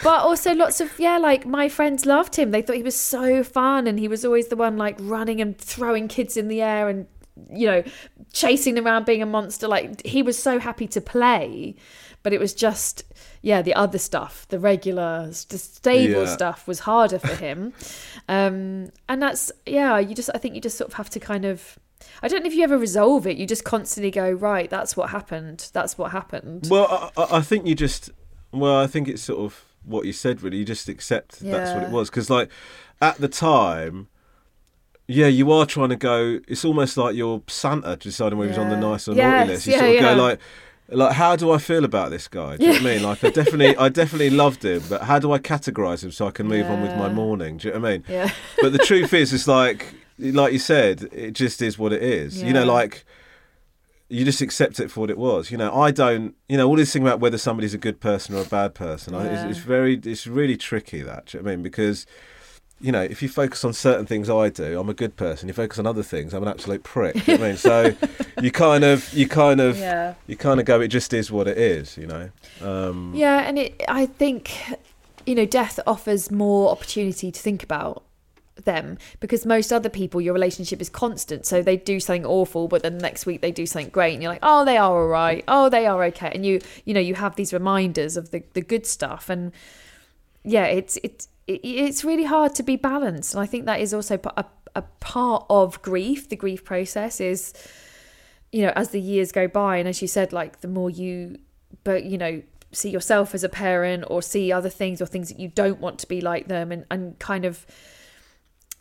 But 0.03 0.21
also 0.21 0.53
lots 0.53 0.81
of 0.81 0.99
yeah 0.99 1.17
like 1.17 1.45
my 1.45 1.69
friends 1.69 2.05
loved 2.05 2.35
him. 2.35 2.51
They 2.51 2.61
thought 2.61 2.75
he 2.75 2.83
was 2.83 2.99
so 2.99 3.43
fun 3.43 3.87
and 3.87 3.99
he 3.99 4.07
was 4.07 4.23
always 4.25 4.47
the 4.47 4.55
one 4.55 4.77
like 4.77 4.97
running 4.99 5.41
and 5.41 5.57
throwing 5.57 6.07
kids 6.07 6.37
in 6.37 6.47
the 6.47 6.61
air 6.61 6.89
and 6.89 7.07
you 7.51 7.67
know 7.67 7.83
chasing 8.33 8.77
around 8.79 9.05
being 9.05 9.21
a 9.21 9.25
monster. 9.25 9.67
Like 9.67 10.05
he 10.05 10.21
was 10.21 10.37
so 10.37 10.59
happy 10.59 10.87
to 10.87 11.01
play 11.01 11.75
but 12.23 12.33
it 12.33 12.39
was 12.41 12.53
just 12.53 13.03
yeah 13.49 13.61
the 13.61 13.73
other 13.83 13.97
stuff 14.09 14.33
the 14.49 14.59
regular 14.59 15.27
the 15.53 15.57
stable 15.57 16.23
Yeah. 16.25 16.35
stuff 16.39 16.67
was 16.67 16.79
harder 16.91 17.19
for 17.19 17.35
him 17.45 17.59
um 18.27 18.89
and 19.09 19.17
that's 19.23 19.51
yeah 19.65 19.97
you 20.07 20.13
just 20.21 20.29
i 20.35 20.37
think 20.37 20.53
you 20.55 20.61
just 20.61 20.77
sort 20.77 20.89
of 20.91 20.95
have 21.01 21.09
to 21.11 21.19
kind 21.19 21.45
of 21.45 21.79
I 22.21 22.27
don't 22.27 22.41
know 22.43 22.47
if 22.47 22.53
you 22.53 22.63
ever 22.63 22.77
resolve 22.77 23.25
it. 23.25 23.37
You 23.37 23.47
just 23.47 23.63
constantly 23.63 24.11
go, 24.11 24.29
right, 24.31 24.69
that's 24.69 24.95
what 24.95 25.09
happened. 25.09 25.69
That's 25.73 25.97
what 25.97 26.11
happened. 26.11 26.67
Well, 26.69 27.11
I, 27.17 27.37
I- 27.37 27.41
think 27.41 27.65
you 27.65 27.73
just. 27.75 28.11
Well, 28.51 28.77
I 28.77 28.87
think 28.87 29.07
it's 29.07 29.23
sort 29.23 29.39
of 29.39 29.65
what 29.83 30.05
you 30.05 30.13
said. 30.13 30.41
Really, 30.43 30.57
you 30.57 30.65
just 30.65 30.87
accept 30.89 31.39
that's 31.39 31.71
what 31.73 31.83
it 31.83 31.89
was. 31.89 32.09
Because, 32.11 32.29
like, 32.29 32.49
at 33.01 33.17
the 33.17 33.27
time, 33.27 34.07
yeah, 35.07 35.27
you 35.27 35.51
are 35.51 35.65
trying 35.65 35.89
to 35.89 35.95
go. 35.95 36.39
It's 36.47 36.63
almost 36.63 36.97
like 36.97 37.15
you're 37.15 37.41
Santa 37.47 37.95
deciding 37.95 38.37
whether 38.37 38.51
he's 38.51 38.59
on 38.59 38.69
the 38.69 38.77
nice 38.77 39.07
or 39.07 39.13
Yes, 39.15 39.31
naughty 39.31 39.51
list. 39.51 39.67
You 39.67 39.73
yeah, 39.73 39.79
sort 39.79 39.89
of 39.89 39.95
yeah. 39.95 40.01
go 40.15 40.21
like, 40.23 40.39
like, 40.89 41.13
how 41.13 41.35
do 41.35 41.51
I 41.51 41.57
feel 41.57 41.83
about 41.85 42.11
this 42.11 42.27
guy? 42.27 42.57
Do 42.57 42.63
you 42.63 42.69
know 42.69 42.73
what 42.79 42.81
I 42.81 42.93
mean? 42.95 43.03
Like, 43.03 43.23
I 43.23 43.29
definitely, 43.29 43.75
I 43.77 43.89
definitely 43.89 44.29
loved 44.43 44.63
him, 44.63 44.81
but 44.89 45.01
how 45.03 45.19
do 45.19 45.31
I 45.33 45.39
categorise 45.39 46.03
him 46.03 46.11
so 46.11 46.27
I 46.27 46.31
can 46.31 46.47
move 46.47 46.65
on 46.67 46.81
with 46.81 46.91
my 46.95 47.07
Yeah. 47.07 47.13
morning? 47.13 47.57
Do 47.57 47.67
you 47.67 47.73
know 47.73 47.79
what 47.81 47.87
I 47.89 47.91
mean? 47.93 48.03
Yeah. 48.07 48.29
But 48.61 48.71
the 48.71 48.79
truth 48.79 49.13
is, 49.13 49.33
it's 49.33 49.47
like, 49.47 49.93
like 50.19 50.53
you 50.53 50.59
said, 50.59 51.09
it 51.11 51.31
just 51.31 51.61
is 51.61 51.77
what 51.77 51.91
it 51.93 52.01
is. 52.03 52.41
Yeah. 52.41 52.47
You 52.47 52.53
know, 52.53 52.65
like 52.65 53.05
you 54.09 54.23
just 54.23 54.39
accept 54.41 54.79
it 54.79 54.89
for 54.89 55.01
what 55.01 55.09
it 55.09 55.17
was. 55.17 55.51
You 55.51 55.57
know, 55.57 55.73
I 55.75 55.91
don't. 55.91 56.33
You 56.47 56.55
know, 56.57 56.67
all 56.69 56.77
this 56.77 56.93
thing 56.93 57.01
about 57.01 57.19
whether 57.19 57.37
somebody's 57.37 57.73
a 57.73 57.77
good 57.77 57.99
person 57.99 58.35
or 58.35 58.41
a 58.41 58.45
bad 58.45 58.73
person. 58.73 59.13
I, 59.13 59.25
Yeah. 59.25 59.45
it's, 59.47 59.57
it's 59.57 59.65
very, 59.65 59.95
it's 60.03 60.25
really 60.25 60.55
tricky. 60.55 61.01
That 61.01 61.25
do 61.25 61.37
you 61.37 61.43
know 61.43 61.47
what 61.47 61.51
I 61.51 61.55
mean 61.57 61.63
because. 61.63 62.05
You 62.79 62.91
know, 62.91 63.01
if 63.01 63.23
you 63.23 63.29
focus 63.29 63.65
on 63.65 63.73
certain 63.73 64.05
things 64.05 64.29
I 64.29 64.49
do, 64.49 64.79
I'm 64.79 64.87
a 64.89 64.93
good 64.93 65.15
person. 65.15 65.47
You 65.47 65.53
focus 65.53 65.79
on 65.79 65.87
other 65.87 66.03
things, 66.03 66.33
I'm 66.33 66.43
an 66.43 66.49
absolute 66.49 66.83
prick. 66.83 67.15
you 67.27 67.33
know 67.37 67.39
what 67.39 67.45
I 67.45 67.47
mean? 67.49 67.57
So 67.57 67.95
you 68.41 68.51
kind 68.51 68.83
of, 68.83 69.11
you 69.13 69.27
kind 69.27 69.59
of, 69.59 69.77
Yeah. 69.79 70.13
you 70.27 70.35
kind 70.35 70.59
of 70.59 70.65
go. 70.67 70.79
It 70.81 70.89
just 70.89 71.11
is 71.13 71.31
what 71.31 71.47
it 71.47 71.57
is. 71.57 71.97
You 71.97 72.05
know. 72.07 72.29
Um, 72.61 73.13
Yeah, 73.15 73.39
and 73.39 73.57
it, 73.57 73.81
I 73.87 74.05
think, 74.05 74.51
you 75.25 75.33
know, 75.33 75.45
death 75.45 75.79
offers 75.87 76.29
more 76.31 76.69
opportunity 76.69 77.31
to 77.31 77.39
think 77.39 77.63
about 77.63 78.03
them 78.63 78.97
because 79.19 79.45
most 79.45 79.71
other 79.71 79.89
people, 79.89 80.19
your 80.21 80.33
relationship 80.33 80.79
is 80.81 80.89
constant. 80.89 81.45
So 81.47 81.61
they 81.63 81.77
do 81.77 81.99
something 81.99 82.25
awful, 82.27 82.67
but 82.67 82.83
then 82.83 82.97
the 82.97 83.01
next 83.03 83.25
week 83.25 83.41
they 83.41 83.51
do 83.51 83.65
something 83.65 83.89
great, 83.89 84.13
and 84.13 84.21
you're 84.21 84.31
like, 84.31 84.39
oh, 84.43 84.65
they 84.65 84.77
are 84.77 84.91
all 85.01 85.07
right. 85.07 85.43
Oh, 85.47 85.69
they 85.69 85.87
are 85.87 86.03
okay. 86.05 86.31
And 86.33 86.45
you, 86.45 86.61
you 86.85 86.93
know, 86.93 86.99
you 86.99 87.15
have 87.15 87.35
these 87.37 87.53
reminders 87.53 88.17
of 88.17 88.29
the 88.29 88.43
the 88.53 88.61
good 88.61 88.85
stuff, 88.85 89.29
and 89.31 89.51
yeah, 90.43 90.65
it's 90.65 90.97
it's 91.03 91.25
it, 91.25 91.27
it's 91.47 92.03
really 92.03 92.25
hard 92.25 92.55
to 92.55 92.63
be 92.63 92.75
balanced, 92.75 93.33
and 93.33 93.41
I 93.41 93.45
think 93.45 93.65
that 93.65 93.79
is 93.79 93.93
also 93.93 94.19
a, 94.35 94.45
a 94.75 94.81
part 94.99 95.45
of 95.49 95.81
grief. 95.81 96.29
The 96.29 96.35
grief 96.35 96.63
process 96.65 97.19
is 97.21 97.53
you 98.51 98.61
know, 98.61 98.73
as 98.75 98.89
the 98.89 99.01
years 99.01 99.31
go 99.31 99.47
by, 99.47 99.77
and 99.77 99.87
as 99.87 100.01
you 100.01 100.07
said, 100.07 100.31
like 100.31 100.61
the 100.61 100.67
more 100.67 100.89
you, 100.89 101.37
but 101.83 102.05
you 102.05 102.17
know, 102.17 102.41
see 102.71 102.89
yourself 102.89 103.35
as 103.35 103.43
a 103.43 103.49
parent 103.49 104.05
or 104.07 104.21
see 104.21 104.51
other 104.51 104.69
things 104.69 105.01
or 105.01 105.05
things 105.05 105.29
that 105.29 105.39
you 105.39 105.49
don't 105.49 105.79
want 105.79 105.99
to 105.99 106.07
be 106.07 106.21
like 106.21 106.47
them, 106.47 106.71
and 106.71 106.85
and 106.89 107.19
kind 107.19 107.45
of 107.45 107.65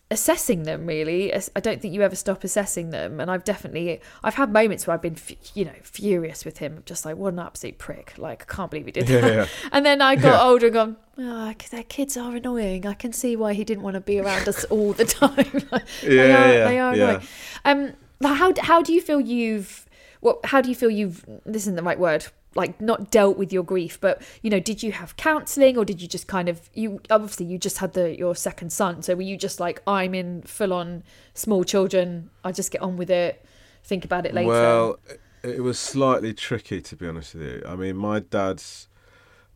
assessing 0.09 0.63
them 0.63 0.87
really 0.87 1.35
i 1.35 1.61
don't 1.61 1.83
think 1.83 1.93
you 1.93 2.01
ever 2.01 2.15
stop 2.15 2.45
assessing 2.45 2.91
them 2.91 3.19
and 3.19 3.29
i've 3.29 3.43
definitely 3.43 4.01
i've 4.23 4.37
had 4.37 4.53
moments 4.53 4.87
where 4.87 4.95
i've 4.95 5.03
been 5.03 5.17
you 5.55 5.65
know 5.65 5.73
furious 5.83 6.45
with 6.45 6.59
him 6.59 6.81
just 6.87 7.05
like 7.05 7.17
what 7.17 7.33
an 7.33 7.41
absolute 7.41 7.77
prick 7.77 8.15
like 8.17 8.47
i 8.49 8.55
can't 8.55 8.71
believe 8.71 8.87
he 8.87 8.93
did 8.93 9.07
that 9.09 9.25
yeah. 9.35 9.47
and 9.73 9.85
then 9.85 10.01
i 10.01 10.15
got 10.15 10.35
Yeah. 10.41 10.43
older 10.49 10.67
and 10.67 10.75
gone 10.75 10.97
oh, 11.19 11.53
their 11.71 11.83
kids 11.83 12.17
are 12.17 12.37
annoying 12.37 12.87
i 12.87 12.95
can 12.95 13.13
see 13.13 13.35
why 13.35 13.53
he 13.53 13.65
didn't 13.65 13.83
want 13.83 13.95
to 13.95 14.01
be 14.01 14.21
around 14.21 14.47
us 14.49 14.63
all 14.71 14.93
the 14.93 15.05
time 15.05 15.35
they 16.03 16.17
Yeah, 16.29 16.45
are, 16.45 16.53
yeah, 16.53 16.69
they 16.69 16.79
are 16.79 16.95
yeah. 16.97 17.21
annoying 17.65 17.93
um 18.23 18.37
how 18.39 18.53
how 18.61 18.83
do 18.83 18.93
you 18.93 19.01
feel 19.01 19.21
you've 19.21 19.87
what 20.21 20.39
how 20.47 20.61
do 20.61 20.69
you 20.69 20.77
feel 20.77 20.89
you've 20.91 21.25
this 21.45 21.63
isn't 21.65 21.75
the 21.77 21.83
right 21.83 21.99
word 21.99 22.27
like 22.57 22.81
not 22.81 23.11
dealt 23.11 23.37
with 23.37 23.53
your 23.53 23.63
grief 23.63 24.01
but 24.01 24.21
you 24.43 24.51
know 24.51 24.59
did 24.59 24.83
you 24.83 24.91
have 24.93 25.17
counseling 25.17 25.77
or 25.79 25.85
did 25.85 26.01
you 26.03 26.09
just 26.09 26.27
kind 26.27 26.49
of 26.49 26.69
you 26.75 27.01
obviously 27.11 27.47
you 27.47 27.59
just 27.59 27.79
had 27.79 27.93
the 27.93 28.17
your 28.19 28.35
second 28.35 28.71
son 28.73 29.03
so 29.03 29.15
were 29.15 29.23
you 29.23 29.37
just 29.37 29.61
like 29.61 29.81
i'm 29.87 30.15
in 30.15 30.43
full 30.43 30.73
on 30.73 31.03
small 31.35 31.63
children 31.65 32.31
i 32.45 32.51
just 32.51 32.71
get 32.73 32.81
on 32.81 32.97
with 32.97 33.11
it 33.11 33.45
think 33.85 34.05
about 34.05 34.27
it 34.27 34.35
later 34.35 34.49
Well, 34.49 34.99
it- 35.45 35.61
was 35.63 35.79
slightly 35.79 36.35
tricky 36.35 36.81
to 36.81 36.97
be 36.97 37.07
honest 37.07 37.35
with 37.35 37.43
you. 37.45 37.63
I 37.69 37.77
mean, 37.77 37.97
my 37.97 38.19
dad's 38.19 38.89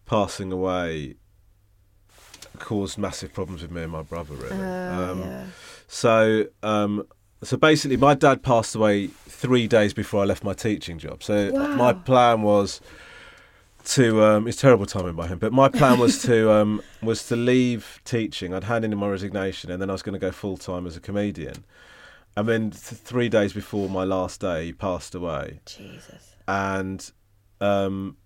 passing 0.06 0.52
away 0.52 1.16
caused 2.58 2.96
massive 2.98 3.32
problems 3.32 3.62
with 3.62 3.70
me 3.72 3.82
and 3.82 3.90
my 3.92 4.02
brother. 4.02 4.34
Really. 4.34 4.56
Uh, 4.56 5.10
um, 5.10 5.20
yeah. 5.20 5.46
So, 5.88 6.46
um, 6.62 7.06
so 7.42 7.56
basically, 7.56 7.96
my 7.96 8.14
dad 8.14 8.42
passed 8.42 8.74
away 8.74 9.08
three 9.08 9.66
days 9.66 9.94
before 9.94 10.22
I 10.22 10.24
left 10.26 10.44
my 10.44 10.52
teaching 10.54 10.98
job. 10.98 11.22
So 11.22 11.50
Wow. 11.52 11.76
my 11.76 11.92
plan 11.92 12.42
was 12.42 12.80
to 13.84 14.22
um, 14.22 14.46
it's 14.46 14.60
terrible 14.60 14.86
timing 14.86 15.14
by 15.14 15.26
him, 15.26 15.38
but 15.38 15.52
my 15.52 15.68
plan 15.68 15.98
was 15.98 16.22
to 16.22 16.50
um, 16.58 16.82
was 17.02 17.26
to 17.28 17.36
leave 17.36 18.00
teaching. 18.04 18.52
I'd 18.54 18.64
hand 18.64 18.84
in 18.84 18.96
my 18.96 19.08
resignation, 19.08 19.70
and 19.70 19.80
then 19.80 19.88
I 19.90 19.92
was 19.92 20.02
going 20.02 20.12
to 20.14 20.18
go 20.18 20.30
full 20.32 20.56
time 20.56 20.86
as 20.86 20.96
a 20.96 21.00
comedian. 21.00 21.64
And 22.36 22.48
then 22.48 22.70
th- 22.70 22.80
three 23.00 23.28
days 23.28 23.52
before 23.52 23.88
my 23.88 24.04
last 24.04 24.40
day, 24.40 24.66
he 24.66 24.72
passed 24.72 25.16
away 25.16 25.58
jesus 25.66 26.36
and 26.50 27.12
um, 27.60 28.16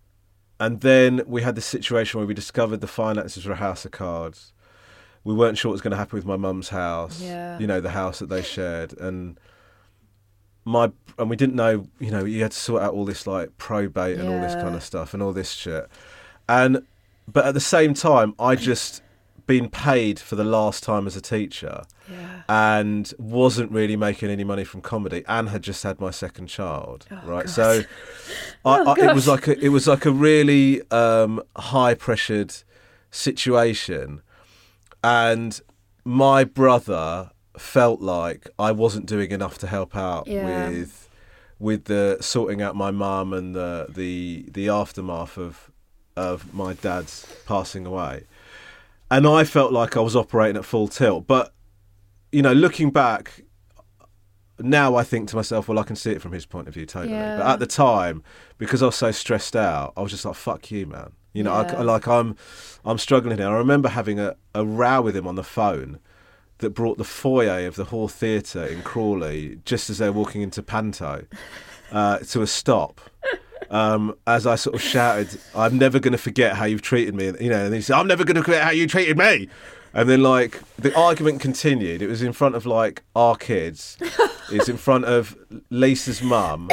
and 0.59 0.81
then 0.81 1.23
we 1.27 1.43
had 1.43 1.57
this 1.57 1.67
situation 1.67 2.19
where 2.19 2.27
we 2.27 2.35
discovered 2.35 2.81
the 2.81 2.87
finances 2.87 3.45
for 3.45 3.53
a 3.53 3.57
house 3.57 3.85
of 3.85 3.91
cards. 3.91 4.53
We 5.25 5.35
weren't 5.35 5.57
sure 5.59 5.71
what 5.71 5.75
was 5.75 5.81
going 5.81 5.93
to 5.93 5.97
happen 5.97 6.17
with 6.17 6.27
my 6.27 6.37
mum's 6.37 6.69
house. 6.69 7.21
Yeah. 7.21 7.59
You 7.59 7.67
know, 7.67 7.81
the 7.81 7.91
house 7.91 8.19
that 8.19 8.29
they 8.29 8.43
shared, 8.43 8.93
and 8.99 9.39
my 10.65 10.93
and 11.19 11.31
we 11.31 11.37
didn't 11.37 11.55
know. 11.57 11.89
You 11.99 12.11
know, 12.11 12.25
you 12.25 12.43
had 12.43 12.53
to 12.53 12.59
sort 12.59 12.83
out 12.83 12.93
all 12.95 13.05
this 13.05 13.27
like 13.27 13.57
probate 13.59 14.19
and 14.19 14.29
all 14.29 14.41
this 14.41 14.55
kind 14.55 14.75
of 14.75 14.83
stuff 14.83 15.15
and 15.15 15.23
all 15.23 15.33
this 15.33 15.51
shit. 15.53 15.89
And 16.49 16.85
but 17.27 17.47
at 17.47 17.55
the 17.55 17.61
same 17.61 17.95
time, 17.95 18.35
I 18.39 18.55
just 18.55 19.03
been 19.47 19.69
paid 19.69 20.19
for 20.19 20.37
the 20.37 20.45
last 20.45 20.83
time 20.83 21.07
as 21.07 21.17
a 21.17 21.21
teacher 21.21 21.83
yeah 22.11 22.43
and 22.49 23.13
wasn't 23.19 23.71
really 23.71 23.95
making 23.95 24.31
any 24.31 24.43
money 24.43 24.65
from 24.65 24.81
comedy 24.81 25.23
and 25.29 25.51
had 25.51 25.63
just 25.63 25.83
had 25.83 26.01
my 26.01 26.11
second 26.11 26.47
child 26.47 27.05
right 27.25 27.51
so 27.51 27.83
I, 28.65 28.81
Oh, 28.81 28.95
I, 28.99 29.11
it 29.11 29.15
was 29.15 29.29
like 29.29 29.47
a, 29.47 29.63
it 29.63 29.69
was 29.69 29.87
like 29.87 30.07
a 30.07 30.11
really 30.11 30.81
um, 30.91 31.43
high 31.57 31.93
pressured 31.93 32.55
situation 33.11 34.23
and 35.05 35.61
my 36.05 36.43
brother 36.45 37.31
felt 37.59 38.01
like 38.01 38.49
I 38.59 38.73
wasn't 38.73 39.07
doing 39.07 39.31
enough 39.31 39.59
to 39.59 39.67
help 39.67 39.95
out 39.95 40.27
Yeah. 40.27 40.69
with 40.71 41.09
with 41.61 41.85
the 41.85 42.19
sorting 42.21 42.61
out 42.63 42.75
my 42.75 42.91
mum 42.91 43.33
and 43.33 43.55
the 43.55 43.87
the 43.89 44.47
the 44.51 44.69
aftermath 44.69 45.39
of 45.39 45.71
of 46.17 46.53
my 46.55 46.73
dad's 46.75 47.27
passing 47.47 47.87
away 47.87 48.25
and 49.11 49.27
I 49.27 49.45
felt 49.45 49.73
like 49.73 49.97
I 49.97 50.01
was 50.01 50.17
operating 50.17 50.57
at 50.57 50.65
full 50.65 50.89
tilt. 50.89 51.27
But 51.27 51.53
you 52.33 52.43
know, 52.43 52.53
looking 52.53 52.91
back 52.91 53.43
now, 54.59 54.95
I 54.97 55.05
think 55.05 55.29
to 55.31 55.37
myself, 55.37 55.69
well, 55.69 55.79
I 55.79 55.83
can 55.85 55.95
see 55.97 56.11
it 56.13 56.23
from 56.23 56.33
his 56.33 56.47
point 56.47 56.67
of 56.69 56.75
view 56.75 56.87
totally. 56.87 57.13
But 57.15 57.47
at 57.47 57.59
the 57.59 57.67
time, 57.67 58.23
because 58.59 58.83
I 58.83 58.87
was 58.87 58.97
so 58.97 59.11
stressed 59.11 59.55
out, 59.57 59.93
I 59.97 60.01
was 60.03 60.11
just 60.11 60.25
like, 60.25 60.35
"Fuck 60.37 60.71
you, 60.71 60.87
man." 60.87 61.13
You 61.35 61.43
know, 61.43 61.53
Yeah. 61.53 61.81
I, 61.81 61.83
like 61.83 62.07
I'm, 62.09 62.37
I'm 62.85 62.97
struggling 62.99 63.37
here. 63.37 63.49
I 63.49 63.59
remember 63.59 63.91
having 63.91 64.19
a, 64.19 64.37
a 64.55 64.65
row 64.65 65.03
with 65.03 65.15
him 65.15 65.27
on 65.27 65.35
the 65.35 65.45
phone 65.45 65.99
that 66.59 66.71
brought 66.71 66.97
the 66.97 67.05
foyer 67.05 67.67
of 67.67 67.75
the 67.77 67.85
Hawth 67.85 68.15
Theatre 68.15 68.65
in 68.65 68.81
Crawley 68.83 69.59
just 69.67 69.91
as 69.91 69.99
they're 69.99 70.13
walking 70.13 70.41
into 70.41 70.63
Panto 70.63 71.27
uh, 71.93 72.19
to 72.19 72.41
a 72.41 72.47
stop. 72.47 73.01
Um, 73.71 74.15
as 74.27 74.47
I 74.47 74.55
sort 74.57 74.77
of 74.77 74.83
shouted, 74.83 75.41
"I'm 75.55 75.79
never 75.79 75.99
going 75.99 76.13
to 76.13 76.19
forget 76.19 76.55
how 76.57 76.67
you've 76.67 76.83
treated 76.83 77.15
me," 77.15 77.33
you 77.41 77.49
know, 77.51 77.65
and 77.65 77.75
he 77.75 77.81
said, 77.81 77.97
"I'm 77.97 78.07
never 78.07 78.23
going 78.23 78.37
to 78.37 78.43
forget 78.45 78.63
how 78.63 78.71
you 78.71 78.87
treated 78.87 79.17
me." 79.19 79.49
And 79.95 80.09
then, 80.09 80.23
like, 80.23 80.61
the 80.77 80.95
argument 80.97 81.41
continued. 81.41 82.03
It 82.03 82.09
was 82.09 82.21
in 82.23 82.33
front 82.33 82.57
of 82.57 82.67
like 82.67 83.03
our 83.17 83.37
kids. 83.37 83.97
It's 84.53 84.69
in 84.69 84.77
front 84.77 85.07
of 85.07 85.37
Lisa's 85.71 86.21
mum, 86.23 86.69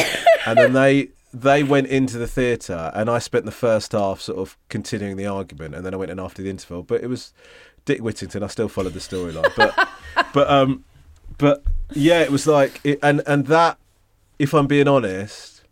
and 0.45 0.57
then 0.59 0.74
they 0.74 1.09
they 1.34 1.64
went 1.64 1.88
into 1.88 2.18
the 2.18 2.28
theatre, 2.28 2.92
and 2.94 3.10
I 3.10 3.20
spent 3.20 3.46
the 3.46 3.52
first 3.52 3.94
half 3.94 4.20
sort 4.22 4.40
of 4.40 4.58
continuing 4.70 5.18
the 5.18 5.28
argument, 5.28 5.76
and 5.76 5.86
then 5.86 5.94
I 5.94 5.98
went 5.98 6.12
in 6.12 6.20
after 6.20 6.42
the 6.42 6.50
interval. 6.50 6.84
But 6.84 7.04
it 7.04 7.08
was 7.08 7.34
Dick 7.86 8.02
Whittington. 8.02 8.44
I 8.44 8.48
still 8.48 8.68
followed 8.68 8.94
the 8.94 9.00
storyline, 9.00 9.52
but 9.56 9.90
but 10.34 10.50
um, 10.50 10.84
but 11.38 11.64
yeah, 11.94 12.22
it 12.22 12.32
was 12.32 12.48
like, 12.48 12.80
it, 12.84 13.00
and 13.02 13.22
and 13.26 13.48
that, 13.48 13.78
if 14.40 14.54
I'm 14.54 14.68
being 14.68 14.88
honest, 14.88 15.64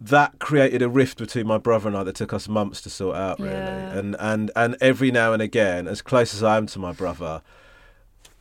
that 0.00 0.38
created 0.38 0.80
a 0.80 0.88
rift 0.88 1.18
between 1.18 1.46
my 1.46 1.58
brother 1.58 1.88
and 1.88 1.96
I 1.96 2.04
that 2.04 2.14
took 2.14 2.32
us 2.32 2.48
months 2.48 2.80
to 2.82 2.90
sort 2.90 3.16
out, 3.16 3.40
really. 3.40 3.52
Yeah. 3.52 3.98
And 3.98 4.16
and 4.18 4.50
and 4.54 4.76
every 4.80 5.10
now 5.10 5.32
and 5.32 5.42
again, 5.42 5.88
as 5.88 6.02
close 6.02 6.34
as 6.34 6.42
I 6.42 6.56
am 6.56 6.66
to 6.68 6.78
my 6.78 6.92
brother, 6.92 7.42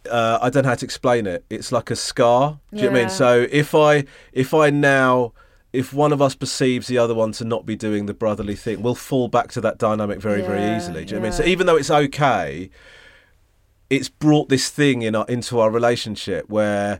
uh, 0.09 0.39
I 0.41 0.49
don't 0.49 0.63
know 0.63 0.69
how 0.69 0.75
to 0.75 0.85
explain 0.85 1.25
it. 1.25 1.43
It's 1.49 1.71
like 1.71 1.89
a 1.89 1.95
scar. 1.95 2.59
Do 2.71 2.77
you 2.77 2.83
know 2.83 2.91
what 2.91 2.97
I 2.97 3.01
mean? 3.01 3.09
So 3.09 3.47
if 3.51 3.73
I 3.73 4.05
if 4.31 4.53
I 4.53 4.69
now 4.69 5.33
if 5.71 5.93
one 5.93 6.11
of 6.11 6.21
us 6.21 6.35
perceives 6.35 6.87
the 6.87 6.97
other 6.97 7.13
one 7.13 7.31
to 7.33 7.45
not 7.45 7.65
be 7.65 7.75
doing 7.75 8.05
the 8.05 8.13
brotherly 8.13 8.55
thing, 8.55 8.81
we'll 8.81 8.95
fall 8.95 9.27
back 9.27 9.51
to 9.51 9.61
that 9.61 9.77
dynamic 9.77 10.19
very 10.19 10.41
very 10.41 10.75
easily. 10.75 11.05
Do 11.05 11.15
you 11.15 11.19
know 11.19 11.27
what 11.27 11.27
I 11.27 11.37
mean? 11.37 11.37
So 11.37 11.45
even 11.45 11.67
though 11.67 11.75
it's 11.75 11.91
okay, 11.91 12.69
it's 13.89 14.09
brought 14.09 14.49
this 14.49 14.69
thing 14.69 15.01
in 15.01 15.15
our, 15.15 15.25
into 15.27 15.59
our 15.59 15.71
relationship 15.71 16.49
where, 16.49 16.99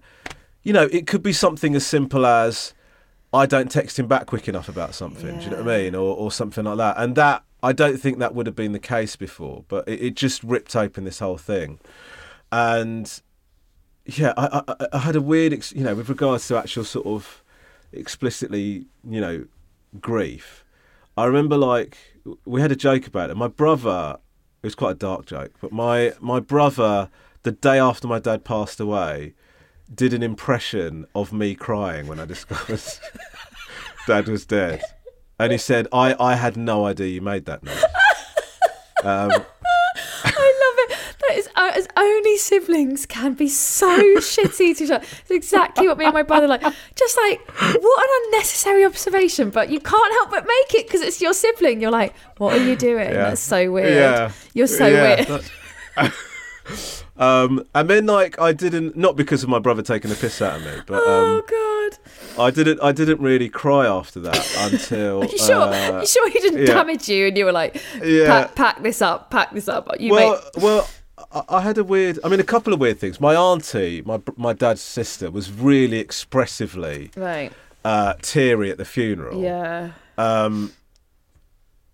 you 0.64 0.74
know, 0.74 0.88
it 0.92 1.08
could 1.08 1.24
be 1.24 1.34
something 1.34 1.76
as 1.76 1.86
simple 1.86 2.26
as 2.26 2.74
I 3.32 3.46
don't 3.46 3.72
text 3.72 4.00
him 4.00 4.08
back 4.08 4.26
quick 4.26 4.48
enough 4.48 4.70
about 4.70 4.96
something. 4.96 5.38
Do 5.38 5.46
you 5.46 5.52
know 5.52 5.64
what 5.64 5.70
I 5.70 5.78
mean? 5.78 5.96
Or 5.96 6.16
or 6.16 6.32
something 6.32 6.66
like 6.66 6.78
that. 6.78 6.98
And 6.98 7.16
that 7.16 7.44
I 7.62 7.74
don't 7.74 7.98
think 7.98 8.20
that 8.20 8.34
would 8.34 8.46
have 8.46 8.56
been 8.56 8.72
the 8.72 8.80
case 8.80 9.16
before, 9.16 9.66
but 9.68 9.88
it, 9.88 10.02
it 10.02 10.16
just 10.16 10.44
ripped 10.44 10.76
open 10.76 11.04
this 11.04 11.20
whole 11.20 11.38
thing. 11.38 11.80
And 12.52 13.22
yeah, 14.06 14.34
I, 14.38 14.64
I, 14.68 14.88
I 14.94 14.98
had 15.00 15.16
a 15.16 15.22
weird, 15.22 15.54
ex- 15.54 15.74
you 15.74 15.84
know, 15.84 15.94
with 15.94 16.10
regards 16.10 16.48
to 16.48 16.58
actual 16.58 16.84
sort 16.84 17.06
of 17.06 17.39
explicitly, 17.92 18.86
you 19.08 19.22
know, 19.22 19.46
grief. 20.00 20.64
I 21.18 21.26
remember 21.26 21.58
like 21.58 21.98
we 22.46 22.62
had 22.62 22.72
a 22.72 22.76
joke 22.76 23.08
about 23.08 23.30
it. 23.30 23.36
My 23.36 23.48
brother 23.48 24.18
It 24.62 24.68
was 24.68 24.76
quite 24.76 24.92
a 24.92 24.96
dark 24.96 25.26
joke, 25.26 25.52
but 25.62 25.72
my 25.72 26.14
my 26.20 26.40
brother, 26.40 27.10
the 27.44 27.52
day 27.52 27.80
after 27.80 28.08
my 28.08 28.20
dad 28.20 28.44
passed 28.44 28.80
away, 28.80 29.34
did 29.94 30.14
an 30.14 30.24
impression 30.24 31.06
of 31.16 31.34
me 31.34 31.56
crying 31.56 32.08
when 32.08 32.20
I 32.20 32.26
discovered 32.36 32.82
dad 34.08 34.28
was 34.28 34.46
dead, 34.46 34.82
and 35.40 35.52
he 35.52 35.58
said, 35.58 35.88
"I 35.92 36.16
I 36.20 36.36
had 36.36 36.56
no 36.58 36.86
idea 36.86 37.08
you 37.08 37.22
made 37.22 37.46
that 37.46 37.64
noise." 37.64 37.84
Um, 39.02 39.32
love 41.46 41.48
it. 41.48 41.54
That 41.56 41.78
is 41.78 41.78
uh, 41.78 41.78
as 41.78 41.88
only 41.98 42.38
siblings 42.38 43.06
can 43.06 43.34
be 43.34 43.48
so 43.48 43.88
shitty 44.18 44.58
to 44.78 44.84
each 44.84 44.92
other. 44.92 45.04
It's 45.22 45.32
exactly 45.32 45.88
what 45.88 45.98
me 45.98 46.06
and 46.06 46.14
my 46.14 46.24
brother 46.24 46.48
like. 46.48 46.62
Just 46.96 47.18
like 47.18 47.40
what 47.58 48.10
an 48.10 48.26
unnecessary 48.26 48.86
observation, 48.86 49.50
but 49.50 49.70
you 49.70 49.80
can't 49.80 50.14
help 50.14 50.32
but 50.32 50.46
make 50.48 50.82
it 50.82 50.88
because 50.88 51.02
it's 51.02 51.22
your 51.22 51.34
sibling. 51.34 51.82
You're 51.82 51.92
like, 51.92 52.16
what 52.38 52.58
are 52.58 52.64
you 52.64 52.76
doing? 52.76 53.10
Yeah. 53.10 53.30
That's 53.30 53.42
so 53.42 53.72
weird. 53.72 53.94
Yeah. 53.94 54.32
You're 54.54 54.68
so 54.68 54.88
Yeah, 54.88 55.26
weird. 55.98 56.14
um, 57.18 57.64
and 57.76 57.90
then 57.90 58.06
like 58.06 58.40
I 58.40 58.54
didn't 58.54 58.96
not 58.96 59.16
because 59.16 59.44
of 59.44 59.50
my 59.50 59.60
brother 59.60 59.82
taking 59.82 60.10
the 60.10 60.16
piss 60.16 60.42
out 60.42 60.58
of 60.58 60.66
me, 60.66 60.82
but 60.86 61.02
oh 61.06 61.36
um, 61.38 61.44
god. 61.50 62.00
I 62.40 62.52
didn't 62.52 62.82
I 62.82 62.92
didn't 62.92 63.20
really 63.20 63.50
cry 63.50 63.86
after 63.86 64.20
that 64.22 64.56
until 64.72 65.24
Are 65.24 65.26
you 65.32 65.38
sure? 65.38 65.62
uh, 65.62 66.00
you 66.00 66.08
sure 66.08 66.30
he 66.30 66.40
didn't 66.40 66.62
yeah. 66.62 66.74
damage 66.74 67.10
you? 67.10 67.28
And 67.28 67.38
you 67.38 67.46
were 67.46 67.52
like, 67.52 67.82
Yeah. 68.04 68.28
pack, 68.28 68.56
pack 68.56 68.84
this 68.84 69.02
up, 69.02 69.30
pack 69.32 69.52
this 69.52 69.68
up. 69.68 69.90
You 70.00 70.12
well, 70.14 70.42
made 70.56 70.64
well, 70.64 70.88
I- 71.32 71.44
I 71.50 71.62
had 71.62 71.78
a 71.78 71.84
weird. 71.84 72.20
I 72.24 72.30
mean, 72.30 72.40
a 72.40 72.44
couple 72.44 72.74
of 72.74 72.80
weird 72.80 73.00
things. 73.00 73.20
My 73.22 73.36
auntie, 73.36 74.02
my 74.06 74.20
my 74.38 74.54
dad's 74.54 74.82
sister, 74.82 75.30
was 75.32 75.52
really 75.52 76.00
expressively 76.00 77.12
right. 77.16 77.52
uh, 77.86 78.14
teary 78.22 78.72
at 78.72 78.78
the 78.78 78.86
funeral. 78.86 79.42
Yeah. 79.42 79.92
Um, 80.18 80.74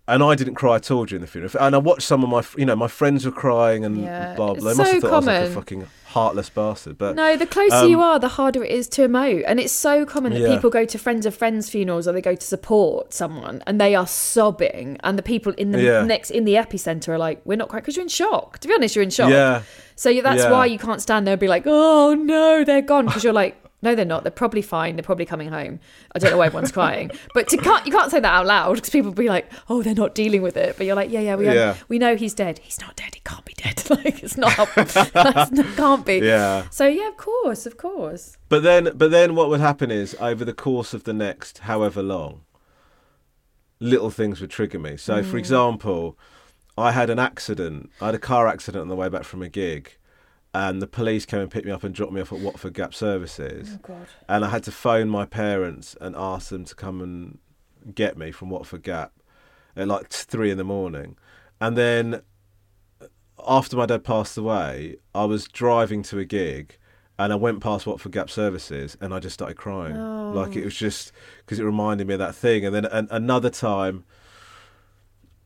and 0.08 0.22
I 0.22 0.34
didn't 0.34 0.54
cry 0.54 0.76
at 0.76 0.90
all 0.90 1.04
during 1.04 1.20
the 1.20 1.26
funeral. 1.26 1.52
And 1.60 1.74
I 1.74 1.78
watched 1.78 2.02
some 2.02 2.22
of 2.22 2.28
my, 2.30 2.42
you 2.56 2.64
know, 2.66 2.76
my 2.76 2.88
friends 2.88 3.24
were 3.24 3.32
crying 3.32 3.84
and 3.84 4.02
Yeah, 4.02 4.34
blah 4.34 4.54
blah. 4.54 4.70
They 4.70 4.76
must 4.76 4.92
have 4.92 5.02
thought 5.02 5.12
I 5.12 5.16
was 5.16 5.26
like 5.26 5.40
a 5.42 5.50
fucking 5.50 5.86
heartless 6.06 6.48
bastard. 6.48 6.96
But 6.96 7.16
No, 7.16 7.36
the 7.36 7.46
closer 7.46 7.74
um, 7.76 7.90
you 7.90 8.00
are, 8.00 8.18
the 8.18 8.28
harder 8.28 8.62
it 8.64 8.70
is 8.70 8.88
to 8.90 9.06
emote. 9.08 9.42
And 9.46 9.58
it's 9.60 9.72
so 9.72 10.06
common 10.06 10.32
that 10.32 10.40
Yeah. 10.40 10.54
people 10.54 10.70
go 10.70 10.84
to 10.84 10.98
friends 10.98 11.26
of 11.26 11.34
friends' 11.34 11.68
funerals 11.68 12.06
or 12.08 12.12
they 12.12 12.22
go 12.22 12.34
to 12.34 12.46
support 12.46 13.12
someone 13.12 13.62
and 13.66 13.80
they 13.80 13.94
are 13.94 14.06
sobbing, 14.06 14.96
and 15.02 15.18
the 15.18 15.22
people 15.22 15.52
in 15.54 15.72
the 15.72 15.82
Yeah. 15.82 16.02
next 16.04 16.30
in 16.30 16.44
the 16.44 16.54
epicenter 16.54 17.08
are 17.08 17.18
like, 17.18 17.40
"We're 17.44 17.56
not 17.56 17.68
crying 17.68 17.82
because 17.82 17.96
you're 17.96 18.04
in 18.04 18.08
shock." 18.08 18.58
To 18.60 18.68
be 18.68 18.74
honest, 18.74 18.94
you're 18.96 19.02
in 19.02 19.10
shock. 19.10 19.30
yeah, 19.30 19.62
So 19.96 20.12
that's 20.22 20.44
why 20.44 20.66
you 20.66 20.78
can't 20.78 21.02
stand 21.02 21.26
there 21.26 21.32
and 21.34 21.40
be 21.40 21.48
like, 21.48 21.64
"Oh 21.66 22.14
no, 22.14 22.64
they're 22.64 22.80
gone," 22.82 23.06
because 23.06 23.24
you're 23.24 23.32
like. 23.32 23.56
No, 23.82 23.94
they're 23.94 24.04
not. 24.06 24.24
They're 24.24 24.30
probably 24.30 24.62
fine. 24.62 24.96
They're 24.96 25.02
probably 25.02 25.26
coming 25.26 25.48
home. 25.48 25.80
I 26.14 26.18
don't 26.18 26.30
know 26.30 26.38
why 26.38 26.46
everyone's 26.46 26.72
crying, 26.72 27.10
but 27.34 27.46
can't 27.48 27.84
you 27.86 27.92
can't 27.92 28.10
say 28.10 28.18
that 28.20 28.34
out 28.34 28.46
loud 28.46 28.74
because 28.76 28.90
people 28.90 29.10
will 29.10 29.16
be 29.16 29.28
like, 29.28 29.50
"Oh, 29.68 29.82
they're 29.82 29.94
not 29.94 30.14
dealing 30.14 30.40
with 30.42 30.56
it." 30.56 30.76
But 30.76 30.86
you're 30.86 30.96
like, 30.96 31.10
"Yeah, 31.10 31.20
yeah, 31.20 31.36
we 31.36 31.44
Yeah. 31.46 31.76
we 31.88 31.98
know 31.98 32.16
he's 32.16 32.32
dead. 32.34 32.58
He's 32.60 32.80
not 32.80 32.96
dead. 32.96 33.14
He 33.14 33.20
can't 33.24 33.44
be 33.44 33.52
dead. 33.54 33.82
like 33.90 34.22
it's 34.22 34.36
not. 34.38 34.56
That's 34.74 35.50
not 35.52 35.76
can't 35.76 36.06
be." 36.06 36.16
yeah. 36.18 36.64
So 36.70 36.86
yeah, 36.86 37.08
of 37.08 37.16
course, 37.18 37.66
of 37.66 37.76
course. 37.76 38.36
But 38.48 38.62
then, 38.62 38.90
but 38.94 39.10
then, 39.10 39.34
what 39.34 39.50
would 39.50 39.60
happen 39.60 39.90
is 39.90 40.16
over 40.20 40.44
the 40.44 40.54
course 40.54 40.94
of 40.94 41.04
the 41.04 41.12
next 41.12 41.58
however 41.58 42.02
long, 42.02 42.42
little 43.80 44.10
things 44.10 44.40
would 44.40 44.50
trigger 44.50 44.78
me. 44.78 44.96
So, 44.96 45.22
Mm. 45.22 45.24
for 45.30 45.36
example, 45.36 46.18
I 46.78 46.92
had 46.92 47.10
an 47.10 47.18
accident. 47.18 47.90
I 48.00 48.06
had 48.06 48.14
a 48.14 48.18
car 48.18 48.48
accident 48.48 48.82
on 48.82 48.88
the 48.88 48.96
way 48.96 49.08
back 49.08 49.24
from 49.24 49.42
a 49.42 49.48
gig, 49.48 49.96
and 50.56 50.80
the 50.80 50.86
police 50.86 51.26
came 51.26 51.40
and 51.40 51.50
picked 51.50 51.66
me 51.66 51.70
up 51.72 51.84
and 51.84 51.94
dropped 51.94 52.14
me 52.14 52.20
off 52.22 52.32
at 52.32 52.40
Watford 52.40 52.72
Gap 52.72 52.94
Services. 52.94 53.78
God. 53.82 54.06
and 54.26 54.42
I 54.42 54.48
had 54.48 54.62
to 54.64 54.72
phone 54.72 55.10
my 55.10 55.26
parents 55.26 55.94
and 56.00 56.16
ask 56.16 56.48
them 56.48 56.64
to 56.64 56.74
come 56.74 57.02
and 57.02 57.38
get 57.94 58.16
me 58.16 58.32
from 58.32 58.48
Watford 58.48 58.82
Gap 58.82 59.12
at 59.76 59.86
like 59.86 60.08
three 60.08 60.50
in 60.50 60.56
the 60.56 60.64
morning. 60.64 61.18
And 61.60 61.76
then 61.76 62.22
after 63.46 63.76
my 63.76 63.84
dad 63.84 64.02
passed 64.02 64.38
away, 64.38 64.96
I 65.14 65.26
was 65.26 65.46
driving 65.46 66.02
to 66.04 66.18
a 66.18 66.24
gig 66.24 66.78
and 67.18 67.34
I 67.34 67.36
went 67.36 67.60
past 67.60 67.86
Watford 67.86 68.12
Gap 68.12 68.30
Services 68.30 68.96
and 68.98 69.12
I 69.12 69.18
just 69.20 69.34
started 69.34 69.58
crying. 69.58 69.96
Like 70.32 70.56
it 70.56 70.64
was 70.64 70.74
just 70.74 71.12
because 71.40 71.58
it 71.58 71.64
reminded 71.64 72.06
me 72.06 72.14
of 72.14 72.20
that 72.20 72.34
thing. 72.34 72.64
And 72.64 72.74
then 72.74 72.86
an- 72.86 73.08
another 73.10 73.50
time, 73.50 74.04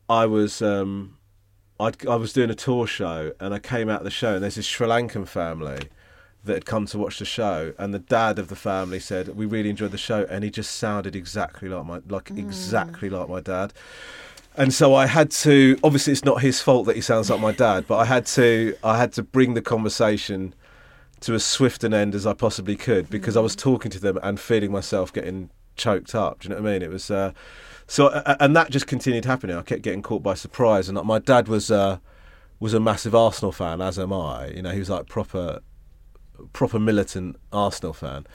I 0.07 0.25
was. 0.25 0.61
Um, 0.61 1.17
I'd, 1.81 2.05
I 2.05 2.15
was 2.15 2.31
doing 2.31 2.51
a 2.51 2.55
tour 2.55 2.85
show 2.85 3.33
and 3.39 3.53
I 3.53 3.59
came 3.59 3.89
out 3.89 4.01
of 4.01 4.03
the 4.03 4.11
show 4.11 4.35
and 4.35 4.43
there's 4.43 4.55
this 4.55 4.67
Sri 4.67 4.87
Lankan 4.87 5.27
family 5.27 5.89
that 6.43 6.53
had 6.53 6.65
come 6.65 6.85
to 6.87 6.97
watch 6.97 7.17
the 7.17 7.25
show 7.25 7.73
and 7.79 7.93
the 7.93 7.99
dad 7.99 8.37
of 8.37 8.49
the 8.49 8.55
family 8.55 8.99
said 8.99 9.29
we 9.29 9.45
really 9.47 9.69
enjoyed 9.69 9.91
the 9.91 9.97
show 9.97 10.25
and 10.29 10.43
he 10.43 10.51
just 10.51 10.75
sounded 10.75 11.15
exactly 11.15 11.69
like 11.69 11.85
my 11.85 11.99
like 12.07 12.29
exactly 12.31 13.09
like 13.09 13.27
my 13.27 13.39
dad. 13.39 13.73
And 14.55 14.73
so 14.73 14.93
I 14.93 15.07
had 15.07 15.31
to 15.31 15.79
obviously 15.83 16.13
it's 16.13 16.25
not 16.25 16.41
his 16.41 16.61
fault 16.61 16.85
that 16.85 16.95
he 16.95 17.01
sounds 17.01 17.31
like 17.31 17.39
my 17.39 17.51
dad 17.51 17.85
but 17.87 17.97
I 17.97 18.05
had 18.05 18.27
to 18.27 18.75
I 18.83 18.97
had 18.97 19.11
to 19.13 19.23
bring 19.23 19.55
the 19.55 19.61
conversation 19.61 20.53
to 21.21 21.33
as 21.33 21.43
swift 21.43 21.83
an 21.83 21.93
end 21.95 22.13
as 22.13 22.27
I 22.27 22.33
possibly 22.33 22.75
could 22.75 23.09
because 23.09 23.35
I 23.35 23.41
was 23.41 23.55
talking 23.55 23.89
to 23.91 23.99
them 23.99 24.19
and 24.21 24.39
feeling 24.39 24.71
myself 24.71 25.11
getting 25.11 25.49
choked 25.75 26.13
up. 26.13 26.41
Do 26.41 26.49
you 26.49 26.55
know 26.55 26.61
what 26.61 26.69
I 26.69 26.73
mean? 26.73 26.81
It 26.83 26.89
was 26.91 27.09
uh, 27.09 27.31
so 27.91 28.07
and 28.39 28.55
that 28.55 28.71
just 28.71 28.87
continued 28.87 29.25
happening 29.25 29.55
I 29.55 29.61
kept 29.61 29.81
getting 29.81 30.01
caught 30.01 30.23
by 30.23 30.33
surprise 30.33 30.87
and 30.87 31.01
my 31.03 31.19
dad 31.19 31.47
was 31.47 31.69
uh, 31.69 31.97
was 32.59 32.73
a 32.73 32.79
massive 32.79 33.13
Arsenal 33.13 33.51
fan 33.51 33.81
as 33.81 33.99
am 33.99 34.13
I 34.13 34.47
you 34.47 34.61
know 34.61 34.71
he 34.71 34.79
was 34.79 34.89
like 34.89 35.07
proper 35.07 35.61
proper 36.53 36.79
militant 36.79 37.37
Arsenal 37.51 37.93
fan. 37.93 38.25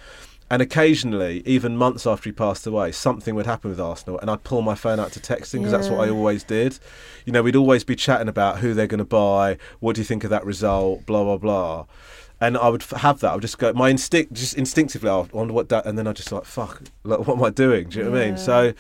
And 0.49 0.63
occasionally, 0.63 1.43
even 1.45 1.77
months 1.77 2.07
after 2.07 2.29
he 2.29 2.33
passed 2.33 2.69
away, 2.69 2.93
something 2.93 3.35
would 3.35 3.47
happen 3.47 3.69
with 3.69 3.81
Arsenal, 3.81 4.21
and 4.21 4.31
I'd 4.31 4.45
pull 4.45 4.63
my 4.63 4.77
phone 4.77 5.01
out 5.01 5.11
to 5.13 5.21
text 5.21 5.53
him 5.53 5.63
because 5.63 5.73
that's 5.73 5.89
what 5.89 6.07
I 6.07 6.09
always 6.09 6.45
did. 6.45 6.79
You 7.25 7.33
know, 7.33 7.43
we'd 7.43 7.57
always 7.57 7.83
be 7.83 7.97
chatting 7.97 8.29
about 8.29 8.59
who 8.59 8.73
they're 8.73 8.87
going 8.87 8.99
to 8.99 9.05
buy, 9.05 9.59
what 9.81 9.97
do 9.97 10.01
you 10.01 10.05
think 10.05 10.23
of 10.23 10.31
that 10.31 10.45
result, 10.47 11.05
blah 11.05 11.25
blah 11.25 11.39
blah. 11.39 11.87
And 12.41 12.57
I 12.57 12.69
would 12.69 12.83
f- 12.83 13.01
have 13.01 13.19
that. 13.21 13.33
I 13.33 13.35
would 13.35 13.43
just 13.43 13.59
go, 13.59 13.73
my 13.73 13.91
instinct, 13.91 14.35
just 14.35 14.55
instinctively, 14.55 15.11
I 15.11 15.17
wonder 15.33 15.53
what 15.53 15.69
that, 15.71 15.85
and 15.85 15.99
then 15.99 16.07
I 16.07 16.13
just 16.13 16.31
like, 16.31 16.45
fuck, 16.45 16.83
like, 17.03 17.27
what 17.27 17.39
am 17.39 17.43
I 17.43 17.51
doing? 17.51 17.89
Do 17.89 17.99
you 17.99 18.05
know 18.05 18.11
what 18.13 18.23
I 18.23 18.27
mean? 18.27 18.37
So, 18.37 18.73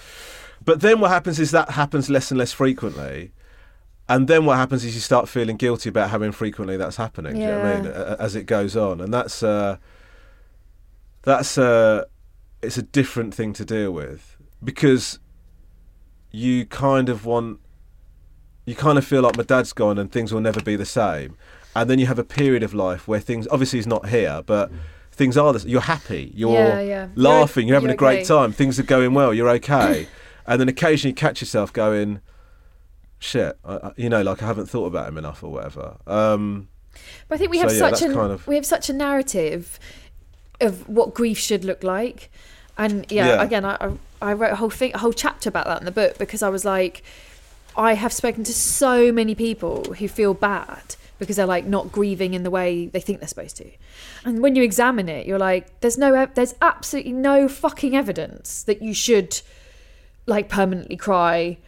but 0.66 0.80
then 0.82 1.00
what 1.00 1.10
happens 1.10 1.38
is 1.40 1.50
that 1.52 1.70
happens 1.70 2.10
less 2.10 2.30
and 2.30 2.36
less 2.38 2.52
frequently. 2.52 3.32
And 4.08 4.28
then 4.28 4.44
what 4.44 4.56
happens 4.56 4.84
is 4.84 4.94
you 4.94 5.00
start 5.00 5.28
feeling 5.28 5.56
guilty 5.56 5.88
about 5.88 6.10
how 6.10 6.22
infrequently 6.22 6.76
that's 6.76 6.94
happening. 6.96 7.34
Do 7.34 7.40
you 7.40 7.46
know 7.46 7.58
what 7.58 7.66
I 7.66 7.80
mean? 7.80 7.86
As 8.20 8.36
it 8.36 8.44
goes 8.46 8.76
on, 8.76 9.00
and 9.00 9.12
that's 9.12 9.42
uh, 9.42 9.78
that's 11.22 11.58
uh, 11.58 12.04
it's 12.62 12.78
a 12.78 12.82
different 12.82 13.34
thing 13.34 13.52
to 13.54 13.64
deal 13.64 13.90
with 13.90 14.36
because 14.62 15.18
you 16.30 16.66
kind 16.66 17.08
of 17.08 17.24
want 17.26 17.58
you 18.64 18.74
kind 18.74 18.98
of 18.98 19.04
feel 19.04 19.22
like 19.22 19.36
my 19.36 19.42
dad's 19.42 19.72
gone 19.72 19.98
and 19.98 20.10
things 20.12 20.32
will 20.32 20.40
never 20.40 20.60
be 20.60 20.76
the 20.76 20.86
same, 20.86 21.36
and 21.74 21.88
then 21.90 21.98
you 21.98 22.06
have 22.06 22.18
a 22.18 22.24
period 22.24 22.62
of 22.62 22.74
life 22.74 23.08
where 23.08 23.20
things 23.20 23.46
obviously 23.50 23.78
he's 23.78 23.86
not 23.86 24.08
here, 24.08 24.42
but 24.46 24.70
things 25.12 25.36
are 25.36 25.52
the, 25.52 25.68
you're 25.68 25.80
happy, 25.80 26.30
you're 26.34 26.52
Yeah, 26.52 26.80
yeah. 26.80 27.08
laughing, 27.14 27.66
You're- 27.66 27.68
you're, 27.68 27.76
having 27.76 27.88
you're 27.88 27.94
a 27.94 27.96
great 27.96 28.16
okay. 28.18 28.24
time, 28.24 28.52
things 28.52 28.78
are 28.78 28.82
going 28.84 29.14
well, 29.14 29.32
you're 29.32 29.48
okay, 29.50 30.06
and 30.46 30.60
then 30.60 30.68
occasionally 30.68 31.10
you 31.10 31.14
catch 31.14 31.40
yourself 31.40 31.72
going, 31.72 32.20
shit, 33.18 33.58
I, 33.64 33.74
I- 33.76 33.92
you 33.96 34.08
know, 34.08 34.22
like 34.22 34.42
I 34.42 34.46
haven't 34.46 34.66
thought 34.66 34.86
about 34.86 35.08
him 35.08 35.18
enough 35.18 35.42
or 35.42 35.50
whatever. 35.52 35.96
Um, 36.06 36.68
But 37.28 37.36
I 37.36 37.38
think 37.38 37.50
we 37.50 37.58
So, 37.58 37.62
have 37.68 37.72
yeah, 37.72 37.78
such 37.78 38.02
a 38.02 38.14
kind 38.14 38.32
of- 38.32 38.46
we 38.46 38.54
have 38.54 38.66
such 38.66 38.88
a 38.88 38.92
narrative 38.92 39.78
of 40.60 40.88
what 40.88 41.12
grief 41.14 41.38
should 41.38 41.64
look 41.64 41.82
like, 41.82 42.30
and 42.78 43.04
yeah, 43.10 43.26
Yeah. 43.36 43.42
again, 43.42 43.64
I 43.64 43.76
I- 43.80 43.98
I 44.22 44.32
wrote 44.32 44.52
a 44.52 44.56
whole 44.56 44.70
thing, 44.70 44.92
a 44.94 44.98
whole 44.98 45.12
chapter 45.12 45.48
about 45.50 45.66
that 45.66 45.78
in 45.80 45.84
the 45.84 45.90
book 45.90 46.16
because 46.16 46.42
I 46.42 46.48
was 46.48 46.64
like, 46.64 47.02
I 47.76 47.92
have 47.92 48.12
spoken 48.14 48.44
to 48.44 48.54
so 48.54 49.12
many 49.12 49.34
people 49.34 49.84
who 49.98 50.08
feel 50.08 50.32
bad 50.32 50.96
because 51.18 51.36
they're 51.36 51.44
like 51.46 51.66
not 51.66 51.92
grieving 51.92 52.32
in 52.32 52.42
the 52.42 52.50
way 52.50 52.86
they 52.86 53.00
think 53.00 53.20
they're 53.20 53.28
supposed 53.28 53.56
to, 53.58 53.70
and 54.24 54.40
when 54.42 54.56
you 54.56 54.62
examine 54.62 55.08
it, 55.10 55.26
you're 55.26 55.38
like, 55.38 55.80
there's 55.80 55.98
no, 55.98 56.26
there's 56.34 56.54
absolutely 56.62 57.12
no 57.12 57.46
fucking 57.48 57.94
evidence 57.94 58.62
that 58.62 58.80
you 58.82 58.94
should 58.94 59.40
like 60.26 60.48
permanently 60.48 60.96
cry, 60.96 61.58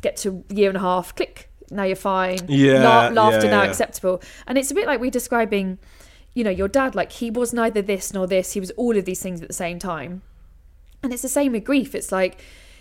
get 0.00 0.16
to 0.18 0.44
year 0.48 0.68
and 0.68 0.76
a 0.76 0.80
half, 0.80 1.14
click, 1.14 1.50
now 1.70 1.84
you're 1.84 1.96
fine. 1.96 2.38
Yeah, 2.48 2.82
La- 2.82 3.08
laughter 3.08 3.46
yeah, 3.46 3.52
now 3.52 3.62
yeah. 3.62 3.70
acceptable. 3.70 4.22
And 4.46 4.58
it's 4.58 4.70
a 4.70 4.74
bit 4.74 4.86
like 4.86 5.00
we're 5.00 5.10
describing, 5.10 5.78
you 6.34 6.44
know, 6.44 6.50
your 6.50 6.68
dad, 6.68 6.94
like 6.94 7.12
he 7.12 7.30
was 7.30 7.52
neither 7.52 7.82
this 7.82 8.12
nor 8.12 8.26
this, 8.26 8.52
he 8.52 8.60
was 8.60 8.70
all 8.72 8.96
of 8.96 9.04
these 9.04 9.22
things 9.22 9.42
at 9.42 9.48
the 9.48 9.54
same 9.54 9.78
time. 9.78 10.22
And 11.02 11.12
it's 11.12 11.22
the 11.22 11.28
same 11.28 11.52
with 11.52 11.64
grief. 11.64 11.94
It's 11.94 12.12
like 12.12 12.40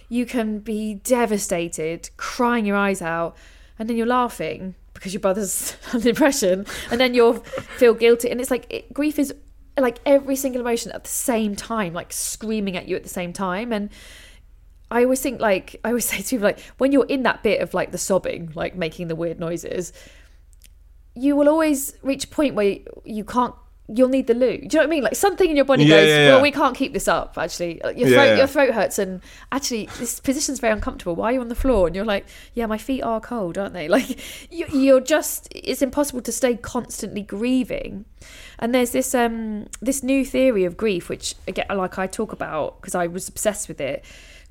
you 0.10 0.26
can 0.26 0.60
be 0.60 0.96
devastated, 0.96 2.10
crying 2.18 2.66
your 2.66 2.78
eyes 2.78 3.02
out, 3.02 3.36
and 3.78 3.90
then 3.90 3.98
you're 3.98 4.08
laughing 4.08 4.76
because 4.94 5.14
your 5.14 5.22
brother's 5.22 5.72
had 5.92 6.02
an 6.02 6.08
impression, 6.08 6.66
and 6.92 7.00
then 7.00 7.14
you'll 7.14 7.40
feel 7.78 7.94
guilty. 7.94 8.30
And 8.30 8.40
it's 8.40 8.52
like 8.52 8.66
it, 8.70 8.94
grief 8.94 9.20
is 9.20 9.34
like 9.78 10.00
every 10.06 10.36
single 10.36 10.62
emotion 10.62 10.92
at 10.92 11.04
the 11.04 11.10
same 11.10 11.56
time, 11.56 11.94
like 11.94 12.14
screaming 12.14 12.78
at 12.78 12.88
you 12.88 12.96
at 12.96 13.04
the 13.04 13.10
same 13.10 13.34
time. 13.34 13.74
And 13.74 13.90
I 14.92 15.04
always 15.04 15.22
think 15.22 15.42
like 15.42 15.76
I 15.84 15.90
always 15.90 16.06
say 16.10 16.18
to 16.18 16.24
people 16.24 16.46
like 16.46 16.60
when 16.78 16.92
you're 16.92 17.06
in 17.08 17.24
that 17.24 17.44
bit 17.44 17.62
of 17.62 17.74
like 17.74 17.92
the 17.92 17.98
sobbing, 17.98 18.52
like 18.56 18.76
making 18.76 19.08
the 19.08 19.16
weird 19.16 19.40
noises, 19.40 19.94
you 21.16 21.36
will 21.36 21.50
always 21.50 21.96
reach 22.04 22.26
a 22.26 22.28
point 22.28 22.56
where 22.56 22.78
you 23.04 23.24
can't 23.24 23.56
you'll 23.88 24.10
need 24.10 24.26
the 24.26 24.34
loo. 24.34 24.58
Do 24.58 24.64
you 24.64 24.68
know 24.74 24.80
what 24.80 24.84
I 24.84 24.88
mean? 24.88 25.04
Like 25.04 25.16
something 25.16 25.48
in 25.48 25.56
your 25.56 25.66
body 25.66 25.84
Yeah, 25.84 25.96
goes, 25.98 26.10
yeah, 26.10 26.30
well, 26.30 26.42
we 26.42 26.50
can't 26.52 26.76
keep 26.76 26.92
this 26.92 27.08
up. 27.08 27.38
Actually, 27.38 27.80
your 27.84 28.10
Yeah, 28.10 28.16
throat, 28.16 28.24
yeah. 28.26 28.36
your 28.38 28.48
throat 28.48 28.74
hurts, 28.74 28.98
and 28.98 29.22
actually, 29.52 29.88
this 30.00 30.20
position's 30.20 30.60
very 30.60 30.74
uncomfortable. 30.74 31.16
Why 31.16 31.26
are 31.30 31.34
you 31.34 31.42
on 31.42 31.50
the 31.50 31.56
floor? 31.56 31.86
And 31.86 31.96
you're 31.96 32.04
like, 32.04 32.26
yeah, 32.56 32.66
my 32.66 32.80
feet 32.80 33.04
are 33.04 33.22
cold, 33.22 33.58
aren't 33.60 33.74
they? 33.74 33.88
Like, 33.96 34.18
you, 34.52 34.66
you're 34.74 35.02
just, 35.02 35.48
it's 35.52 35.84
impossible 35.84 36.22
to 36.24 36.32
stay 36.32 36.56
constantly 36.56 37.22
grieving. 37.22 38.06
And 38.58 38.74
there's 38.74 38.92
this 38.92 39.14
um 39.14 39.68
this 39.82 40.02
new 40.02 40.26
theory 40.26 40.66
of 40.66 40.78
grief, 40.78 41.08
which 41.08 41.36
again, 41.48 41.68
like 41.70 42.00
I 42.00 42.08
talk 42.08 42.32
about 42.32 42.82
because 42.82 42.96
I 42.96 43.06
was 43.06 43.30
obsessed 43.30 43.68
with 43.68 43.80
it, 43.80 44.04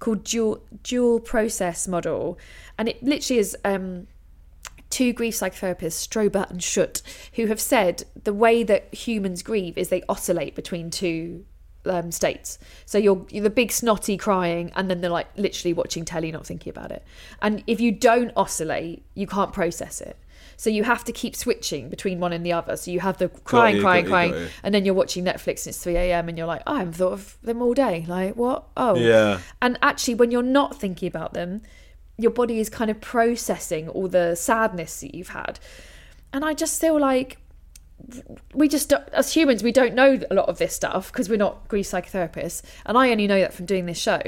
called 0.04 0.24
dual 0.24 0.62
dual 0.82 1.20
process 1.20 1.88
model, 1.88 2.38
and 2.78 2.88
it 2.88 3.02
literally 3.02 3.40
is 3.40 3.56
um 3.64 4.06
two 4.90 5.12
grief 5.12 5.34
psychotherapists, 5.34 6.06
Stroebe 6.06 6.48
and 6.50 6.60
Schut, 6.60 7.02
who 7.34 7.46
have 7.46 7.60
said 7.60 8.04
the 8.22 8.32
way 8.32 8.62
that 8.62 8.94
humans 8.94 9.42
grieve 9.42 9.76
is 9.76 9.88
they 9.88 10.02
oscillate 10.08 10.54
between 10.54 10.88
two 10.88 11.44
um, 11.86 12.12
states. 12.12 12.58
So 12.86 12.98
you're, 12.98 13.26
you're 13.30 13.42
the 13.42 13.50
big 13.50 13.72
snotty 13.72 14.16
crying, 14.16 14.70
and 14.76 14.88
then 14.88 15.00
they're 15.00 15.10
like 15.10 15.26
literally 15.36 15.72
watching 15.72 16.04
telly, 16.04 16.30
not 16.30 16.46
thinking 16.46 16.70
about 16.70 16.92
it. 16.92 17.02
And 17.42 17.64
if 17.66 17.80
you 17.80 17.90
don't 17.90 18.30
oscillate, 18.36 19.04
you 19.14 19.26
can't 19.26 19.52
process 19.52 20.00
it. 20.00 20.16
So 20.56 20.70
you 20.70 20.84
have 20.84 21.04
to 21.04 21.12
keep 21.12 21.36
switching 21.36 21.88
between 21.88 22.20
one 22.20 22.32
and 22.32 22.44
the 22.44 22.52
other. 22.52 22.76
So 22.76 22.90
you 22.90 23.00
have 23.00 23.18
the 23.18 23.28
crying, 23.28 23.76
you, 23.76 23.82
crying, 23.82 24.04
you, 24.04 24.10
crying, 24.10 24.48
and 24.62 24.74
then 24.74 24.84
you're 24.84 24.94
watching 24.94 25.24
Netflix 25.24 25.66
and 25.66 25.68
it's 25.68 25.82
3 25.82 25.96
a.m. 25.96 26.28
and 26.28 26.38
you're 26.38 26.46
like, 26.46 26.62
oh, 26.66 26.74
I 26.74 26.78
haven't 26.78 26.94
thought 26.94 27.12
of 27.12 27.36
them 27.42 27.62
all 27.62 27.74
day. 27.74 28.04
Like, 28.08 28.36
what? 28.36 28.64
Oh. 28.76 28.96
Yeah. 28.96 29.40
And 29.60 29.78
actually, 29.82 30.14
when 30.14 30.30
you're 30.30 30.42
not 30.42 30.78
thinking 30.78 31.08
about 31.08 31.34
them, 31.34 31.62
your 32.16 32.30
body 32.30 32.60
is 32.60 32.70
kind 32.70 32.90
of 32.90 33.00
processing 33.00 33.88
all 33.88 34.08
the 34.08 34.34
sadness 34.34 35.00
that 35.00 35.14
you've 35.14 35.30
had. 35.30 35.58
And 36.32 36.44
I 36.44 36.54
just 36.54 36.80
feel 36.80 36.98
like 36.98 37.38
we 38.52 38.68
just, 38.68 38.92
as 39.12 39.32
humans, 39.32 39.62
we 39.62 39.72
don't 39.72 39.94
know 39.94 40.20
a 40.30 40.34
lot 40.34 40.48
of 40.48 40.58
this 40.58 40.74
stuff 40.74 41.10
because 41.12 41.28
we're 41.28 41.36
not 41.36 41.68
grief 41.68 41.86
psychotherapists. 41.86 42.62
And 42.86 42.98
I 42.98 43.10
only 43.10 43.26
know 43.26 43.40
that 43.40 43.52
from 43.52 43.66
doing 43.66 43.86
this 43.86 43.98
show. 43.98 44.20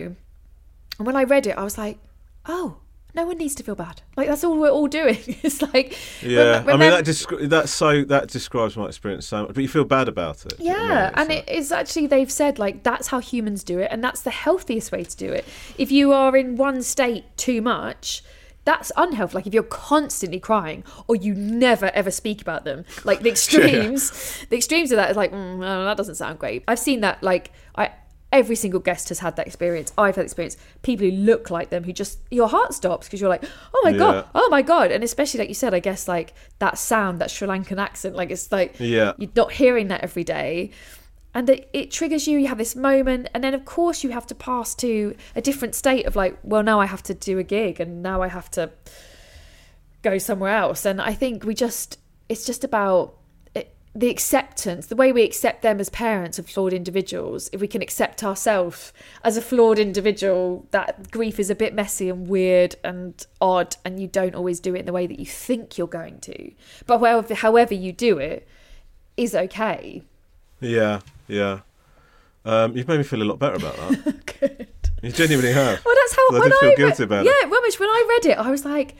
And 0.99 1.07
when 1.07 1.17
I 1.17 1.25
read 1.25 1.47
it, 1.47 1.57
I 1.59 1.63
was 1.65 1.77
like, 1.77 1.99
oh, 2.47 2.79
no 3.17 3.27
one 3.27 3.39
needs 3.39 3.55
to 3.57 3.63
feel 3.63 3.75
bad. 3.75 4.03
Like, 4.17 4.29
that's 4.29 4.45
all 4.45 4.57
we're 4.59 4.71
all 4.71 4.87
doing. 4.87 5.19
it's 5.27 5.63
like, 5.63 5.99
Yeah, 6.23 6.59
rem- 6.65 6.69
I 6.69 6.77
mean 6.77 6.91
that 6.91 7.05
descri- 7.05 7.49
that's 7.49 7.73
so 7.73 8.05
that 8.05 8.29
describes 8.29 8.77
my 8.77 8.87
experience 8.87 9.27
so 9.27 9.43
much. 9.43 9.55
But 9.55 9.63
you 9.63 9.69
feel 9.69 9.85
bad 9.85 10.07
about 10.09 10.45
it. 10.47 10.59
do 10.59 10.65
you 10.65 10.71
know 10.71 10.77
I 10.77 10.87
Yeah, 10.87 11.05
mean? 11.07 11.13
and 11.17 11.31
it 11.33 11.49
is 11.49 11.73
actually 11.73 12.07
they've 12.07 12.31
said 12.31 12.59
like 12.59 12.83
that's 12.85 13.09
how 13.09 13.19
humans 13.21 13.65
do 13.65 13.79
it, 13.79 13.89
and 13.91 14.05
that's 14.05 14.21
the 14.21 14.31
healthiest 14.31 14.93
way 14.93 15.03
to 15.05 15.17
do 15.17 15.33
it. 15.33 15.45
If 15.79 15.91
you 15.91 16.13
are 16.13 16.37
in 16.37 16.57
one 16.57 16.83
state 16.83 17.25
too 17.37 17.63
much, 17.63 18.23
that's 18.65 18.91
unhealthy. 18.97 19.35
Like 19.37 19.47
if 19.47 19.55
you're 19.55 19.63
constantly 19.63 20.41
crying 20.41 20.83
or 21.07 21.15
you 21.17 21.35
never 21.35 21.87
ever 21.95 22.11
speak 22.11 22.43
about 22.43 22.65
them, 22.65 22.85
like 23.05 23.21
the 23.21 23.31
extremes, 23.35 24.45
the 24.51 24.57
extremes 24.57 24.91
of 24.93 24.97
that 24.97 25.11
is 25.11 25.17
like 25.17 25.33
mm, 25.33 25.61
that 25.61 25.97
doesn't 25.97 26.17
sound 26.17 26.39
great. 26.39 26.65
I've 26.69 26.79
seen 26.79 27.01
that 27.01 27.23
like 27.23 27.53
I. 27.77 27.91
Every 28.33 28.57
single 28.57 28.81
guest 28.81 29.09
has 29.09 29.21
had 29.21 29.37
that 29.37 29.47
experience. 29.47 29.93
I've 29.97 30.17
had 30.17 30.25
experience. 30.25 30.57
People 30.83 31.07
who 31.09 31.13
look 31.13 31.49
like 31.49 31.71
them, 31.71 31.85
who 31.85 31.93
just 31.93 32.19
your 32.31 32.49
heart 32.49 32.75
stops 32.75 33.07
because 33.07 33.21
you're 33.21 33.31
like, 33.31 33.45
oh 33.73 33.81
my 33.85 33.91
Yeah. 33.91 33.99
god, 33.99 34.29
oh 34.35 34.49
my 34.51 34.63
god, 34.63 34.91
and 34.91 35.05
especially 35.05 35.39
like 35.39 35.49
you 35.49 35.55
said, 35.55 35.73
I 35.73 35.79
guess 35.81 36.09
like 36.09 36.35
that 36.59 36.77
sound, 36.77 37.21
that 37.21 37.31
Sri 37.31 37.47
Lankan 37.47 37.79
accent, 37.79 38.17
like 38.17 38.31
it's 38.31 38.51
like 38.51 38.75
Yeah. 38.81 39.13
you're 39.17 39.31
not 39.37 39.53
hearing 39.53 39.89
that 39.89 40.03
every 40.03 40.25
day 40.25 40.71
and 41.35 41.51
it, 41.51 41.69
it 41.75 41.91
triggers 41.91 42.27
you 42.27 42.39
you 42.39 42.47
have 42.49 42.57
this 42.57 42.75
moment 42.75 43.29
and 43.35 43.45
then 43.45 43.53
of 43.53 43.67
course 43.67 44.03
you 44.03 44.09
have 44.11 44.27
to 44.27 44.35
pass 44.35 44.75
to 44.75 45.15
a 45.35 45.43
different 45.43 45.75
state 45.75 46.07
of 46.07 46.17
like 46.17 46.39
well 46.43 46.63
now 46.63 46.81
i 46.81 46.87
have 46.87 47.03
to 47.03 47.13
do 47.13 47.39
a 47.39 47.43
gig 47.43 47.79
and 47.79 48.03
now 48.03 48.23
i 48.23 48.29
have 48.29 48.51
to 48.51 48.71
go 50.03 50.17
somewhere 50.17 50.55
else 50.55 50.87
and 50.87 51.01
i 51.01 51.13
think 51.13 51.45
we 51.45 51.53
just 51.55 51.99
it's 52.31 52.47
just 52.47 52.65
about 52.65 53.15
the 53.97 54.11
acceptance 54.11 54.87
the 54.87 54.95
way 54.97 55.11
we 55.11 55.23
accept 55.23 55.63
them 55.63 55.81
as 55.81 55.89
parents 55.89 56.39
of 56.39 56.47
flawed 56.47 56.75
individuals 56.75 57.49
if 57.53 57.61
we 57.63 57.67
can 57.67 57.81
accept 57.81 58.23
ourselves 58.23 58.93
as 59.25 59.39
a 59.39 59.41
flawed 59.41 59.79
individual 59.79 60.67
that 60.71 61.11
grief 61.11 61.41
is 61.41 61.49
a 61.49 61.55
bit 61.55 61.73
messy 61.75 62.11
and 62.11 62.29
weird 62.29 62.77
and 62.85 63.27
odd 63.41 63.75
and 63.87 63.99
you 63.99 64.07
don't 64.07 64.35
always 64.35 64.61
do 64.61 64.75
it 64.75 64.81
in 64.81 64.87
the 64.87 64.93
way 64.93 65.07
that 65.07 65.19
you 65.19 65.25
think 65.25 65.79
you're 65.79 65.87
going 65.87 66.19
to 66.21 66.53
but 66.87 66.99
however, 66.99 67.35
however 67.35 67.73
you 67.73 67.91
do 67.91 68.19
it 68.19 68.47
is 69.17 69.35
okay 69.35 70.03
Yeah, 70.61 71.01
yeah. 71.27 71.61
Um, 72.45 72.77
you've 72.77 72.87
made 72.87 72.99
me 72.99 73.03
feel 73.05 73.23
a 73.23 73.25
lot 73.25 73.39
better 73.41 73.57
about 73.57 73.77
that. 73.77 74.27
Good. 74.41 74.69
You 75.03 75.11
genuinely 75.11 75.53
have. 75.53 75.85
Well, 75.85 75.95
that's 76.01 76.15
how 76.15 76.23
I 76.31 76.39
when 76.39 76.43
did 76.51 76.59
feel 76.61 76.71
I 76.71 76.75
guilty 76.77 77.03
about 77.03 77.25
yeah, 77.25 77.33
it. 77.43 77.51
rubbish. 77.51 77.81
When 77.81 77.89
I 77.89 78.07
read 78.09 78.31
it, 78.33 78.39
I 78.39 78.51
was 78.53 78.65
like, 78.65 78.95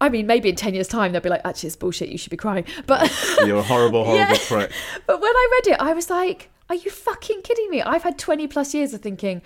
I 0.00 0.08
mean, 0.08 0.26
maybe 0.26 0.48
in 0.50 0.56
ten 0.56 0.74
years' 0.74 0.88
time 0.88 1.12
they'll 1.12 1.20
be 1.22 1.28
like, 1.30 1.40
actually, 1.44 1.68
it's 1.68 1.76
bullshit. 1.76 2.08
You 2.10 2.18
should 2.18 2.30
be 2.30 2.36
crying. 2.36 2.64
But 2.86 3.10
You're 3.44 3.58
a 3.58 3.62
horrible, 3.62 4.04
horrible 4.08 4.34
Yeah. 4.34 4.38
prick. 4.46 4.70
but 5.06 5.20
when 5.20 5.30
I 5.34 5.60
read 5.64 5.72
it, 5.74 5.80
I 5.80 5.92
was 5.94 6.10
like, 6.10 6.50
are 6.68 6.76
you 6.76 6.90
fucking 6.90 7.42
kidding 7.42 7.70
me? 7.70 7.82
I've 7.82 8.02
had 8.02 8.18
twenty 8.18 8.46
plus 8.46 8.74
years 8.74 8.92
of 8.94 9.00
thinking. 9.02 9.42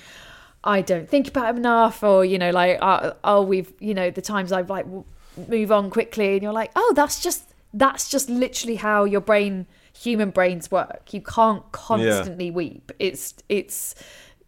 I 0.62 0.82
don't 0.82 1.08
think 1.08 1.26
about 1.26 1.48
him 1.50 1.56
enough, 1.56 2.02
or 2.02 2.24
you 2.24 2.38
know, 2.38 2.50
like, 2.50 2.78
uh, 2.82 3.12
oh, 3.24 3.42
we've, 3.42 3.72
you 3.80 3.94
know, 3.94 4.10
the 4.10 4.20
times 4.20 4.52
I've 4.52 4.68
like 4.68 4.84
w- 4.84 5.04
move 5.48 5.72
on 5.72 5.88
quickly, 5.88 6.34
and 6.34 6.42
you're 6.42 6.52
like, 6.52 6.70
oh, 6.76 6.92
that's 6.94 7.22
just 7.22 7.44
that's 7.72 8.10
just 8.10 8.28
literally 8.28 8.76
how 8.76 9.04
your 9.04 9.22
brain, 9.22 9.66
human 9.96 10.28
brains 10.30 10.70
work. 10.70 11.14
You 11.14 11.22
can't 11.22 11.62
constantly 11.72 12.50
weep. 12.50 12.92
It's 12.98 13.32
it's, 13.48 13.94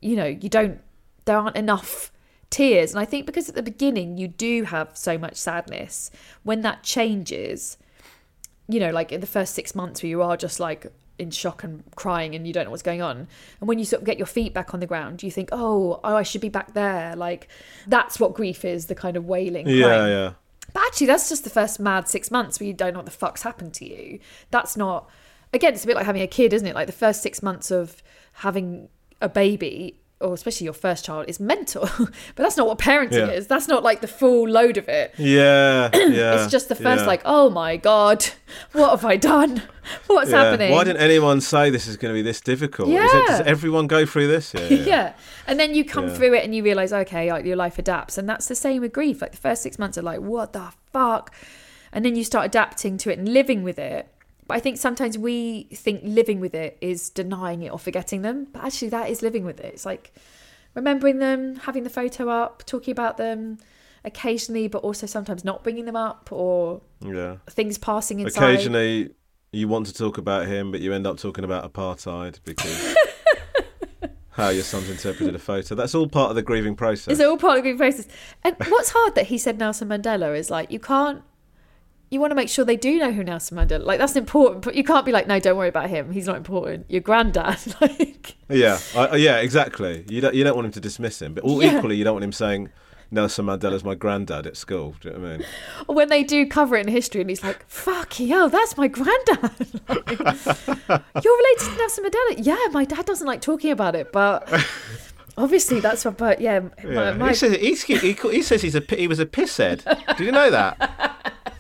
you 0.03 0.17
know, 0.17 0.27
you 0.27 0.51
don't. 0.51 0.81
There 1.25 1.37
aren't 1.39 1.57
enough 1.57 2.12
tears, 2.53 2.93
and 2.93 3.01
I 3.01 3.05
think 3.05 3.27
because 3.27 3.49
at 3.49 3.57
the 3.57 3.63
beginning 3.63 4.19
you 4.19 4.29
do 4.29 4.65
have 4.65 4.91
so 4.97 5.19
much 5.19 5.37
sadness, 5.37 6.11
when 6.45 6.61
that 6.63 6.85
changes, 6.85 7.79
you 8.69 8.79
know, 8.79 8.91
like 8.91 9.11
in 9.11 9.21
the 9.21 9.27
first 9.27 9.55
six 9.55 9.75
months 9.75 10.03
where 10.03 10.11
you 10.11 10.23
are 10.23 10.37
just 10.37 10.61
like 10.61 10.87
in 11.19 11.31
shock 11.31 11.65
and 11.65 11.83
crying 11.97 12.35
and 12.35 12.47
you 12.47 12.53
don't 12.53 12.67
know 12.67 12.71
what's 12.71 12.83
going 12.83 13.03
on. 13.03 13.27
And 13.61 13.69
when 13.69 13.79
you 13.79 13.85
sort 13.85 14.03
of 14.03 14.07
get 14.07 14.19
your 14.19 14.27
feet 14.27 14.55
back 14.55 14.75
on 14.75 14.81
the 14.81 14.87
ground, 14.87 15.23
you 15.23 15.31
think, 15.31 15.49
oh, 15.53 16.01
oh, 16.05 16.17
I 16.17 16.23
should 16.23 16.41
be 16.41 16.49
back 16.49 16.75
there. 16.75 17.17
Like 17.17 17.49
that's 17.87 18.21
what 18.21 18.35
grief 18.35 18.65
is, 18.65 18.87
the 18.87 18.95
kind 18.95 19.17
of 19.17 19.25
wailing. 19.27 19.69
Yeah, 19.69 19.87
crying. 19.87 20.13
yeah. 20.13 20.33
But 20.73 20.85
actually, 20.85 21.09
that's 21.09 21.29
just 21.29 21.45
the 21.45 21.51
first 21.51 21.81
mad 21.81 22.09
six 22.09 22.31
months 22.31 22.61
where 22.61 22.67
you 22.67 22.73
don't 22.73 22.93
know 22.93 23.01
what 23.01 23.07
the 23.07 23.13
fuck's 23.13 23.43
happened 23.43 23.75
to 23.75 23.85
you. 23.89 24.21
That's 24.51 24.77
not, 24.77 25.09
again, 25.53 25.75
it's 25.75 25.85
a 25.85 25.87
bit 25.87 25.97
like 25.97 26.07
having 26.07 26.23
a 26.23 26.27
kid, 26.27 26.53
isn't 26.53 26.67
it? 26.67 26.75
Like 26.75 26.87
the 26.87 26.93
first 26.93 27.23
six 27.23 27.43
months 27.43 27.71
of 27.71 28.03
having 28.35 28.89
a 29.21 29.29
baby, 29.29 29.99
or 30.23 30.33
especially 30.35 30.65
your 30.65 30.73
first 30.75 31.05
child, 31.05 31.27
is 31.29 31.41
mental. 31.41 31.89
but 31.99 32.37
that's 32.37 32.57
not 32.57 32.67
what 32.67 32.79
parenting 32.79 33.27
Yeah. 33.27 33.31
is. 33.33 33.47
That's 33.47 33.69
not 33.69 33.83
like 33.83 34.01
the 34.01 34.09
full 34.09 34.49
load 34.49 34.77
of 34.77 34.89
it. 34.89 35.15
Yeah, 35.19 35.91
yeah. 35.95 36.43
It's 36.43 36.51
just 36.51 36.69
the 36.69 36.75
first, 36.75 37.03
yeah. 37.03 37.07
like, 37.07 37.23
oh 37.25 37.51
my 37.51 37.77
God, 37.77 38.25
what 38.73 38.91
have 38.91 39.05
I 39.05 39.17
done? 39.17 39.63
What's 40.07 40.31
Yeah. 40.31 40.45
happening? 40.45 40.73
Why 40.73 40.85
didn't 40.85 41.03
anyone 41.03 41.41
say 41.41 41.71
this 41.71 41.87
is 41.87 41.97
going 41.97 42.13
to 42.15 42.17
be 42.19 42.23
this 42.23 42.41
difficult? 42.41 42.89
Is 42.89 43.13
it, 43.13 43.27
does 43.27 43.41
everyone 43.41 43.87
go 43.89 44.07
through 44.07 44.29
this? 44.29 44.55
Yeah, 44.55 44.67
yeah. 44.69 44.85
yeah. 44.85 45.13
And 45.47 45.59
then 45.59 45.75
you 45.75 45.85
come 45.85 46.09
Yeah. 46.09 46.15
through 46.15 46.35
it 46.35 46.45
and 46.45 46.55
you 46.55 46.63
realize, 46.63 46.93
okay, 46.93 47.33
like 47.33 47.45
your 47.45 47.57
life 47.57 47.79
adapts. 47.79 48.17
And 48.17 48.29
that's 48.29 48.47
the 48.47 48.55
same 48.55 48.81
with 48.83 48.93
grief. 48.93 49.21
Like 49.21 49.33
the 49.33 49.39
first 49.39 49.63
six 49.63 49.79
months 49.79 49.99
are 49.99 50.03
like, 50.03 50.21
what 50.21 50.53
the 50.53 50.73
fuck? 50.93 51.35
And 51.93 52.05
then 52.05 52.15
you 52.17 52.25
start 52.25 52.47
adapting 52.47 52.97
to 52.99 53.11
it 53.11 53.19
and 53.19 53.29
living 53.29 53.63
with 53.63 53.79
it. 53.79 54.09
But 54.53 54.59
I 54.59 54.61
think 54.61 54.77
sometimes 54.77 55.17
we 55.17 55.63
think 55.73 56.03
living 56.05 56.39
with 56.39 56.55
it 56.55 56.77
is 56.83 57.09
denying 57.09 57.63
it 57.63 57.73
or 57.73 57.79
forgetting 57.79 58.21
them. 58.21 58.49
But 58.53 58.65
actually, 58.65 58.91
that 58.91 59.09
is 59.09 59.23
living 59.23 59.47
with 59.47 59.59
it. 59.61 59.73
It's 59.73 59.87
like 59.87 60.13
remembering 60.75 61.21
them, 61.21 61.57
having 61.57 61.85
the 61.85 61.89
photo 61.89 62.29
up, 62.29 62.63
talking 62.67 62.93
about 62.93 63.17
them 63.17 63.57
occasionally, 64.05 64.69
but 64.69 64.83
also 64.83 65.07
sometimes 65.07 65.43
not 65.43 65.63
bringing 65.63 65.87
them 65.87 65.97
up 65.97 66.31
or 66.31 66.83
yeah. 67.01 67.37
things 67.49 67.79
passing 67.79 68.21
inside. 68.21 68.43
Occasionally, 68.43 69.15
you 69.53 69.69
want 69.69 69.87
to 69.87 69.95
talk 69.95 70.19
about 70.19 70.47
him, 70.47 70.71
but 70.71 70.83
you 70.83 70.93
end 70.93 71.07
up 71.07 71.17
talking 71.17 71.45
about 71.45 71.73
apartheid 71.73 72.39
because 72.45 72.95
how 74.33 74.51
your 74.51 74.65
son's 74.65 74.91
interpreted 74.91 75.35
a 75.35 75.39
photo. 75.39 75.75
That's 75.75 75.95
all 75.95 76.09
part 76.09 76.29
of 76.29 76.37
the 76.37 76.43
grieving 76.43 76.77
process. 76.77 77.13
It's 77.13 77.23
all 77.23 77.39
part 77.39 77.57
of 77.57 77.65
the 77.65 77.71
grieving 77.71 77.79
process. 77.79 78.07
And 78.45 78.55
what's 78.69 78.91
hard 78.91 79.15
that 79.15 79.29
he 79.29 79.39
said 79.39 79.59
Nelson 79.59 79.89
Mandela 79.89 80.37
is 80.37 80.51
like 80.51 80.71
you 80.71 80.79
can't. 80.79 81.23
You 82.13 82.21
want 82.21 82.31
to 82.31 82.35
make 82.35 82.49
sure 82.51 82.65
they 82.65 82.77
do 82.77 82.99
know 82.99 83.11
who 83.11 83.25
Nelson 83.25 83.57
Mandela. 83.57 83.85
Like 83.85 83.99
that's 83.99 84.17
important, 84.17 84.63
but 84.65 84.75
you 84.75 84.85
can't 84.85 85.07
be 85.07 85.13
like, 85.13 85.27
no, 85.27 85.41
don't 85.41 85.57
worry 85.57 85.69
about 85.71 85.89
him. 85.89 86.13
He's 86.13 86.27
not 86.27 86.37
important. 86.37 86.85
Your 86.91 87.01
granddad, 87.01 87.59
like, 87.81 88.37
Yeah, 88.51 88.79
I, 88.95 89.17
yeah, 89.17 89.39
exactly. 89.39 90.05
You 90.09 90.21
don't 90.21 90.35
you 90.35 90.45
don't 90.45 90.55
want 90.55 90.67
him 90.67 90.73
to 90.73 90.81
dismiss 90.81 91.23
him, 91.23 91.33
but 91.35 91.43
all 91.43 91.63
Yeah. 91.63 91.79
equally, 91.79 91.97
you 91.97 92.05
don't 92.05 92.13
want 92.15 92.25
him 92.25 92.33
saying 92.33 92.69
Nelson 93.11 93.47
Mandela's 93.47 93.83
my 93.85 93.95
granddad 93.95 94.47
at 94.47 94.57
school. 94.57 94.95
Do 95.01 95.09
you 95.09 95.15
know 95.15 95.21
what 95.21 95.29
I 95.31 95.37
mean? 95.39 95.47
when 95.87 96.09
they 96.11 96.23
do 96.23 96.47
cover 96.47 96.77
it 96.77 96.87
in 96.87 96.93
history, 96.93 97.21
and 97.23 97.31
he's 97.31 97.43
like, 97.43 97.65
fuck 97.69 98.21
yo, 98.21 98.49
that's 98.49 98.77
my 98.77 98.89
granddad. 98.89 99.51
Like, 99.89 100.11
You're 101.25 101.37
related 101.37 101.65
to 101.71 101.77
Nelson 101.79 102.05
Mandela. 102.05 102.35
Yeah, 102.39 102.59
my 102.73 102.85
dad 102.85 103.07
doesn't 103.07 103.27
like 103.27 103.41
talking 103.41 103.71
about 103.71 103.95
it, 103.95 104.13
but 104.13 104.49
obviously 105.39 105.81
that's 105.81 106.05
what. 106.05 106.17
But 106.19 106.41
yeah, 106.41 106.61
Yeah. 106.85 107.13
my, 107.15 107.31
he 107.31 107.35
says 107.35 107.57
he's, 107.57 107.83
he, 107.85 108.13
he 108.13 108.43
says 108.43 108.61
he's 108.63 108.75
a 108.75 108.83
he 108.95 109.09
was 109.09 109.19
a 109.19 109.27
pisshead. 109.27 109.85
Did 110.19 110.27
you 110.27 110.33
know 110.33 110.51
that? 110.51 111.52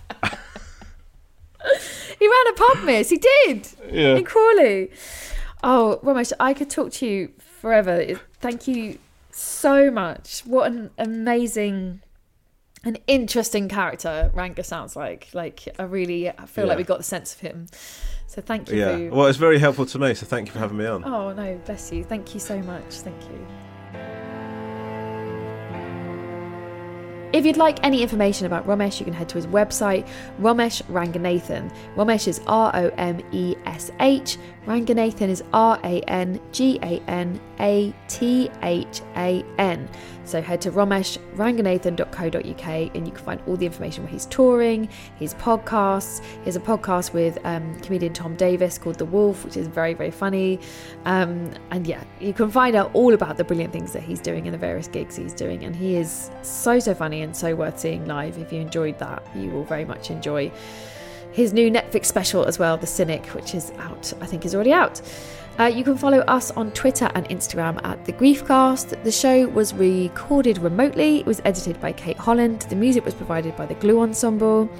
he 2.18 2.28
ran 2.28 2.46
a 2.48 2.52
pub 2.52 2.84
miss. 2.84 3.10
He 3.10 3.18
did. 3.18 3.68
Yeah. 3.90 4.16
in 4.16 4.24
Crawley. 4.24 4.90
Oh, 5.62 6.00
Romesh, 6.02 6.32
I 6.40 6.54
could 6.54 6.70
talk 6.70 6.92
to 6.92 7.06
you 7.06 7.32
forever. 7.38 8.20
Thank 8.40 8.66
you 8.66 8.98
so 9.30 9.90
much. 9.90 10.40
What 10.40 10.72
an 10.72 10.90
amazing, 10.98 12.02
an 12.84 12.98
interesting 13.06 13.68
character 13.68 14.30
Ranga 14.34 14.64
sounds 14.64 14.96
like. 14.96 15.28
Like, 15.32 15.68
I 15.78 15.84
really 15.84 16.28
I 16.30 16.46
feel 16.46 16.66
like 16.66 16.78
we 16.78 16.84
got 16.84 16.98
the 16.98 17.04
sense 17.04 17.34
of 17.34 17.40
him. 17.40 17.68
So 18.26 18.40
thank 18.40 18.70
you. 18.70 18.78
Yeah. 18.78 18.96
For... 18.96 19.10
Well, 19.10 19.26
it's 19.26 19.38
very 19.38 19.58
helpful 19.58 19.86
to 19.86 19.98
me. 19.98 20.14
So 20.14 20.26
thank 20.26 20.48
you 20.48 20.52
for 20.52 20.58
having 20.58 20.78
me 20.78 20.86
on. 20.86 21.04
Oh 21.04 21.32
no, 21.32 21.60
bless 21.64 21.92
you. 21.92 22.02
Thank 22.02 22.34
you 22.34 22.40
so 22.40 22.58
much. 22.62 22.94
Thank 22.94 23.22
you. 23.24 23.46
If 27.32 27.46
you'd 27.46 27.56
like 27.56 27.82
any 27.82 28.02
information 28.02 28.46
about 28.46 28.66
Romesh, 28.66 29.00
you 29.00 29.06
can 29.06 29.14
head 29.14 29.28
to 29.30 29.36
his 29.36 29.46
website, 29.46 30.06
Romesh 30.38 30.82
Ranganathan. 30.82 31.72
Romesh 31.96 32.28
is 32.28 32.42
R 32.46 32.70
O 32.74 32.88
M 32.98 33.22
E 33.32 33.56
S 33.64 33.90
H. 34.00 34.36
Ranganathan 34.66 35.28
is 35.28 35.42
R 35.54 35.80
A 35.82 36.00
N 36.02 36.38
G 36.52 36.78
A 36.82 37.00
N 37.08 37.40
A 37.58 37.94
T 38.08 38.50
H 38.62 39.00
A 39.16 39.42
N. 39.58 39.88
So 40.24 40.40
head 40.40 40.60
to 40.62 40.70
romeshranganathan.co.uk 40.72 42.66
and 42.94 43.06
you 43.06 43.12
can 43.12 43.24
find 43.24 43.42
all 43.46 43.56
the 43.56 43.66
information 43.66 44.04
where 44.04 44.12
he's 44.12 44.26
touring, 44.26 44.88
his 45.16 45.34
podcasts. 45.34 46.22
He 46.22 46.44
has 46.44 46.56
a 46.56 46.60
podcast 46.60 47.12
with 47.12 47.38
um, 47.44 47.78
comedian 47.80 48.12
Tom 48.12 48.36
Davis 48.36 48.78
called 48.78 48.98
The 48.98 49.04
Wolf, 49.04 49.44
which 49.44 49.56
is 49.56 49.66
very, 49.66 49.94
very 49.94 50.10
funny. 50.10 50.60
Um, 51.04 51.52
and 51.70 51.86
yeah, 51.86 52.04
you 52.20 52.32
can 52.32 52.50
find 52.50 52.74
out 52.76 52.90
all 52.94 53.14
about 53.14 53.36
the 53.36 53.44
brilliant 53.44 53.72
things 53.72 53.92
that 53.92 54.02
he's 54.02 54.20
doing 54.20 54.46
and 54.46 54.54
the 54.54 54.58
various 54.58 54.88
gigs 54.88 55.16
he's 55.16 55.34
doing. 55.34 55.64
And 55.64 55.74
he 55.74 55.96
is 55.96 56.30
so, 56.42 56.78
so 56.78 56.94
funny 56.94 57.22
and 57.22 57.36
so 57.36 57.54
worth 57.54 57.78
seeing 57.78 58.06
live. 58.06 58.38
If 58.38 58.52
you 58.52 58.60
enjoyed 58.60 58.98
that, 58.98 59.22
you 59.34 59.50
will 59.50 59.64
very 59.64 59.84
much 59.84 60.10
enjoy 60.10 60.52
his 61.32 61.52
new 61.52 61.70
Netflix 61.70 62.06
special 62.06 62.44
as 62.44 62.58
well, 62.58 62.76
The 62.76 62.86
Cynic, 62.86 63.26
which 63.28 63.54
is 63.54 63.72
out, 63.78 64.12
I 64.20 64.26
think 64.26 64.44
is 64.44 64.54
already 64.54 64.72
out. 64.72 65.00
Uh, 65.59 65.64
you 65.64 65.84
can 65.84 65.96
follow 65.98 66.20
us 66.20 66.50
on 66.53 66.70
Twitter 66.72 67.11
and 67.14 67.28
Instagram 67.28 67.78
at 67.84 68.05
The 68.05 68.12
Griefcast. 68.14 69.03
The 69.05 69.12
show 69.12 69.46
was 69.48 69.74
recorded 69.74 70.59
remotely, 70.59 71.18
it 71.20 71.26
was 71.26 71.42
edited 71.44 71.80
by 71.80 71.92
Kate 71.92 72.16
Holland, 72.16 72.62
the 72.62 72.76
music 72.76 73.05
was 73.05 73.14
provided 73.14 73.55
by 73.57 73.66
the 73.66 73.74
Glue 73.74 74.00
Ensemble. 74.00 74.70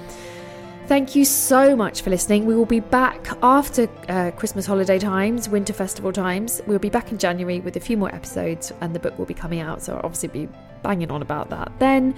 Thank 0.87 1.15
you 1.15 1.23
so 1.23 1.77
much 1.77 2.01
for 2.01 2.09
listening. 2.09 2.45
We 2.45 2.55
will 2.55 2.65
be 2.65 2.81
back 2.81 3.37
after 3.41 3.87
uh, 4.09 4.31
Christmas 4.31 4.65
holiday 4.65 4.99
times, 4.99 5.47
winter 5.47 5.71
festival 5.71 6.11
times. 6.11 6.61
We'll 6.67 6.77
be 6.77 6.89
back 6.89 7.09
in 7.09 7.17
January 7.17 7.61
with 7.61 7.77
a 7.77 7.79
few 7.79 7.95
more 7.95 8.13
episodes, 8.13 8.73
and 8.81 8.93
the 8.93 8.99
book 8.99 9.17
will 9.17 9.25
be 9.25 9.33
coming 9.33 9.61
out. 9.61 9.81
So 9.81 9.93
I'll 9.93 10.01
obviously 10.03 10.27
be 10.27 10.49
banging 10.81 11.09
on 11.09 11.21
about 11.21 11.49
that 11.51 11.71
then. 11.79 12.13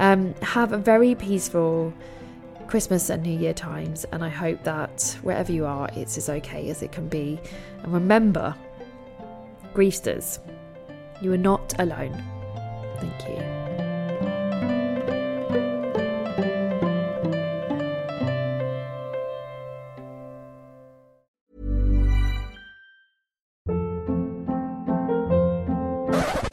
Um, 0.00 0.34
have 0.42 0.72
a 0.72 0.78
very 0.78 1.14
peaceful 1.14 1.94
Christmas 2.68 3.08
and 3.08 3.22
New 3.22 3.36
Year 3.36 3.54
times, 3.54 4.04
and 4.12 4.22
I 4.22 4.28
hope 4.28 4.62
that 4.64 5.18
wherever 5.22 5.50
you 5.50 5.64
are, 5.64 5.88
it's 5.94 6.18
as 6.18 6.28
okay 6.28 6.68
as 6.68 6.82
it 6.82 6.92
can 6.92 7.08
be. 7.08 7.40
And 7.82 7.92
remember, 7.94 8.54
griefsters, 9.74 10.38
you 11.22 11.32
are 11.32 11.38
not 11.38 11.74
alone. 11.80 12.22
Thank 12.98 13.28
you. 13.28 13.42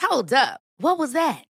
Hold 0.02 0.32
up. 0.32 0.62
What 0.78 0.98
was 0.98 1.12
that? 1.12 1.44